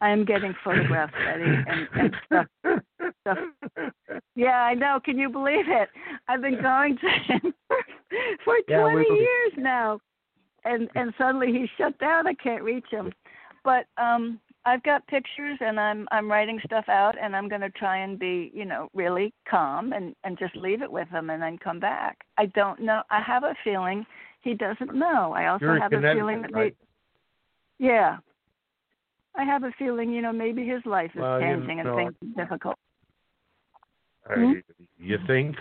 I 0.00 0.10
am 0.10 0.24
getting 0.24 0.54
photographs 0.64 1.14
ready 1.24 1.44
and, 1.44 1.88
and 1.94 2.14
stuff, 2.26 2.46
stuff. 3.20 3.38
Yeah, 4.34 4.62
I 4.62 4.74
know. 4.74 4.98
Can 5.02 5.18
you 5.18 5.28
believe 5.28 5.66
it? 5.68 5.88
I've 6.28 6.42
been 6.42 6.60
going 6.60 6.98
to 6.98 7.08
him 7.32 7.54
for, 7.68 7.76
for 8.44 8.56
Yeah, 8.68 8.80
20 8.80 9.14
years 9.14 9.52
now, 9.56 9.98
and 10.64 10.88
and 10.94 11.12
suddenly 11.18 11.52
he's 11.52 11.68
shut 11.76 11.98
down. 11.98 12.26
I 12.26 12.34
can't 12.34 12.62
reach 12.62 12.86
him. 12.90 13.12
But 13.64 13.86
um, 13.96 14.40
I've 14.66 14.82
got 14.82 15.06
pictures, 15.06 15.58
and 15.60 15.78
I'm 15.78 16.06
I'm 16.10 16.30
writing 16.30 16.60
stuff 16.64 16.88
out, 16.88 17.16
and 17.20 17.34
I'm 17.34 17.48
going 17.48 17.60
to 17.60 17.70
try 17.70 17.98
and 17.98 18.18
be, 18.18 18.50
you 18.54 18.64
know, 18.64 18.88
really 18.94 19.32
calm 19.48 19.92
and 19.92 20.14
and 20.24 20.38
just 20.38 20.56
leave 20.56 20.82
it 20.82 20.90
with 20.90 21.08
him, 21.08 21.30
and 21.30 21.42
then 21.42 21.58
come 21.58 21.80
back. 21.80 22.18
I 22.38 22.46
don't 22.46 22.80
know. 22.80 23.02
I 23.10 23.20
have 23.20 23.44
a 23.44 23.54
feeling 23.62 24.04
he 24.42 24.54
doesn't 24.54 24.94
know. 24.94 25.32
I 25.32 25.48
also 25.48 25.64
You're 25.64 25.80
have 25.80 25.92
a 25.92 26.00
feeling 26.00 26.42
that 26.42 26.52
right? 26.52 26.76
yeah. 27.78 28.18
I 29.36 29.42
have 29.42 29.64
a 29.64 29.72
feeling, 29.78 30.12
you 30.12 30.22
know, 30.22 30.32
maybe 30.32 30.64
his 30.64 30.80
life 30.86 31.10
is 31.14 31.20
Well, 31.20 31.40
you 31.40 31.46
changing 31.46 31.82
know, 31.82 31.98
and 31.98 32.16
things 32.20 32.36
are 32.38 32.44
difficult. 32.44 32.76
Hmm? 34.26 34.52
You 34.98 35.18
think? 35.26 35.56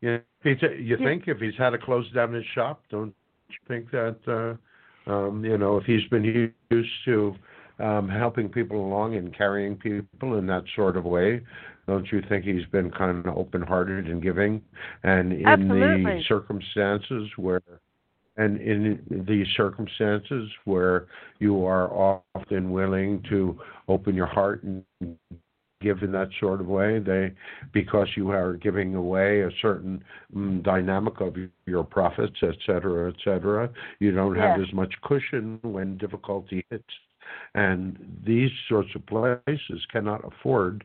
You, 0.00 0.20
you 0.44 0.96
think 0.98 1.24
if 1.26 1.38
he's 1.38 1.54
had 1.58 1.70
to 1.70 1.78
close 1.78 2.10
down 2.12 2.32
his 2.32 2.44
shop, 2.54 2.82
don't 2.90 3.14
think 3.68 3.90
that 3.90 4.16
uh, 5.06 5.10
um, 5.10 5.44
you 5.44 5.58
know 5.58 5.76
if 5.76 5.84
he's 5.84 6.06
been 6.10 6.52
used 6.70 6.90
to 7.04 7.34
um, 7.78 8.08
helping 8.08 8.48
people 8.48 8.84
along 8.84 9.16
and 9.16 9.36
carrying 9.36 9.76
people 9.76 10.38
in 10.38 10.46
that 10.46 10.64
sort 10.76 10.96
of 10.96 11.04
way, 11.04 11.40
don't 11.86 12.10
you 12.12 12.22
think 12.28 12.44
he's 12.44 12.66
been 12.66 12.90
kind 12.90 13.26
of 13.26 13.36
open-hearted 13.36 14.06
and 14.06 14.22
giving? 14.22 14.62
And 15.02 15.32
in 15.32 15.68
the 15.68 16.22
circumstances 16.28 17.28
where 17.36 17.60
and 18.36 18.58
in 18.60 19.04
the 19.10 19.44
circumstances 19.56 20.50
where 20.64 21.06
you 21.38 21.66
are 21.66 21.92
often 22.34 22.70
willing 22.70 23.22
to 23.28 23.58
open 23.88 24.14
your 24.14 24.26
heart 24.26 24.62
and 24.62 24.84
give 25.82 26.02
in 26.02 26.12
that 26.12 26.28
sort 26.40 26.60
of 26.60 26.66
way 26.66 26.98
they 26.98 27.32
because 27.72 28.08
you 28.16 28.30
are 28.30 28.54
giving 28.54 28.94
away 28.94 29.42
a 29.42 29.50
certain 29.60 30.02
mm, 30.34 30.62
dynamic 30.62 31.20
of 31.20 31.36
your 31.66 31.84
profits 31.84 32.36
et 32.42 32.56
cetera 32.66 33.10
et 33.10 33.16
cetera 33.24 33.68
you 33.98 34.10
don't 34.12 34.36
have 34.36 34.58
Yes. 34.58 34.68
as 34.68 34.74
much 34.74 34.94
cushion 35.02 35.58
when 35.62 35.98
difficulty 35.98 36.64
hits 36.70 36.94
and 37.54 37.98
these 38.26 38.50
sorts 38.68 38.90
of 38.94 39.04
places 39.06 39.80
cannot 39.90 40.22
afford 40.30 40.84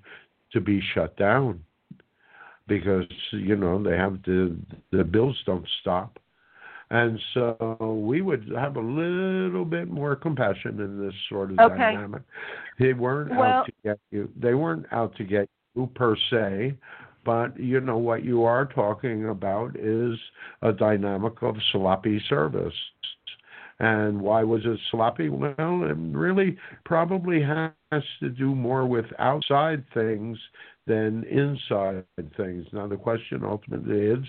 to 0.54 0.60
be 0.62 0.82
shut 0.94 1.16
down 1.18 1.64
because 2.68 3.06
you 3.32 3.56
know 3.56 3.82
they 3.82 3.96
have 3.96 4.22
the 4.24 4.56
the 4.92 5.04
bills 5.04 5.38
don't 5.46 5.68
stop 5.82 6.20
and 6.90 7.20
so 7.34 7.78
we 8.08 8.22
would 8.22 8.50
have 8.56 8.78
a 8.78 8.82
little 8.82 9.66
bit 9.66 9.90
more 9.90 10.16
compassion 10.16 10.80
in 10.80 11.06
this 11.06 11.14
sort 11.30 11.52
of 11.52 11.60
Okay. 11.60 11.78
dynamic. 11.78 12.22
They 12.80 12.94
weren't 12.94 13.32
Well- 13.32 13.60
out 13.60 13.66
to 13.66 13.72
get 13.84 14.00
you. 14.12 14.30
They 14.38 14.54
weren't 14.54 14.86
out 14.92 15.16
to 15.16 15.24
get 15.24 15.50
you 15.76 15.88
per 15.96 16.16
se, 16.30 16.78
but 17.26 17.60
you 17.60 17.82
know 17.82 17.98
what 17.98 18.24
you 18.24 18.44
are 18.44 18.66
talking 18.66 19.30
about 19.30 19.76
is 19.76 20.18
a 20.62 20.72
dynamic 20.72 21.42
of 21.42 21.62
sloppy 21.72 22.20
service. 22.22 22.76
And 23.80 24.22
why 24.22 24.44
was 24.44 24.66
it 24.66 24.80
sloppy? 24.90 25.30
Well, 25.30 25.84
it 25.84 25.98
really 25.98 26.58
probably 26.84 27.42
has 27.42 27.72
to 28.22 28.30
do 28.30 28.56
more 28.56 28.88
with 28.88 29.06
outside 29.20 29.84
things 29.94 30.40
than 30.88 31.24
inside 31.26 32.06
things. 32.38 32.66
Now, 32.72 32.88
the 32.88 32.96
question 32.96 33.44
ultimately 33.44 34.00
is 34.00 34.20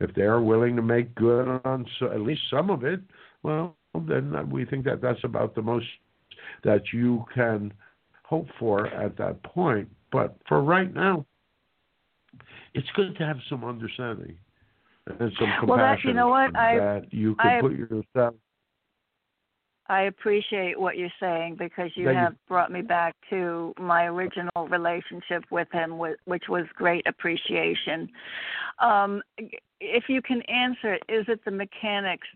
if 0.00 0.14
they 0.14 0.22
are 0.22 0.40
willing 0.40 0.74
to 0.76 0.82
make 0.82 1.14
good 1.14 1.60
on 1.64 1.86
so, 1.98 2.10
at 2.10 2.20
least 2.20 2.40
some 2.50 2.70
of 2.70 2.84
it, 2.84 3.00
well, 3.42 3.76
then 3.94 4.50
we 4.50 4.64
think 4.64 4.84
that 4.86 5.00
that's 5.00 5.22
about 5.24 5.54
the 5.54 5.62
most 5.62 5.86
that 6.64 6.92
you 6.92 7.24
can 7.34 7.72
hope 8.24 8.46
for 8.58 8.88
at 8.88 9.16
that 9.18 9.42
point. 9.42 9.88
But 10.10 10.36
for 10.48 10.62
right 10.62 10.92
now, 10.92 11.26
it's 12.74 12.88
good 12.94 13.16
to 13.18 13.26
have 13.26 13.38
some 13.48 13.64
understanding 13.64 14.36
and 15.06 15.32
some 15.38 15.52
compassion 15.60 15.66
Well, 15.68 15.78
that- 15.78 16.04
you 16.04 16.12
know 16.14 16.28
what? 16.28 16.56
I- 16.56 16.78
that 16.78 17.12
you 17.12 17.34
could 17.36 17.46
I- 17.46 17.60
put 17.60 17.72
yourself. 17.72 18.34
I 19.88 20.02
appreciate 20.02 20.78
what 20.78 20.98
you're 20.98 21.12
saying 21.20 21.56
because 21.56 21.90
you 21.96 22.06
That 22.06 22.12
you- 22.12 22.18
have 22.18 22.46
brought 22.48 22.72
me 22.72 22.82
back 22.82 23.14
to 23.30 23.72
my 23.78 24.06
original 24.06 24.68
relationship 24.68 25.44
with 25.50 25.70
him, 25.70 25.98
which 25.98 26.48
was 26.48 26.66
great 26.74 27.06
appreciation. 27.06 28.10
Um, 28.80 29.22
if 29.80 30.08
you 30.08 30.22
can 30.22 30.42
answer, 30.42 30.98
is 31.08 31.28
it 31.28 31.44
the 31.44 31.50
mechanics 31.50 32.26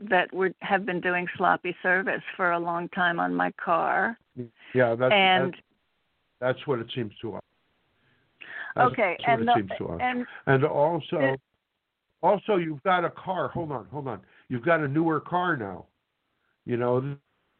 that 0.00 0.32
would 0.34 0.54
have 0.62 0.84
been 0.84 1.00
doing 1.00 1.28
sloppy 1.36 1.76
service 1.82 2.22
for 2.36 2.52
a 2.52 2.58
long 2.58 2.88
time 2.90 3.20
on 3.20 3.34
my 3.34 3.50
car? 3.52 4.18
Yeah, 4.74 4.94
that's 4.94 5.14
and 5.14 5.52
that's, 5.52 5.62
that's 6.40 6.66
what 6.66 6.80
it 6.80 6.90
seems 6.92 7.16
to 7.18 7.36
us. 7.36 7.42
That's 8.74 8.92
okay, 8.92 9.16
and 9.26 9.48
the- 9.48 9.54
seems 9.54 9.70
to 9.78 9.88
us. 9.88 10.00
and 10.02 10.26
And 10.46 10.64
also, 10.64 11.18
It- 11.20 11.40
also 12.22 12.56
you've 12.56 12.82
got 12.82 13.04
a 13.04 13.10
car. 13.10 13.48
Hold 13.48 13.72
on, 13.72 13.86
hold 13.86 14.08
on. 14.08 14.20
You've 14.48 14.64
got 14.64 14.80
a 14.80 14.88
newer 14.88 15.20
car 15.20 15.56
now. 15.56 15.86
You 16.66 16.76
know, 16.76 17.16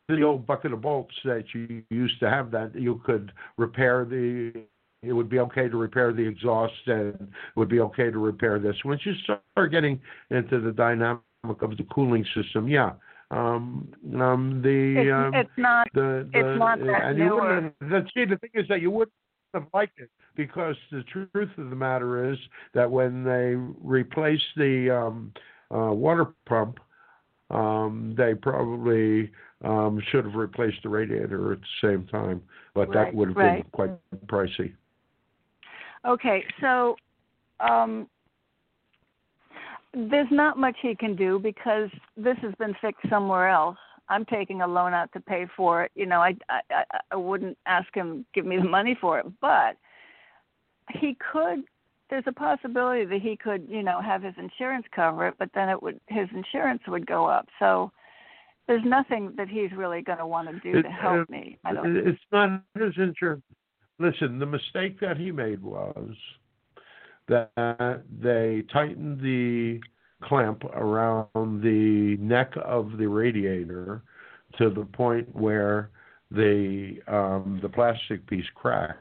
the 0.08 0.22
old 0.22 0.46
bucket 0.46 0.72
of 0.72 0.82
bolts 0.82 1.14
that 1.24 1.44
you 1.54 1.82
used 1.90 2.20
to 2.20 2.28
have 2.30 2.50
that 2.50 2.74
you 2.74 3.00
could 3.04 3.32
repair 3.56 4.04
the. 4.04 4.52
It 5.02 5.12
would 5.12 5.28
be 5.28 5.38
okay 5.38 5.68
to 5.68 5.76
repair 5.76 6.12
the 6.12 6.26
exhaust, 6.26 6.74
and 6.86 7.14
it 7.14 7.28
would 7.54 7.68
be 7.68 7.80
okay 7.80 8.10
to 8.10 8.18
repair 8.18 8.58
this. 8.58 8.74
Once 8.84 9.02
you 9.04 9.12
start 9.22 9.70
getting 9.70 10.00
into 10.30 10.60
the 10.60 10.72
dynamic 10.72 11.20
of 11.44 11.76
the 11.76 11.86
cooling 11.92 12.26
system, 12.34 12.66
yeah. 12.68 12.92
Um, 13.30 13.88
um, 14.20 14.60
the 14.62 15.00
it's, 15.00 15.12
um, 15.12 15.34
it's 15.34 15.50
not. 15.56 15.88
the, 15.94 16.28
the 16.32 16.38
it's 16.38 16.58
not 16.58 16.78
that 16.78 17.02
and 17.06 17.18
you 17.18 17.34
wouldn't 17.34 17.74
the, 17.80 18.06
see 18.14 18.24
the 18.24 18.36
thing 18.38 18.50
is 18.54 18.68
that 18.68 18.80
you 18.80 18.92
wouldn't 18.92 19.12
have 19.52 19.66
liked 19.74 19.98
it 19.98 20.10
because 20.36 20.76
the 20.92 21.02
truth 21.02 21.50
of 21.58 21.70
the 21.70 21.76
matter 21.76 22.30
is 22.30 22.38
that 22.74 22.88
when 22.88 23.24
they 23.24 23.56
replaced 23.82 24.44
the 24.56 24.90
um 24.90 25.32
uh 25.74 25.90
water 25.92 26.26
pump 26.46 26.78
um 27.50 28.14
they 28.16 28.34
probably 28.34 29.30
um 29.64 30.00
should 30.10 30.24
have 30.24 30.34
replaced 30.34 30.82
the 30.82 30.88
radiator 30.88 31.52
at 31.52 31.60
the 31.60 31.88
same 31.88 32.06
time 32.06 32.42
but 32.74 32.92
that 32.92 33.14
would 33.14 33.28
have 33.28 33.36
right. 33.36 33.62
been 33.62 33.70
quite 33.70 33.90
pricey 34.26 34.72
Okay, 36.06 36.44
so 36.60 36.96
um, 37.58 38.08
there's 39.92 40.28
not 40.30 40.56
much 40.56 40.76
he 40.80 40.94
can 40.94 41.16
do 41.16 41.38
because 41.38 41.90
this 42.16 42.36
has 42.42 42.54
been 42.58 42.74
fixed 42.80 43.08
somewhere 43.10 43.48
else. 43.48 43.76
I'm 44.08 44.24
taking 44.24 44.62
a 44.62 44.66
loan 44.66 44.94
out 44.94 45.12
to 45.14 45.20
pay 45.20 45.46
for 45.56 45.82
it. 45.82 45.90
You 45.96 46.06
know, 46.06 46.20
I 46.20 46.36
I, 46.48 46.60
I, 46.70 46.84
I 47.10 47.16
wouldn't 47.16 47.58
ask 47.66 47.92
him 47.92 48.24
give 48.34 48.46
me 48.46 48.56
the 48.56 48.68
money 48.68 48.96
for 49.00 49.18
it, 49.18 49.26
but 49.40 49.76
he 50.92 51.16
could. 51.32 51.64
There's 52.08 52.24
a 52.26 52.32
possibility 52.32 53.04
that 53.04 53.20
he 53.20 53.36
could, 53.36 53.66
you 53.68 53.82
know, 53.82 54.00
have 54.00 54.22
his 54.22 54.34
insurance 54.38 54.86
cover 54.94 55.26
it, 55.28 55.34
but 55.38 55.50
then 55.54 55.68
it 55.68 55.82
would 55.82 56.00
his 56.08 56.28
insurance 56.32 56.82
would 56.86 57.06
go 57.06 57.26
up. 57.26 57.48
So 57.58 57.90
there's 58.68 58.84
nothing 58.84 59.32
that 59.36 59.48
he's 59.48 59.72
really 59.72 60.02
going 60.02 60.18
to 60.18 60.26
want 60.26 60.48
to 60.48 60.58
do 60.60 60.78
It- 60.78 60.82
to 60.82 60.90
help 60.90 61.28
uh, 61.28 61.32
me. 61.32 61.58
I 61.64 61.72
don't. 61.72 61.96
It's 61.96 62.18
not 62.32 62.62
his 62.78 62.92
insurance. 62.96 63.42
Listen, 63.98 64.38
the 64.38 64.46
mistake 64.46 65.00
that 65.00 65.16
he 65.16 65.32
made 65.32 65.62
was 65.62 66.14
that 67.28 68.02
they 68.20 68.62
tightened 68.72 69.20
the 69.20 69.80
clamp 70.22 70.64
around 70.64 71.62
the 71.62 72.16
neck 72.20 72.52
of 72.64 72.98
the 72.98 73.06
radiator 73.06 74.02
to 74.58 74.70
the 74.70 74.84
point 74.84 75.34
where 75.34 75.90
the 76.30 77.00
um, 77.08 77.58
the 77.62 77.68
plastic 77.68 78.26
piece 78.26 78.46
cracked, 78.54 79.00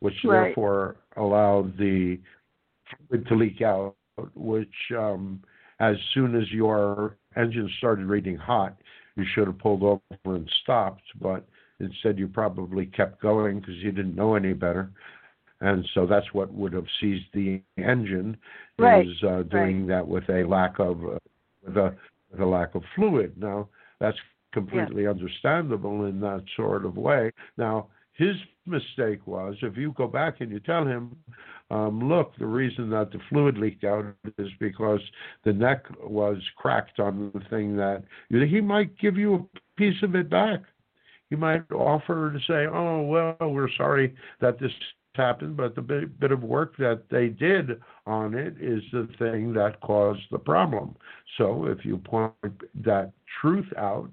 which 0.00 0.14
Right. 0.24 0.46
therefore 0.46 0.96
allowed 1.18 1.76
the 1.76 2.18
fluid 3.08 3.26
to 3.28 3.34
leak 3.34 3.62
out. 3.62 3.94
Which, 4.34 4.74
um, 4.96 5.40
as 5.78 5.96
soon 6.12 6.34
as 6.34 6.50
your 6.50 7.16
engine 7.36 7.70
started 7.78 8.06
reading 8.06 8.36
hot, 8.36 8.76
you 9.16 9.24
should 9.34 9.46
have 9.46 9.58
pulled 9.58 9.82
over 9.82 10.00
and 10.24 10.50
stopped, 10.62 11.04
but 11.20 11.46
instead 11.80 12.18
you 12.18 12.26
probably 12.26 12.86
kept 12.86 13.20
going 13.22 13.60
because 13.60 13.76
you 13.76 13.92
didn't 13.92 14.16
know 14.16 14.34
any 14.34 14.54
better. 14.54 14.90
And 15.60 15.84
so 15.94 16.06
that's 16.06 16.32
what 16.32 16.52
would 16.52 16.72
have 16.72 16.86
seized 17.00 17.26
the 17.32 17.60
engine 17.76 18.36
Right, 18.78 19.06
is 19.06 19.22
uh, 19.24 19.42
doing 19.42 19.86
that 19.88 20.06
with 20.06 20.28
a 20.28 20.44
lack 20.44 20.78
of 20.78 21.04
uh, 21.04 21.18
with 21.66 21.76
a 21.76 21.96
with 22.30 22.40
a 22.40 22.46
lack 22.46 22.74
of 22.76 22.82
fluid. 22.94 23.34
Now 23.36 23.68
that's 23.98 24.18
completely 24.52 25.06
understandable 25.06 26.04
in 26.06 26.20
that 26.20 26.44
sort 26.56 26.84
of 26.84 26.96
way. 26.96 27.32
Now 27.56 27.88
his 28.18 28.34
mistake 28.66 29.26
was 29.26 29.54
if 29.62 29.76
you 29.76 29.92
go 29.92 30.08
back 30.08 30.40
and 30.40 30.50
you 30.50 30.58
tell 30.60 30.84
him, 30.84 31.16
um, 31.70 32.08
look, 32.08 32.32
the 32.38 32.46
reason 32.46 32.90
that 32.90 33.12
the 33.12 33.20
fluid 33.28 33.56
leaked 33.56 33.84
out 33.84 34.04
is 34.38 34.48
because 34.58 35.00
the 35.44 35.52
neck 35.52 35.84
was 36.02 36.38
cracked 36.56 36.98
on 36.98 37.30
the 37.32 37.40
thing 37.48 37.76
that 37.76 38.02
he 38.28 38.60
might 38.60 38.98
give 38.98 39.16
you 39.16 39.34
a 39.34 39.60
piece 39.76 40.02
of 40.02 40.14
it 40.16 40.28
back. 40.28 40.60
He 41.30 41.36
might 41.36 41.70
offer 41.70 42.32
to 42.32 42.38
say, 42.40 42.66
"Oh 42.66 43.02
well, 43.02 43.36
we're 43.40 43.70
sorry 43.76 44.14
that 44.40 44.58
this 44.58 44.72
happened, 45.14 45.56
but 45.56 45.74
the 45.74 45.82
bit, 45.82 46.18
bit 46.18 46.32
of 46.32 46.42
work 46.42 46.76
that 46.78 47.02
they 47.10 47.28
did 47.28 47.80
on 48.06 48.34
it 48.34 48.54
is 48.60 48.82
the 48.92 49.08
thing 49.18 49.52
that 49.52 49.80
caused 49.80 50.22
the 50.30 50.38
problem." 50.38 50.96
So 51.36 51.66
if 51.66 51.84
you 51.84 51.98
point 51.98 52.32
that 52.82 53.12
truth 53.40 53.70
out, 53.76 54.10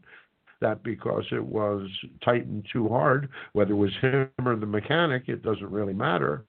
that 0.61 0.83
because 0.83 1.25
it 1.31 1.43
was 1.43 1.89
tightened 2.23 2.65
too 2.71 2.87
hard, 2.87 3.29
whether 3.53 3.71
it 3.71 3.75
was 3.75 3.91
him 4.01 4.29
or 4.45 4.55
the 4.55 4.65
mechanic, 4.65 5.23
it 5.27 5.43
doesn't 5.43 5.71
really 5.71 5.93
matter. 5.93 6.45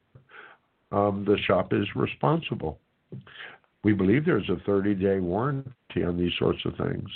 Um, 0.92 1.24
the 1.26 1.36
shop 1.46 1.72
is 1.72 1.86
responsible. 1.94 2.78
We 3.82 3.92
believe 3.92 4.24
there's 4.24 4.48
a 4.48 4.56
30 4.64 4.94
day 4.94 5.20
warranty 5.20 6.04
on 6.04 6.16
these 6.16 6.32
sorts 6.38 6.60
of 6.64 6.76
things. 6.76 7.08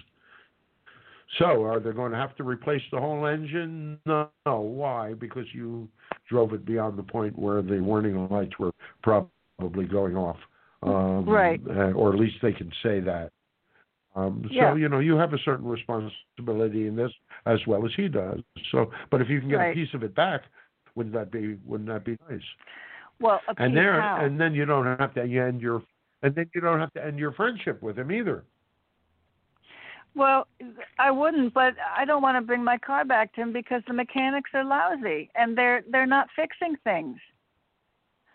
So, 1.39 1.65
are 1.65 1.79
they 1.79 1.93
going 1.93 2.11
to 2.11 2.19
have 2.19 2.35
to 2.37 2.45
replace 2.45 2.83
the 2.91 2.99
whole 2.99 3.27
engine? 3.27 3.99
No. 4.05 4.31
Why? 4.45 5.15
Because 5.15 5.47
you 5.53 5.89
drove 6.29 6.53
it 6.55 6.65
beyond 6.65 6.99
the 6.99 7.05
point 7.05 7.39
where 7.39 7.63
the 7.63 7.81
warning 7.81 8.29
lights 8.29 8.59
were 8.59 8.73
probably 9.03 9.85
going 9.85 10.17
off. 10.17 10.39
Um, 10.83 11.25
Right. 11.27 11.61
uh, 11.69 11.93
Or 11.93 12.13
at 12.13 12.19
least 12.19 12.37
they 12.43 12.53
can 12.53 12.73
say 12.83 13.01
that. 13.01 13.31
Um, 14.17 14.43
so 14.49 14.55
Yeah. 14.55 14.75
you 14.75 14.89
know 14.89 14.99
you 14.99 15.17
have 15.17 15.33
a 15.35 15.39
certain 15.39 15.67
responsibility 15.69 16.87
in 16.89 16.97
this 16.97 17.13
as 17.47 17.65
well 17.67 17.87
as 17.87 17.93
he 17.95 18.09
does. 18.09 18.41
So, 18.71 18.91
but 19.11 19.21
if 19.21 19.29
you 19.31 19.41
can 19.41 19.49
get 19.49 19.57
Right. 19.59 19.71
a 19.71 19.75
piece 19.75 19.95
of 19.95 20.03
it 20.03 20.15
back, 20.15 20.43
wouldn't 20.95 21.15
that 21.15 21.31
be 21.31 21.55
wouldn't 21.65 21.89
that 21.89 22.05
be 22.05 22.17
nice? 22.29 22.43
Well, 23.21 23.41
a 23.49 23.55
And 23.59 23.77
there, 23.77 24.01
how? 24.01 24.17
and 24.25 24.41
then 24.41 24.55
you 24.55 24.65
don't 24.65 24.87
have 24.99 25.15
to 25.15 25.21
end 25.23 25.61
your, 25.61 25.83
and 26.23 26.35
then 26.35 26.51
you 26.55 26.61
don't 26.61 26.81
have 26.81 26.93
to 26.95 27.05
end 27.05 27.19
your 27.19 27.33
friendship 27.33 27.83
with 27.83 27.99
him 27.99 28.11
either. 28.11 28.45
Well, 30.17 30.49
I 30.99 31.11
wouldn't, 31.11 31.55
but 31.55 31.75
I 31.97 32.05
don't 32.05 32.23
want 32.23 32.37
to 32.37 32.41
bring 32.41 32.65
my 32.65 32.79
car 32.79 33.05
back 33.05 33.33
to 33.35 33.43
him 33.43 33.53
because 33.53 33.83
the 33.87 33.93
mechanics 33.95 34.51
are 34.55 34.65
lousy 34.65 35.31
and 35.37 35.57
they're 35.57 35.83
they're 35.91 36.07
not 36.07 36.29
fixing 36.35 36.77
things. 36.83 37.17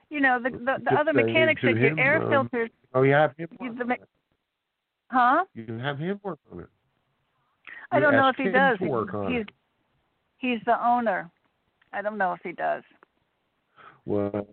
You 0.10 0.22
know, 0.22 0.40
the 0.42 0.52
the, 0.52 0.76
the 0.84 0.94
other 0.94 1.12
mechanics 1.12 1.62
that 1.64 1.76
your 1.76 2.00
air 2.00 2.22
um, 2.24 2.30
filters, 2.30 2.70
Oh, 2.94 3.02
you 3.02 3.12
have 3.12 3.36
him. 3.36 3.50
the, 3.60 3.66
on 3.66 3.88
me- 3.90 3.96
it. 3.96 4.08
Huh? 5.08 5.46
You 5.54 5.66
can 5.66 5.80
have 5.80 5.98
him 5.98 6.20
work 6.24 6.40
on 6.52 6.60
it. 6.62 6.68
I 7.92 8.00
don't 8.00 8.14
know 8.14 8.30
if 8.30 8.36
he 8.36 8.50
does. 8.50 8.78
to 8.80 8.86
work 8.86 9.14
on 9.14 9.32
he's 9.32 9.42
it. 9.42 9.50
he's 10.38 10.60
the 10.66 10.86
owner. 10.86 11.30
I 11.94 12.02
don't 12.02 12.18
know 12.18 12.34
if 12.34 12.40
he 12.44 12.52
does. 12.52 12.84
Well, 14.06 14.48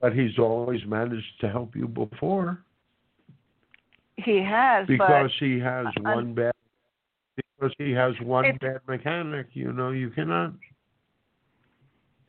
but 0.00 0.12
he's 0.12 0.38
always 0.38 0.80
managed 0.86 1.40
to 1.40 1.48
help 1.48 1.74
you 1.74 1.88
before 1.88 2.58
He 4.16 4.42
has, 4.42 4.86
because 4.86 5.30
he 5.40 5.58
has 5.58 5.86
I'm- 5.86 6.16
one 6.16 6.34
bad. 6.34 6.52
Because 7.36 7.74
he 7.78 7.90
has 7.92 8.14
one 8.20 8.56
bad 8.60 8.80
mechanic, 8.86 9.46
you 9.54 9.72
know, 9.72 9.90
you 9.90 10.10
cannot. 10.10 10.52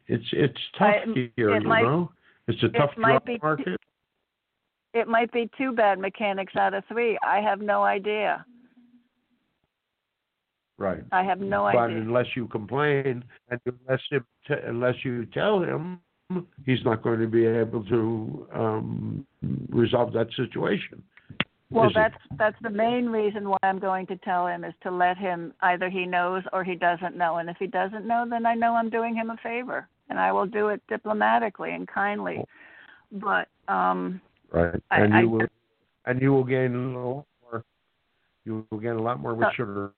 It's 0.07 0.25
it's 0.31 0.59
tough 0.77 0.95
I- 1.05 1.29
here, 1.35 1.55
it 1.55 1.63
you 1.63 1.67
might- 1.67 1.83
know. 1.83 2.11
It's 2.47 2.61
a 2.63 2.69
tough 2.69 2.91
job 2.95 2.99
market. 2.99 3.41
It 4.95 5.07
might 5.09 5.31
be 5.31 5.49
two 5.57 5.73
bad 5.73 5.99
mechanics 5.99 6.55
out 6.55 6.73
of 6.73 6.83
three. 6.87 7.19
I 7.21 7.41
have 7.41 7.59
no 7.59 7.83
idea. 7.83 8.45
Right. 10.77 11.03
I 11.11 11.23
have 11.23 11.39
no 11.39 11.63
but 11.63 11.77
idea. 11.77 11.97
But 11.97 12.07
unless 12.07 12.25
you 12.35 12.47
complain 12.47 13.23
and 13.49 13.59
unless 13.65 14.01
him 14.09 14.25
t- 14.47 14.53
unless 14.65 14.95
you 15.03 15.25
tell 15.27 15.61
him, 15.61 15.99
he's 16.65 16.83
not 16.83 17.03
going 17.03 17.19
to 17.19 17.27
be 17.27 17.45
able 17.45 17.83
to 17.85 18.47
um, 18.53 19.27
resolve 19.69 20.13
that 20.13 20.27
situation. 20.35 21.03
Well, 21.71 21.91
that's 21.93 22.15
that's 22.37 22.55
the 22.61 22.69
main 22.69 23.07
reason 23.07 23.49
why 23.49 23.57
I'm 23.63 23.79
going 23.79 24.07
to 24.07 24.15
tell 24.17 24.47
him 24.47 24.63
is 24.63 24.73
to 24.83 24.91
let 24.91 25.17
him 25.17 25.53
either 25.61 25.89
he 25.89 26.05
knows 26.05 26.43
or 26.53 26.63
he 26.63 26.75
doesn't 26.75 27.17
know, 27.17 27.37
and 27.37 27.49
if 27.49 27.57
he 27.57 27.67
doesn't 27.67 28.05
know, 28.05 28.25
then 28.29 28.45
I 28.45 28.53
know 28.53 28.75
I'm 28.75 28.89
doing 28.89 29.15
him 29.15 29.29
a 29.29 29.37
favor, 29.37 29.87
and 30.09 30.19
I 30.19 30.31
will 30.31 30.45
do 30.45 30.69
it 30.69 30.81
diplomatically 30.87 31.71
and 31.71 31.87
kindly. 31.87 32.43
But 33.11 33.47
um, 33.67 34.21
Right. 34.51 34.81
I- 34.91 35.01
and 35.01 35.13
I- 35.13 35.21
you 35.21 35.29
will 35.29 35.47
and 36.05 36.21
you 36.21 36.31
will 36.33 36.43
gain 36.43 36.75
a 36.75 36.99
lot 36.99 37.25
more. 37.41 37.63
You 38.45 38.65
will 38.69 38.79
gain 38.79 38.91
a 38.91 39.01
lot 39.01 39.19
more 39.19 39.33
with 39.33 39.47
Uh, 39.47 39.51
sugar 39.51 39.91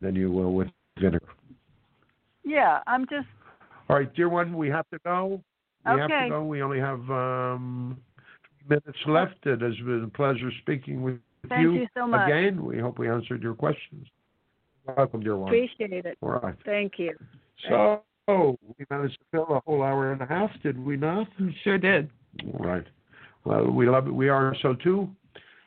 than 0.00 0.14
you 0.16 0.30
will 0.32 0.54
with 0.54 0.70
vinegar. 0.96 1.28
yeah, 2.44 2.82
I'm 2.86 3.06
just 3.06 3.28
All 3.90 3.96
right, 3.96 4.12
dear 4.14 4.30
one, 4.30 4.54
we 4.54 4.70
have 4.70 4.88
to 4.88 4.98
go. 5.00 5.42
We 5.84 6.00
have 6.00 6.08
to 6.08 6.28
go. 6.30 6.44
We 6.46 6.62
only 6.62 6.80
have 6.80 7.10
um, 7.10 8.00
three 8.58 8.68
minutes 8.76 9.06
left. 9.06 9.44
It 9.46 9.60
has 9.60 9.76
been 9.76 10.04
a 10.04 10.08
pleasure 10.08 10.50
speaking 10.62 11.02
with 11.02 11.20
thank 11.50 11.62
you, 11.62 11.86
so 11.92 12.06
much. 12.06 12.26
again. 12.26 12.64
We 12.64 12.78
hope 12.78 12.98
we 12.98 13.10
answered 13.10 13.42
your 13.42 13.54
questions. 13.54 14.08
Welcome, 14.96 15.20
dear 15.20 15.36
one. 15.36 15.48
Appreciate 15.48 15.92
it. 16.06 16.16
All 16.22 16.30
right. 16.30 16.56
Thank 16.64 16.98
you. 16.98 17.14
So 17.68 18.02
we 18.26 18.86
managed 18.88 19.18
to 19.18 19.24
fill 19.30 19.54
a 19.56 19.60
whole 19.60 19.82
hour 19.82 20.12
and 20.12 20.22
a 20.22 20.26
half, 20.26 20.50
did 20.62 20.82
we 20.82 20.96
not? 20.96 21.28
Sure 21.62 21.76
did. 21.76 22.08
All 22.54 22.64
right. 22.64 22.86
Well, 23.44 23.70
we 23.70 23.88
love. 23.88 24.06
We 24.06 24.28
are 24.28 24.54
Sotu. 24.62 25.08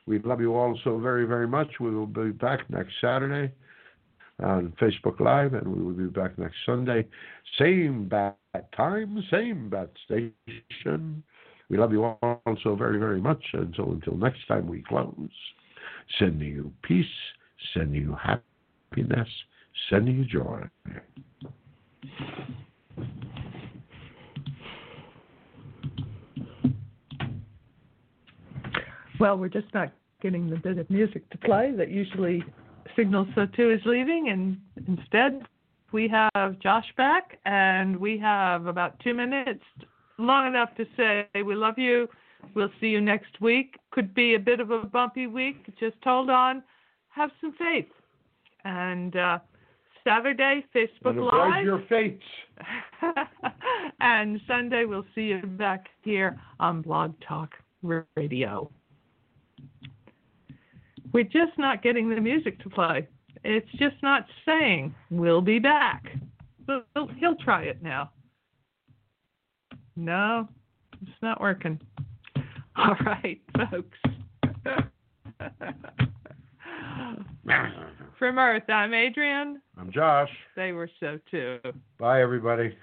We 0.08 0.20
love 0.20 0.41
you 0.41 0.56
all 0.56 0.80
so 0.84 0.99
very, 0.99 1.26
very 1.26 1.48
much. 1.48 1.68
We 1.80 1.94
will 1.94 2.08
be 2.08 2.32
back 2.32 2.70
next 2.70 2.94
Saturday 3.02 3.52
on 4.41 4.74
Facebook 4.82 5.20
Live, 5.20 5.54
and 5.54 5.68
we 5.68 5.82
will 5.82 5.94
be 5.94 6.06
back 6.06 6.38
next 6.38 6.56
Sunday. 6.66 7.06
Same 7.60 8.08
bat 8.08 8.38
time, 8.76 9.24
same 9.30 9.70
bat 9.70 9.90
station. 10.06 11.24
We 11.70 11.78
love 11.78 11.91
you 11.91 12.04
all 12.04 12.41
so 12.64 12.76
very, 12.76 12.98
very 12.98 13.20
much. 13.20 13.44
And 13.54 13.74
so 13.76 13.91
until 13.91 14.16
next 14.16 14.48
time 14.48 14.68
we 14.68 14.84
close, 14.88 15.30
sending 16.18 16.48
you 16.48 16.72
peace, 16.84 17.06
sending 17.74 18.02
you 18.02 18.16
happiness, 18.16 19.28
sending 19.90 20.18
you 20.18 20.26
joy. 20.26 20.62
Well, 29.19 29.38
we're 29.38 29.49
just 29.49 29.73
not 29.73 29.91
getting 30.22 30.49
the 30.49 30.57
bit 30.57 30.77
of 30.77 30.89
music 30.89 31.30
to 31.30 31.38
play 31.38 31.72
that 31.77 31.89
usually 31.89 32.44
signals 32.95 33.27
Sotu 33.35 33.76
is 33.76 33.81
leaving, 33.85 34.30
and 34.30 34.57
instead 34.88 35.44
we 35.91 36.07
have 36.07 36.60
Josh 36.60 36.85
back, 36.98 37.39
and 37.45 37.95
we 37.95 38.18
have 38.18 38.65
about 38.65 38.99
two 38.99 39.14
minutes, 39.14 39.64
long 40.18 40.48
enough 40.48 40.69
to 40.76 40.85
say 40.95 41.27
we 41.41 41.56
love 41.56 41.77
you. 41.77 42.07
We'll 42.56 42.72
see 42.80 42.88
you 42.88 43.02
next 43.02 43.41
week. 43.41 43.76
Could 43.91 44.14
be 44.14 44.35
a 44.35 44.39
bit 44.39 44.60
of 44.60 44.72
a 44.72 44.85
bumpy 44.85 45.27
week. 45.27 45.65
Just 45.80 45.98
hold 46.03 46.30
on, 46.30 46.64
have 47.10 47.30
some 47.41 47.53
faith, 47.53 47.89
and 48.64 49.15
uh, 49.15 49.39
Saturday 50.03 50.65
Facebook 50.76 51.11
And 51.11 51.26
Live. 51.26 51.65
your 51.65 51.84
fates. 51.89 52.23
and 53.99 54.39
Sunday 54.48 54.85
we'll 54.85 55.06
see 55.14 55.23
you 55.23 55.41
back 55.41 55.88
here 56.02 56.39
on 56.60 56.81
Blog 56.81 57.14
Talk 57.27 57.52
Radio. 58.15 58.72
We're 61.14 61.24
just 61.24 61.58
not 61.58 61.82
getting 61.82 62.10
the 62.10 62.22
music 62.22 62.62
to 62.64 62.70
play. 62.70 63.08
It's 63.44 63.72
just 63.74 63.96
not 64.02 64.26
saying 64.46 64.94
we'll 65.10 65.42
be 65.42 65.60
back. 65.60 66.06
But 66.66 66.86
he'll, 66.94 67.08
he'll 67.08 67.36
try 67.36 67.64
it 67.64 67.82
now. 67.82 68.12
No, 69.96 70.48
it's 71.02 71.22
not 71.22 71.40
working. 71.42 71.80
All 72.76 72.96
right, 73.06 73.42
folks. 73.72 73.98
From 78.20 78.40
Earth, 78.40 78.70
I'm 78.70 78.94
Adrian. 78.94 79.62
I'm 79.78 79.92
Josh. 79.92 80.30
They 80.56 80.72
were 80.72 80.90
so 81.00 81.20
too. 81.32 81.60
Bye, 82.00 82.22
everybody. 82.22 82.76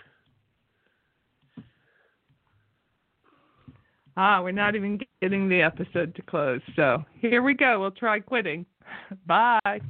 Ah, 4.16 4.42
we're 4.42 4.52
not 4.52 4.76
even 4.76 5.00
getting 5.20 5.48
the 5.48 5.62
episode 5.62 6.14
to 6.14 6.22
close. 6.22 6.60
So 6.76 7.04
here 7.20 7.42
we 7.42 7.54
go. 7.54 7.80
We'll 7.80 7.90
try 7.90 8.20
quitting. 8.20 8.64
Bye. 9.26 9.80